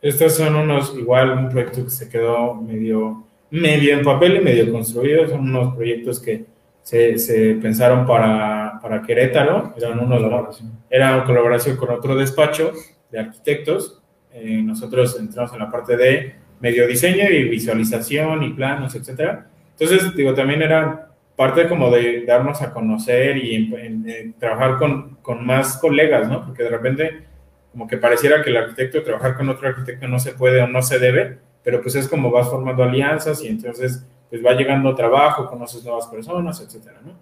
Estos 0.00 0.34
son 0.34 0.54
unos, 0.54 0.94
igual 0.96 1.32
un 1.32 1.48
proyecto 1.48 1.84
que 1.84 1.90
se 1.90 2.08
quedó 2.08 2.54
medio, 2.54 3.24
medio 3.50 3.94
en 3.94 4.04
papel 4.04 4.36
y 4.36 4.40
medio 4.40 4.70
construido, 4.70 5.26
son 5.28 5.40
unos 5.40 5.74
proyectos 5.74 6.20
que 6.20 6.44
se, 6.88 7.18
se 7.18 7.54
pensaron 7.56 8.06
para, 8.06 8.78
para, 8.80 9.02
Querétaro, 9.02 9.74
eran 9.76 9.98
unos, 9.98 10.22
Colaboración. 10.22 10.72
era 10.88 11.16
una 11.16 11.24
colaboración 11.24 11.76
con 11.76 11.90
otro 11.90 12.16
despacho 12.16 12.72
de 13.10 13.18
arquitectos, 13.18 14.00
eh, 14.32 14.62
nosotros 14.62 15.14
entramos 15.20 15.52
en 15.52 15.58
la 15.58 15.70
parte 15.70 15.98
de 15.98 16.36
medio 16.60 16.86
diseño 16.86 17.28
y 17.28 17.46
visualización 17.46 18.42
y 18.42 18.54
planos, 18.54 18.94
etcétera. 18.94 19.48
Entonces, 19.78 20.16
digo, 20.16 20.32
también 20.32 20.62
era 20.62 21.10
parte 21.36 21.68
como 21.68 21.90
de 21.90 22.24
darnos 22.24 22.62
a 22.62 22.72
conocer 22.72 23.36
y 23.36 23.54
en, 23.54 23.74
en, 23.74 24.08
en 24.08 24.32
trabajar 24.38 24.78
con, 24.78 25.16
con, 25.20 25.44
más 25.44 25.76
colegas, 25.76 26.26
¿no? 26.30 26.46
Porque 26.46 26.62
de 26.62 26.70
repente 26.70 27.24
como 27.70 27.86
que 27.86 27.98
pareciera 27.98 28.42
que 28.42 28.48
el 28.48 28.56
arquitecto 28.56 29.02
trabajar 29.02 29.36
con 29.36 29.50
otro 29.50 29.68
arquitecto 29.68 30.08
no 30.08 30.18
se 30.18 30.32
puede 30.32 30.62
o 30.62 30.66
no 30.66 30.80
se 30.80 30.98
debe, 30.98 31.36
pero 31.62 31.82
pues 31.82 31.96
es 31.96 32.08
como 32.08 32.30
vas 32.30 32.48
formando 32.48 32.82
alianzas 32.82 33.44
y 33.44 33.48
entonces 33.48 34.06
pues 34.30 34.44
va 34.44 34.52
llegando 34.52 34.94
trabajo, 34.94 35.46
conoces 35.46 35.84
nuevas 35.84 36.06
personas, 36.06 36.60
etcétera, 36.60 37.00
¿no? 37.04 37.12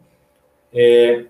Eh, 0.73 1.27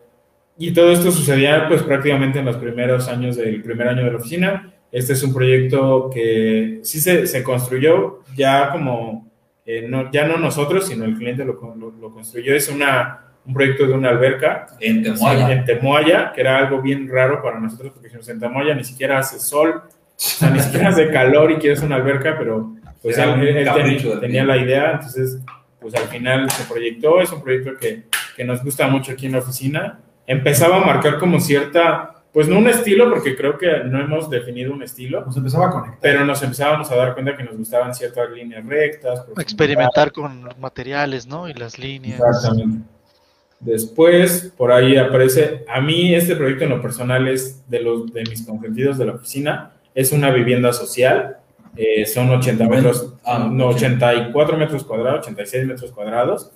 y 0.58 0.72
todo 0.72 0.90
esto 0.90 1.10
sucedía 1.10 1.68
pues 1.68 1.82
prácticamente 1.82 2.38
en 2.38 2.46
los 2.46 2.56
primeros 2.56 3.08
años 3.08 3.36
del 3.36 3.62
primer 3.62 3.88
año 3.88 4.04
de 4.04 4.10
la 4.10 4.16
oficina. 4.16 4.72
Este 4.90 5.12
es 5.12 5.22
un 5.22 5.34
proyecto 5.34 6.08
que 6.12 6.80
sí 6.82 7.00
se, 7.00 7.26
se 7.26 7.42
construyó 7.42 8.20
ya 8.34 8.70
como, 8.70 9.28
eh, 9.66 9.86
no, 9.86 10.10
ya 10.10 10.26
no 10.26 10.38
nosotros, 10.38 10.86
sino 10.86 11.04
el 11.04 11.16
cliente 11.16 11.44
lo, 11.44 11.60
lo, 11.76 11.90
lo, 11.90 12.10
construyó. 12.10 12.54
Es 12.54 12.70
una, 12.70 13.26
un 13.44 13.52
proyecto 13.52 13.86
de 13.86 13.92
una 13.92 14.08
alberca 14.08 14.66
en 14.80 15.02
Temoaya. 15.02 15.52
en 15.52 15.64
Temoaya, 15.64 16.32
que 16.32 16.40
era 16.40 16.58
algo 16.58 16.80
bien 16.80 17.08
raro 17.08 17.42
para 17.42 17.60
nosotros 17.60 17.92
porque 17.92 18.08
dijimos, 18.08 18.28
en 18.30 18.40
Temoaya 18.40 18.74
ni 18.74 18.84
siquiera 18.84 19.18
hace 19.18 19.38
sol, 19.38 19.82
o 19.84 19.90
sea, 20.16 20.48
ni 20.48 20.60
siquiera 20.60 20.88
hace 20.88 21.10
calor 21.10 21.50
y 21.50 21.56
quieres 21.56 21.82
una 21.82 21.96
alberca, 21.96 22.36
pero 22.38 22.72
pues 23.02 23.18
él, 23.18 23.40
él 23.46 24.20
tenía 24.20 24.44
la 24.44 24.56
idea, 24.56 24.92
entonces 24.92 25.42
pues 25.86 26.02
al 26.02 26.08
final 26.08 26.50
se 26.50 26.64
proyectó, 26.64 27.20
es 27.20 27.30
un 27.30 27.40
proyecto 27.40 27.78
que, 27.78 28.06
que, 28.34 28.42
nos 28.42 28.60
gusta 28.64 28.88
mucho 28.88 29.12
aquí 29.12 29.26
en 29.26 29.32
la 29.32 29.38
oficina. 29.38 30.00
Empezaba 30.26 30.78
a 30.78 30.84
marcar 30.84 31.20
como 31.20 31.38
cierta, 31.38 32.24
pues 32.32 32.48
no 32.48 32.58
un 32.58 32.66
estilo, 32.66 33.08
porque 33.08 33.36
creo 33.36 33.56
que 33.56 33.84
no 33.84 34.00
hemos 34.00 34.28
definido 34.28 34.72
un 34.72 34.82
estilo. 34.82 35.24
Nos 35.24 35.36
empezaba 35.36 35.68
a 35.68 35.70
conectar. 35.70 36.00
Pero 36.00 36.24
nos 36.24 36.42
empezábamos 36.42 36.90
a 36.90 36.96
dar 36.96 37.14
cuenta 37.14 37.36
que 37.36 37.44
nos 37.44 37.56
gustaban 37.56 37.94
ciertas 37.94 38.28
líneas 38.32 38.66
rectas. 38.66 39.26
Experimentar 39.38 40.10
con 40.10 40.42
los 40.44 40.58
materiales, 40.58 41.28
¿no? 41.28 41.48
Y 41.48 41.54
las 41.54 41.78
líneas. 41.78 42.20
Exactamente. 42.20 42.84
Después, 43.60 44.52
por 44.56 44.72
ahí 44.72 44.96
aparece, 44.96 45.64
a 45.68 45.80
mí 45.80 46.16
este 46.16 46.34
proyecto 46.34 46.64
en 46.64 46.70
lo 46.70 46.82
personal 46.82 47.28
es 47.28 47.62
de, 47.70 47.78
los, 47.78 48.12
de 48.12 48.24
mis 48.24 48.44
consentidos 48.44 48.98
de 48.98 49.04
la 49.04 49.12
oficina, 49.12 49.70
es 49.94 50.10
una 50.10 50.32
vivienda 50.32 50.72
social, 50.72 51.36
eh, 51.76 52.06
son 52.06 52.30
80 52.30 52.68
metros, 52.68 53.14
ah, 53.24 53.48
no, 53.50 53.68
84 53.68 54.56
metros 54.56 54.84
cuadrados, 54.84 55.20
86 55.20 55.66
metros 55.66 55.92
cuadrados. 55.92 56.52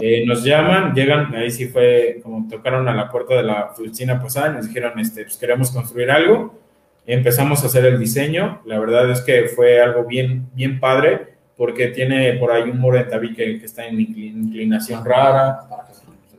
Eh, 0.00 0.24
nos 0.26 0.44
llaman, 0.44 0.94
llegan, 0.94 1.34
ahí 1.34 1.50
sí 1.50 1.66
fue 1.66 2.20
como 2.22 2.48
tocaron 2.48 2.88
a 2.88 2.94
la 2.94 3.10
puerta 3.10 3.34
de 3.34 3.42
la 3.42 3.72
oficina 3.72 4.20
pasada, 4.20 4.48
nos 4.50 4.66
dijeron, 4.66 4.98
este, 4.98 5.24
pues 5.24 5.36
queremos 5.36 5.70
construir 5.70 6.10
algo. 6.10 6.58
Empezamos 7.06 7.62
a 7.62 7.66
hacer 7.66 7.84
el 7.84 7.98
diseño, 7.98 8.62
la 8.64 8.78
verdad 8.78 9.10
es 9.10 9.20
que 9.20 9.48
fue 9.48 9.82
algo 9.82 10.04
bien, 10.04 10.48
bien 10.54 10.80
padre, 10.80 11.34
porque 11.56 11.88
tiene 11.88 12.32
por 12.34 12.50
ahí 12.50 12.62
un 12.62 12.78
muro 12.78 12.96
de 12.96 13.04
tabique 13.04 13.58
que 13.58 13.66
está 13.66 13.86
en 13.86 14.00
inclinación 14.00 15.04
rara. 15.04 15.60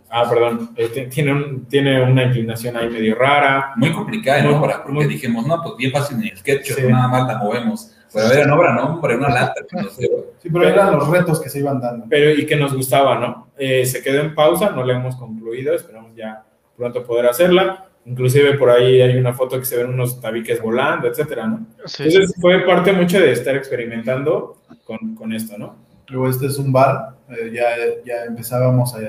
Ah, 0.10 0.28
perdón, 0.30 0.72
este, 0.76 1.07
tiene, 1.07 1.34
un, 1.34 1.66
tiene 1.66 2.02
una 2.02 2.24
inclinación 2.24 2.78
ahí 2.78 2.90
medio 2.90 3.16
rara. 3.16 3.74
Muy 3.76 3.91
complicada, 3.91 4.41
¿no? 4.44 4.60
Porque 4.60 4.91
muy, 4.91 5.06
dijimos, 5.06 5.45
no, 5.45 5.62
pues 5.62 5.76
bien 5.78 5.91
fácil 5.91 6.18
en 6.18 6.24
el 6.24 6.38
sketch, 6.38 6.72
sí. 6.72 6.82
nada 6.88 7.07
más 7.07 7.28
la 7.28 7.38
movemos. 7.38 7.95
Pero 8.16 8.34
era 8.34 8.44
en 8.44 8.52
obra, 8.52 8.74
¿no? 8.74 8.96
Hombre, 8.96 9.18
una 9.18 9.30
lata. 9.30 9.62
No 9.72 9.90
sé. 9.90 10.10
Sí, 10.42 10.50
pero 10.52 10.68
eran 10.68 10.94
los 10.94 11.08
retos 11.10 11.42
que 11.42 11.50
se 11.50 11.60
iban 11.60 11.80
dando. 11.80 12.06
Pero 12.10 12.32
y 12.32 12.46
que 12.46 12.56
nos 12.56 12.74
gustaba, 12.74 13.20
¿no? 13.20 13.50
Eh, 13.58 13.86
se 13.86 14.02
quedó 14.02 14.22
en 14.22 14.34
pausa, 14.34 14.70
no 14.72 14.84
la 14.84 14.94
hemos 14.96 15.16
concluido, 15.16 15.74
esperamos 15.74 16.16
ya 16.16 16.44
pronto 16.78 17.04
poder 17.04 17.28
hacerla. 17.28 17.86
Inclusive 18.06 18.54
por 18.58 18.70
ahí 18.70 19.02
hay 19.02 19.18
una 19.18 19.34
foto 19.34 19.58
que 19.58 19.66
se 19.66 19.78
ven 19.78 19.88
unos 19.88 20.22
tabiques 20.22 20.62
volando, 20.62 21.08
etcétera, 21.08 21.48
¿no? 21.48 21.66
Sí, 21.86 22.04
Entonces 22.04 22.32
sí. 22.36 22.42
fue 22.42 22.60
parte 22.60 22.92
mucho 22.94 23.20
de 23.20 23.32
estar 23.32 23.56
experimentando 23.56 24.58
con, 24.84 25.16
con 25.16 25.34
esto, 25.34 25.58
¿no? 25.58 25.76
Luego 26.10 26.30
este 26.30 26.46
es 26.46 26.58
un 26.60 26.72
bar, 26.72 27.16
eh, 27.30 27.52
ya, 27.52 27.66
ya 28.06 28.26
empezábamos 28.26 28.94
a 28.96 29.00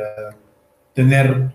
tener 0.95 1.49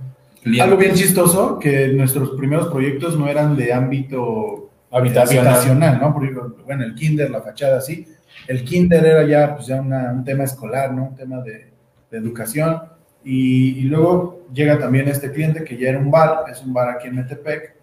Cliente. 0.43 0.61
algo 0.61 0.77
bien 0.77 0.93
chistoso, 0.93 1.57
que 1.57 1.87
nuestros 1.87 2.31
primeros 2.31 2.67
proyectos 2.67 3.17
no 3.17 3.27
eran 3.27 3.55
de 3.55 3.73
ámbito 3.73 4.69
habitacional. 4.91 5.47
habitacional, 5.47 5.99
¿no? 5.99 6.13
Porque, 6.13 6.33
bueno, 6.65 6.83
el 6.83 6.95
kinder, 6.95 7.29
la 7.29 7.41
fachada, 7.41 7.81
sí. 7.81 8.07
El 8.47 8.63
kinder 8.63 9.05
era 9.05 9.25
ya, 9.25 9.55
pues, 9.55 9.67
ya 9.67 9.81
un 9.81 10.23
tema 10.23 10.43
escolar, 10.43 10.93
¿no? 10.93 11.07
Un 11.07 11.15
tema 11.15 11.41
de, 11.41 11.71
de 12.09 12.17
educación. 12.17 12.81
Y, 13.23 13.79
y, 13.79 13.81
luego 13.83 14.45
llega 14.53 14.79
también 14.79 15.07
este 15.07 15.31
cliente 15.31 15.63
que 15.63 15.77
ya 15.77 15.89
era 15.89 15.99
un 15.99 16.09
bar, 16.09 16.45
es 16.51 16.61
un 16.63 16.73
bar 16.73 16.89
aquí 16.89 17.07
en 17.07 17.15
Metepec, 17.15 17.75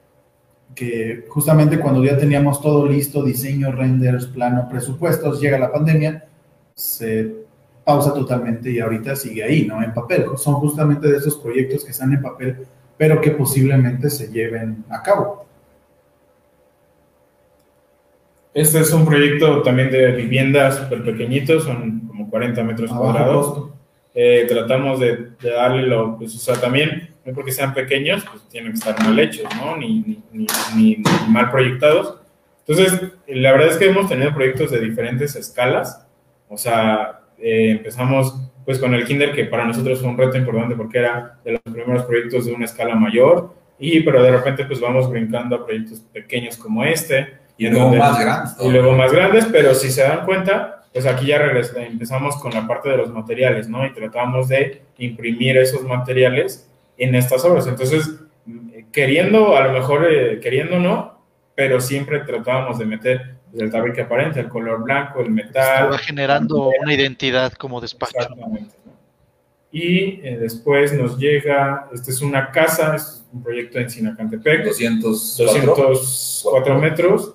que 0.75 1.27
justamente 1.29 1.79
cuando 1.79 2.05
ya 2.05 2.17
teníamos 2.19 2.61
todo 2.61 2.87
listo, 2.87 3.23
diseño, 3.23 3.73
renders, 3.73 4.27
plano, 4.27 4.69
presupuestos, 4.69 5.41
llega 5.41 5.59
la 5.59 5.73
pandemia, 5.73 6.27
se 6.75 7.35
pausa 7.85 8.13
totalmente 8.13 8.71
y 8.71 8.81
ahorita 8.81 9.17
sigue 9.17 9.43
ahí, 9.43 9.67
¿no? 9.67 9.83
En 9.83 9.95
papel. 9.95 10.27
Son 10.37 10.55
justamente 10.57 11.09
de 11.09 11.17
esos 11.17 11.39
proyectos 11.39 11.85
que 11.85 11.93
están 11.93 12.13
en 12.13 12.21
papel, 12.21 12.67
pero 12.97 13.21
que 13.21 13.31
posiblemente 13.31 14.11
se 14.11 14.29
lleven 14.29 14.85
a 14.91 15.03
cabo. 15.03 15.48
Este 18.59 18.81
es 18.81 18.93
un 18.93 19.07
proyecto 19.07 19.63
también 19.63 19.89
de 19.89 20.11
viviendas 20.11 20.79
súper 20.79 21.05
pequeñitos, 21.05 21.63
son 21.63 22.09
como 22.09 22.29
40 22.29 22.65
metros 22.65 22.91
Ah, 22.93 22.97
cuadrados. 22.99 23.71
Eh, 24.17 24.47
tratamos 24.49 24.99
de, 24.99 25.29
de, 25.41 25.51
darle 25.51 25.87
lo, 25.87 26.19
pues, 26.19 26.35
o 26.35 26.39
sea, 26.39 26.57
también, 26.57 27.11
no 27.25 27.33
porque 27.35 27.53
sean 27.53 27.73
pequeños, 27.73 28.25
pues 28.29 28.49
tienen 28.49 28.73
que 28.73 28.79
estar 28.79 29.01
mal 29.05 29.17
hechos, 29.21 29.45
¿no? 29.61 29.77
Ni, 29.77 30.01
ni, 30.01 30.19
ni, 30.33 30.47
ni, 30.75 31.03
mal 31.29 31.53
proyectados. 31.53 32.17
Entonces, 32.67 33.01
la 33.29 33.53
verdad 33.53 33.69
es 33.69 33.77
que 33.77 33.91
hemos 33.91 34.09
tenido 34.09 34.35
proyectos 34.35 34.73
de 34.73 34.81
diferentes 34.81 35.37
escalas, 35.37 36.05
o 36.49 36.57
sea, 36.57 37.21
eh, 37.39 37.71
empezamos 37.71 38.35
pues 38.65 38.81
con 38.81 38.93
el 38.93 39.05
Kinder, 39.05 39.35
que 39.35 39.45
para 39.45 39.67
nosotros 39.67 40.01
fue 40.01 40.11
un 40.11 40.19
reto 40.19 40.37
importante 40.37 40.75
porque 40.75 40.99
era 40.99 41.39
de 41.45 41.53
los 41.53 41.61
primeros 41.63 42.03
proyectos 42.07 42.47
de 42.47 42.55
una 42.55 42.65
escala 42.65 42.97
mayor, 42.97 43.55
y 43.79 44.01
pero 44.01 44.21
de 44.21 44.33
repente 44.33 44.65
pues 44.65 44.81
vamos 44.81 45.09
brincando 45.09 45.55
a 45.55 45.65
proyectos 45.65 46.01
pequeños 46.13 46.57
como 46.57 46.83
este. 46.83 47.38
Y 47.59 47.67
en 47.67 47.73
luego 47.73 47.87
donde- 47.91 47.99
más 47.99 48.19
grandes. 48.21 48.57
y 48.63 48.69
luego 48.71 48.93
más 48.93 49.13
grandes, 49.13 49.47
pero 49.53 49.75
si 49.75 49.91
se 49.91 50.03
dan 50.03 50.25
cuenta, 50.25 50.85
pues 50.93 51.05
aquí 51.05 51.27
ya 51.27 51.37
empezamos 51.77 52.37
con 52.37 52.53
la 52.55 52.67
parte 52.67 52.89
de 52.89 52.97
los 52.97 53.11
materiales, 53.13 53.69
¿no? 53.69 53.85
Y 53.85 53.93
tratamos 53.93 54.49
de 54.49 54.83
imprimir 54.97 55.59
esos 55.59 55.83
materiales 55.83 56.67
en 56.97 57.15
estas 57.15 57.45
obras. 57.45 57.67
Entonces, 57.67 58.09
queriendo, 58.93 59.57
a 59.57 59.67
lo 59.67 59.73
mejor, 59.73 60.07
eh, 60.11 60.41
queriendo 60.41 60.79
no, 60.79 61.19
pero 61.55 61.81
siempre 61.81 62.21
tratábamos 62.21 62.79
de 62.79 62.87
meter 62.87 63.35
pues, 63.51 63.63
el 63.63 63.71
tabique 63.71 64.01
aparente, 64.03 64.41
el 64.41 64.49
color 64.49 64.83
blanco, 64.83 65.21
el 65.21 65.31
metal. 65.31 65.93
Va 65.93 65.99
generando 65.99 66.71
una 66.83 66.95
identidad 66.95 67.53
como 67.55 67.81
despacho. 67.81 68.13
Exactamente. 68.19 68.75
¿no? 68.85 68.93
Y 69.71 70.21
eh, 70.25 70.39
después 70.41 70.93
nos 70.95 71.19
llega, 71.19 71.89
esta 71.93 72.11
es 72.11 72.23
una 72.23 72.51
casa, 72.51 72.97
es 72.97 73.27
un 73.33 73.43
proyecto 73.43 73.79
en 73.79 73.91
Sinacantepec, 73.91 74.65
204. 74.65 75.75
204 75.77 76.79
metros. 76.79 77.35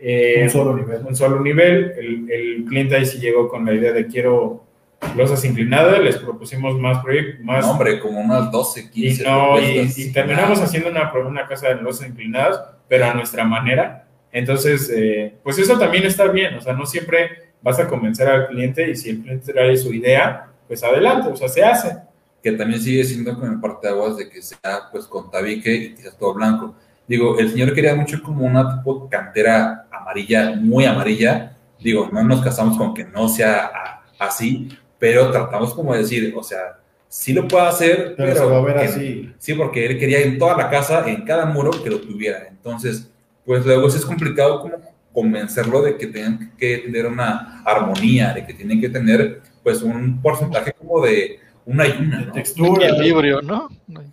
Eh, 0.00 0.40
Un 0.44 0.50
solo 0.50 0.76
nivel. 0.76 1.02
un 1.06 1.16
solo 1.16 1.40
nivel. 1.40 1.92
El, 1.98 2.30
el 2.30 2.64
cliente 2.64 2.96
ahí 2.96 3.06
sí 3.06 3.18
llegó 3.18 3.48
con 3.48 3.64
la 3.64 3.74
idea 3.74 3.92
de 3.92 4.06
quiero 4.06 4.68
losas 5.16 5.44
inclinadas, 5.44 6.00
les 6.00 6.16
propusimos 6.16 6.78
más 6.78 7.02
proyectos, 7.02 7.44
más... 7.44 7.64
No, 7.64 7.72
hombre, 7.72 8.00
como 8.00 8.20
unas 8.20 8.50
12, 8.50 8.80
y, 8.80 8.88
15. 8.88 9.24
no, 9.24 9.58
y, 9.58 9.64
propuestas. 9.64 9.98
y 9.98 10.12
terminamos 10.12 10.60
haciendo 10.60 10.90
una, 10.90 11.12
una 11.12 11.46
casa 11.46 11.68
de 11.68 11.82
losas 11.82 12.08
inclinadas, 12.08 12.60
pero 12.88 13.06
a 13.06 13.14
nuestra 13.14 13.44
manera. 13.44 14.06
Entonces, 14.32 14.90
eh, 14.94 15.34
pues 15.42 15.58
eso 15.58 15.78
también 15.78 16.04
está 16.04 16.26
bien, 16.26 16.54
o 16.54 16.60
sea, 16.60 16.72
no 16.72 16.84
siempre 16.84 17.52
vas 17.62 17.78
a 17.78 17.88
convencer 17.88 18.28
al 18.28 18.48
cliente 18.48 18.90
y 18.90 18.96
si 18.96 19.10
el 19.10 19.20
cliente 19.20 19.52
trae 19.52 19.76
su 19.76 19.92
idea, 19.92 20.48
pues 20.66 20.82
adelante, 20.82 21.28
o 21.30 21.36
sea, 21.36 21.48
se 21.48 21.64
hace. 21.64 21.96
que 22.42 22.52
también 22.52 22.80
sigue 22.80 23.02
siendo 23.04 23.38
con 23.38 23.50
el 23.50 23.60
parteaguas 23.60 24.16
de 24.16 24.28
que 24.28 24.42
sea 24.42 24.88
pues 24.92 25.06
con 25.06 25.30
tabique 25.30 25.74
y 25.74 25.94
quizás 25.94 26.16
todo 26.16 26.34
blanco. 26.34 26.74
Digo, 27.08 27.38
el 27.38 27.50
señor 27.50 27.74
quería 27.74 27.94
mucho 27.94 28.22
como 28.22 28.44
una 28.44 28.76
tipo 28.76 29.08
cantera 29.08 29.86
amarilla, 29.90 30.54
muy 30.56 30.84
amarilla. 30.84 31.56
Digo, 31.80 32.08
no 32.12 32.22
nos 32.22 32.42
casamos 32.42 32.76
con 32.76 32.92
que 32.92 33.04
no 33.04 33.28
sea 33.28 34.02
así, 34.18 34.68
pero 34.98 35.30
tratamos 35.30 35.74
como 35.74 35.94
de 35.94 36.00
decir, 36.00 36.34
o 36.36 36.42
sea, 36.42 36.78
sí 37.08 37.32
lo 37.32 37.48
puede 37.48 37.66
hacer, 37.66 38.14
Pero, 38.16 38.34
pero, 38.34 38.34
se 38.34 38.46
va 38.46 38.58
a 38.58 38.62
ver 38.62 38.78
así. 38.78 39.32
Sí, 39.38 39.54
porque 39.54 39.86
él 39.86 39.98
quería 39.98 40.20
en 40.20 40.38
toda 40.38 40.56
la 40.56 40.68
casa, 40.68 41.08
en 41.08 41.24
cada 41.24 41.46
muro, 41.46 41.70
que 41.82 41.88
lo 41.88 42.00
tuviera. 42.00 42.46
Entonces, 42.48 43.10
pues 43.46 43.64
luego 43.64 43.88
sí 43.88 43.98
es 43.98 44.04
complicado 44.04 44.60
como 44.60 44.76
convencerlo 45.12 45.82
de 45.82 45.96
que 45.96 46.08
tienen 46.08 46.52
que 46.58 46.78
tener 46.78 47.06
una 47.06 47.62
armonía, 47.64 48.34
de 48.34 48.46
que 48.46 48.52
tienen 48.52 48.80
que 48.80 48.90
tener 48.90 49.40
pues 49.62 49.82
un 49.82 50.20
porcentaje 50.20 50.72
como 50.72 51.04
de 51.04 51.40
una 51.64 51.86
y 51.86 51.92
una, 51.98 52.20
De 52.20 52.26
¿no? 52.26 52.32
textura. 52.32 52.88
Equilibrio, 52.88 53.40
¿no? 53.42 53.68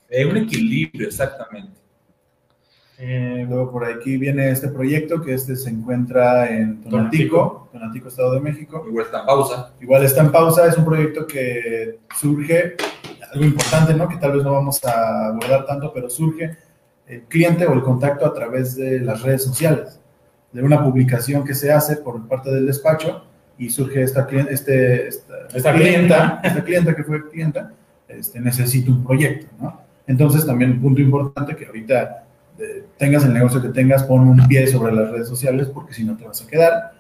Eh, 0.09 0.25
un 0.25 0.37
equilibrio, 0.37 1.07
exactamente. 1.07 1.84
Eh, 2.97 3.45
Luego 3.49 3.71
por 3.71 3.85
aquí 3.85 4.17
viene 4.17 4.49
este 4.51 4.69
proyecto 4.69 5.21
que 5.21 5.33
este 5.33 5.55
se 5.55 5.69
encuentra 5.69 6.49
en 6.49 6.81
Tonatico, 6.81 7.67
Tonatico, 7.71 8.07
Estado 8.07 8.33
de 8.33 8.39
México. 8.39 8.83
Igual 8.87 9.05
está 9.05 9.19
en 9.21 9.25
pausa. 9.25 9.73
Igual 9.81 10.03
está 10.05 10.21
en 10.21 10.31
pausa, 10.31 10.67
es 10.67 10.77
un 10.77 10.85
proyecto 10.85 11.27
que 11.27 11.99
surge, 12.17 12.75
algo 13.33 13.45
importante, 13.45 13.93
¿no? 13.93 14.07
Que 14.07 14.15
tal 14.17 14.31
vez 14.33 14.43
no 14.43 14.53
vamos 14.53 14.83
a 14.85 15.27
abordar 15.27 15.65
tanto, 15.65 15.91
pero 15.93 16.09
surge 16.09 16.57
el 17.07 17.21
cliente 17.23 17.65
o 17.67 17.73
el 17.73 17.81
contacto 17.83 18.25
a 18.25 18.33
través 18.33 18.75
de 18.75 18.99
las 19.01 19.21
redes 19.21 19.43
sociales, 19.43 19.99
de 20.53 20.63
una 20.63 20.83
publicación 20.83 21.43
que 21.43 21.53
se 21.53 21.71
hace 21.71 21.97
por 21.97 22.25
parte 22.27 22.49
del 22.49 22.65
despacho 22.65 23.25
y 23.57 23.69
surge 23.69 24.01
esta, 24.03 24.27
clien- 24.27 24.47
este, 24.49 25.07
esta, 25.09 25.33
Esta 25.53 25.73
clienta. 25.73 26.39
esta 26.43 26.63
clienta 26.63 26.95
que 26.95 27.03
fue 27.03 27.29
clienta, 27.29 27.73
este, 28.07 28.39
necesita 28.39 28.89
un 28.89 29.03
proyecto, 29.03 29.47
¿no? 29.59 29.81
Entonces 30.07 30.45
también 30.45 30.71
un 30.71 30.81
punto 30.81 31.01
importante 31.01 31.55
que 31.55 31.65
ahorita 31.65 32.24
eh, 32.57 32.85
tengas 32.97 33.25
el 33.25 33.33
negocio 33.33 33.61
que 33.61 33.69
tengas, 33.69 34.03
pon 34.03 34.27
un 34.27 34.47
pie 34.47 34.65
sobre 34.67 34.93
las 34.93 35.11
redes 35.11 35.27
sociales 35.27 35.67
porque 35.73 35.93
si 35.93 36.03
no 36.03 36.15
te 36.15 36.25
vas 36.25 36.41
a 36.41 36.47
quedar. 36.47 36.93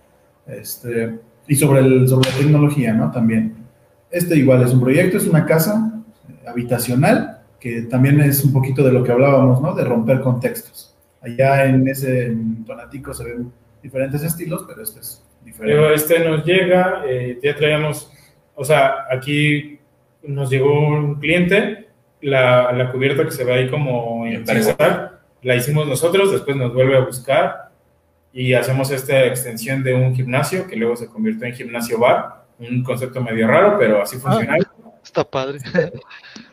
Este, 0.47 1.17
y 1.47 1.55
sobre, 1.55 1.81
el, 1.81 2.07
sobre 2.07 2.29
la 2.29 2.37
tecnología, 2.37 2.93
¿no? 2.93 3.11
También. 3.11 3.55
Este 4.11 4.37
igual 4.37 4.63
es 4.63 4.71
un 4.71 4.81
proyecto, 4.81 5.17
es 5.17 5.27
una 5.27 5.45
casa 5.45 6.03
eh, 6.29 6.47
habitacional, 6.47 7.41
que 7.59 7.83
también 7.83 8.19
es 8.21 8.43
un 8.43 8.53
poquito 8.53 8.83
de 8.83 8.91
lo 8.91 9.03
que 9.03 9.11
hablábamos, 9.11 9.61
¿no? 9.61 9.73
De 9.73 9.83
romper 9.83 10.21
contextos. 10.21 10.95
Allá 11.21 11.65
en 11.65 11.87
ese 11.87 12.27
en 12.27 12.63
Tonatico 12.65 13.13
se 13.13 13.23
ven 13.23 13.51
diferentes 13.81 14.23
estilos, 14.23 14.65
pero 14.67 14.83
este 14.83 14.99
es 14.99 15.23
diferente. 15.43 15.75
Pero 15.75 15.93
este 15.93 16.19
nos 16.27 16.45
llega, 16.45 17.03
eh, 17.07 17.39
ya 17.41 17.55
traíamos, 17.55 18.11
o 18.55 18.63
sea, 18.63 19.05
aquí 19.11 19.79
nos 20.23 20.49
llegó 20.49 20.87
un 20.87 21.15
cliente, 21.15 21.87
la, 22.21 22.71
la 22.71 22.91
cubierta 22.91 23.23
que 23.23 23.31
se 23.31 23.43
ve 23.43 23.53
ahí 23.53 23.69
como 23.69 24.25
en 24.25 24.43
la 25.45 25.55
hicimos 25.55 25.87
nosotros, 25.87 26.31
después 26.31 26.57
nos 26.57 26.73
vuelve 26.73 26.97
a 26.97 27.01
buscar 27.01 27.69
y 28.33 28.53
hacemos 28.53 28.89
esta 28.89 29.25
extensión 29.25 29.83
de 29.83 29.93
un 29.93 30.15
gimnasio 30.15 30.65
que 30.67 30.75
luego 30.75 30.95
se 30.95 31.05
convirtió 31.07 31.45
en 31.47 31.53
gimnasio 31.53 31.99
bar, 31.99 32.45
un 32.57 32.83
concepto 32.83 33.21
medio 33.21 33.47
raro, 33.47 33.77
pero 33.77 34.01
así 34.01 34.17
funciona. 34.17 34.57
Está 35.03 35.23
padre. 35.23 35.59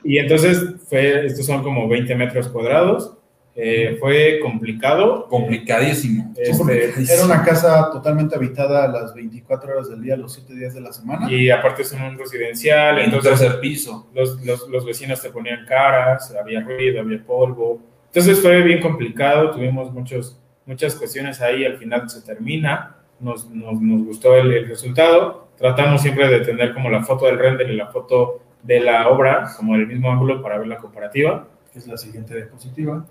Y 0.04 0.18
entonces 0.18 0.62
fue, 0.88 1.24
estos 1.26 1.46
son 1.46 1.62
como 1.62 1.88
20 1.88 2.14
metros 2.16 2.48
cuadrados, 2.48 3.16
eh, 3.54 3.96
fue 4.00 4.40
complicado. 4.42 5.26
Complicadísimo. 5.28 6.34
Sí, 6.36 6.42
Este, 6.50 7.14
era 7.14 7.24
una 7.24 7.42
casa 7.44 7.88
totalmente 7.90 8.34
habitada 8.34 8.84
a 8.84 8.88
las 8.88 9.14
24 9.14 9.72
horas 9.72 9.88
del 9.90 10.02
día, 10.02 10.16
los 10.16 10.34
7 10.34 10.54
días 10.54 10.74
de 10.74 10.80
la 10.82 10.92
semana. 10.92 11.32
y 11.32 11.50
aparte 11.50 11.82
es 11.82 11.92
un 11.92 12.18
residencial, 12.18 12.98
En 12.98 13.08
un 13.10 13.14
entonces 13.14 13.40
tercer 13.40 13.60
piso. 13.60 14.08
los, 14.12 14.44
los, 14.44 14.68
los 14.68 14.84
vecinos 14.84 15.22
te 15.22 15.30
ponían 15.30 15.64
caras, 15.66 16.34
había 16.38 16.60
ruido, 16.60 17.00
había 17.00 17.24
polvo. 17.24 17.91
Entonces 18.12 18.40
fue 18.40 18.60
bien 18.62 18.80
complicado, 18.80 19.52
tuvimos 19.52 19.90
muchos, 19.90 20.38
muchas 20.66 20.94
cuestiones 20.96 21.40
ahí, 21.40 21.64
al 21.64 21.78
final 21.78 22.10
se 22.10 22.20
termina, 22.20 22.96
nos, 23.18 23.48
nos, 23.48 23.80
nos 23.80 24.04
gustó 24.04 24.36
el, 24.36 24.52
el 24.52 24.68
resultado. 24.68 25.48
Tratamos 25.56 26.02
siempre 26.02 26.28
de 26.28 26.40
tener 26.40 26.74
como 26.74 26.90
la 26.90 27.02
foto 27.02 27.24
del 27.26 27.38
render 27.38 27.70
y 27.70 27.76
la 27.76 27.86
foto 27.86 28.42
de 28.62 28.80
la 28.80 29.08
obra, 29.08 29.48
como 29.56 29.76
el 29.76 29.86
mismo 29.86 30.10
ángulo 30.10 30.42
para 30.42 30.58
ver 30.58 30.66
la 30.66 30.76
comparativa. 30.76 31.48
que 31.72 31.78
es 31.78 31.86
la 31.86 31.96
siguiente 31.96 32.34
diapositiva. 32.34 33.06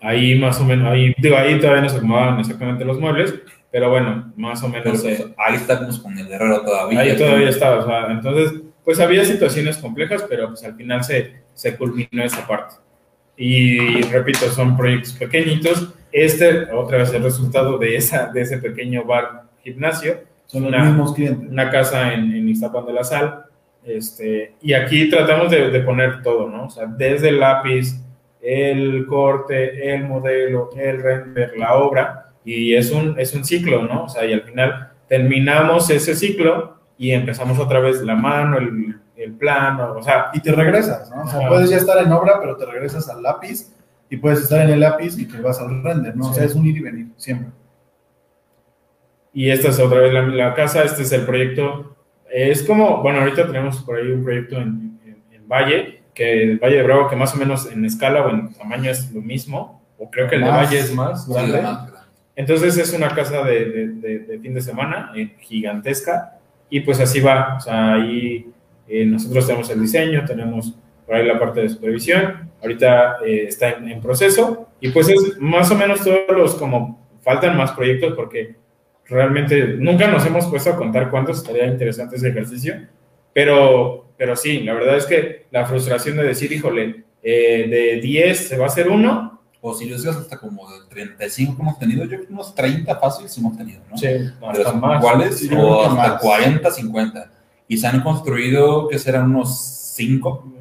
Ahí 0.00 0.38
más 0.38 0.60
o 0.60 0.64
menos, 0.64 0.86
ahí, 0.86 1.12
digo, 1.18 1.36
ahí 1.36 1.58
todavía 1.58 1.82
no 1.82 1.88
se 1.88 1.96
acomodaban 1.96 2.38
exactamente 2.38 2.84
los 2.84 3.00
muebles, 3.00 3.34
pero 3.72 3.90
bueno, 3.90 4.32
más 4.36 4.62
o 4.62 4.68
menos... 4.68 5.02
pues, 5.02 5.04
eh, 5.04 5.34
ahí 5.36 5.56
estamos 5.56 5.98
con 5.98 6.16
el 6.16 6.30
herrero 6.30 6.62
todavía. 6.62 7.00
Ahí 7.00 7.16
todavía 7.16 7.48
estaba, 7.48 7.78
o 7.78 7.86
sea, 7.86 8.12
entonces, 8.12 8.60
pues 8.84 9.00
había 9.00 9.24
situaciones 9.24 9.78
complejas, 9.78 10.24
pero 10.28 10.46
pues 10.48 10.62
al 10.62 10.76
final 10.76 11.02
se, 11.02 11.42
se 11.54 11.76
culminó 11.76 12.22
esa 12.22 12.46
parte. 12.46 12.76
Y 13.38 14.00
repito, 14.02 14.50
son 14.50 14.76
proyectos 14.76 15.12
pequeñitos. 15.14 15.94
Este, 16.10 16.64
otra 16.72 16.98
vez, 16.98 17.14
el 17.14 17.22
resultado 17.22 17.78
de, 17.78 17.96
esa, 17.96 18.26
de 18.32 18.40
ese 18.42 18.58
pequeño 18.58 19.04
bar 19.04 19.44
gimnasio, 19.62 20.20
Son 20.46 20.62
los 20.62 20.70
Una- 20.72 20.84
mismos 20.84 21.14
clientes. 21.14 21.48
una 21.50 21.70
casa 21.70 22.12
en, 22.14 22.32
en 22.34 22.48
Iztapan 22.48 22.84
de 22.86 22.92
la 22.94 23.04
Sal. 23.04 23.44
Este, 23.84 24.54
y 24.60 24.72
aquí 24.72 25.08
tratamos 25.08 25.50
de, 25.50 25.70
de 25.70 25.80
poner 25.80 26.20
todo, 26.22 26.48
¿no? 26.48 26.64
O 26.64 26.70
sea, 26.70 26.86
desde 26.86 27.28
el 27.28 27.38
lápiz, 27.40 27.94
el 28.42 29.06
corte, 29.06 29.94
el 29.94 30.04
modelo, 30.04 30.70
el 30.76 31.02
render, 31.02 31.52
la 31.56 31.74
obra, 31.74 32.30
y 32.44 32.74
es 32.74 32.90
un, 32.90 33.14
es 33.18 33.34
un 33.34 33.44
ciclo, 33.44 33.82
¿no? 33.84 34.04
O 34.04 34.08
sea, 34.08 34.24
y 34.24 34.32
al 34.32 34.42
final 34.42 34.90
terminamos 35.08 35.90
ese 35.90 36.14
ciclo 36.16 36.78
y 36.98 37.10
empezamos 37.12 37.58
otra 37.58 37.80
vez 37.80 38.02
la 38.02 38.14
mano, 38.14 38.58
el, 38.58 38.96
el 39.18 39.32
plano, 39.34 39.94
o 39.98 40.02
sea, 40.02 40.30
Y 40.32 40.40
te 40.40 40.52
regresas, 40.52 41.10
¿no? 41.10 41.22
O 41.22 41.26
sea, 41.28 41.48
puedes 41.48 41.68
ya 41.70 41.76
estar 41.76 41.98
en 42.04 42.10
obra, 42.12 42.38
pero 42.40 42.56
te 42.56 42.64
regresas 42.66 43.08
al 43.08 43.22
lápiz 43.22 43.72
y 44.08 44.16
puedes 44.16 44.40
estar 44.42 44.62
en 44.62 44.70
el 44.70 44.80
lápiz 44.80 45.18
y 45.18 45.26
te 45.26 45.40
vas 45.40 45.60
al 45.60 45.82
render, 45.82 46.16
¿no? 46.16 46.30
O 46.30 46.32
sea, 46.32 46.44
es 46.44 46.54
un 46.54 46.64
ir 46.66 46.76
y 46.76 46.80
venir, 46.80 47.06
siempre. 47.16 47.48
y 49.32 49.50
esta 49.50 49.68
es 49.68 49.78
otra 49.78 50.00
vez 50.00 50.12
la, 50.12 50.22
la 50.22 50.54
casa, 50.54 50.82
este 50.82 51.02
es 51.02 51.12
el 51.12 51.24
proyecto, 51.26 51.96
es 52.30 52.62
como, 52.62 53.02
bueno, 53.02 53.20
ahorita 53.20 53.46
tenemos 53.46 53.82
por 53.82 53.96
ahí 53.96 54.10
un 54.10 54.24
proyecto 54.24 54.56
en, 54.56 54.98
en- 55.04 55.22
en 55.32 55.48
Valle, 55.48 56.02
que 56.14 56.42
el 56.42 56.58
Valle 56.58 56.76
de 56.78 56.82
Bravo, 56.82 57.08
que 57.08 57.16
más 57.16 57.34
o 57.34 57.38
menos 57.38 57.70
en 57.70 57.84
escala 57.84 58.24
o 58.24 58.30
en 58.30 58.52
tamaño 58.54 58.90
es 58.90 59.12
lo 59.12 59.20
mismo, 59.20 59.82
o 59.98 60.10
creo 60.10 60.28
que 60.28 60.36
el 60.36 60.42
de. 60.44 60.48
Valle 60.50 60.78
es 60.78 60.92
más 60.94 61.28
grande. 61.28 61.62
más 61.62 61.86
grande. 61.86 61.98
Entonces 62.36 62.76
es 62.78 62.92
una 62.92 63.08
casa 63.14 63.42
de, 63.44 63.64
de- 63.66 63.88
de- 63.88 64.18
de 64.20 64.38
fin 64.40 64.54
de 64.54 64.60
semana 64.60 65.12
eh, 65.16 65.34
gigantesca 65.40 66.38
y 66.70 66.80
pues 66.80 67.00
así 67.00 67.20
va. 67.20 67.56
O 67.56 67.60
sea, 67.60 67.94
ahí 67.94 68.50
eh, 68.88 69.04
nosotros 69.06 69.46
tenemos 69.46 69.70
el 69.70 69.80
diseño, 69.80 70.24
tenemos 70.24 70.74
por 71.06 71.14
ahí 71.14 71.26
la 71.26 71.38
parte 71.38 71.60
de 71.60 71.68
supervisión, 71.68 72.50
ahorita 72.60 73.18
eh, 73.24 73.46
está 73.48 73.70
en, 73.70 73.88
en 73.88 74.00
proceso 74.00 74.68
y 74.80 74.90
pues 74.90 75.08
es 75.08 75.38
más 75.38 75.70
o 75.70 75.74
menos 75.74 76.04
todos 76.04 76.36
los 76.36 76.54
como 76.54 77.06
faltan 77.22 77.56
más 77.56 77.72
proyectos 77.72 78.14
porque 78.14 78.56
realmente 79.08 79.76
nunca 79.78 80.06
nos 80.08 80.24
hemos 80.26 80.46
puesto 80.46 80.70
a 80.70 80.76
contar 80.76 81.10
cuántos 81.10 81.38
estaría 81.38 81.66
interesante 81.66 82.16
ese 82.16 82.28
ejercicio, 82.28 82.86
pero, 83.32 84.12
pero 84.16 84.36
sí, 84.36 84.60
la 84.60 84.74
verdad 84.74 84.96
es 84.96 85.06
que 85.06 85.46
la 85.50 85.64
frustración 85.66 86.16
de 86.16 86.24
decir, 86.24 86.52
híjole, 86.52 87.04
eh, 87.22 87.66
de 87.68 88.00
10 88.00 88.48
se 88.48 88.58
va 88.58 88.64
a 88.64 88.68
hacer 88.68 88.88
uno, 88.88 89.40
O 89.60 89.74
si 89.74 89.88
lo 89.88 89.96
dices 89.96 90.14
hasta 90.14 90.38
como 90.38 90.70
de 90.70 90.86
35 90.88 91.56
que 91.56 91.62
hemos 91.62 91.78
tenido, 91.78 92.04
yo 92.04 92.10
creo 92.10 92.26
que 92.26 92.32
unos 92.32 92.54
30 92.54 92.94
fáciles 92.96 93.36
hemos 93.38 93.56
tenido, 93.56 93.80
¿no? 93.90 93.96
sí, 93.96 94.06
hasta 94.40 94.72
más. 94.72 95.02
iguales 95.02 95.38
Sí, 95.38 95.50
o 95.52 95.82
hasta 95.82 95.94
más. 95.94 96.22
40, 96.22 96.70
50. 96.70 97.30
Y 97.68 97.76
se 97.76 97.86
han 97.86 98.00
construido, 98.00 98.88
que 98.88 98.98
serán 98.98 99.30
unos 99.30 99.92
cinco. 99.94 100.52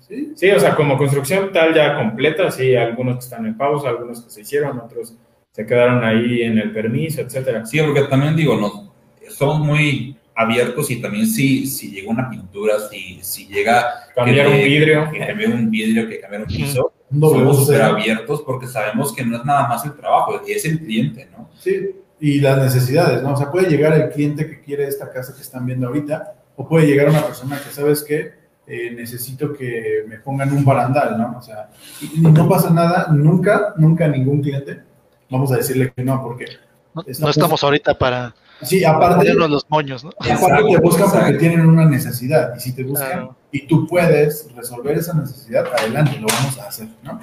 Sí, 0.00 0.32
sí, 0.36 0.50
o 0.50 0.60
sea, 0.60 0.76
como 0.76 0.98
construcción 0.98 1.50
tal 1.52 1.74
ya 1.74 1.96
completa, 1.96 2.50
sí, 2.50 2.76
algunos 2.76 3.16
que 3.16 3.24
están 3.24 3.46
en 3.46 3.56
pausa, 3.56 3.88
algunos 3.88 4.20
que 4.20 4.30
se 4.30 4.42
hicieron, 4.42 4.78
otros 4.78 5.14
se 5.50 5.66
quedaron 5.66 6.04
ahí 6.04 6.42
en 6.42 6.58
el 6.58 6.72
permiso, 6.72 7.20
etcétera. 7.20 7.64
Sí, 7.64 7.80
porque 7.80 8.02
también 8.02 8.36
digo, 8.36 8.56
no, 8.56 8.92
somos 9.28 9.58
muy 9.60 10.16
abiertos 10.34 10.90
y 10.90 11.00
también 11.00 11.26
si, 11.26 11.66
si 11.66 11.90
llega 11.90 12.10
una 12.10 12.28
pintura, 12.28 12.74
si, 12.90 13.18
si 13.22 13.46
llega... 13.46 13.86
Cambiar 14.14 14.46
que 14.46 14.52
un 14.52 14.64
vidrio. 14.64 15.10
Que 15.10 15.18
cambiar 15.26 15.50
un 15.52 15.70
vidrio, 15.70 16.08
que 16.08 16.20
cambiar 16.20 16.42
un 16.42 16.48
piso. 16.48 16.92
Somos 17.10 17.66
súper 17.66 17.82
abiertos 17.82 18.42
porque 18.42 18.66
sabemos 18.66 19.14
que 19.14 19.24
no 19.24 19.36
es 19.36 19.44
nada 19.44 19.68
más 19.68 19.84
el 19.84 19.92
trabajo, 19.94 20.40
es 20.46 20.64
el 20.64 20.80
cliente, 20.80 21.28
¿no? 21.30 21.50
Sí, 21.58 21.90
y 22.18 22.40
las 22.40 22.58
necesidades, 22.58 23.22
¿no? 23.22 23.34
O 23.34 23.36
sea, 23.36 23.50
puede 23.50 23.68
llegar 23.68 23.92
el 23.92 24.08
cliente 24.08 24.46
que 24.46 24.60
quiere 24.60 24.86
esta 24.86 25.10
casa 25.10 25.34
que 25.34 25.42
están 25.42 25.66
viendo 25.66 25.88
ahorita, 25.88 26.34
o 26.56 26.68
puede 26.68 26.86
llegar 26.86 27.08
una 27.08 27.24
persona 27.24 27.58
que, 27.58 27.70
¿sabes 27.70 28.02
qué? 28.02 28.42
Eh, 28.66 28.92
necesito 28.94 29.52
que 29.52 30.04
me 30.08 30.18
pongan 30.18 30.52
un 30.52 30.64
barandal, 30.64 31.18
¿no? 31.18 31.36
O 31.38 31.42
sea, 31.42 31.68
y, 32.00 32.18
y 32.18 32.20
no 32.20 32.48
pasa 32.48 32.70
nada, 32.70 33.08
nunca, 33.10 33.74
nunca 33.76 34.04
a 34.04 34.08
ningún 34.08 34.40
cliente 34.40 34.82
vamos 35.32 35.50
a 35.50 35.56
decirle 35.56 35.92
que 35.96 36.04
no, 36.04 36.22
porque 36.22 36.44
No, 36.94 37.28
estamos 37.28 37.64
ahorita 37.64 37.98
para 37.98 38.34
sí, 38.60 38.84
aparte, 38.84 39.16
ponernos 39.16 39.50
los 39.50 39.70
moños, 39.70 40.04
¿no? 40.04 40.10
aparte 40.10 40.62
te 40.70 40.78
buscan 40.78 41.10
porque 41.10 41.32
tienen 41.34 41.66
una 41.66 41.86
necesidad, 41.86 42.54
y 42.56 42.60
si 42.60 42.72
te 42.74 42.84
buscan 42.84 43.08
Claro. 43.08 43.36
y 43.50 43.66
tú 43.66 43.86
puedes 43.86 44.48
resolver 44.54 44.98
esa 44.98 45.14
necesidad, 45.14 45.66
adelante, 45.76 46.18
lo 46.20 46.28
vamos 46.28 46.58
a 46.58 46.68
hacer, 46.68 46.88
¿no? 47.02 47.18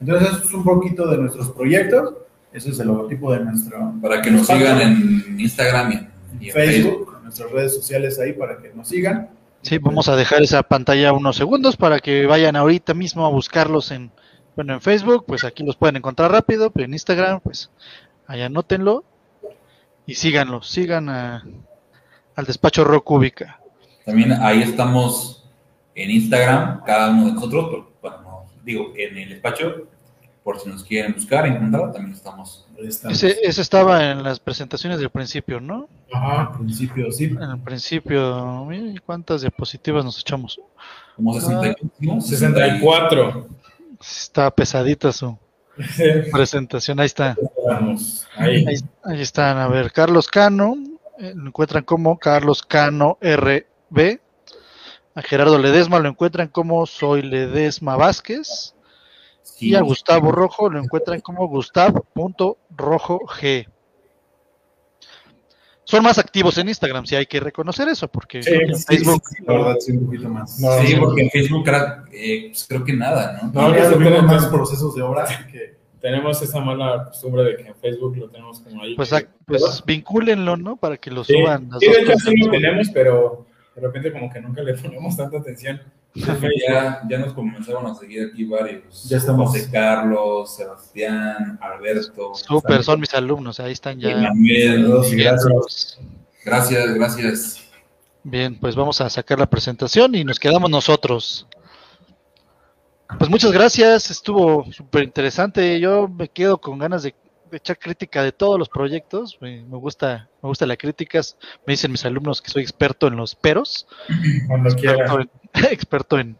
Entonces, 0.00 0.30
eso 0.30 0.44
es 0.44 0.54
un 0.54 0.64
poquito 0.64 1.06
de 1.06 1.18
nuestros 1.18 1.50
proyectos, 1.50 2.14
eso 2.52 2.70
es 2.70 2.80
el 2.80 2.88
logotipo 2.88 3.32
de 3.32 3.40
nuestro 3.40 3.94
Para 4.02 4.20
que 4.20 4.30
nos 4.30 4.46
sigan 4.46 4.80
en 4.80 5.36
Instagram 5.38 6.10
y 6.40 6.48
en, 6.48 6.52
Facebook, 6.52 7.11
nuestras 7.22 7.50
redes 7.50 7.74
sociales 7.74 8.18
ahí 8.20 8.32
para 8.32 8.58
que 8.58 8.70
nos 8.74 8.88
sigan. 8.88 9.30
Sí, 9.62 9.78
vamos 9.78 10.08
a 10.08 10.16
dejar 10.16 10.42
esa 10.42 10.62
pantalla 10.62 11.12
unos 11.12 11.36
segundos 11.36 11.76
para 11.76 12.00
que 12.00 12.26
vayan 12.26 12.56
ahorita 12.56 12.94
mismo 12.94 13.24
a 13.24 13.30
buscarlos 13.30 13.90
en, 13.92 14.10
bueno, 14.56 14.74
en 14.74 14.80
Facebook, 14.80 15.24
pues 15.26 15.44
aquí 15.44 15.64
los 15.64 15.76
pueden 15.76 15.96
encontrar 15.96 16.32
rápido, 16.32 16.70
pero 16.70 16.86
en 16.86 16.94
Instagram, 16.94 17.40
pues 17.40 17.70
ahí 18.26 18.42
anótenlo 18.42 19.04
y 20.04 20.14
síganlos, 20.14 20.68
sigan 20.68 21.08
a- 21.08 21.44
al 22.34 22.44
despacho 22.44 22.82
Rocúbica. 22.82 23.60
También 24.04 24.32
ahí 24.32 24.62
estamos 24.62 25.44
en 25.94 26.10
Instagram, 26.10 26.82
cada 26.84 27.10
uno 27.10 27.26
de 27.26 27.32
nosotros, 27.34 27.66
pero, 27.70 27.92
bueno, 28.00 28.16
no, 28.22 28.44
digo, 28.64 28.92
en 28.96 29.16
el 29.18 29.28
despacho, 29.28 29.86
por 30.42 30.58
si 30.60 30.68
nos 30.68 30.84
quieren 30.84 31.14
buscar, 31.14 31.46
encontrar, 31.46 31.92
también 31.92 32.14
estamos. 32.14 32.66
Estamos. 32.78 33.22
Ese, 33.22 33.38
ese 33.42 33.62
estaba 33.62 34.10
en 34.10 34.22
las 34.22 34.40
presentaciones 34.40 34.98
del 34.98 35.10
principio, 35.10 35.60
¿no? 35.60 35.88
Ajá, 36.12 36.42
al 36.42 36.58
principio, 36.58 37.12
sí. 37.12 37.24
En 37.24 37.42
el 37.42 37.60
principio, 37.60 38.64
miren 38.64 39.00
cuántas 39.04 39.42
diapositivas 39.42 40.04
nos 40.04 40.18
echamos. 40.18 40.60
Como 41.16 41.34
60, 41.34 41.74
¿no? 42.00 42.20
64. 42.20 43.46
Está 44.00 44.50
pesadita 44.50 45.12
su 45.12 45.38
presentación, 46.32 46.98
ahí 46.98 47.06
está. 47.06 47.36
Vamos, 47.64 48.26
ahí. 48.36 48.66
Ahí, 48.66 48.76
ahí 49.04 49.20
están, 49.22 49.58
a 49.58 49.68
ver, 49.68 49.92
Carlos 49.92 50.26
Cano, 50.26 50.74
eh, 51.18 51.34
lo 51.36 51.48
encuentran 51.48 51.84
como 51.84 52.18
Carlos 52.18 52.62
Cano 52.62 53.16
RB. 53.20 54.18
A 55.14 55.22
Gerardo 55.22 55.58
Ledesma 55.58 56.00
lo 56.00 56.08
encuentran 56.08 56.48
como 56.48 56.86
Soy 56.86 57.22
Ledesma 57.22 57.96
Vázquez. 57.96 58.74
Y 59.62 59.74
a 59.74 59.80
Gustavo 59.82 60.32
Rojo 60.32 60.68
lo 60.70 60.78
encuentran 60.80 61.20
como 61.20 61.46
Gustav.RojoG. 61.48 63.66
Son 65.84 66.02
más 66.04 66.16
activos 66.18 66.56
en 66.58 66.68
Instagram, 66.68 67.04
si 67.06 67.16
hay 67.16 67.26
que 67.26 67.40
reconocer 67.40 67.88
eso, 67.88 68.06
porque 68.08 68.40
Sí, 68.42 68.52
en 68.54 68.74
sí, 68.76 68.84
Facebook 68.86 69.22
Sí, 69.28 69.42
la 69.44 69.52
verdad, 69.54 69.76
sí, 69.80 69.90
un 69.92 70.06
poquito 70.06 70.28
más. 70.28 70.58
No, 70.60 70.78
Sí, 70.80 70.86
sí. 70.86 70.96
porque 70.96 71.22
en 71.22 71.30
Facebook 71.30 71.66
era, 71.68 72.04
eh, 72.12 72.48
pues, 72.50 72.66
creo 72.68 72.84
que 72.84 72.92
nada, 72.92 73.40
¿no? 73.42 73.48
No, 73.52 73.68
tuvimos 73.74 73.98
tenemos- 73.98 74.24
más 74.26 74.46
procesos 74.46 74.94
de 74.94 75.02
obra 75.02 75.24
que 75.50 75.82
Tenemos 76.00 76.40
esa 76.42 76.60
mala 76.60 77.04
costumbre 77.04 77.44
de 77.44 77.56
que 77.56 77.62
en 77.68 77.76
Facebook 77.76 78.16
lo 78.16 78.28
tenemos 78.28 78.58
como 78.58 78.82
ahí. 78.82 78.96
pues, 78.96 79.12
ac- 79.12 79.28
pues 79.46 79.84
vincúlenlo, 79.86 80.56
¿no? 80.56 80.74
Para 80.76 80.96
que 80.96 81.12
lo 81.12 81.22
Sí, 81.22 81.32
suban. 81.34 81.70
sí, 81.78 81.86
de 81.88 82.00
hecho 82.00 82.18
sí 82.18 82.36
lo 82.38 82.50
tenemos, 82.50 82.88
pero 82.92 83.46
de 83.74 83.80
repente 83.80 84.12
como 84.12 84.30
que 84.30 84.40
nunca 84.40 84.62
le 84.62 84.74
ponemos 84.74 85.16
tanta 85.16 85.38
atención. 85.38 85.80
Ya, 86.14 87.00
ya 87.08 87.18
nos 87.18 87.32
comenzaron 87.32 87.86
a 87.86 87.94
seguir 87.94 88.28
aquí 88.30 88.44
varios. 88.44 89.08
Ya 89.08 89.16
estamos. 89.16 89.50
José 89.50 89.70
Carlos, 89.72 90.54
Sebastián, 90.56 91.58
Alberto. 91.58 92.34
Súper, 92.34 92.84
son 92.84 93.00
mis 93.00 93.14
alumnos, 93.14 93.58
ahí 93.60 93.72
están 93.72 93.98
ya. 93.98 94.30
Y 94.34 94.42
viéndolos. 94.42 95.98
Gracias, 96.44 96.94
gracias. 96.94 97.70
Bien, 98.24 98.58
pues 98.60 98.76
vamos 98.76 99.00
a 99.00 99.08
sacar 99.08 99.38
la 99.38 99.46
presentación 99.46 100.14
y 100.14 100.22
nos 100.22 100.38
quedamos 100.38 100.70
nosotros. 100.70 101.46
Pues 103.18 103.30
muchas 103.30 103.52
gracias, 103.52 104.10
estuvo 104.10 104.70
súper 104.70 105.04
interesante. 105.04 105.80
Yo 105.80 106.08
me 106.08 106.28
quedo 106.28 106.58
con 106.60 106.78
ganas 106.78 107.02
de 107.02 107.14
echar 107.56 107.78
crítica 107.78 108.22
de 108.22 108.32
todos 108.32 108.58
los 108.58 108.68
proyectos. 108.68 109.38
Me, 109.40 109.62
me 109.64 109.76
gusta, 109.76 110.28
me 110.42 110.48
gusta 110.48 110.66
la 110.66 110.76
crítica. 110.76 111.20
Me 111.66 111.72
dicen 111.72 111.90
mis 111.92 112.04
alumnos 112.04 112.40
que 112.42 112.50
soy 112.50 112.62
experto 112.62 113.06
en 113.06 113.16
los 113.16 113.34
peros, 113.34 113.86
Cuando 114.48 114.68
experto 114.70 115.20
en, 115.20 115.30
experto 115.70 116.18
en, 116.18 116.38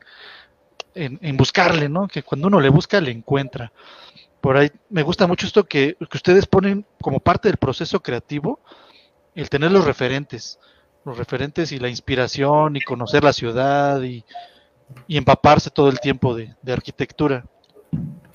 en- 0.94 1.18
en 1.22 1.36
buscarle, 1.36 1.88
¿no? 1.88 2.08
Que 2.08 2.22
cuando 2.22 2.48
uno 2.48 2.60
le 2.60 2.68
busca, 2.68 3.00
le 3.00 3.10
encuentra. 3.10 3.72
Por 4.40 4.56
ahí 4.56 4.70
me 4.90 5.02
gusta 5.02 5.26
mucho 5.26 5.46
esto 5.46 5.64
que, 5.64 5.96
que 5.98 6.16
ustedes 6.16 6.46
ponen 6.46 6.84
como 7.00 7.20
parte 7.20 7.48
del 7.48 7.58
proceso 7.58 8.00
creativo, 8.02 8.58
el 9.34 9.48
tener 9.48 9.70
los 9.70 9.84
referentes, 9.84 10.58
los 11.04 11.16
referentes 11.16 11.70
y 11.72 11.78
la 11.78 11.88
inspiración 11.88 12.74
y 12.76 12.80
conocer 12.80 13.22
la 13.22 13.32
ciudad 13.32 14.02
y, 14.02 14.24
y 15.06 15.16
empaparse 15.16 15.70
todo 15.70 15.88
el 15.88 16.00
tiempo 16.00 16.34
de, 16.34 16.54
de 16.60 16.72
arquitectura. 16.72 17.44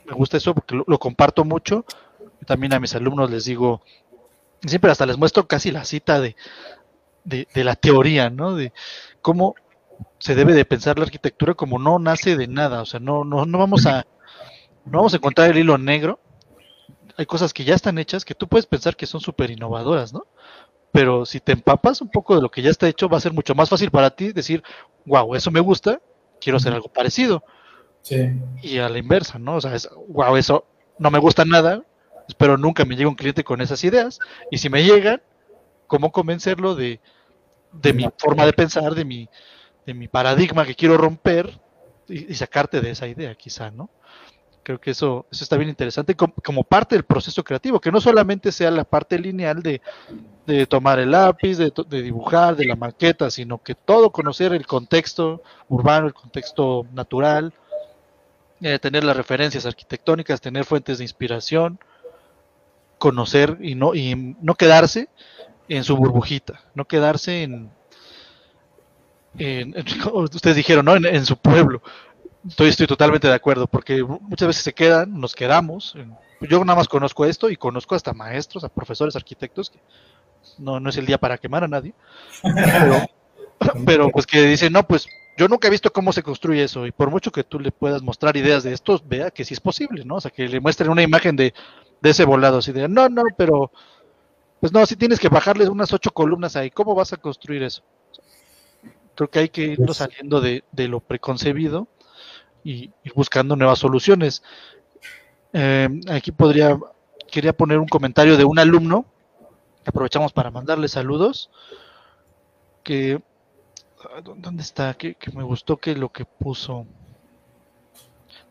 Me 0.06 0.14
gusta 0.14 0.38
eso 0.38 0.54
porque 0.54 0.76
lo, 0.76 0.86
lo 0.88 0.98
comparto 0.98 1.44
mucho. 1.44 1.84
También 2.48 2.74
a 2.74 2.80
mis 2.80 2.95
alumnos 2.95 3.30
les 3.30 3.45
digo, 3.45 3.82
siempre 4.65 4.90
hasta 4.90 5.06
les 5.06 5.18
muestro 5.18 5.48
casi 5.48 5.69
la 5.69 5.86
cita 5.86 6.19
de, 6.19 6.36
de, 7.24 7.48
de 7.53 7.64
la 7.64 7.76
teoría, 7.76 8.32
¿no? 8.32 8.56
De 8.56 8.74
cómo 9.22 9.53
se 10.18 10.34
debe 10.34 10.53
de 10.53 10.65
pensar 10.65 10.98
la 10.98 11.06
arquitectura 11.06 11.53
como 11.53 11.78
no 11.78 11.99
nace 11.99 12.36
de 12.36 12.48
nada, 12.48 12.82
o 12.82 12.86
sea, 12.86 12.99
no, 12.99 13.24
no, 13.24 13.45
no 13.45 13.57
vamos 13.57 13.86
a 13.86 14.07
no 14.86 14.99
vamos 14.99 15.14
a 15.14 15.18
encontrar 15.18 15.52
el 15.52 15.57
hilo 15.57 15.78
negro. 15.78 16.19
Hay 17.18 17.26
cosas 17.26 17.53
que 17.53 17.64
ya 17.65 17.76
están 17.76 17.98
hechas 17.98 18.24
que 18.24 18.36
tú 18.36 18.48
puedes 18.48 18.65
pensar 18.65 18.95
que 18.95 19.06
son 19.06 19.19
súper 19.19 19.52
innovadoras, 19.52 20.14
¿no? 20.14 20.26
Pero 20.91 21.26
si 21.26 21.40
te 21.40 21.52
empapas 21.52 21.99
un 22.02 22.10
poco 22.10 22.36
de 22.36 22.41
lo 22.41 22.49
que 22.49 22.61
ya 22.61 22.69
está 22.69 22.88
hecho, 22.88 23.10
va 23.10 23.18
a 23.18 23.22
ser 23.22 23.34
mucho 23.34 23.53
más 23.53 23.69
fácil 23.69 23.91
para 23.91 24.11
ti 24.11 24.32
decir, 24.32 24.64
wow, 25.06 25.36
eso 25.36 25.52
me 25.52 25.60
gusta, 25.60 25.99
quiero 26.40 26.57
hacer 26.57 26.74
algo 26.74 26.88
parecido. 26.88 27.44
Sí. 28.02 28.32
Y 28.61 28.78
a 28.78 28.88
la 28.88 28.98
inversa, 28.98 29.38
¿no? 29.38 29.56
O 29.56 29.61
sea, 29.61 29.76
es, 29.76 29.90
wow, 30.07 30.38
eso 30.38 30.65
no 30.99 31.11
me 31.11 31.19
gusta 31.19 31.44
nada, 31.44 31.84
espero 32.28 32.58
nunca 32.58 32.86
me 32.86 32.95
llegue 32.95 33.08
un 33.08 33.16
cliente 33.16 33.44
con 33.44 33.62
esas 33.62 33.84
ideas. 33.84 34.20
Y 34.52 34.58
si 34.58 34.70
me 34.70 34.84
llegan, 34.84 35.22
¿cómo 35.88 36.12
convencerlo 36.12 36.76
de, 36.76 36.99
de 37.72 37.94
mi 37.94 38.08
forma 38.18 38.45
de 38.45 38.54
pensar, 38.54 38.95
de 38.95 39.06
mi, 39.06 39.30
de 39.86 39.94
mi 39.94 40.08
paradigma 40.08 40.66
que 40.66 40.76
quiero 40.76 40.98
romper 40.98 41.60
y, 42.08 42.34
sacarte 42.36 42.82
de 42.82 42.91
esa 42.91 43.08
idea, 43.08 43.36
quizá, 43.36 43.72
¿no? 43.72 43.90
Creo 44.64 44.80
que 44.80 44.91
eso, 44.91 45.26
eso 45.32 45.44
está 45.44 45.56
bien 45.56 45.70
interesante 45.70 46.16
como, 46.16 46.34
como 46.44 46.64
parte 46.64 46.95
del 46.95 47.06
proceso 47.06 47.44
creativo, 47.44 47.80
que 47.80 47.91
no 47.91 48.02
solamente 48.02 48.52
sea 48.52 48.70
la 48.70 48.84
parte 48.84 49.18
lineal 49.18 49.62
de, 49.62 49.82
de 50.45 50.66
tomar 50.66 50.99
el 50.99 51.12
lápiz, 51.12 51.58
de, 51.58 51.72
de 51.88 52.02
dibujar, 52.02 52.56
de 52.56 52.66
la 52.66 52.76
maqueta, 52.76 53.32
sino 53.32 53.62
que 53.64 53.76
todo 53.76 54.12
conocer 54.12 54.54
el 54.54 54.66
contexto 54.68 55.41
urbano, 55.70 56.08
el 56.08 56.14
contexto 56.14 56.86
natural, 56.91 57.54
eh, 58.62 58.80
tener 58.80 59.04
las 59.04 59.16
referencias 59.16 59.66
arquitectónicas, 59.66 60.41
tener 60.41 60.66
fuentes 60.66 60.98
de 60.98 61.04
inspiración, 61.04 61.80
conocer 62.98 63.57
y 63.61 63.76
no, 63.76 63.95
y 63.95 64.36
no 64.41 64.56
quedarse 64.56 65.10
en 65.68 65.84
su 65.84 65.95
burbujita, 65.98 66.61
no 66.76 66.86
quedarse 66.86 67.44
en, 67.44 67.72
ustedes 70.14 70.56
dijeron, 70.56 70.86
¿no? 70.86 70.95
En, 70.95 71.26
su 71.26 71.38
pueblo. 71.38 71.82
Estoy, 72.48 72.69
estoy 72.69 72.88
totalmente 72.88 73.28
de 73.28 73.34
acuerdo, 73.34 73.68
porque 73.68 74.03
muchas 74.03 74.48
veces 74.48 74.64
se 74.64 74.74
quedan, 74.74 75.19
nos 75.19 75.36
quedamos. 75.36 75.95
yo 76.41 76.64
nada 76.64 76.78
más 76.78 76.88
conozco 76.88 77.26
esto 77.26 77.49
y 77.49 77.56
conozco 77.56 77.95
hasta 77.95 78.14
maestros, 78.14 78.64
a 78.64 78.69
profesores, 78.69 79.15
arquitectos, 79.15 79.69
que 79.69 79.80
no, 80.57 80.80
no 80.80 80.90
es 80.90 80.98
el 80.98 81.06
día 81.06 81.18
para 81.18 81.38
quemar 81.38 81.64
a 81.64 81.68
nadie, 81.68 81.94
pero, 82.41 83.06
pero 83.86 84.10
pues 84.10 84.26
que 84.26 84.41
dicen, 84.44 84.74
no, 84.74 84.88
pues 84.88 85.07
yo 85.38 85.48
nunca 85.48 85.68
he 85.68 85.72
visto 85.72 85.91
cómo 85.91 86.14
se 86.14 86.24
construye 86.24 86.64
eso, 86.64 86.88
y 86.88 86.91
por 86.91 87.11
mucho 87.11 87.32
que 87.32 87.44
tú 87.44 87.60
le 87.60 87.72
puedas 87.72 88.02
mostrar 88.02 88.38
ideas 88.38 88.64
de 88.64 88.74
esto, 88.74 89.02
vea 89.06 89.30
que 89.30 89.45
sí 89.45 89.53
es 89.53 89.60
posible, 89.60 90.03
¿no? 90.06 90.15
O 90.15 90.22
sea, 90.22 90.32
que 90.32 90.48
le 90.48 90.60
muestren 90.60 90.90
una 90.90 91.03
imagen 91.03 91.36
de, 91.36 91.53
de 92.02 92.10
ese 92.11 92.26
volado, 92.26 92.60
así 92.60 92.72
de, 92.72 92.88
no, 92.88 93.10
no, 93.10 93.24
pero, 93.38 93.72
pues 94.61 94.74
no, 94.74 94.86
si 94.86 94.95
tienes 94.98 95.19
que 95.19 95.30
bajarle 95.30 95.69
unas 95.69 95.94
ocho 95.94 96.11
columnas 96.11 96.56
ahí, 96.56 96.72
¿cómo 96.72 96.95
vas 96.95 97.14
a 97.14 97.18
construir 97.18 97.64
eso? 97.64 97.84
Creo 99.15 99.30
que 99.30 99.40
hay 99.40 99.49
que 99.49 99.64
irnos 99.64 99.98
saliendo 99.98 100.41
de, 100.41 100.64
de 100.72 100.88
lo 100.88 100.99
preconcebido 100.99 101.88
y 102.64 102.91
ir 103.03 103.14
buscando 103.15 103.56
nuevas 103.56 103.80
soluciones. 103.80 104.44
Eh, 105.53 105.88
aquí 106.10 106.32
podría, 106.32 106.78
quería 107.32 107.53
poner 107.53 107.80
un 107.80 107.88
comentario 107.88 108.38
de 108.38 108.44
un 108.45 108.60
alumno, 108.60 109.06
aprovechamos 109.86 110.34
para 110.34 110.52
mandarle 110.52 110.88
saludos, 110.88 111.49
que 112.84 113.22
¿dó- 114.24 114.36
¿Dónde 114.38 114.64
está? 114.64 114.94
Que, 114.95 115.15
que 115.15 115.32
me 115.32 115.44
gustó 115.44 115.78
que 115.78 115.95
lo 115.95 116.11
que 116.11 116.26
puso. 116.26 116.86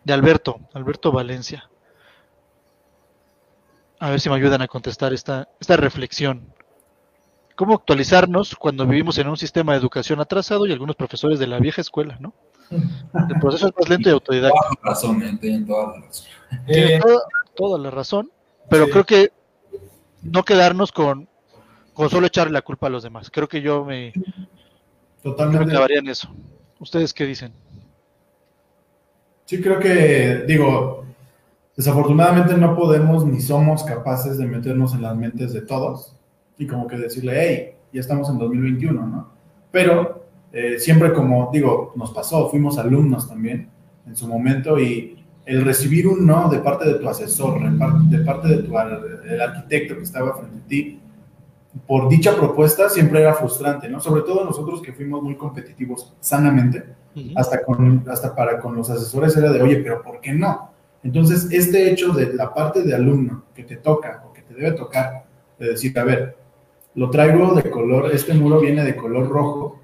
De 0.04 0.14
Alberto, 0.14 0.58
Alberto 0.72 1.12
Valencia. 1.12 1.68
A 3.98 4.10
ver 4.10 4.20
si 4.20 4.28
me 4.28 4.34
ayudan 4.36 4.62
a 4.62 4.68
contestar 4.68 5.12
esta, 5.12 5.48
esta 5.60 5.76
reflexión. 5.76 6.42
¿Cómo 7.54 7.74
actualizarnos 7.74 8.54
cuando 8.56 8.86
vivimos 8.86 9.16
en 9.18 9.28
un 9.28 9.36
sistema 9.38 9.72
de 9.72 9.78
educación 9.78 10.20
atrasado 10.20 10.66
y 10.66 10.72
algunos 10.72 10.96
profesores 10.96 11.38
de 11.38 11.46
la 11.46 11.58
vieja 11.58 11.80
escuela, 11.80 12.18
¿no? 12.20 12.34
El 12.70 13.40
proceso 13.40 13.68
es 13.68 13.72
más 13.78 13.88
lento 13.88 14.10
y 14.10 14.12
autodidacta. 14.12 14.58
Toda 14.60 14.76
la 14.82 14.90
razón, 14.90 15.22
eh, 15.22 15.38
tienen 15.40 15.66
toda 15.66 15.86
la 15.86 16.06
razón. 16.06 16.26
Tiene 16.66 16.94
Eh, 16.96 17.00
toda, 17.00 17.20
toda 17.54 17.78
la 17.78 17.90
razón, 17.90 18.30
pero 18.68 18.84
Sí. 18.86 18.90
creo 18.92 19.04
que 19.04 19.32
no 20.22 20.42
quedarnos 20.44 20.92
con, 20.92 21.28
con 21.94 22.10
solo 22.10 22.26
echarle 22.26 22.52
la 22.52 22.60
culpa 22.62 22.88
a 22.88 22.90
los 22.90 23.02
demás. 23.02 23.30
Creo 23.30 23.48
que 23.48 23.62
yo 23.62 23.84
me, 23.86 24.12
yo 24.12 24.20
me 24.20 24.46
Totalmente. 25.22 25.70
clavaría 25.70 26.00
en 26.00 26.08
eso. 26.08 26.28
¿Ustedes 26.78 27.14
qué 27.14 27.24
dicen? 27.24 27.54
Sí, 29.46 29.62
creo 29.62 29.78
que, 29.78 30.44
digo, 30.46 31.05
desafortunadamente 31.76 32.56
no 32.56 32.74
podemos 32.74 33.24
ni 33.26 33.40
somos 33.40 33.84
capaces 33.84 34.38
de 34.38 34.46
meternos 34.46 34.94
en 34.94 35.02
las 35.02 35.16
mentes 35.16 35.52
de 35.52 35.60
todos 35.60 36.16
y 36.58 36.66
como 36.66 36.86
que 36.86 36.96
decirle, 36.96 37.32
hey, 37.36 37.74
ya 37.92 38.00
estamos 38.00 38.28
en 38.30 38.38
2021, 38.38 39.06
¿no? 39.06 39.28
Pero 39.70 40.26
eh, 40.52 40.78
siempre 40.78 41.12
como, 41.12 41.50
digo, 41.52 41.92
nos 41.96 42.12
pasó, 42.12 42.48
fuimos 42.48 42.78
alumnos 42.78 43.28
también 43.28 43.68
en 44.06 44.16
su 44.16 44.26
momento 44.26 44.78
y 44.78 45.22
el 45.44 45.64
recibir 45.64 46.08
un 46.08 46.26
no 46.26 46.48
de 46.48 46.58
parte 46.58 46.86
de 46.86 46.94
tu 46.94 47.08
asesor, 47.08 47.60
de 47.62 48.18
parte 48.24 48.48
de, 48.48 48.62
tu 48.62 48.76
el 48.76 49.40
arquitecto 49.40 49.96
que 49.96 50.02
estaba 50.02 50.34
frente 50.34 50.56
a 50.56 50.66
ti, 50.66 51.00
por 51.86 52.08
dicha 52.08 52.34
propuesta 52.34 52.88
siempre 52.88 53.20
era 53.20 53.34
frustrante, 53.34 53.88
¿no? 53.88 54.00
Sobre 54.00 54.22
todo 54.22 54.44
nosotros 54.44 54.80
que 54.80 54.92
fuimos 54.92 55.22
muy 55.22 55.36
competitivos 55.36 56.14
sanamente, 56.20 56.84
hasta, 57.34 57.62
con, 57.62 58.04
hasta 58.10 58.34
para 58.34 58.58
con 58.58 58.74
los 58.76 58.90
asesores 58.90 59.36
era 59.36 59.50
de, 59.50 59.62
oye, 59.62 59.76
pero 59.76 60.02
¿por 60.02 60.20
qué 60.20 60.32
no? 60.32 60.70
Entonces, 61.06 61.46
este 61.52 61.88
hecho 61.88 62.12
de 62.12 62.34
la 62.34 62.52
parte 62.52 62.82
de 62.82 62.92
alumno 62.92 63.44
que 63.54 63.62
te 63.62 63.76
toca 63.76 64.24
o 64.26 64.32
que 64.32 64.42
te 64.42 64.54
debe 64.54 64.72
tocar, 64.72 65.24
de 65.56 65.68
decir, 65.68 65.96
a 65.96 66.02
ver, 66.02 66.36
lo 66.96 67.10
traigo 67.10 67.54
de 67.54 67.70
color, 67.70 68.10
este 68.12 68.34
muro 68.34 68.58
viene 68.58 68.82
de 68.82 68.96
color 68.96 69.28
rojo 69.28 69.78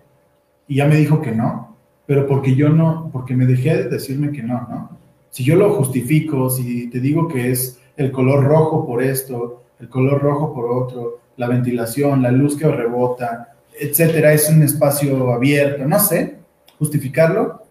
y 0.66 0.78
ya 0.78 0.86
me 0.86 0.96
dijo 0.96 1.22
que 1.22 1.30
no, 1.30 1.76
pero 2.06 2.26
porque 2.26 2.56
yo 2.56 2.70
no, 2.70 3.08
porque 3.12 3.36
me 3.36 3.46
dejé 3.46 3.84
de 3.84 3.88
decirme 3.88 4.32
que 4.32 4.42
no, 4.42 4.66
¿no? 4.68 4.98
Si 5.30 5.44
yo 5.44 5.54
lo 5.54 5.72
justifico, 5.74 6.50
si 6.50 6.90
te 6.90 6.98
digo 6.98 7.28
que 7.28 7.52
es 7.52 7.80
el 7.96 8.10
color 8.10 8.42
rojo 8.42 8.84
por 8.84 9.00
esto, 9.00 9.62
el 9.78 9.88
color 9.88 10.20
rojo 10.20 10.52
por 10.52 10.72
otro, 10.72 11.20
la 11.36 11.46
ventilación, 11.46 12.20
la 12.20 12.32
luz 12.32 12.56
que 12.56 12.66
rebota, 12.66 13.54
etcétera, 13.78 14.32
es 14.32 14.50
un 14.50 14.60
espacio 14.64 15.32
abierto, 15.32 15.86
no 15.86 16.00
sé, 16.00 16.38
justificarlo, 16.80 17.62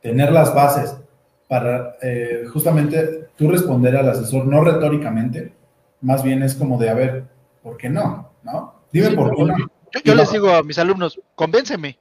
tener 0.00 0.30
las 0.30 0.54
bases 0.54 0.94
para 1.48 1.96
eh, 2.02 2.44
justamente 2.52 3.28
tú 3.36 3.50
responder 3.50 3.96
al 3.96 4.08
asesor, 4.08 4.46
no 4.46 4.62
retóricamente, 4.64 5.52
más 6.00 6.22
bien 6.22 6.42
es 6.42 6.54
como 6.54 6.78
de, 6.78 6.88
a 6.90 6.94
ver, 6.94 7.24
¿por 7.62 7.76
qué 7.76 7.88
no? 7.88 8.30
¿No? 8.42 8.74
Dime 8.92 9.10
Sí, 9.10 9.16
por 9.16 9.34
qué 9.34 9.44
no. 9.44 9.56
Yo, 9.58 10.00
yo 10.04 10.14
les 10.14 10.32
digo 10.32 10.50
a 10.50 10.62
mis 10.62 10.78
alumnos, 10.78 11.20
convénceme, 11.34 11.98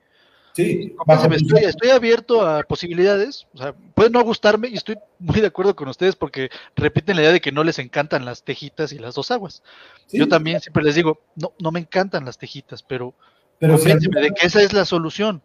Sí, 0.54 0.94
convénceme, 0.96 1.36
estoy, 1.36 1.64
estoy 1.66 1.90
abierto 1.90 2.48
a 2.48 2.64
posibilidades, 2.64 3.46
o 3.54 3.58
sea, 3.58 3.74
puede 3.94 4.10
no 4.10 4.24
gustarme 4.24 4.70
y 4.70 4.76
estoy 4.76 4.98
muy 5.20 5.42
de 5.42 5.48
acuerdo 5.48 5.76
con 5.76 5.90
ustedes 5.90 6.16
porque 6.16 6.50
repiten 6.78 7.18
la 7.18 7.24
idea 7.24 7.34
de 7.34 7.42
que 7.42 7.52
no 7.52 7.66
les 7.66 7.78
encantan 7.78 8.24
las 8.24 8.44
tejitas 8.44 8.94
y 8.94 8.98
las 9.00 9.16
dos 9.16 9.32
aguas. 9.32 9.64
sí, 10.08 10.18
Yo 10.18 10.30
también 10.30 10.62
siempre 10.62 10.84
les 10.84 10.96
digo, 10.96 11.20
no, 11.36 11.52
no 11.60 11.74
me 11.74 11.82
encantan 11.82 12.24
las 12.24 12.38
tejitas, 12.38 12.84
pero 12.84 13.14
pero 13.60 13.78
si 13.78 13.84
convénceme 13.84 14.18
algún- 14.18 14.34
de 14.34 14.40
que 14.40 14.48
esa 14.48 14.62
es 14.62 14.72
la 14.72 14.86
solución. 14.86 15.42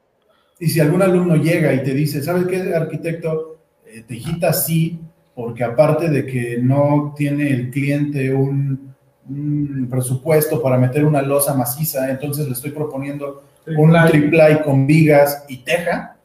Y 0.61 0.69
si 0.69 0.79
algún 0.79 1.03
alumno 1.03 1.35
llega 1.35 1.75
y 1.75 1.83
te 1.83 1.93
dice, 1.93 2.23
¿sabes 2.23 2.47
qué, 2.47 2.73
arquitecto? 2.75 3.60
Eh, 3.93 4.05
tejita 4.07 4.53
sí, 4.53 5.01
porque 5.35 5.65
aparte 5.65 6.09
de 6.09 6.27
que 6.27 6.59
no 6.63 7.15
tiene 7.17 7.51
el 7.51 7.71
cliente 7.71 8.33
un, 8.33 8.95
un 9.29 9.87
presupuesto 9.91 10.63
para 10.63 10.77
meter 10.79 11.05
una 11.05 11.23
losa 11.23 11.55
maciza, 11.55 12.11
entonces 12.11 12.47
le 12.47 12.53
estoy 12.53 12.71
proponiendo 12.73 13.43
un 13.77 13.95
triple 14.09 14.63
con 14.63 14.87
vigas 14.87 15.45
y 15.49 15.59
teja, 15.59 16.17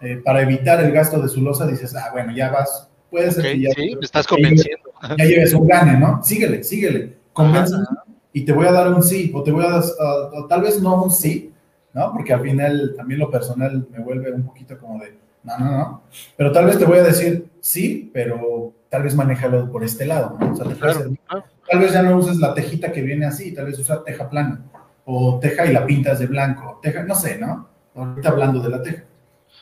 eh, 0.00 0.20
para 0.24 0.42
evitar 0.42 0.82
el 0.84 0.92
gasto 0.92 1.20
de 1.20 1.28
su 1.28 1.40
losa, 1.40 1.66
dices, 1.66 1.94
ah, 1.96 2.10
bueno, 2.12 2.32
ya 2.34 2.50
vas, 2.50 2.88
puede 3.10 3.30
ser 3.30 3.44
Ok, 3.46 3.50
que 3.52 3.60
ya, 3.62 3.70
sí, 3.70 3.94
me 3.96 4.00
estás 4.04 4.26
convenciendo. 4.26 4.90
ya 5.18 5.24
lleves 5.24 5.54
un 5.54 5.66
gane, 5.66 5.98
¿no? 5.98 6.22
Síguele, 6.22 6.62
síguele, 6.64 7.16
convénceme 7.32 7.84
y 8.32 8.44
te 8.44 8.52
voy 8.52 8.66
a 8.66 8.72
dar 8.72 8.92
un 8.92 9.02
sí, 9.02 9.30
o 9.34 9.42
te 9.42 9.50
voy 9.50 9.64
a 9.64 9.70
dar, 9.70 9.82
o- 9.82 10.30
o 10.40 10.46
tal 10.46 10.60
vez 10.62 10.80
no 10.82 11.02
un 11.02 11.10
sí, 11.10 11.52
¿no? 11.94 12.12
Porque 12.12 12.32
al 12.34 12.42
final 12.42 12.94
también 12.96 13.20
lo 13.20 13.30
personal 13.30 13.86
me 13.90 14.00
vuelve 14.00 14.30
un 14.32 14.44
poquito 14.44 14.76
como 14.78 15.02
de, 15.02 15.16
no, 15.46 15.58
no, 15.58 15.70
no, 15.70 16.02
pero 16.36 16.52
tal 16.52 16.66
vez 16.66 16.78
te 16.78 16.84
voy 16.84 16.98
a 16.98 17.04
decir 17.04 17.46
sí, 17.60 18.10
pero 18.12 18.72
tal 18.88 19.02
vez 19.02 19.14
manéjalo 19.14 19.70
por 19.70 19.84
este 19.84 20.06
lado, 20.06 20.36
¿no? 20.38 20.52
O 20.52 20.56
sea, 20.56 20.66
te 20.66 20.74
Claro, 20.74 21.12
claro. 21.26 21.44
tal 21.68 21.80
vez 21.80 21.92
ya 21.92 22.02
no 22.02 22.16
uses 22.16 22.36
la 22.38 22.54
tejita 22.54 22.92
que 22.92 23.02
viene 23.02 23.26
así, 23.26 23.52
tal 23.52 23.66
vez 23.66 23.78
usa 23.78 24.02
teja 24.04 24.28
plana, 24.28 24.60
o 25.04 25.38
teja 25.40 25.66
y 25.66 25.72
la 25.72 25.86
pintas 25.86 26.18
de 26.18 26.26
blanco, 26.26 26.80
teja, 26.82 27.02
no 27.04 27.14
sé, 27.14 27.38
¿no? 27.38 27.68
Ahorita 27.94 28.28
hablando 28.30 28.60
de 28.60 28.68
la 28.68 28.82
teja. 28.82 29.04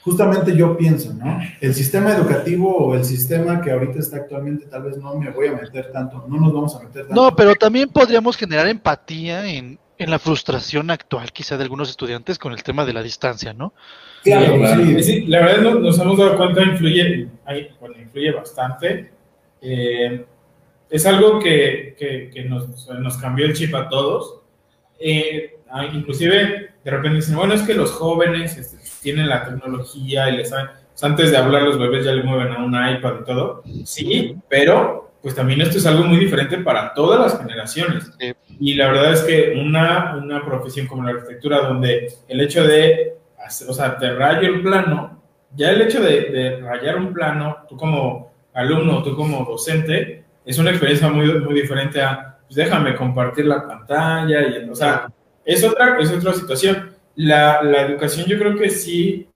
Justamente 0.03 0.55
yo 0.55 0.77
pienso, 0.77 1.15
¿no? 1.15 1.39
El 1.61 1.75
sistema 1.75 2.15
educativo 2.15 2.77
o 2.77 2.95
el 2.95 3.05
sistema 3.05 3.61
que 3.61 3.71
ahorita 3.71 3.99
está 3.99 4.19
actualmente, 4.19 4.67
tal 4.67 4.83
vez 4.83 4.99
no 4.99 5.15
me 5.15 5.31
voy 5.31 5.49
a 5.49 5.53
meter 5.53 5.93
tanto, 5.93 6.27
no 6.29 6.39
nos 6.39 6.53
vamos 6.53 6.77
a 6.77 6.81
meter 6.81 7.07
tanto. 7.07 7.15
No, 7.15 7.35
pero 7.35 7.55
también 7.55 7.89
podríamos 7.89 8.37
generar 8.37 8.67
empatía 8.67 9.47
en, 9.47 9.79
en 9.97 10.11
la 10.11 10.19
frustración 10.19 10.91
actual, 10.91 11.33
quizá 11.33 11.57
de 11.57 11.63
algunos 11.63 11.89
estudiantes 11.89 12.39
con 12.39 12.53
el 12.53 12.63
tema 12.63 12.85
de 12.85 12.93
la 12.93 13.03
distancia, 13.03 13.55
¿no? 13.55 13.73
Claro, 14.25 14.57
claro. 14.57 14.83
sí. 14.85 15.03
Sí, 15.03 15.21
la 15.27 15.41
verdad 15.41 15.61
no- 15.63 15.81
nos 15.81 15.99
hemos 15.99 16.19
dado 16.19 16.37
cuenta, 16.37 16.63
influye, 16.63 17.29
bueno, 17.81 17.95
influye 18.01 18.33
bastante. 18.33 19.11
Eh, 19.61 20.25
es 20.91 21.07
algo 21.07 21.39
que, 21.41 21.95
que- 21.99 22.31
que 22.33 22.45
nos, 22.45 22.89
nos 22.99 23.17
cambió 23.19 23.47
el 23.47 23.53
chip 23.55 23.75
a 23.75 23.89
todos. 23.89 24.41
Eh, 24.99 25.57
inclusive, 25.93 26.71
de 26.85 26.91
repente 26.91 27.17
dicen, 27.17 27.37
bueno, 27.37 27.55
es 27.55 27.63
que 27.63 27.75
los 27.75 27.91
jóvenes 27.93 28.57
este, 28.57 28.79
tienen 29.03 29.29
la 29.29 29.45
tecnología 29.45 30.31
y 30.31 30.37
les 30.39 30.51
saben, 30.51 30.69
sea, 30.95 31.09
antes 31.09 31.31
de 31.31 31.37
hablar 31.37 31.63
los 31.63 31.79
bebés 31.79 32.05
ya 32.05 32.13
le 32.13 32.23
mueven 32.23 32.53
a 32.53 32.65
un 32.65 32.75
iPad 32.75 33.15
y 33.21 33.25
todo. 33.25 33.63
Sí, 33.85 34.37
pero 34.49 35.13
pues 35.21 35.35
también 35.35 35.61
esto 35.63 35.79
es 35.79 35.87
algo 35.87 36.05
muy 36.05 36.19
diferente 36.19 36.59
para 36.59 36.93
todas 36.95 37.19
las 37.21 37.41
generaciones. 37.41 38.11
Sí. 38.21 38.33
Y 38.61 38.75
la 38.75 38.89
verdad 38.89 39.13
es 39.15 39.23
que 39.23 39.55
una, 39.61 40.17
una 40.23 40.45
profesión 40.45 40.87
como 40.87 41.03
la 41.03 41.11
arquitectura, 41.11 41.61
donde 41.67 42.13
el 42.29 42.41
hecho 42.43 42.65
de, 42.67 43.15
o 43.69 43.73
sea, 43.73 43.97
te 43.99 44.15
rayo 44.15 44.49
el 44.49 44.63
plano, 44.63 45.23
ya 45.55 45.71
el 45.71 45.83
hecho 45.83 46.01
de, 46.01 46.31
de 46.31 46.61
rayar 46.61 46.97
un 46.97 47.13
plano, 47.13 47.59
tú 47.69 47.77
como 47.77 48.33
alumno, 48.53 49.03
tú 49.03 49.17
como 49.17 49.45
docente, 49.45 50.25
es 50.45 50.59
una 50.59 50.71
experiencia 50.71 51.09
muy, 51.09 51.41
muy 51.41 51.55
diferente 51.55 52.03
a, 52.03 52.39
pues 52.43 52.57
déjame 52.57 52.95
compartir 52.95 53.47
la 53.47 53.67
pantalla, 53.67 54.43
y, 54.43 54.69
o 54.69 54.75
sea, 54.75 55.11
es 55.45 55.65
otra, 55.65 55.99
es 55.99 56.11
otra 56.11 56.33
situación. 56.33 56.91
La, 57.17 57.63
la 57.63 57.83
educación 57.83 58.27
yo 58.27 58.39
creo 58.39 58.57
que 58.57 58.71
sí 58.71 59.29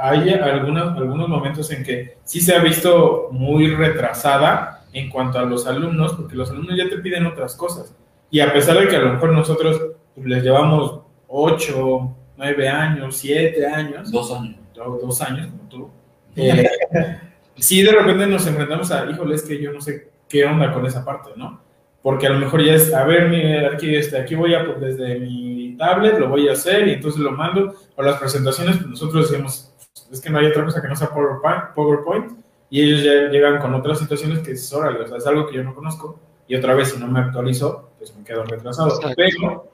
hay 0.00 0.30
algunos, 0.30 0.96
algunos 0.96 1.28
momentos 1.28 1.70
en 1.70 1.84
que 1.84 2.16
sí 2.24 2.40
se 2.40 2.54
ha 2.54 2.60
visto 2.60 3.28
muy 3.30 3.74
retrasada 3.74 4.84
en 4.92 5.08
cuanto 5.08 5.38
a 5.38 5.44
los 5.44 5.66
alumnos, 5.66 6.14
porque 6.14 6.36
los 6.36 6.50
alumnos 6.50 6.76
ya 6.76 6.88
te 6.88 6.98
piden 6.98 7.26
otras 7.26 7.54
cosas. 7.54 7.94
Y 8.30 8.40
a 8.40 8.52
pesar 8.52 8.78
de 8.78 8.88
que 8.88 8.96
a 8.96 9.00
lo 9.00 9.12
mejor 9.12 9.32
nosotros 9.32 9.80
pues, 10.14 10.26
les 10.26 10.42
llevamos 10.42 11.00
8, 11.28 12.16
9 12.36 12.68
años, 12.68 13.16
7 13.16 13.66
años, 13.66 14.10
Dos 14.10 14.32
años. 14.32 14.56
dos 14.74 15.20
años 15.22 15.48
como 15.48 15.68
tú, 15.68 15.90
eh, 16.36 16.66
sí 17.56 17.82
de 17.82 17.92
repente 17.92 18.26
nos 18.26 18.46
enfrentamos 18.46 18.90
a, 18.90 19.08
híjole, 19.10 19.34
es 19.34 19.42
que 19.42 19.60
yo 19.60 19.72
no 19.72 19.80
sé 19.80 20.10
qué 20.28 20.44
onda 20.44 20.72
con 20.72 20.84
esa 20.86 21.04
parte, 21.04 21.30
¿no? 21.36 21.60
Porque 22.02 22.26
a 22.26 22.30
lo 22.30 22.38
mejor 22.38 22.64
ya 22.64 22.74
es, 22.74 22.92
a 22.92 23.04
ver, 23.04 23.28
mi- 23.28 23.54
aquí, 23.66 23.94
este, 23.94 24.18
aquí 24.18 24.34
voy 24.34 24.54
a, 24.54 24.64
pues, 24.64 24.80
desde 24.80 25.20
mi 25.20 25.76
tablet, 25.78 26.18
lo 26.18 26.28
voy 26.28 26.48
a 26.48 26.52
hacer 26.52 26.88
y 26.88 26.92
entonces 26.94 27.20
lo 27.20 27.30
mando, 27.32 27.74
o 27.96 28.02
las 28.02 28.18
presentaciones, 28.18 28.76
pues 28.78 28.88
nosotros 28.88 29.30
decimos, 29.30 29.72
es 30.10 30.20
que 30.20 30.30
no 30.30 30.38
hay 30.38 30.46
otra 30.46 30.64
cosa 30.64 30.82
que 30.82 30.88
no 30.88 30.96
sea 30.96 31.10
PowerPoint, 31.10 31.74
PowerPoint 31.74 32.32
y 32.70 32.82
ellos 32.82 33.02
ya 33.04 33.28
llegan 33.30 33.60
con 33.60 33.74
otras 33.74 33.98
situaciones 34.00 34.40
que 34.40 34.52
es, 34.52 34.72
órale, 34.72 35.00
o 35.02 35.06
sea, 35.06 35.18
es 35.18 35.26
algo 35.26 35.46
que 35.46 35.56
yo 35.56 35.62
no 35.62 35.74
conozco, 35.74 36.18
y 36.48 36.56
otra 36.56 36.74
vez 36.74 36.90
si 36.90 36.98
no 36.98 37.06
me 37.06 37.20
actualizo, 37.20 37.90
pues 37.98 38.16
me 38.16 38.24
quedo 38.24 38.42
retrasado. 38.44 38.88
Exacto. 38.88 39.14
Pero 39.16 39.70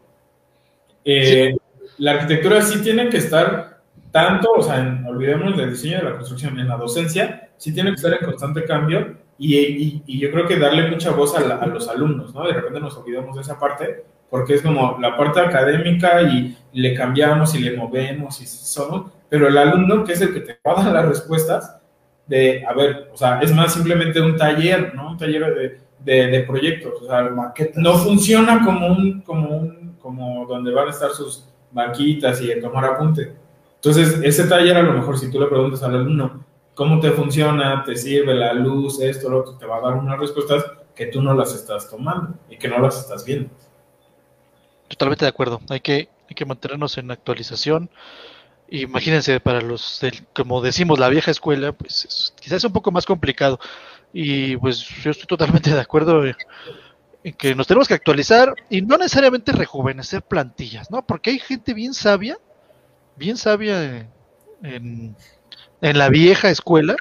eh, 1.05 1.57
la 1.99 2.13
arquitectura 2.13 2.63
sí 2.63 2.81
tiene 2.83 3.09
que 3.09 3.19
estar 3.19 3.79
tanto, 4.11 4.53
o 4.53 4.63
sea, 4.63 4.79
en- 4.81 5.05
olvidemos 5.07 5.57
del 5.57 5.71
diseño 5.71 5.99
de 5.99 6.05
la 6.05 6.15
construcción, 6.17 6.59
en 6.59 6.69
la 6.69 6.77
docencia, 6.77 7.51
sí 7.57 7.73
tiene 7.75 7.91
que 7.91 7.97
estar 7.97 8.13
en 8.13 8.25
constante 8.25 8.65
cambio 8.65 9.17
y, 9.39 9.57
y- 9.57 10.03
y 10.07 10.19
yo 10.21 10.31
creo 10.31 10.47
que 10.47 10.59
darle 10.59 10.91
mucha 10.91 11.11
voz 11.11 11.37
a, 11.37 11.41
la- 11.41 11.57
a 11.57 11.67
los 11.67 11.89
alumnos, 11.89 12.35
¿no? 12.35 12.47
De 12.47 12.53
repente 12.55 12.81
nos 12.81 12.97
olvidamos 12.97 13.35
de 13.37 13.43
esa 13.43 13.59
parte 13.59 14.05
porque 14.31 14.55
es 14.55 14.63
como 14.63 14.99
la 15.01 15.17
parte 15.17 15.41
académica 15.41 16.23
y, 16.23 16.57
le 16.73 16.95
cambiamos 16.95 17.55
y 17.55 17.61
le 17.61 17.77
movemos 17.77 18.41
y 18.43 18.47
somos, 18.47 19.11
pero 19.31 19.49
el 19.49 19.57
alumno 19.57 20.05
que 20.05 20.13
es 20.13 20.21
el 20.21 20.33
que 20.35 20.41
te 20.41 20.59
va 20.67 20.79
a 20.81 20.85
dar 20.85 20.93
las 20.93 21.09
respuestas 21.09 21.77
de, 22.27 22.63
a 22.67 22.75
ver, 22.75 23.11
o 23.13 23.17
sea, 23.17 23.41
es 23.41 23.55
más 23.55 23.73
simplemente 23.73 24.21
un 24.21 24.37
taller, 24.37 24.95
¿no? 24.95 25.13
Un 25.13 25.17
taller 25.19 25.55
de, 25.55 25.79
de, 26.05 26.27
de 26.27 26.41
proyectos, 26.41 26.93
o 27.03 27.07
sea, 27.07 27.23
maquetas. 27.31 27.77
no 27.83 27.95
funciona 27.95 28.63
como 28.65 28.87
un, 28.89 29.23
como 29.23 29.49
un, 29.49 29.97
como 29.99 30.45
donde 30.47 30.73
van 30.73 30.89
a 30.89 30.91
estar 30.91 31.11
sus, 31.13 31.49
banquitas 31.71 32.41
y 32.41 32.49
de 32.49 32.57
tomar 32.57 32.85
apunte. 32.85 33.35
Entonces, 33.77 34.21
ese 34.23 34.45
taller 34.49 34.77
a 34.77 34.83
lo 34.83 34.93
mejor 34.93 35.19
si 35.19 35.31
tú 35.31 35.41
le 35.41 35.47
preguntas 35.47 35.83
al 35.83 35.95
alumno 35.95 36.45
cómo 36.75 37.01
te 37.01 37.11
funciona, 37.11 37.83
te 37.85 37.97
sirve 37.97 38.35
la 38.35 38.53
luz, 38.53 39.01
esto, 39.01 39.29
lo 39.29 39.41
otro, 39.41 39.55
te 39.59 39.67
va 39.67 39.79
a 39.79 39.81
dar 39.81 39.95
unas 39.95 40.19
respuestas 40.19 40.65
que 40.95 41.07
tú 41.07 41.21
no 41.23 41.35
las 41.35 41.55
estás 41.55 41.89
tomando 41.91 42.35
y 42.49 42.57
que 42.57 42.69
no 42.69 42.79
las 42.79 42.99
estás 43.01 43.25
viendo. 43.25 43.51
Totalmente 44.89 45.25
de 45.25 45.29
acuerdo. 45.29 45.61
Hay 45.69 45.81
que, 45.81 46.09
hay 46.29 46.35
que 46.35 46.45
mantenernos 46.47 46.97
en 46.99 47.11
actualización. 47.11 47.91
Imagínense, 48.71 49.41
para 49.41 49.61
los, 49.61 49.99
del, 50.01 50.27
como 50.35 50.61
decimos, 50.61 50.99
la 50.99 51.09
vieja 51.09 51.31
escuela, 51.31 51.73
pues 51.73 52.05
es- 52.05 52.35
quizás 52.41 52.59
es 52.59 52.65
un 52.65 52.73
poco 52.73 52.91
más 52.91 53.07
complicado. 53.07 53.59
Y 54.13 54.57
pues 54.57 54.81
yo 54.81 55.11
estoy 55.11 55.27
totalmente 55.27 55.71
de 55.75 55.81
acuerdo 55.81 56.25
en 56.25 56.35
que 57.33 57.55
nos 57.55 57.67
tenemos 57.67 57.89
que 57.89 57.95
actualizar 57.95 58.55
y 58.71 58.83
no 58.83 58.97
necesariamente 58.97 59.53
rejuvenecer 59.53 60.23
plantillas, 60.23 60.91
¿no? 60.91 61.03
Porque 61.05 61.31
hay 61.31 61.39
gente 61.39 61.75
bien 61.75 61.95
sabia, 61.95 62.39
bien 63.17 63.37
sabia 63.37 64.09
en, 64.63 65.17
en 65.81 65.99
la 65.99 66.09
vieja 66.09 66.51
escuela 66.51 66.97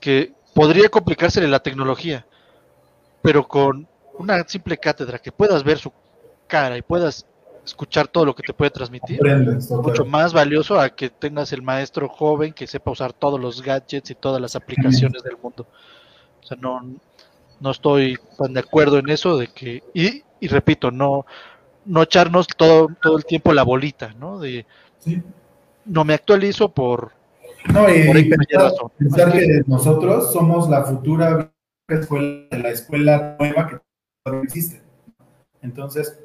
que 0.00 0.32
podría 0.54 0.88
complicársele 0.88 1.48
la 1.48 1.62
tecnología, 1.62 2.26
pero 3.22 3.46
con 3.46 3.88
una 4.18 4.46
simple 4.46 4.78
cátedra 4.78 5.18
que 5.18 5.32
puedas 5.32 5.64
ver 5.64 5.78
su 5.78 5.92
cara 6.46 6.76
y 6.76 6.82
puedas 6.82 7.26
escuchar 7.64 8.08
todo 8.08 8.26
lo 8.26 8.34
que 8.34 8.42
te 8.42 8.52
puede 8.52 8.70
transmitir, 8.70 9.16
Aprendes, 9.16 9.70
mucho 9.70 10.04
más 10.04 10.32
valioso 10.32 10.78
a 10.78 10.90
que 10.90 11.08
tengas 11.08 11.52
el 11.52 11.62
maestro 11.62 12.08
joven 12.08 12.52
que 12.52 12.66
sepa 12.66 12.90
usar 12.90 13.12
todos 13.12 13.40
los 13.40 13.62
gadgets 13.62 14.10
y 14.10 14.14
todas 14.14 14.40
las 14.40 14.54
aplicaciones 14.54 15.22
del 15.22 15.36
mundo. 15.42 15.66
O 16.42 16.46
sea, 16.46 16.58
no, 16.60 16.82
no 17.60 17.70
estoy 17.70 18.18
tan 18.38 18.54
de 18.54 18.60
acuerdo 18.60 18.98
en 18.98 19.08
eso 19.10 19.36
de 19.38 19.48
que, 19.48 19.82
y, 19.94 20.22
y 20.40 20.48
repito, 20.48 20.90
no, 20.90 21.26
no 21.84 22.02
echarnos 22.02 22.46
todo, 22.46 22.88
todo 23.02 23.16
el 23.16 23.24
tiempo 23.24 23.52
la 23.52 23.62
bolita, 23.62 24.14
¿no? 24.18 24.38
De 24.38 24.66
Sí. 24.98 25.22
no 25.84 26.02
me 26.04 26.14
actualizo 26.14 26.70
por, 26.70 27.12
No, 27.72 27.82
y, 27.94 28.06
Por 28.06 28.16
ahí 28.16 28.22
y 28.22 28.28
me 28.28 28.36
pensar, 28.98 29.32
que 29.32 29.62
nosotros 29.66 30.32
somos 30.32 30.68
la 30.68 30.84
futura 30.84 31.52
escuela, 31.88 32.46
de 32.50 32.58
la 32.58 32.70
escuela 32.70 33.36
nueva 33.38 33.68
que 33.68 33.78
todavía 34.22 34.44
existe. 34.44 34.82
Entonces, 35.62 36.18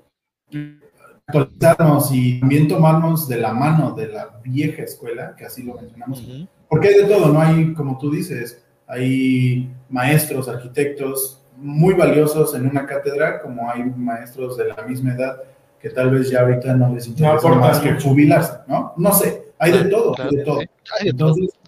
actualizarnos 1.27 2.09
y 2.11 2.39
también 2.39 2.67
tomarnos 2.67 3.27
de 3.27 3.37
la 3.37 3.53
mano 3.53 3.91
de 3.91 4.07
la 4.07 4.39
vieja 4.43 4.83
escuela, 4.83 5.35
que 5.35 5.45
así 5.45 5.63
lo 5.63 5.75
mencionamos, 5.75 6.23
porque 6.69 6.89
hay 6.89 6.95
de 6.95 7.03
todo, 7.05 7.33
¿no? 7.33 7.41
Hay, 7.41 7.73
como 7.73 7.97
tú 7.97 8.11
dices, 8.11 8.65
hay 8.89 9.71
maestros, 9.89 10.49
arquitectos 10.49 11.41
muy 11.55 11.93
valiosos 11.93 12.55
en 12.55 12.67
una 12.67 12.85
cátedra, 12.85 13.41
como 13.41 13.69
hay 13.69 13.83
maestros 13.83 14.57
de 14.57 14.65
la 14.65 14.81
misma 14.83 15.13
edad 15.13 15.37
que 15.79 15.89
tal 15.89 16.09
vez 16.11 16.29
ya 16.29 16.41
ahorita 16.41 16.73
no 16.73 16.93
les 16.93 17.07
interesa 17.07 17.35
aportan 17.37 17.59
más 17.59 17.79
que 17.79 17.93
jubilarse, 18.01 18.53
¿no? 18.67 18.93
No 18.97 19.13
sé, 19.13 19.53
hay 19.57 19.71
de 19.71 19.85
todo, 19.85 20.13
Claro, 20.13 20.29
hay 20.29 20.37
de 20.37 20.43
todo. 20.43 20.59
hay 20.59 21.05
de 21.05 21.13
todo, 21.13 21.29
Entonces, 21.29 21.59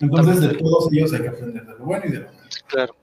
entonces 0.00 0.40
de 0.40 0.54
todos 0.54 0.92
ellos 0.92 1.12
hay 1.12 1.22
que 1.22 1.28
aprender 1.28 1.66
de 1.66 1.72
lo 1.72 1.84
bueno 1.84 2.06
y 2.06 2.12
de 2.12 2.18
lo 2.20 2.26
malo. 2.26 2.38
claro. 2.66 2.94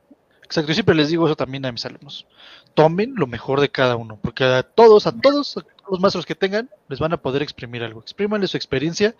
Exacto, 0.43 0.69
yo 0.69 0.73
siempre 0.76 0.95
les 0.95 1.10
digo 1.10 1.26
eso 1.26 1.35
también 1.35 1.65
a 1.65 1.72
mis 1.72 1.85
alumnos. 1.85 2.27
Tomen 2.76 3.15
lo 3.15 3.26
mejor 3.26 3.60
de 3.61 3.69
cada 3.69 3.95
uno, 3.95 4.19
porque 4.22 4.43
a 4.43 4.61
todos, 4.61 5.07
a 5.07 5.11
todos 5.11 5.57
los 5.89 5.99
maestros 5.99 6.26
que 6.26 6.35
tengan, 6.35 6.69
les 6.88 6.99
van 6.99 7.14
a 7.14 7.18
poder 7.18 7.41
exprimir 7.41 7.84
algo. 7.84 7.99
Exprímanle 7.99 8.45
su 8.45 8.56
experiencia, 8.56 9.15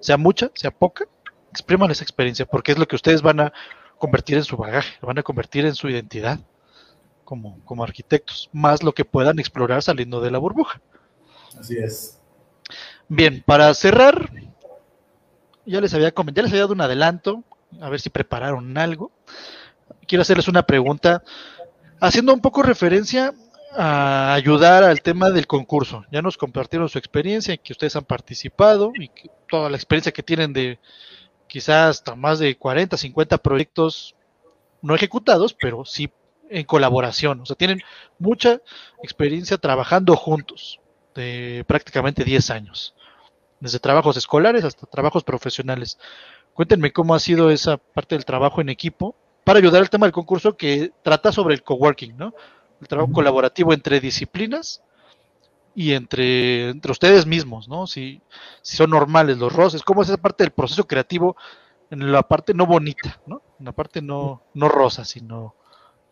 sea 0.00 0.18
mucha, 0.18 0.50
sea 0.54 0.70
poca, 0.70 1.06
exprímanle 1.50 1.92
esa 1.92 2.04
experiencia, 2.04 2.44
porque 2.44 2.72
es 2.72 2.78
lo 2.78 2.86
que 2.86 2.96
ustedes 2.96 3.22
van 3.22 3.40
a 3.40 3.52
convertir 3.98 4.36
en 4.36 4.44
su 4.44 4.56
bagaje, 4.56 4.96
lo 5.00 5.08
van 5.08 5.18
a 5.18 5.22
convertir 5.22 5.64
en 5.66 5.74
su 5.74 5.88
identidad 5.88 6.40
como, 7.24 7.58
como 7.64 7.82
arquitectos, 7.82 8.48
más 8.52 8.82
lo 8.82 8.92
que 8.92 9.04
puedan 9.04 9.38
explorar 9.38 9.82
saliendo 9.82 10.20
de 10.20 10.30
la 10.30 10.38
burbuja. 10.38 10.80
Así 11.58 11.76
es. 11.76 12.20
Bien, 13.08 13.42
para 13.44 13.72
cerrar, 13.74 14.30
ya 15.64 15.80
les 15.80 15.94
había 15.94 16.14
comen- 16.14 16.34
ya 16.34 16.42
les 16.42 16.52
había 16.52 16.62
dado 16.62 16.74
un 16.74 16.80
adelanto, 16.80 17.42
a 17.80 17.88
ver 17.88 18.00
si 18.00 18.10
prepararon 18.10 18.76
algo. 18.78 19.10
Quiero 20.06 20.22
hacerles 20.22 20.48
una 20.48 20.64
pregunta, 20.64 21.22
haciendo 22.00 22.32
un 22.32 22.40
poco 22.40 22.62
referencia 22.62 23.32
a 23.76 24.34
ayudar 24.34 24.84
al 24.84 25.02
tema 25.02 25.30
del 25.30 25.46
concurso. 25.46 26.04
Ya 26.10 26.22
nos 26.22 26.36
compartieron 26.36 26.88
su 26.88 26.98
experiencia, 26.98 27.54
en 27.54 27.60
que 27.62 27.72
ustedes 27.72 27.96
han 27.96 28.04
participado 28.04 28.92
y 28.94 29.08
que 29.08 29.30
toda 29.48 29.68
la 29.68 29.76
experiencia 29.76 30.12
que 30.12 30.22
tienen 30.22 30.52
de 30.52 30.78
quizás 31.48 31.98
hasta 31.98 32.14
más 32.14 32.38
de 32.38 32.56
40, 32.56 32.96
50 32.96 33.38
proyectos 33.38 34.14
no 34.82 34.94
ejecutados, 34.94 35.54
pero 35.54 35.84
sí 35.84 36.10
en 36.50 36.64
colaboración. 36.64 37.40
O 37.40 37.46
sea, 37.46 37.56
tienen 37.56 37.82
mucha 38.18 38.60
experiencia 39.02 39.58
trabajando 39.58 40.16
juntos 40.16 40.80
de 41.14 41.64
prácticamente 41.66 42.24
10 42.24 42.50
años, 42.50 42.94
desde 43.60 43.78
trabajos 43.78 44.16
escolares 44.16 44.64
hasta 44.64 44.86
trabajos 44.86 45.24
profesionales. 45.24 45.98
Cuéntenme 46.54 46.92
cómo 46.92 47.14
ha 47.14 47.20
sido 47.20 47.50
esa 47.50 47.78
parte 47.78 48.14
del 48.14 48.24
trabajo 48.24 48.60
en 48.60 48.68
equipo 48.68 49.16
para 49.44 49.58
ayudar 49.58 49.82
al 49.82 49.90
tema 49.90 50.06
del 50.06 50.12
concurso 50.12 50.56
que 50.56 50.92
trata 51.02 51.32
sobre 51.32 51.54
el 51.54 51.62
coworking, 51.62 52.16
¿no? 52.16 52.34
El 52.80 52.88
trabajo 52.88 53.12
colaborativo 53.12 53.72
entre 53.72 54.00
disciplinas 54.00 54.82
y 55.76 55.92
entre, 55.92 56.70
entre 56.70 56.90
ustedes 56.90 57.26
mismos, 57.26 57.68
¿no? 57.68 57.86
Si, 57.86 58.20
si 58.62 58.76
son 58.78 58.90
normales 58.90 59.36
los 59.38 59.52
roces, 59.52 59.82
cómo 59.82 60.02
es 60.02 60.08
esa 60.08 60.16
parte 60.16 60.42
del 60.42 60.50
proceso 60.52 60.86
creativo 60.86 61.36
en 61.90 62.10
la 62.10 62.22
parte 62.22 62.54
no 62.54 62.64
bonita, 62.66 63.20
¿no? 63.26 63.42
En 63.60 63.66
la 63.66 63.72
parte 63.72 64.00
no, 64.02 64.42
no 64.54 64.68
rosa, 64.70 65.04
sino 65.04 65.54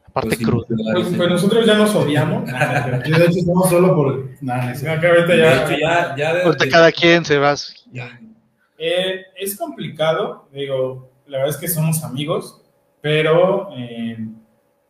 la 0.06 0.12
parte 0.12 0.28
Pues 0.28 0.38
sí, 0.38 0.44
cruda. 0.44 0.66
Pues, 0.92 1.08
pues 1.16 1.28
nosotros 1.30 1.66
ya 1.66 1.74
nos 1.78 1.94
odiamos. 1.94 2.48
Yo 3.06 3.18
de 3.18 3.24
hecho 3.24 3.38
estamos 3.38 3.70
solo 3.70 3.94
por... 3.96 4.28
Nada, 4.42 4.64
ahorita 4.72 5.32
De 5.32 5.38
ya- 5.38 5.64
hecho, 5.64 5.78
ya, 5.80 6.14
ya 6.16 6.34
desde- 6.34 6.46
Ahorita 6.46 6.68
cada 6.68 6.92
quien 6.92 7.24
se 7.24 7.38
va. 7.38 7.54
ya. 7.90 8.20
Eh, 8.76 9.22
es 9.36 9.56
complicado, 9.56 10.46
digo, 10.52 11.10
la 11.26 11.38
verdad 11.38 11.54
es 11.54 11.60
que 11.60 11.68
somos 11.68 12.04
amigos, 12.04 12.60
pero, 13.00 13.70
eh, 13.78 14.18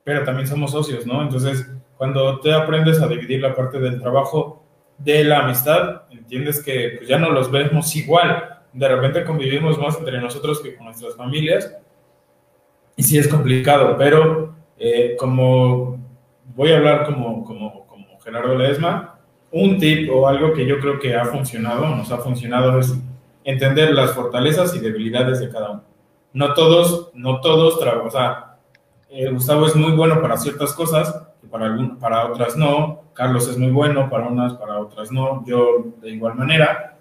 pero 0.02 0.24
también 0.24 0.48
somos 0.48 0.72
socios, 0.72 1.06
¿no? 1.06 1.22
Entonces, 1.22 1.70
cuando 1.96 2.40
te 2.40 2.52
aprendes 2.52 3.00
a 3.00 3.06
dividir 3.06 3.40
la 3.40 3.54
parte 3.54 3.78
del 3.78 4.00
trabajo 4.00 4.63
de 4.98 5.24
la 5.24 5.40
amistad, 5.40 6.02
entiendes 6.10 6.62
que 6.62 6.94
pues, 6.98 7.08
ya 7.08 7.18
no 7.18 7.30
los 7.30 7.50
vemos 7.50 7.94
igual. 7.96 8.60
De 8.72 8.88
repente 8.88 9.24
convivimos 9.24 9.78
más 9.78 9.98
entre 9.98 10.20
nosotros 10.20 10.60
que 10.60 10.74
con 10.74 10.86
nuestras 10.86 11.16
familias. 11.16 11.76
Y 12.96 13.02
sí 13.02 13.18
es 13.18 13.28
complicado, 13.28 13.96
pero 13.98 14.54
eh, 14.78 15.16
como 15.18 15.98
voy 16.54 16.72
a 16.72 16.76
hablar 16.76 17.06
como, 17.06 17.44
como, 17.44 17.86
como 17.86 18.20
Gerardo 18.20 18.56
Ledesma, 18.56 19.18
un 19.50 19.78
tip 19.78 20.10
o 20.12 20.26
algo 20.26 20.52
que 20.52 20.66
yo 20.66 20.80
creo 20.80 20.98
que 20.98 21.14
ha 21.14 21.24
funcionado, 21.24 21.94
nos 21.94 22.10
ha 22.10 22.18
funcionado, 22.18 22.78
es 22.78 22.94
entender 23.44 23.92
las 23.92 24.12
fortalezas 24.12 24.74
y 24.74 24.80
debilidades 24.80 25.40
de 25.40 25.50
cada 25.50 25.70
uno. 25.70 25.84
No 26.32 26.54
todos, 26.54 27.10
no 27.14 27.40
todos 27.40 27.74
o 27.76 28.10
sea, 28.10 28.56
eh, 29.08 29.30
Gustavo 29.30 29.66
es 29.66 29.76
muy 29.76 29.92
bueno 29.92 30.20
para 30.20 30.36
ciertas 30.36 30.72
cosas, 30.72 31.28
para, 31.50 31.66
algún, 31.66 31.98
para 31.98 32.26
otras 32.26 32.56
no, 32.56 33.04
Carlos 33.14 33.48
es 33.48 33.56
muy 33.58 33.70
bueno, 33.70 34.10
para 34.10 34.26
unas, 34.26 34.54
para 34.54 34.78
otras 34.78 35.12
no, 35.12 35.44
yo 35.46 35.84
de 36.00 36.10
igual 36.10 36.34
manera 36.34 36.96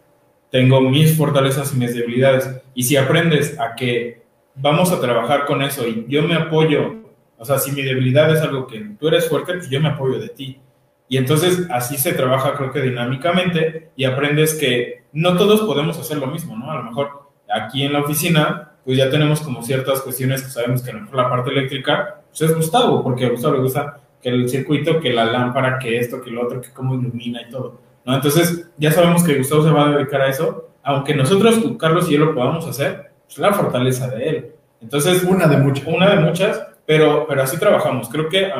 tengo 0.52 0.82
mis 0.82 1.18
fortalezas 1.18 1.74
y 1.74 1.80
mis 1.80 1.96
debilidades, 1.96 2.62
y 2.76 2.84
si 2.84 2.96
aprendes 2.96 3.60
a 3.60 3.76
que 3.76 4.24
vamos 4.56 4.92
a 4.92 5.02
trabajar 5.02 5.46
con 5.46 5.62
eso 5.64 5.88
y 5.88 6.06
yo 6.08 6.22
me 6.24 6.36
apoyo, 6.36 7.04
o 7.38 7.46
sea, 7.46 7.58
si 7.58 7.72
mi 7.72 7.82
debilidad 7.82 8.32
es 8.32 8.42
algo 8.42 8.68
que 8.68 8.80
tú 9.00 9.08
eres 9.08 9.28
fuerte, 9.28 9.54
pues 9.54 9.70
yo 9.70 9.82
me 9.82 9.90
apoyo 9.90 10.20
de 10.20 10.30
ti. 10.30 10.62
Y 11.10 11.18
entonces 11.18 11.68
así 11.72 11.98
se 11.98 12.14
trabaja, 12.14 12.56
creo 12.56 12.72
que 12.72 12.82
dinámicamente, 12.82 13.90
y 13.96 14.06
aprendes 14.06 14.54
que 14.54 15.04
no 15.12 15.36
todos 15.38 15.62
podemos 15.62 15.98
hacer 16.00 16.18
lo 16.18 16.28
mismo, 16.28 16.56
¿no? 16.56 16.72
A 16.72 16.76
lo 16.76 16.84
mejor 16.84 17.30
aquí 17.54 17.84
en 17.84 17.94
la 17.94 18.02
oficina, 18.02 18.72
pues 18.86 18.98
ya 18.98 19.10
tenemos 19.10 19.42
como 19.42 19.64
ciertas 19.64 20.02
cuestiones 20.02 20.44
que 20.44 20.50
sabemos 20.50 20.82
que 20.82 20.92
a 20.92 20.94
lo 20.94 21.02
mejor 21.02 21.18
la 21.18 21.30
parte 21.30 21.52
eléctrica, 21.52 22.22
pues 22.30 22.42
es 22.42 22.56
Gustavo, 22.56 23.04
porque 23.04 23.26
a 23.26 23.30
Gustavo 23.30 23.56
le 23.56 23.62
gusta 23.62 24.00
que 24.24 24.30
el 24.30 24.50
circuito, 24.50 25.00
que 25.00 25.14
la 25.14 25.26
lámpara, 25.26 25.78
que 25.78 26.00
esto, 26.00 26.22
que 26.22 26.32
lo 26.32 26.44
otro, 26.44 26.62
que 26.62 26.72
cómo 26.72 26.96
ilumina 26.96 27.42
y 27.42 27.50
todo, 27.50 27.82
¿no? 28.06 28.16
Entonces 28.16 28.72
ya 28.78 28.92
sabemos 28.92 29.24
que 29.24 29.38
Gustavo 29.38 29.64
se 29.64 29.70
va 29.70 29.90
a 29.90 29.98
dedicar 29.98 30.22
a 30.22 30.30
eso, 30.30 30.70
aunque 30.82 31.14
nosotros, 31.14 31.62
Carlos 31.78 32.10
y 32.10 32.14
yo 32.14 32.26
lo 32.26 32.34
podamos 32.34 32.66
hacer, 32.66 33.12
pues 33.26 33.38
la 33.38 33.54
fortaleza 33.54 34.08
de 34.08 34.30
él. 34.30 34.52
Entonces, 34.82 35.24
Una 35.24 35.48
de 35.48 35.58
muchas. 35.58 35.86
una 35.88 36.10
de 36.10 36.22
muchas, 36.22 36.66
pero, 36.86 37.26
pero 37.28 37.44
así 37.44 37.58
trabajamos. 37.58 38.10
Creo 38.10 38.28
que, 38.28 38.52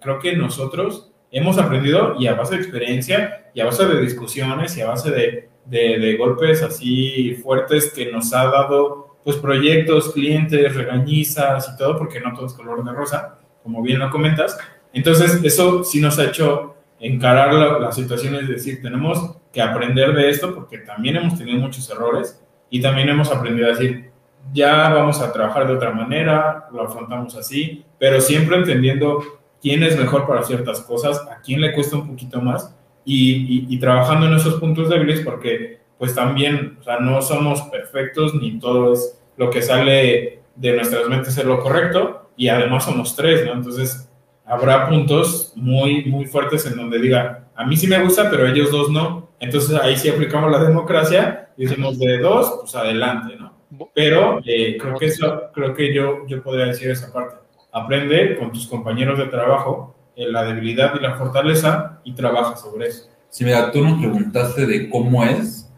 creo 0.00 0.18
que 0.18 0.36
nosotros 0.36 1.12
hemos 1.30 1.58
aprendido 1.58 2.14
y 2.18 2.26
a 2.26 2.34
base 2.34 2.54
de 2.56 2.62
experiencia 2.62 3.50
y 3.54 3.60
a 3.60 3.66
base 3.66 3.86
de 3.86 4.00
discusiones 4.00 4.76
y 4.76 4.80
a 4.80 4.86
base 4.88 5.10
de, 5.10 5.48
de, 5.66 5.98
de 5.98 6.16
golpes 6.16 6.62
así 6.62 7.34
fuertes 7.42 7.92
que 7.92 8.10
nos 8.10 8.32
ha 8.32 8.44
dado 8.46 9.16
pues 9.22 9.36
proyectos, 9.38 10.12
clientes, 10.12 10.74
regañizas 10.74 11.68
y 11.74 11.76
todo, 11.76 11.98
porque 11.98 12.20
no 12.20 12.32
todo 12.32 12.46
es 12.46 12.52
color 12.52 12.84
de 12.84 12.92
rosa, 12.92 13.38
como 13.62 13.82
bien 13.82 13.98
lo 13.98 14.08
comentas. 14.08 14.56
Entonces, 14.96 15.44
eso 15.44 15.84
sí 15.84 16.00
nos 16.00 16.18
ha 16.18 16.24
hecho 16.24 16.74
encarar 16.98 17.52
la, 17.52 17.78
las 17.78 17.94
situaciones, 17.94 18.44
es 18.44 18.48
decir, 18.48 18.80
tenemos 18.80 19.36
que 19.52 19.60
aprender 19.60 20.14
de 20.14 20.30
esto 20.30 20.54
porque 20.54 20.78
también 20.78 21.16
hemos 21.16 21.36
tenido 21.36 21.58
muchos 21.58 21.88
errores 21.90 22.42
y 22.70 22.80
también 22.80 23.10
hemos 23.10 23.30
aprendido 23.30 23.66
a 23.66 23.72
decir, 23.72 24.10
ya 24.54 24.88
vamos 24.88 25.20
a 25.20 25.30
trabajar 25.34 25.66
de 25.66 25.74
otra 25.74 25.90
manera, 25.90 26.68
lo 26.72 26.82
afrontamos 26.82 27.36
así, 27.36 27.84
pero 27.98 28.22
siempre 28.22 28.56
entendiendo 28.56 29.22
quién 29.60 29.82
es 29.82 29.98
mejor 29.98 30.26
para 30.26 30.44
ciertas 30.44 30.80
cosas, 30.80 31.20
a 31.30 31.42
quién 31.42 31.60
le 31.60 31.74
cuesta 31.74 31.96
un 31.96 32.08
poquito 32.08 32.40
más 32.40 32.74
y, 33.04 33.66
y, 33.68 33.78
trabajando 33.78 34.26
en 34.26 34.34
esos 34.34 34.54
puntos 34.54 34.88
débiles 34.88 35.20
porque 35.20 35.78
pues 35.98 36.14
también, 36.14 36.78
o 36.80 36.82
sea, 36.82 37.00
no 37.00 37.20
somos 37.20 37.60
perfectos 37.64 38.34
ni 38.34 38.58
todo 38.58 38.94
es 38.94 39.20
lo 39.36 39.50
que 39.50 39.60
sale 39.60 40.40
de 40.54 40.72
nuestras 40.74 41.06
mentes 41.06 41.36
es 41.36 41.44
lo 41.44 41.60
correcto 41.60 42.30
y 42.34 42.48
además 42.48 42.84
somos 42.86 43.14
tres, 43.14 43.44
¿no? 43.44 43.52
Entonces 43.52 44.06
habrá 44.46 44.88
puntos 44.88 45.52
muy, 45.56 46.04
muy 46.04 46.26
fuertes 46.26 46.64
en 46.66 46.76
donde 46.76 46.98
diga, 47.00 47.48
a 47.54 47.66
mí 47.66 47.76
sí 47.76 47.86
me 47.86 48.02
gusta, 48.02 48.30
pero 48.30 48.46
ellos 48.46 48.70
dos 48.70 48.90
no. 48.90 49.28
Entonces 49.40 49.78
ahí 49.80 49.96
sí 49.96 50.08
aplicamos 50.08 50.50
la 50.50 50.62
democracia 50.62 51.50
y 51.56 51.66
decimos 51.66 51.98
de 51.98 52.18
dos, 52.18 52.58
pues 52.60 52.74
adelante, 52.74 53.36
¿no? 53.38 53.52
Pero 53.94 54.40
eh, 54.46 54.78
creo 54.80 54.96
que 54.96 55.06
eso, 55.06 55.50
creo 55.52 55.74
que 55.74 55.92
yo, 55.92 56.26
yo 56.26 56.42
podría 56.42 56.66
decir 56.66 56.90
esa 56.90 57.12
parte. 57.12 57.36
Aprende 57.72 58.36
con 58.38 58.52
tus 58.52 58.66
compañeros 58.66 59.18
de 59.18 59.26
trabajo 59.26 59.94
en 60.14 60.32
la 60.32 60.44
debilidad 60.44 60.94
y 60.94 61.02
la 61.02 61.16
fortaleza 61.16 62.00
y 62.04 62.14
trabaja 62.14 62.56
sobre 62.56 62.88
eso. 62.88 63.10
Si 63.28 63.44
mira, 63.44 63.70
tú 63.70 63.84
nos 63.84 63.98
preguntaste 63.98 64.64
de 64.66 64.88
cómo 64.88 65.24
es. 65.24 65.70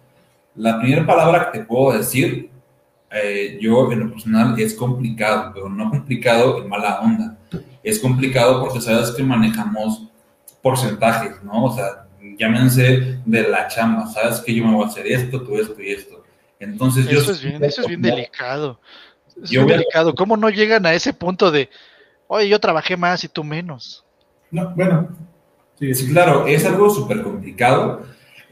La 0.54 0.78
primera 0.78 1.06
palabra 1.06 1.50
que 1.50 1.58
te 1.58 1.64
puedo 1.64 1.96
decir, 1.96 2.50
eh, 3.10 3.58
yo 3.60 3.90
en 3.90 4.00
lo 4.00 4.10
personal, 4.10 4.58
es 4.60 4.74
complicado, 4.74 5.50
pero 5.54 5.68
no 5.68 5.90
complicado 5.90 6.62
en 6.62 6.68
mala 6.68 7.00
onda. 7.00 7.38
Es 7.88 7.98
complicado 8.00 8.60
porque 8.60 8.82
sabes 8.82 9.12
que 9.12 9.22
manejamos 9.22 10.02
porcentajes, 10.60 11.42
¿no? 11.42 11.64
O 11.64 11.74
sea, 11.74 12.06
llámense 12.38 13.18
de 13.24 13.48
la 13.48 13.66
chamba, 13.68 14.06
sabes 14.08 14.40
que 14.40 14.54
yo 14.54 14.62
me 14.62 14.74
voy 14.74 14.84
a 14.84 14.88
hacer 14.88 15.06
esto, 15.06 15.42
tú 15.42 15.56
esto 15.56 15.80
y 15.80 15.92
esto. 15.92 16.22
Entonces 16.60 17.06
eso 17.06 17.24
yo... 17.24 17.32
Es 17.32 17.42
bien, 17.42 17.64
eso 17.64 17.80
es 17.80 17.88
bien 17.88 18.02
delicado. 18.02 18.78
es 19.42 19.50
bien 19.50 19.66
delicado. 19.66 20.14
¿Cómo 20.14 20.36
no 20.36 20.50
llegan 20.50 20.84
a 20.84 20.92
ese 20.92 21.14
punto 21.14 21.50
de, 21.50 21.70
oye, 22.26 22.46
yo 22.50 22.60
trabajé 22.60 22.94
más 22.98 23.24
y 23.24 23.28
tú 23.28 23.42
menos? 23.42 24.04
No, 24.50 24.70
bueno. 24.76 25.08
Sí, 25.78 25.94
sí 25.94 26.08
claro, 26.08 26.46
es 26.46 26.66
algo 26.66 26.90
súper 26.90 27.22
complicado. 27.22 28.02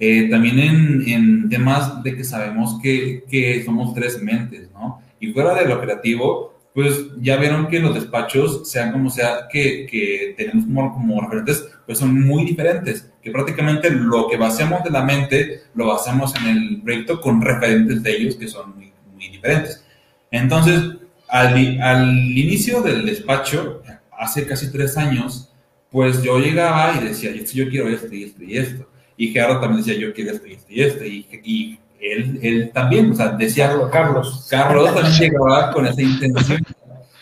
Eh, 0.00 0.30
también 0.30 0.58
en, 0.58 1.08
en, 1.08 1.48
temas 1.50 2.02
de 2.02 2.16
que 2.16 2.24
sabemos 2.24 2.78
que, 2.82 3.24
que, 3.30 3.62
somos 3.64 3.92
tres 3.92 4.22
mentes, 4.22 4.70
¿no? 4.72 5.02
Y 5.20 5.32
fuera 5.32 5.54
de 5.54 5.66
lo 5.66 5.78
creativo, 5.78 6.55
pues 6.76 7.06
ya 7.22 7.38
vieron 7.38 7.68
que 7.68 7.80
los 7.80 7.94
despachos, 7.94 8.70
sean 8.70 8.92
como 8.92 9.08
sea, 9.08 9.48
que, 9.50 10.34
tenemos 10.36 10.66
como, 10.66 11.22
referentes, 11.22 11.70
pues 11.86 11.96
son 11.96 12.22
muy 12.22 12.44
diferentes, 12.44 13.10
que 13.22 13.30
prácticamente 13.30 13.88
lo 13.88 14.28
que 14.28 14.36
basamos 14.36 14.84
de 14.84 14.90
la 14.90 15.02
mente 15.02 15.62
lo 15.74 15.86
basamos 15.86 16.34
en 16.36 16.48
el 16.48 16.82
proyecto 16.82 17.18
con 17.22 17.40
referentes 17.40 18.02
de 18.02 18.14
ellos 18.14 18.34
que 18.34 18.46
son 18.46 18.74
muy, 18.76 18.92
diferentes. 19.16 19.86
Entonces, 20.30 20.82
al, 21.28 21.58
inicio 21.58 22.82
del 22.82 23.06
despacho, 23.06 23.80
hace 24.12 24.46
casi 24.46 24.70
tres 24.70 24.98
años, 24.98 25.50
pues 25.90 26.22
yo 26.22 26.38
llegaba 26.38 26.94
y 27.00 27.04
decía, 27.06 27.32
yo 27.32 27.70
quiero 27.70 27.88
esto 27.88 28.14
y 28.14 28.24
esto 28.24 28.44
y 28.44 28.58
esto. 28.58 28.86
Y 29.16 29.28
Gerardo 29.28 29.60
también 29.60 29.82
decía, 29.82 29.98
yo 29.98 30.12
quiero 30.12 30.32
esto 30.32 30.46
y 30.46 30.52
esto 30.52 30.66
y 30.68 30.82
esto. 30.82 31.04
Y 31.42 31.78
él, 32.00 32.38
él, 32.42 32.70
también, 32.72 33.12
o 33.12 33.14
sea, 33.14 33.28
decía... 33.28 33.72
Carlos. 33.90 34.46
Carlos 34.50 34.94
también 34.94 35.14
llegaba 35.14 35.70
con 35.70 35.86
esa 35.86 36.02
intención. 36.02 36.64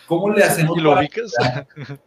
¿Cómo 0.07 0.31
le 0.31 0.45
hacemos 0.45 0.81
lo 0.81 0.97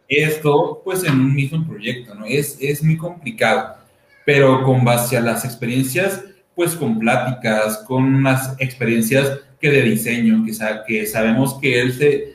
esto, 0.06 0.82
pues, 0.84 1.04
en 1.04 1.14
un 1.14 1.34
mismo 1.34 1.66
proyecto, 1.66 2.14
¿no? 2.14 2.24
Es, 2.26 2.56
es 2.60 2.82
muy 2.82 2.96
complicado, 2.96 3.76
pero 4.24 4.62
con 4.62 4.84
base 4.84 5.16
a 5.16 5.20
las 5.20 5.44
experiencias, 5.44 6.22
pues, 6.54 6.74
con 6.76 6.98
pláticas, 6.98 7.78
con 7.78 8.04
unas 8.04 8.54
experiencias 8.60 9.40
que 9.60 9.70
de 9.70 9.82
diseño, 9.82 10.44
que, 10.44 10.52
que 10.86 11.06
sabemos 11.06 11.58
que 11.60 11.80
él 11.80 11.92
se, 11.92 12.34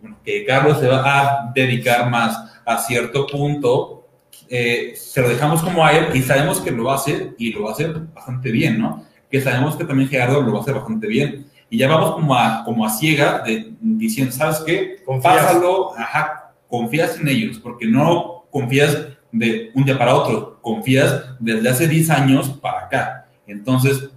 bueno, 0.00 0.18
que 0.24 0.44
Carlos 0.44 0.80
se 0.80 0.88
va 0.88 1.20
a 1.20 1.52
dedicar 1.54 2.10
más 2.10 2.36
a 2.66 2.78
cierto 2.78 3.26
punto, 3.26 4.08
eh, 4.48 4.94
se 4.96 5.22
lo 5.22 5.28
dejamos 5.28 5.62
como 5.62 5.84
a 5.84 5.92
él 5.92 6.08
y 6.14 6.22
sabemos 6.22 6.60
que 6.60 6.70
lo 6.70 6.84
va 6.84 6.92
a 6.92 6.96
hacer 6.96 7.34
y 7.38 7.52
lo 7.52 7.64
va 7.64 7.70
a 7.70 7.72
hacer 7.72 7.94
bastante 8.14 8.50
bien, 8.50 8.80
¿no? 8.80 9.04
Que 9.30 9.40
sabemos 9.40 9.76
que 9.76 9.84
también 9.84 10.08
Gerardo 10.08 10.40
lo 10.42 10.52
va 10.52 10.58
a 10.58 10.62
hacer 10.62 10.74
bastante 10.74 11.06
bien. 11.06 11.46
Y 11.70 11.78
ya 11.78 11.88
vamos 11.88 12.12
como 12.12 12.34
a, 12.34 12.62
como 12.64 12.86
a 12.86 12.90
ciega 12.90 13.42
de, 13.44 13.72
diciendo, 13.80 14.32
¿sabes 14.32 14.62
qué? 14.64 14.96
Pásalo, 15.22 15.96
ajá, 15.96 16.52
confías 16.68 17.18
en 17.18 17.28
ellos, 17.28 17.58
porque 17.58 17.86
no 17.86 18.44
confías 18.50 19.08
de 19.32 19.70
un 19.74 19.84
día 19.84 19.98
para 19.98 20.14
otro, 20.14 20.58
confías 20.62 21.24
desde 21.40 21.68
hace 21.68 21.88
10 21.88 22.10
años 22.10 22.48
para 22.60 22.80
acá. 22.86 23.26
Entonces, 23.46 24.10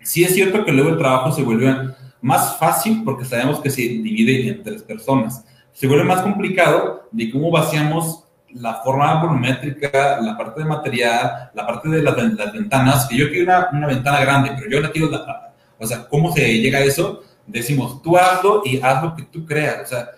sí 0.00 0.24
es 0.24 0.34
cierto 0.34 0.64
que 0.64 0.72
luego 0.72 0.90
el 0.90 0.98
trabajo 0.98 1.32
se 1.32 1.42
vuelve 1.42 1.74
más 2.22 2.58
fácil 2.58 3.02
porque 3.04 3.24
sabemos 3.24 3.60
que 3.60 3.70
se 3.70 3.82
divide 3.82 4.48
en 4.48 4.62
tres 4.62 4.82
personas 4.82 5.44
se 5.74 5.88
vuelve 5.88 6.04
más 6.04 6.22
complicado 6.22 7.08
de 7.10 7.30
cómo 7.30 7.50
vaciamos 7.50 8.23
la 8.54 8.74
forma 8.82 9.22
volumétrica, 9.22 10.20
la 10.20 10.36
parte 10.36 10.60
de 10.60 10.66
material, 10.66 11.50
la 11.54 11.66
parte 11.66 11.88
de 11.88 12.02
las, 12.02 12.14
ventanas, 12.52 13.06
que 13.06 13.16
yo 13.16 13.28
quiero 13.28 13.44
una, 13.44 13.68
una, 13.72 13.86
ventana 13.86 14.20
grande, 14.20 14.52
pero 14.56 14.70
yo 14.70 14.80
la 14.80 14.90
quiero, 14.90 15.10
la, 15.10 15.52
o 15.78 15.86
sea, 15.86 16.06
¿cómo 16.08 16.32
se 16.32 16.60
llega 16.60 16.78
a 16.78 16.82
eso? 16.82 17.22
Decimos, 17.46 18.00
tú 18.02 18.16
hazlo 18.16 18.62
y 18.64 18.80
haz 18.80 19.02
lo 19.02 19.14
que 19.16 19.24
tú 19.24 19.44
creas, 19.44 19.82
o 19.82 19.86
sea, 19.86 20.08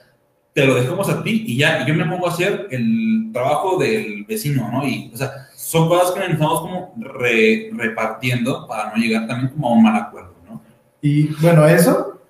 te 0.52 0.64
lo 0.64 0.74
dejamos 0.74 1.08
a 1.08 1.22
ti 1.22 1.44
y 1.46 1.58
ya, 1.58 1.82
y 1.82 1.86
yo 1.86 1.94
me 1.94 2.04
pongo 2.04 2.26
a 2.26 2.30
hacer 2.30 2.68
el 2.70 3.30
trabajo 3.32 3.78
del 3.78 4.24
vecino, 4.24 4.70
¿no? 4.70 4.86
Y, 4.86 5.10
o 5.12 5.16
sea, 5.16 5.48
son 5.54 5.88
cosas 5.88 6.12
que 6.12 6.20
necesitamos 6.20 6.60
como 6.60 6.94
re, 6.98 7.70
repartiendo 7.72 8.66
para 8.66 8.90
no 8.90 8.96
llegar 8.96 9.26
también 9.26 9.52
como 9.52 9.68
a 9.68 9.72
un 9.72 9.82
mal 9.82 9.96
acuerdo, 9.96 10.34
¿no? 10.48 10.62
Y 11.02 11.28
bueno, 11.40 11.66
eso, 11.66 12.20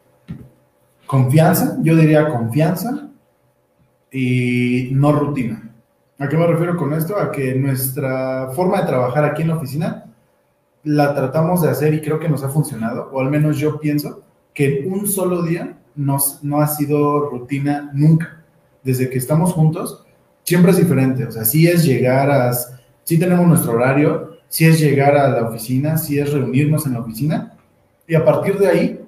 confianza, 1.06 1.76
yo 1.82 1.96
diría 1.96 2.28
confianza, 2.28 3.06
y 4.10 4.88
no 4.92 5.12
rutina. 5.12 5.65
¿A 6.18 6.28
qué 6.28 6.36
me 6.36 6.46
refiero 6.46 6.76
con 6.76 6.94
esto? 6.94 7.18
A 7.18 7.30
que 7.30 7.54
nuestra 7.54 8.48
forma 8.54 8.80
de 8.80 8.86
trabajar 8.86 9.24
aquí 9.24 9.42
en 9.42 9.48
la 9.48 9.56
oficina 9.56 10.06
la 10.82 11.14
tratamos 11.14 11.60
de 11.62 11.68
hacer 11.68 11.92
y 11.92 12.00
creo 12.00 12.18
que 12.18 12.28
nos 12.28 12.42
ha 12.42 12.48
funcionado, 12.48 13.10
o 13.12 13.20
al 13.20 13.28
menos 13.28 13.58
yo 13.58 13.78
pienso 13.78 14.22
que 14.54 14.86
un 14.88 15.06
solo 15.06 15.42
día 15.42 15.76
nos, 15.94 16.42
no 16.42 16.60
ha 16.60 16.68
sido 16.68 17.28
rutina 17.28 17.90
nunca. 17.92 18.44
Desde 18.82 19.10
que 19.10 19.18
estamos 19.18 19.52
juntos, 19.52 20.06
siempre 20.44 20.70
es 20.70 20.78
diferente. 20.78 21.26
O 21.26 21.32
sea, 21.32 21.44
sí 21.44 21.66
es 21.66 21.84
llegar 21.84 22.30
a, 22.30 22.52
sí 23.02 23.18
tenemos 23.18 23.46
nuestro 23.46 23.72
horario, 23.72 24.38
sí 24.48 24.64
es 24.64 24.80
llegar 24.80 25.16
a 25.16 25.28
la 25.28 25.48
oficina, 25.48 25.98
sí 25.98 26.18
es 26.18 26.32
reunirnos 26.32 26.86
en 26.86 26.94
la 26.94 27.00
oficina, 27.00 27.52
y 28.06 28.14
a 28.14 28.24
partir 28.24 28.58
de 28.58 28.68
ahí, 28.68 29.00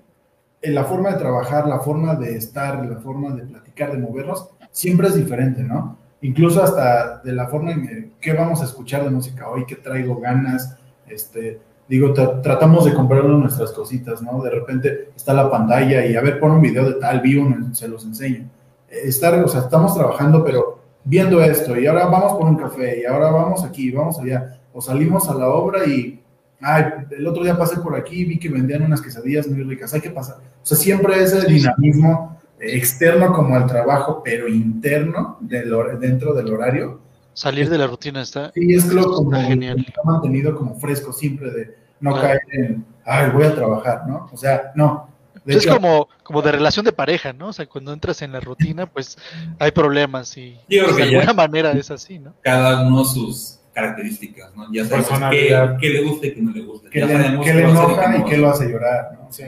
en 0.60 0.74
la 0.74 0.85
forma 0.85 1.12
de 1.12 1.18
trabajar, 1.18 1.68
la 1.68 1.78
forma 1.78 2.16
de 2.16 2.36
estar, 2.36 2.85
la 2.85 2.98
forma 2.98 3.30
de 3.30 3.44
platicar, 3.44 3.93
de 3.93 3.98
movernos, 3.98 4.48
siempre 4.72 5.06
es 5.06 5.14
diferente, 5.14 5.62
¿no? 5.62 5.97
Incluso 6.20 6.62
hasta 6.62 7.19
de 7.19 7.32
la 7.32 7.47
forma 7.47 7.73
en 7.73 8.15
que 8.20 8.32
vamos 8.32 8.61
a 8.61 8.65
escuchar 8.65 9.05
de 9.05 9.11
música 9.11 9.49
hoy, 9.49 9.65
que 9.66 9.77
traigo 9.77 10.16
ganas, 10.16 10.77
este, 11.07 11.61
digo, 11.89 12.12
tratamos 12.12 12.85
de 12.85 12.95
comprarnos 12.95 13.40
nuestras 13.40 13.73
cositas, 13.73 14.20
¿no? 14.20 14.43
De 14.43 14.51
repente 14.51 15.11
está 15.16 15.32
la 15.32 15.51
pantalla 15.51 16.05
y 16.05 16.16
a 16.16 16.20
ver, 16.20 16.40
pon 16.40 16.53
un 16.53 16.61
video 16.61 16.85
de 16.85 16.95
tal, 16.95 17.20
vi 17.20 17.36
uno, 17.36 17.74
se 17.74 17.89
los 17.89 18.05
enseño. 18.05 18.49
Estar, 18.89 19.35
o 19.43 19.49
sea, 19.49 19.61
estamos 19.61 19.95
trabajando, 19.95 20.45
pero 20.45 20.81
viendo 21.05 21.43
esto, 21.43 21.78
y 21.78 21.86
ahora 21.86 22.07
vamos 22.07 22.32
por 22.32 22.47
un 22.47 22.57
café, 22.57 23.01
y 23.01 23.05
ahora 23.05 23.31
vamos 23.31 23.65
aquí, 23.65 23.90
vamos 23.90 24.19
allá, 24.19 24.61
o 24.73 24.81
salimos 24.81 25.28
a 25.28 25.35
la 25.35 25.49
obra 25.49 25.86
y, 25.86 26.20
ay, 26.61 26.85
el 27.11 27.27
otro 27.27 27.45
día 27.45 27.57
pasé 27.57 27.78
por 27.78 27.97
aquí, 27.97 28.24
vi 28.24 28.39
que 28.39 28.49
vendían 28.49 28.82
unas 28.82 29.01
quesadillas 29.01 29.47
muy 29.47 29.62
ricas, 29.62 29.95
hay 29.95 30.01
que 30.01 30.11
pasar. 30.11 30.36
O 30.36 30.66
sea, 30.66 30.77
siempre 30.77 31.23
ese 31.23 31.47
dinamismo 31.47 32.38
externo 32.60 33.32
como 33.32 33.55
al 33.56 33.66
trabajo, 33.66 34.22
pero 34.24 34.48
interno 34.48 35.39
del, 35.40 35.72
dentro 36.01 36.35
del 36.35 36.52
horario. 36.52 37.01
Salir 37.35 37.68
de 37.68 37.78
la 37.78 37.86
rutina 37.86 38.22
está. 38.22 38.51
Sí, 38.52 38.74
es 38.74 38.93
lo 38.93 39.12
como 39.12 39.30
genial. 39.40 39.86
ha 40.02 40.06
mantenido 40.06 40.56
como 40.56 40.78
fresco 40.78 41.12
siempre 41.12 41.51
de 41.51 41.76
no 42.01 42.14
caer 42.14 42.40
en, 42.52 42.85
ay, 43.05 43.30
voy 43.30 43.44
a 43.44 43.55
trabajar, 43.55 44.06
¿no? 44.09 44.28
O 44.32 44.36
sea, 44.36 44.72
no. 44.74 45.09
es 45.47 45.66
como, 45.66 46.09
como 46.22 46.43
de 46.43 46.52
relación 46.52 46.85
de 46.85 46.93
pareja, 46.93 47.32
¿no? 47.32 47.48
O 47.48 47.52
sea, 47.52 47.66
cuando 47.66 47.93
entras 47.93 48.22
en 48.22 48.32
la 48.32 48.40
rutina, 48.40 48.86
pues 48.86 49.18
hay 49.59 49.70
problemas 49.70 50.36
y 50.36 50.59
pues, 50.68 50.97
de 50.97 51.02
alguna 51.05 51.32
manera 51.32 51.72
es 51.72 51.90
así, 51.90 52.18
¿no? 52.18 52.35
Cada 52.43 52.82
uno 52.82 53.05
sus 53.05 53.60
características, 53.72 54.55
¿no? 54.56 54.72
Ya 54.72 54.85
sabemos 54.85 55.30
qué, 55.30 55.76
qué, 55.80 55.89
le 55.90 56.02
gusta 56.02 56.26
y 56.26 56.35
qué 56.35 56.43
no 56.43 56.51
le 56.51 56.62
gusta. 56.62 56.90
¿Qué, 56.90 57.05
le, 57.05 57.40
qué 57.44 57.55
le 57.55 57.70
enoja 57.70 58.16
y 58.16 58.24
qué 58.24 58.36
lo 58.36 58.51
hace 58.51 58.68
llorar, 58.68 59.12
¿no? 59.14 59.32
Sí. 59.32 59.44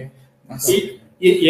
Sí, 0.58 0.74
y, 0.74 0.99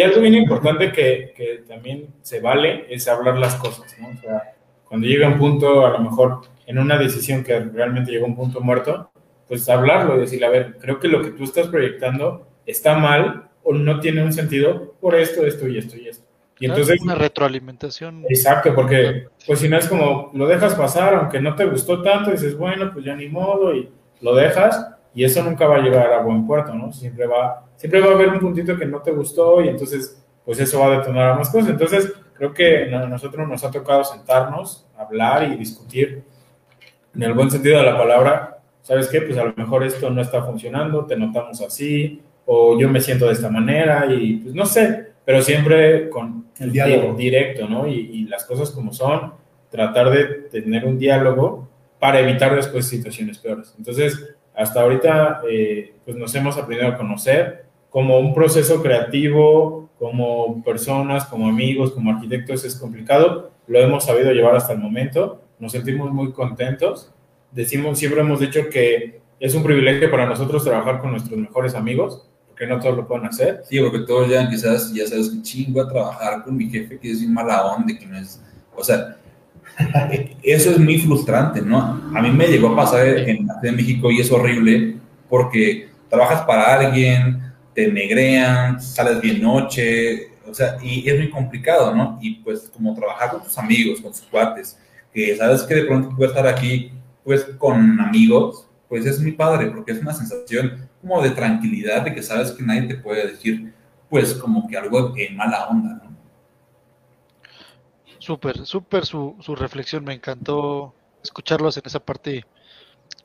algo 0.01 0.21
bien 0.21 0.35
importante 0.35 0.91
que, 0.91 1.33
que, 1.35 1.63
también 1.67 2.07
se 2.21 2.39
vale 2.39 2.85
es 2.89 3.07
hablar 3.07 3.37
las 3.37 3.55
cosas, 3.55 3.95
¿no? 3.99 4.09
O 4.09 4.21
sea, 4.21 4.53
cuando 4.85 5.07
llega 5.07 5.27
un 5.27 5.37
punto, 5.37 5.85
a 5.85 5.91
lo 5.91 5.99
mejor 5.99 6.41
en 6.65 6.77
una 6.77 6.97
decisión 6.97 7.43
que 7.43 7.59
realmente 7.59 8.11
llegó 8.11 8.25
a 8.25 8.29
un 8.29 8.35
punto 8.35 8.59
muerto, 8.59 9.11
pues 9.47 9.67
hablarlo 9.69 10.17
y 10.17 10.21
decir, 10.21 10.43
a 10.45 10.49
ver, 10.49 10.77
creo 10.79 10.99
que 10.99 11.07
lo 11.07 11.21
que 11.21 11.31
tú 11.31 11.43
estás 11.43 11.67
proyectando 11.67 12.47
está 12.65 12.97
mal 12.97 13.49
o 13.63 13.73
no 13.73 13.99
tiene 13.99 14.23
un 14.23 14.33
sentido 14.33 14.95
por 14.99 15.15
esto, 15.15 15.45
esto 15.45 15.67
y 15.67 15.77
esto 15.77 15.97
y 15.97 16.07
esto. 16.07 16.25
Y 16.59 16.67
entonces, 16.67 17.01
una 17.01 17.15
retroalimentación. 17.15 18.23
Exacto, 18.29 18.75
porque 18.75 19.25
pues 19.47 19.59
si 19.59 19.67
no 19.67 19.77
es 19.77 19.87
como 19.87 20.29
lo 20.33 20.47
dejas 20.47 20.75
pasar, 20.75 21.15
aunque 21.15 21.41
no 21.41 21.55
te 21.55 21.65
gustó 21.65 22.03
tanto, 22.03 22.31
dices, 22.31 22.55
bueno, 22.55 22.91
pues 22.93 23.03
ya 23.03 23.15
ni 23.15 23.27
modo, 23.27 23.75
y 23.75 23.89
lo 24.21 24.35
dejas, 24.35 24.93
y 25.13 25.23
eso 25.23 25.43
nunca 25.43 25.67
va 25.67 25.77
a 25.77 25.81
llegar 25.81 26.11
a 26.13 26.21
buen 26.21 26.45
puerto, 26.47 26.73
¿no? 26.73 26.91
Siempre 26.91 27.27
va, 27.27 27.65
siempre 27.75 27.99
va 27.99 28.11
a 28.11 28.15
haber 28.15 28.29
un 28.29 28.39
puntito 28.39 28.77
que 28.77 28.85
no 28.85 29.01
te 29.01 29.11
gustó 29.11 29.61
y 29.61 29.67
entonces, 29.67 30.23
pues 30.45 30.59
eso 30.59 30.79
va 30.79 30.87
a 30.87 30.97
detonar 30.97 31.31
a 31.31 31.35
más 31.35 31.49
cosas. 31.49 31.69
Entonces, 31.69 32.13
creo 32.33 32.53
que 32.53 32.93
a 32.93 33.05
nosotros 33.07 33.47
nos 33.47 33.63
ha 33.63 33.71
tocado 33.71 34.03
sentarnos, 34.03 34.87
hablar 34.97 35.43
y 35.51 35.57
discutir, 35.57 36.23
en 37.13 37.23
el 37.23 37.33
buen 37.33 37.51
sentido 37.51 37.79
de 37.79 37.85
la 37.85 37.97
palabra, 37.97 38.59
¿sabes 38.81 39.09
qué? 39.09 39.21
Pues 39.21 39.37
a 39.37 39.43
lo 39.43 39.53
mejor 39.55 39.83
esto 39.83 40.09
no 40.09 40.21
está 40.21 40.43
funcionando, 40.43 41.05
te 41.05 41.17
notamos 41.17 41.61
así, 41.61 42.21
o 42.45 42.79
yo 42.79 42.89
me 42.89 43.01
siento 43.01 43.27
de 43.27 43.33
esta 43.33 43.49
manera, 43.49 44.05
y 44.09 44.37
pues 44.37 44.55
no 44.55 44.65
sé, 44.65 45.07
pero 45.25 45.41
siempre 45.41 46.09
con 46.09 46.47
El 46.57 46.71
diálogo. 46.71 47.15
directo, 47.15 47.67
¿no? 47.67 47.85
Y, 47.85 47.93
y 47.93 48.23
las 48.27 48.45
cosas 48.45 48.71
como 48.71 48.93
son, 48.93 49.33
tratar 49.69 50.09
de 50.09 50.25
tener 50.49 50.85
un 50.85 50.97
diálogo 50.97 51.67
para 51.99 52.19
evitar 52.19 52.55
después 52.55 52.87
situaciones 52.87 53.37
peores. 53.37 53.73
Entonces, 53.77 54.35
hasta 54.55 54.81
ahorita, 54.81 55.41
eh, 55.49 55.93
pues 56.05 56.17
nos 56.17 56.33
hemos 56.35 56.57
aprendido 56.57 56.91
a 56.91 56.97
conocer 56.97 57.65
como 57.89 58.19
un 58.19 58.33
proceso 58.33 58.81
creativo, 58.81 59.89
como 59.99 60.63
personas, 60.63 61.25
como 61.25 61.47
amigos, 61.47 61.91
como 61.91 62.11
arquitectos 62.11 62.63
es 62.63 62.75
complicado, 62.75 63.51
lo 63.67 63.79
hemos 63.79 64.05
sabido 64.05 64.31
llevar 64.31 64.55
hasta 64.55 64.73
el 64.73 64.79
momento, 64.79 65.41
nos 65.59 65.73
sentimos 65.73 66.11
muy 66.11 66.31
contentos, 66.31 67.13
decimos, 67.51 67.99
siempre 67.99 68.21
hemos 68.21 68.39
dicho 68.39 68.69
que 68.71 69.21
es 69.39 69.53
un 69.53 69.63
privilegio 69.63 70.09
para 70.09 70.25
nosotros 70.25 70.63
trabajar 70.63 70.99
con 70.99 71.11
nuestros 71.11 71.37
mejores 71.37 71.75
amigos, 71.75 72.27
porque 72.47 72.65
no 72.65 72.79
todos 72.79 72.97
lo 72.97 73.07
pueden 73.07 73.25
hacer, 73.25 73.61
Sí, 73.67 73.79
porque 73.79 73.99
todos 73.99 74.29
ya 74.29 74.49
quizás, 74.49 74.93
ya 74.93 75.05
sabes 75.05 75.29
que 75.29 75.41
chingo 75.41 75.81
a 75.81 75.87
trabajar 75.87 76.43
con 76.43 76.55
mi 76.55 76.69
jefe 76.69 76.97
que 76.97 77.11
es 77.11 77.19
bien 77.19 77.33
mala 77.33 77.65
onda, 77.65 77.97
que 77.97 78.05
no 78.05 78.17
es, 78.17 78.41
o 78.75 78.83
sea, 78.83 79.17
eso 80.43 80.71
es 80.71 80.79
muy 80.79 80.99
frustrante, 80.99 81.61
¿no? 81.61 81.79
A 82.13 82.21
mí 82.21 82.31
me 82.31 82.47
llegó 82.47 82.69
a 82.69 82.75
pasar 82.75 83.07
en 83.07 83.47
la 83.47 83.55
de 83.61 83.71
México 83.71 84.11
y 84.11 84.21
es 84.21 84.31
horrible 84.31 84.95
porque 85.29 85.89
trabajas 86.09 86.41
para 86.41 86.73
alguien, 86.73 87.41
te 87.73 87.91
negrean, 87.91 88.81
sales 88.81 89.21
bien 89.21 89.41
noche, 89.41 90.31
o 90.47 90.53
sea, 90.53 90.77
y 90.81 91.07
es 91.09 91.17
muy 91.17 91.29
complicado, 91.29 91.95
¿no? 91.95 92.19
Y 92.21 92.35
pues 92.35 92.69
como 92.73 92.93
trabajar 92.93 93.31
con 93.31 93.43
tus 93.43 93.57
amigos, 93.57 94.01
con 94.01 94.11
tus 94.11 94.21
cuates, 94.21 94.77
que 95.13 95.35
sabes 95.37 95.63
que 95.63 95.75
de 95.75 95.85
pronto 95.85 96.13
puedes 96.15 96.31
estar 96.31 96.47
aquí, 96.47 96.91
pues 97.23 97.43
con 97.57 97.99
amigos, 97.99 98.67
pues 98.89 99.05
es 99.05 99.21
muy 99.21 99.31
padre 99.31 99.67
porque 99.67 99.93
es 99.93 100.01
una 100.01 100.13
sensación 100.13 100.89
como 101.01 101.21
de 101.21 101.31
tranquilidad, 101.31 102.03
de 102.03 102.13
que 102.13 102.21
sabes 102.21 102.51
que 102.51 102.63
nadie 102.63 102.83
te 102.83 102.95
puede 102.95 103.27
decir, 103.27 103.73
pues 104.09 104.33
como 104.33 104.67
que 104.67 104.77
algo 104.77 105.13
en 105.15 105.35
mala 105.37 105.67
onda, 105.69 106.00
¿no? 106.00 106.00
Súper, 108.21 108.65
súper 108.67 109.05
su, 109.05 109.35
su 109.41 109.55
reflexión. 109.55 110.03
Me 110.03 110.13
encantó 110.13 110.93
escucharlos 111.23 111.75
en 111.77 111.83
esa 111.85 111.99
parte 111.99 112.45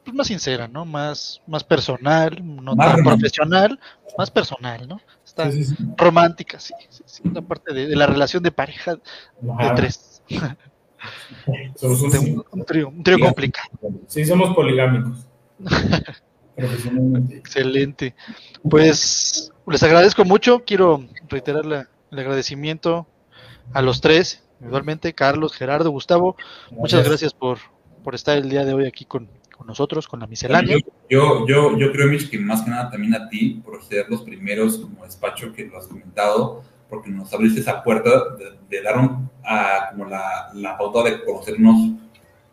pues, 0.05 0.16
más 0.16 0.27
sincera, 0.28 0.68
¿no? 0.68 0.86
Más, 0.86 1.43
más 1.47 1.64
personal, 1.64 2.40
no 2.43 2.74
Más 2.74 2.94
tan 2.94 3.05
profesional, 3.05 3.78
más 4.16 4.31
personal, 4.31 4.89
¿no? 4.89 4.98
Está 5.23 5.51
Sí, 5.52 5.64
sí, 5.64 5.74
sí. 5.77 5.85
romántica, 5.98 6.59
sí, 6.59 6.73
sí, 6.89 7.02
sí, 7.05 7.23
La 7.35 7.43
parte 7.43 7.74
de, 7.74 7.86
de 7.86 7.94
la 7.97 8.06
relación 8.06 8.43
de 8.43 8.52
pareja 8.52 8.94
de 8.94 9.70
tres. 9.77 10.23
Somos 11.77 12.01
un- 12.01 12.10
De 12.10 12.18
un, 12.18 12.44
un 12.51 12.64
trío, 12.64 12.89
un 12.89 13.02
trío 13.02 13.18
complicado. 13.20 13.68
sí, 14.09 14.24
somos 14.24 14.55
poligámicos. 14.56 15.27
Excelente. 17.31 18.14
Pues 18.68 19.52
les 19.66 19.82
agradezco 19.82 20.24
mucho. 20.24 20.64
Quiero 20.64 21.05
reiterar 21.28 21.66
la- 21.66 21.89
el 22.10 22.18
agradecimiento 22.18 23.06
a 23.74 23.82
los 23.82 24.01
tres, 24.01 24.43
individualmente, 24.58 25.12
Carlos, 25.14 25.54
Gerardo, 25.54 25.90
Gustavo. 25.90 26.36
Muchas 26.70 27.06
gracias 27.06 27.32
por, 27.32 27.58
por 28.02 28.14
estar 28.14 28.36
el 28.36 28.48
día 28.48 28.64
de 28.64 28.74
hoy 28.74 28.86
aquí 28.86 29.04
con, 29.04 29.28
con 29.56 29.66
nosotros, 29.66 30.06
con 30.08 30.20
la 30.20 30.26
miscelánea. 30.26 30.78
Yo, 31.08 31.46
yo, 31.46 31.76
yo 31.76 31.92
creo, 31.92 32.08
Mitch, 32.08 32.30
que 32.30 32.38
más 32.38 32.62
que 32.62 32.70
nada 32.70 32.90
también 32.90 33.14
a 33.14 33.28
ti, 33.28 33.60
por 33.64 33.82
ser 33.82 34.06
los 34.08 34.22
primeros 34.22 34.78
como 34.78 35.04
despacho 35.04 35.52
que 35.52 35.66
lo 35.66 35.78
has 35.78 35.86
comentado, 35.86 36.62
porque 36.88 37.10
nos 37.10 37.32
abriste 37.32 37.60
esa 37.60 37.82
puerta 37.82 38.10
de, 38.36 38.58
de 38.68 38.82
dar 38.82 38.98
un, 38.98 39.30
a, 39.44 39.90
como 39.90 40.06
la, 40.06 40.50
la 40.54 40.78
pauta 40.78 41.02
de 41.08 41.24
conocernos, 41.24 41.92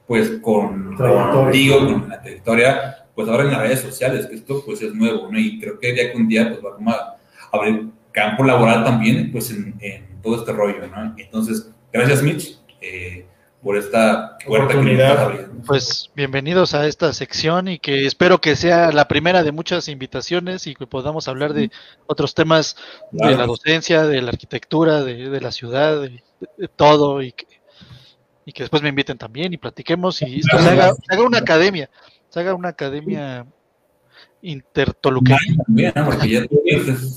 pues 0.07 0.39
con 0.41 0.95
contigo, 0.97 1.79
con 1.79 2.09
la 2.09 2.21
trayectoria, 2.21 3.05
pues 3.15 3.27
ahora 3.29 3.43
en 3.43 3.51
las 3.51 3.61
redes 3.61 3.81
sociales, 3.81 4.25
que 4.25 4.35
esto 4.35 4.63
pues 4.65 4.81
es 4.81 4.93
nuevo, 4.93 5.31
¿no? 5.31 5.39
Y 5.39 5.59
creo 5.59 5.79
que 5.79 5.95
ya 5.95 6.11
que 6.11 6.17
un 6.17 6.27
día 6.27 6.49
pues 6.49 6.63
va 6.63 6.75
como 6.75 6.91
a 6.91 7.15
abrir 7.51 7.89
campo 8.11 8.43
laboral 8.43 8.83
también, 8.83 9.31
pues 9.31 9.51
en, 9.51 9.75
en 9.79 10.21
todo 10.21 10.37
este 10.37 10.51
rollo, 10.51 10.87
¿no? 10.87 11.15
Entonces, 11.17 11.72
gracias, 11.93 12.23
Mitch, 12.23 12.57
eh, 12.81 13.25
por 13.61 13.77
esta 13.77 14.37
puerta 14.45 14.67
que 14.69 14.73
nos 14.75 14.83
Oportunidad. 14.83 15.09
estás 15.11 15.25
abriendo. 15.25 15.53
Pues 15.65 16.11
bienvenidos 16.15 16.73
a 16.73 16.87
esta 16.87 17.13
sección 17.13 17.69
y 17.69 17.79
que 17.79 18.05
espero 18.05 18.41
que 18.41 18.55
sea 18.57 18.91
la 18.91 19.07
primera 19.07 19.43
de 19.43 19.51
muchas 19.53 19.87
invitaciones 19.87 20.67
y 20.67 20.75
que 20.75 20.87
podamos 20.87 21.27
hablar 21.29 21.53
de 21.53 21.71
otros 22.05 22.35
temas 22.35 22.75
de 23.11 23.35
la 23.37 23.45
docencia, 23.45 24.03
de 24.03 24.21
la 24.21 24.29
arquitectura, 24.31 25.03
de, 25.03 25.29
de 25.29 25.41
la 25.41 25.51
ciudad, 25.53 26.01
de, 26.01 26.21
de 26.57 26.67
todo 26.67 27.21
y 27.21 27.31
que, 27.31 27.45
y 28.45 28.51
que 28.51 28.63
después 28.63 28.81
me 28.83 28.89
inviten 28.89 29.17
también 29.17 29.53
y 29.53 29.57
platiquemos 29.57 30.21
y 30.21 30.39
esto 30.39 30.59
se 30.59 30.69
haga, 30.69 30.93
se 30.93 31.13
haga 31.15 31.23
una 31.23 31.37
academia, 31.37 31.89
se 32.29 32.39
haga 32.41 32.53
una 32.55 32.69
academia 32.69 33.45
es 34.41 34.61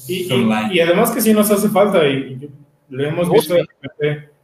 Y, 0.08 0.28
y- 0.28 0.32
online. 0.32 0.68
y 0.72 0.80
además 0.80 1.10
que 1.10 1.20
sí 1.20 1.34
nos 1.34 1.50
hace 1.50 1.68
falta, 1.68 2.06
y, 2.06 2.38
y 2.40 2.50
lo 2.88 3.04
hemos 3.08 3.28
visto 3.30 3.56
sí. 3.56 3.62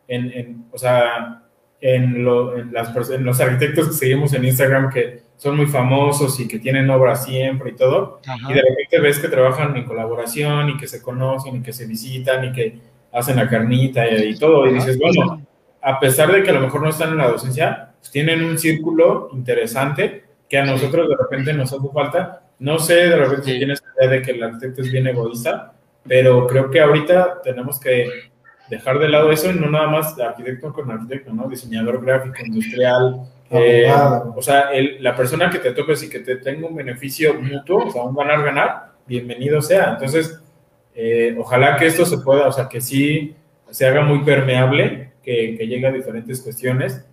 En, 0.09 0.31
en, 0.33 0.65
o 0.73 0.79
sea, 0.79 1.43
en, 1.81 2.25
lo- 2.25 2.57
en 2.57 2.73
las, 2.73 3.11
en 3.11 3.25
los 3.25 3.41
arquitectos 3.41 3.89
que 3.89 3.95
seguimos 3.95 4.33
en 4.35 4.45
Instagram 4.45 4.91
que 4.91 5.23
son 5.37 5.57
muy 5.57 5.67
famosos 5.67 6.39
y 6.39 6.47
que 6.47 6.59
tienen 6.61 6.89
obras 6.91 7.25
siempre 7.25 7.71
y 7.71 7.75
todo, 7.75 8.21
Ajá. 8.27 8.51
y 8.51 8.55
de 8.55 8.63
repente 8.63 9.01
ves 9.01 9.19
que 9.19 9.29
trabajan 9.29 9.77
en 9.77 9.85
colaboración 9.85 10.71
y 10.71 10.77
que 10.77 10.87
se 10.87 11.03
conocen 11.03 11.57
y 11.57 11.63
que 11.63 11.73
se 11.73 11.87
visitan 11.87 12.45
y 12.45 12.53
que 12.53 12.79
hacen 13.13 13.37
la 13.37 13.49
carnita 13.49 14.09
y, 14.09 14.29
y 14.31 14.39
todo, 14.39 14.67
y 14.69 14.75
dices, 14.75 14.99
bueno, 14.99 15.43
a 15.81 15.99
pesar 15.99 16.31
de 16.33 16.43
que 16.45 16.51
a 16.51 16.55
lo 16.55 16.61
mejor 16.61 16.83
no 16.83 16.89
están 16.91 17.11
en 17.11 17.19
la 17.19 17.29
docencia, 17.29 17.91
pues 17.99 18.11
tienen 18.13 18.45
un 18.45 18.57
círculo 18.59 19.29
interesante 19.33 20.25
que 20.49 20.59
a 20.59 20.65
nosotros 20.65 21.09
de 21.09 21.17
repente 21.17 21.53
nos 21.53 21.73
hace 21.73 21.89
falta. 21.93 22.43
No 22.61 22.79
sé 22.79 22.95
de 22.95 23.17
repente 23.17 23.45
si 23.51 23.59
tienes 23.59 23.83
idea 23.99 24.09
de 24.11 24.23
que 24.23 24.31
el 24.31 24.43
arquitecto 24.45 24.83
es 24.83 24.93
bien 24.93 25.07
egoísta, 25.09 25.73
pero 26.07 26.47
creo 26.47 26.71
que 26.71 26.81
ahorita 26.81 27.41
tenemos 27.43 27.81
que 27.81 28.07
dejar 28.69 28.99
de 28.99 29.09
lado 29.09 29.31
eso 29.31 29.51
y 29.51 29.55
no 29.55 29.69
nada 29.71 29.89
más 29.89 30.19
arquitecto 30.19 30.73
con 30.73 30.91
arquitecto, 30.91 31.33
¿no? 31.33 31.49
Diseñador 31.49 32.05
gráfico, 32.05 32.37
industrial. 32.45 33.23
eh, 33.55 33.93
o 34.35 34.41
sea, 34.41 34.71
el- 34.73 35.03
la 35.03 35.15
persona 35.15 35.51
que 35.51 35.59
te 35.59 35.73
topes 35.73 36.03
y 36.03 36.09
que 36.09 36.21
te 36.21 36.37
tenga 36.37 36.67
un 36.69 36.75
beneficio 36.75 37.35
mutuo, 37.35 37.85
o 37.87 37.91
sea, 37.91 38.03
un 38.03 38.15
ganar-ganar, 38.17 38.93
bienvenido 39.07 39.61
sea. 39.61 39.91
Entonces, 39.93 40.41
eh, 40.95 41.35
ojalá 41.39 41.77
que 41.77 41.87
esto 41.87 42.07
se 42.07 42.19
pueda, 42.19 42.47
o 42.49 42.53
sea, 42.53 42.69
que 42.69 42.81
sí 42.81 43.35
se 43.71 43.87
haga 43.87 44.03
muy 44.03 44.25
permeable, 44.25 45.13
que, 45.23 45.55
que 45.59 45.67
llegue 45.67 45.87
a 45.87 45.93
diferentes 45.93 46.41
cuestiones 46.41 47.05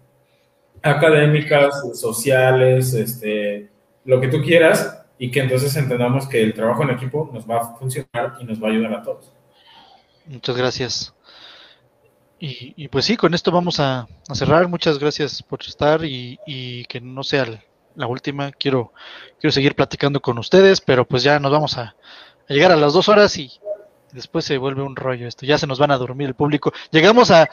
académicas, 0.81 1.81
sociales, 1.99 2.93
este, 2.93 3.69
lo 4.05 4.21
que 4.21 4.29
tú 4.29 4.41
quieras, 4.41 5.03
y 5.17 5.29
que 5.31 5.41
entonces 5.41 5.75
entendamos 5.75 6.27
que 6.27 6.41
el 6.41 6.53
trabajo 6.53 6.83
en 6.83 6.91
equipo 6.91 7.29
nos 7.33 7.49
va 7.49 7.57
a 7.57 7.75
funcionar 7.75 8.35
y 8.39 8.45
nos 8.45 8.63
va 8.63 8.67
a 8.67 8.71
ayudar 8.71 8.93
a 8.93 9.03
todos. 9.03 9.33
Muchas 10.25 10.55
gracias. 10.55 11.13
Y, 12.39 12.73
y 12.77 12.87
pues 12.87 13.05
sí, 13.05 13.17
con 13.17 13.33
esto 13.33 13.51
vamos 13.51 13.79
a, 13.79 14.07
a 14.27 14.35
cerrar. 14.35 14.67
Muchas 14.67 14.97
gracias 14.97 15.43
por 15.43 15.61
estar 15.61 16.05
y, 16.05 16.39
y 16.45 16.85
que 16.85 17.01
no 17.01 17.23
sea 17.23 17.45
la 17.95 18.07
última. 18.07 18.51
Quiero, 18.51 18.93
quiero 19.39 19.51
seguir 19.51 19.75
platicando 19.75 20.21
con 20.21 20.37
ustedes, 20.37 20.79
pero 20.79 21.05
pues 21.05 21.23
ya 21.23 21.39
nos 21.39 21.51
vamos 21.51 21.77
a, 21.77 21.95
a 22.47 22.53
llegar 22.53 22.71
a 22.71 22.77
las 22.77 22.93
dos 22.93 23.09
horas 23.09 23.37
y 23.37 23.51
después 24.13 24.45
se 24.45 24.57
vuelve 24.57 24.83
un 24.83 24.95
rollo 24.95 25.27
esto. 25.27 25.45
Ya 25.45 25.57
se 25.57 25.67
nos 25.67 25.79
van 25.79 25.91
a 25.91 25.97
dormir 25.97 26.27
el 26.29 26.33
público. 26.33 26.71
Llegamos 26.91 27.29
a, 27.29 27.49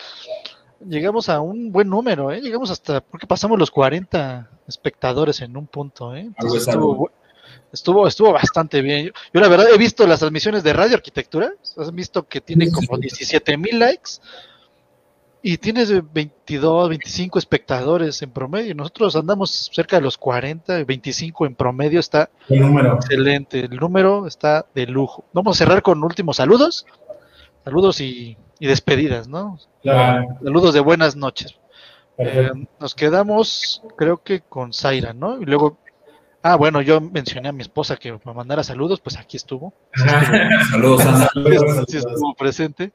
llegamos 0.89 1.29
a 1.29 1.41
un 1.41 1.73
buen 1.73 1.89
número, 1.89 2.31
¿eh? 2.31 2.41
Llegamos 2.41 2.71
hasta, 2.71 3.01
porque 3.01 3.27
pasamos 3.27 3.59
los 3.59 3.73
40 3.73 4.51
espectadores 4.69 5.41
en 5.41 5.57
un 5.57 5.67
punto, 5.67 6.15
¿eh? 6.15 6.21
Entonces 6.21 6.63
es 6.63 6.69
estuvo, 6.69 7.11
estuvo, 7.73 8.07
estuvo 8.07 8.33
bastante 8.33 8.83
bien. 8.83 9.07
Yo, 9.07 9.13
yo 9.35 9.41
la 9.41 9.49
verdad 9.49 9.67
he 9.73 9.79
visto 9.79 10.07
las 10.07 10.21
transmisiones 10.21 10.63
de 10.63 10.73
Radio 10.73 10.95
Arquitectura, 10.95 11.53
has 11.77 11.93
visto 11.93 12.27
que 12.29 12.41
tiene 12.41 12.71
como 12.71 12.97
sí. 12.97 13.03
17 13.03 13.57
mil 13.57 13.79
likes 13.81 14.21
y 15.49 15.59
tienes 15.59 15.93
22, 16.13 16.89
25 16.89 17.39
espectadores 17.39 18.21
en 18.21 18.33
promedio. 18.33 18.75
Nosotros 18.75 19.15
andamos 19.15 19.71
cerca 19.73 19.95
de 19.95 20.03
los 20.03 20.19
40, 20.19 20.83
25 20.83 21.47
en 21.47 21.55
promedio, 21.55 22.01
está 22.01 22.31
El 22.49 22.63
número. 22.63 22.97
excelente. 22.97 23.61
El 23.61 23.77
número 23.77 24.27
está 24.27 24.67
de 24.75 24.89
lujo. 24.89 25.25
Vamos 25.33 25.57
a 25.57 25.59
cerrar 25.65 25.83
con 25.83 26.03
últimos 26.03 26.39
saludos. 26.39 26.85
Saludos 27.65 28.01
y, 28.01 28.37
y 28.59 28.67
despedidas, 28.67 29.29
¿no? 29.29 29.57
Claro. 29.83 30.27
Saludos 30.43 30.75
de 30.75 30.81
buenas 30.81 31.15
noches. 31.15 31.55
Eh, 32.19 32.51
nos 32.81 32.97
quedamos, 32.97 33.85
creo 33.97 34.25
que 34.25 34.41
con 34.41 34.73
Zaira, 34.73 35.13
¿no? 35.13 35.41
Y 35.41 35.45
luego, 35.45 35.79
ah, 36.43 36.57
bueno, 36.57 36.83
yo 36.83 37.01
mencioné 37.01 37.51
a 37.51 37.53
mi 37.53 37.63
esposa 37.63 37.95
que 37.95 38.11
me 38.11 38.35
mandara 38.35 38.65
saludos, 38.65 39.01
pues 39.01 39.17
aquí 39.17 39.37
estuvo. 39.37 39.73
Saludos, 40.73 41.05
Sandra. 41.05 41.31
Sí 41.87 41.99
estuvo 41.99 42.35
presente. 42.35 42.91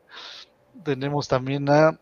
Tenemos 0.83 1.29
también 1.29 1.69
a 1.69 1.97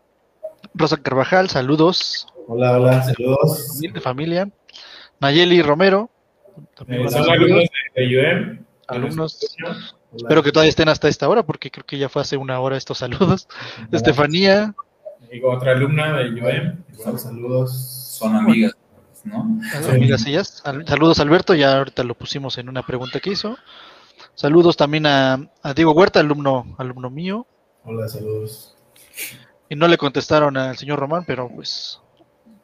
Rosa 0.74 0.96
Carvajal, 0.98 1.48
saludos 1.50 2.26
Hola, 2.46 2.72
hola, 2.78 3.02
saludos. 3.02 3.78
de 3.80 4.00
familia. 4.00 4.50
Nayeli 5.20 5.62
Romero, 5.62 6.10
también 6.74 7.02
Eh, 7.06 7.10
son 7.10 7.24
saludos. 7.24 7.30
alumnos 7.32 7.64
de, 7.94 8.18
UM. 8.18 8.64
alumnos. 8.88 9.56
Hola. 9.62 9.76
Espero 10.16 10.42
que 10.42 10.50
todavía 10.52 10.70
estén 10.70 10.88
hasta 10.88 11.08
esta 11.08 11.28
hora, 11.28 11.44
porque 11.44 11.70
creo 11.70 11.84
que 11.86 11.98
ya 11.98 12.08
fue 12.08 12.22
hace 12.22 12.36
una 12.36 12.58
hora 12.60 12.76
estos 12.76 12.98
saludos. 12.98 13.46
Estefanía, 13.92 14.74
Digo, 15.30 15.52
otra 15.52 15.72
alumna 15.72 16.16
de 16.18 16.30
UM. 16.30 16.82
Igual, 16.92 17.18
saludos. 17.18 17.72
Son 18.18 18.34
amigas. 18.34 18.72
¿no? 19.22 19.60
Amigas 19.90 20.26
ellas. 20.26 20.62
Al- 20.64 20.86
Saludos 20.86 21.20
Alberto, 21.20 21.54
ya 21.54 21.76
ahorita 21.78 22.02
lo 22.04 22.14
pusimos 22.14 22.56
en 22.58 22.68
una 22.68 22.84
pregunta 22.84 23.20
que 23.20 23.30
hizo. 23.30 23.56
Saludos 24.34 24.76
también 24.76 25.06
a, 25.06 25.48
a 25.62 25.74
Diego 25.74 25.92
Huerta, 25.92 26.18
alumno, 26.20 26.74
alumno 26.78 27.10
mío. 27.10 27.46
Hola, 27.84 28.08
saludos. 28.08 28.76
Y 29.70 29.76
no 29.76 29.88
le 29.88 29.96
contestaron 29.96 30.56
al 30.58 30.76
señor 30.76 30.98
Román, 30.98 31.24
pero 31.26 31.48
pues, 31.48 31.98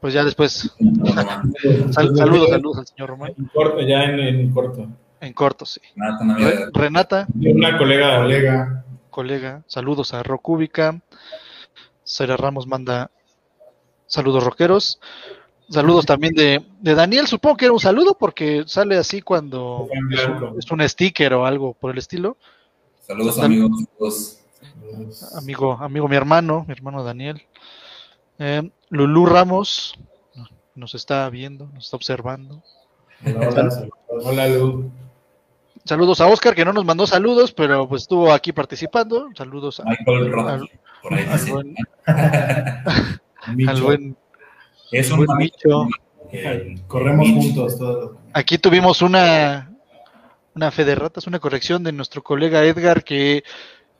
pues 0.00 0.12
ya 0.12 0.22
después. 0.24 0.70
Sal- 1.92 2.14
saludos, 2.16 2.50
saludos 2.50 2.78
al 2.78 2.86
señor 2.86 3.08
Román. 3.10 3.32
En 3.38 3.44
corto, 3.46 3.80
ya 3.80 4.02
en, 4.04 4.18
en 4.20 4.50
corto. 4.52 4.88
En 5.20 5.32
corto, 5.32 5.64
sí. 5.64 5.80
Renata, 6.74 7.26
Y 7.40 7.48
Una 7.52 7.78
colega, 7.78 8.18
Colega, 8.18 8.84
colega, 9.08 9.62
saludos 9.66 10.12
a 10.12 10.22
Rocúbica. 10.22 11.00
Sara 12.04 12.36
Ramos 12.36 12.66
manda 12.66 13.10
saludos 14.06 14.44
rockeros. 14.44 15.00
Saludos 15.68 16.06
también 16.06 16.32
de, 16.34 16.64
de 16.80 16.94
Daniel, 16.94 17.26
supongo 17.26 17.56
que 17.56 17.64
era 17.64 17.72
un 17.74 17.80
saludo 17.80 18.16
porque 18.18 18.62
sale 18.66 18.96
así 18.96 19.20
cuando 19.22 19.88
es 20.12 20.24
un, 20.28 20.58
es 20.60 20.70
un 20.70 20.88
sticker 20.88 21.34
o 21.34 21.44
algo 21.46 21.72
por 21.74 21.90
el 21.90 21.98
estilo. 21.98 22.36
Saludos, 23.00 23.38
amigos. 23.40 23.70
Saludos. 23.98 24.38
Amigo, 25.36 25.72
amigo, 25.80 26.08
mi 26.08 26.16
hermano, 26.16 26.64
mi 26.66 26.72
hermano 26.72 27.02
Daniel. 27.02 27.42
Eh, 28.38 28.70
Lulú 28.90 29.26
Ramos 29.26 29.94
nos 30.74 30.94
está 30.94 31.28
viendo, 31.30 31.68
nos 31.74 31.84
está 31.86 31.96
observando. 31.96 32.62
Hola, 33.24 33.48
hola, 33.48 33.70
saludos. 33.70 33.90
Hola, 34.08 34.48
Lu. 34.48 34.90
Saludos 35.84 36.20
a 36.20 36.26
Oscar, 36.26 36.54
que 36.54 36.64
no 36.64 36.72
nos 36.72 36.84
mandó 36.84 37.06
saludos, 37.06 37.52
pero 37.52 37.88
pues 37.88 38.02
estuvo 38.02 38.32
aquí 38.32 38.52
participando. 38.52 39.28
Saludos 39.36 39.80
a- 39.80 39.84
Michael 39.84 40.34
al, 40.38 40.70
por 41.02 41.14
ahí 41.14 41.24
al 41.24 41.38
dice. 41.38 41.52
buen, 41.52 41.74
al 43.68 43.82
buen- 43.82 44.16
Es 44.90 45.10
buen 45.16 45.30
un 45.30 45.36
Micho. 45.38 45.86
Eh, 46.32 46.74
Corremos 46.88 47.28
Micho. 47.28 47.40
juntos 47.40 47.78
todos. 47.78 48.16
Aquí 48.32 48.58
tuvimos 48.58 49.00
una, 49.00 49.70
una 50.54 50.70
fe 50.72 50.84
de 50.84 50.94
ratas, 50.96 51.26
una 51.26 51.38
corrección 51.38 51.82
de 51.84 51.92
nuestro 51.92 52.22
colega 52.22 52.64
Edgar, 52.64 53.04
que 53.04 53.44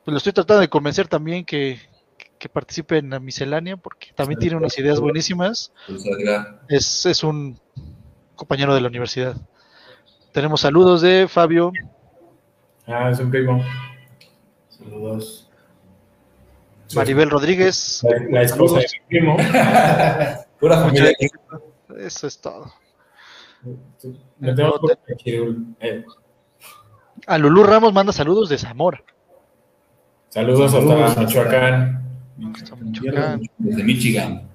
pues, 0.07 0.13
lo 0.13 0.17
estoy 0.19 0.31
tratando 0.31 0.61
de 0.61 0.69
convencer 0.69 1.09
también 1.09 1.43
que, 1.43 1.81
que 2.39 2.47
participe 2.47 2.97
en 2.97 3.09
la 3.09 3.19
miscelánea, 3.19 3.75
porque 3.75 4.13
también 4.15 4.39
tiene 4.39 4.55
unas 4.55 4.79
ideas 4.79 5.01
buenísimas. 5.01 5.73
Pues, 5.85 6.05
Es, 6.69 7.05
es 7.05 7.25
un 7.25 7.59
compañero 8.33 8.73
de 8.73 8.79
la 8.79 8.87
universidad. 8.87 9.35
Tenemos 10.31 10.61
saludos 10.61 11.01
de 11.01 11.27
Fabio, 11.27 11.73
Ah, 12.85 13.09
es 13.11 13.19
un 13.19 13.29
primo. 13.29 13.61
Saludos. 14.69 15.49
Maribel 16.95 17.29
Rodríguez. 17.29 18.01
La, 18.03 18.25
la 18.29 18.41
esposa 18.43 18.79
de 18.79 18.85
mi 18.93 19.07
primo. 19.09 19.35
Pura 20.61 20.77
familia. 20.83 21.11
Eso 21.97 22.27
es 22.27 22.39
todo. 22.39 22.71
Eh, 25.81 26.05
A 27.25 27.37
Lulú 27.37 27.63
Ramos 27.65 27.91
manda 27.91 28.13
saludos 28.13 28.47
de 28.47 28.57
Zamora. 28.57 29.03
Saludos 30.37 30.71
Saludos 30.71 31.01
hasta 31.01 31.05
hasta- 31.07 31.21
Michoacán. 31.21 32.03
Michoacán. 32.37 33.41
Desde 33.57 33.83
Michigan. 33.83 34.47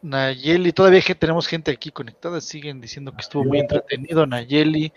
Nayeli, 0.00 0.72
todavía 0.72 1.02
que 1.02 1.14
tenemos 1.14 1.46
gente 1.46 1.70
aquí 1.70 1.90
conectada, 1.90 2.40
siguen 2.40 2.80
diciendo 2.80 3.12
que 3.12 3.20
estuvo 3.20 3.44
muy 3.44 3.58
entretenido. 3.58 4.26
Nayeli, 4.26 4.90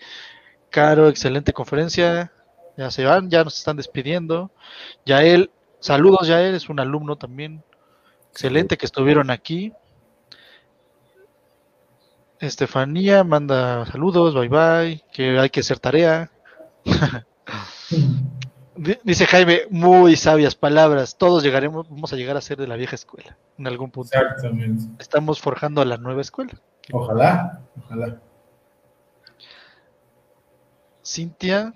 Caro, 0.70 1.08
excelente 1.10 1.52
conferencia. 1.52 2.32
Ya 2.78 2.90
se 2.90 3.04
van, 3.04 3.28
ya 3.28 3.44
nos 3.44 3.58
están 3.58 3.76
despidiendo. 3.76 4.50
Yael, 5.04 5.50
saludos 5.78 6.26
Yael, 6.26 6.54
es 6.54 6.70
un 6.70 6.80
alumno 6.80 7.16
también. 7.16 7.62
Excelente 8.30 8.78
que 8.78 8.86
estuvieron 8.86 9.30
aquí. 9.30 9.74
Estefanía 12.40 13.24
manda 13.24 13.84
saludos, 13.84 14.34
bye 14.34 14.48
bye, 14.48 15.04
que 15.12 15.38
hay 15.38 15.50
que 15.50 15.60
hacer 15.60 15.78
tarea. 15.78 16.30
Di- 18.76 18.98
Dice 19.02 19.26
Jaime, 19.26 19.62
muy 19.70 20.16
sabias 20.16 20.54
palabras. 20.54 21.16
Todos 21.16 21.42
llegaremos, 21.42 21.88
vamos 21.90 22.12
a 22.12 22.16
llegar 22.16 22.36
a 22.36 22.40
ser 22.40 22.56
de 22.58 22.66
la 22.66 22.76
vieja 22.76 22.94
escuela 22.94 23.36
en 23.58 23.66
algún 23.66 23.90
punto. 23.90 24.10
Exactamente. 24.18 24.84
Estamos 24.98 25.40
forjando 25.40 25.80
a 25.82 25.84
la 25.84 25.98
nueva 25.98 26.20
escuela. 26.22 26.52
Ojalá, 26.92 27.60
ojalá. 27.84 28.18
Cintia, 31.04 31.72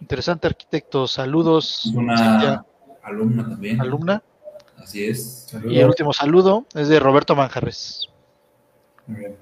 interesante 0.00 0.46
arquitecto, 0.46 1.06
saludos. 1.06 1.86
Una 1.94 2.16
Cintia, 2.16 2.64
alumna 3.02 3.48
también. 3.48 3.80
alumna. 3.80 4.22
Así 4.76 5.04
es. 5.06 5.46
Saludos. 5.48 5.72
Y 5.72 5.80
el 5.80 5.86
último 5.88 6.12
saludo 6.12 6.66
es 6.74 6.88
de 6.88 7.00
Roberto 7.00 7.34
Manjarres. 7.34 8.08
Muy 9.06 9.20
bien. 9.20 9.36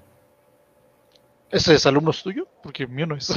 ¿Ese 1.51 1.74
es 1.74 1.86
alumno 1.86 2.10
tuyo? 2.12 2.47
Porque 2.62 2.86
mío 2.86 3.06
no 3.06 3.14
es. 3.16 3.31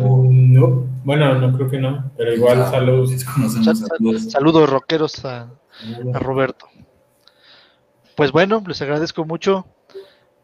Um, 0.00 0.52
no, 0.52 0.86
bueno, 1.04 1.34
no 1.38 1.56
creo 1.56 1.70
que 1.70 1.78
no, 1.78 2.10
pero 2.16 2.34
igual 2.34 2.60
Ah, 2.62 2.70
saludos. 2.70 3.10
Saludos. 3.20 4.30
Saludos 4.32 4.68
rockeros 4.68 5.24
a, 5.24 5.42
a 6.12 6.18
Roberto. 6.18 6.66
Pues 8.16 8.32
bueno, 8.32 8.62
les 8.66 8.82
agradezco 8.82 9.24
mucho. 9.24 9.66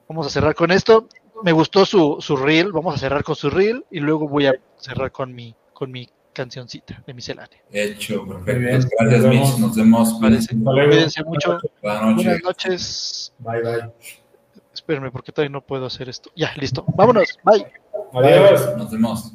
Vamos 0.08 0.26
a 0.26 0.30
cerrar 0.30 0.54
con 0.54 0.70
esto. 0.70 1.08
Me 1.42 1.52
gustó 1.52 1.84
su, 1.84 2.16
su 2.20 2.36
reel. 2.36 2.72
Vamos 2.72 2.94
a 2.94 2.98
cerrar 2.98 3.24
con 3.24 3.34
su 3.34 3.50
reel 3.50 3.84
y 3.90 4.00
luego 4.00 4.28
voy 4.28 4.46
a 4.46 4.54
cerrar 4.78 5.10
con 5.12 5.34
mi, 5.34 5.54
con 5.74 5.90
mi 5.90 6.08
cancioncita 6.32 7.02
de 7.06 7.12
miscelánea. 7.14 7.58
Hecho, 7.72 8.24
Muy 8.24 8.36
bien. 8.44 8.44
perfecto. 8.44 8.96
Gracias, 9.00 9.22
Nos 9.24 9.30
Mitch. 9.34 9.42
vemos. 9.42 9.58
Nos 9.60 9.76
vemos. 9.76 10.12
Cuídense 10.14 11.24
mucho. 11.24 11.58
Buenas 11.82 12.02
noches. 12.02 12.24
Buenas 12.24 12.42
noches. 12.44 13.32
Bye, 13.40 13.62
bye. 13.62 14.25
Espérenme 14.76 15.10
porque 15.10 15.32
todavía 15.32 15.52
no 15.52 15.62
puedo 15.62 15.86
hacer 15.86 16.08
esto. 16.08 16.30
Ya, 16.36 16.52
listo. 16.56 16.84
Vámonos. 16.96 17.38
Bye. 17.44 17.66
Adiós. 18.12 18.76
Nos 18.76 18.90
vemos. 18.90 19.32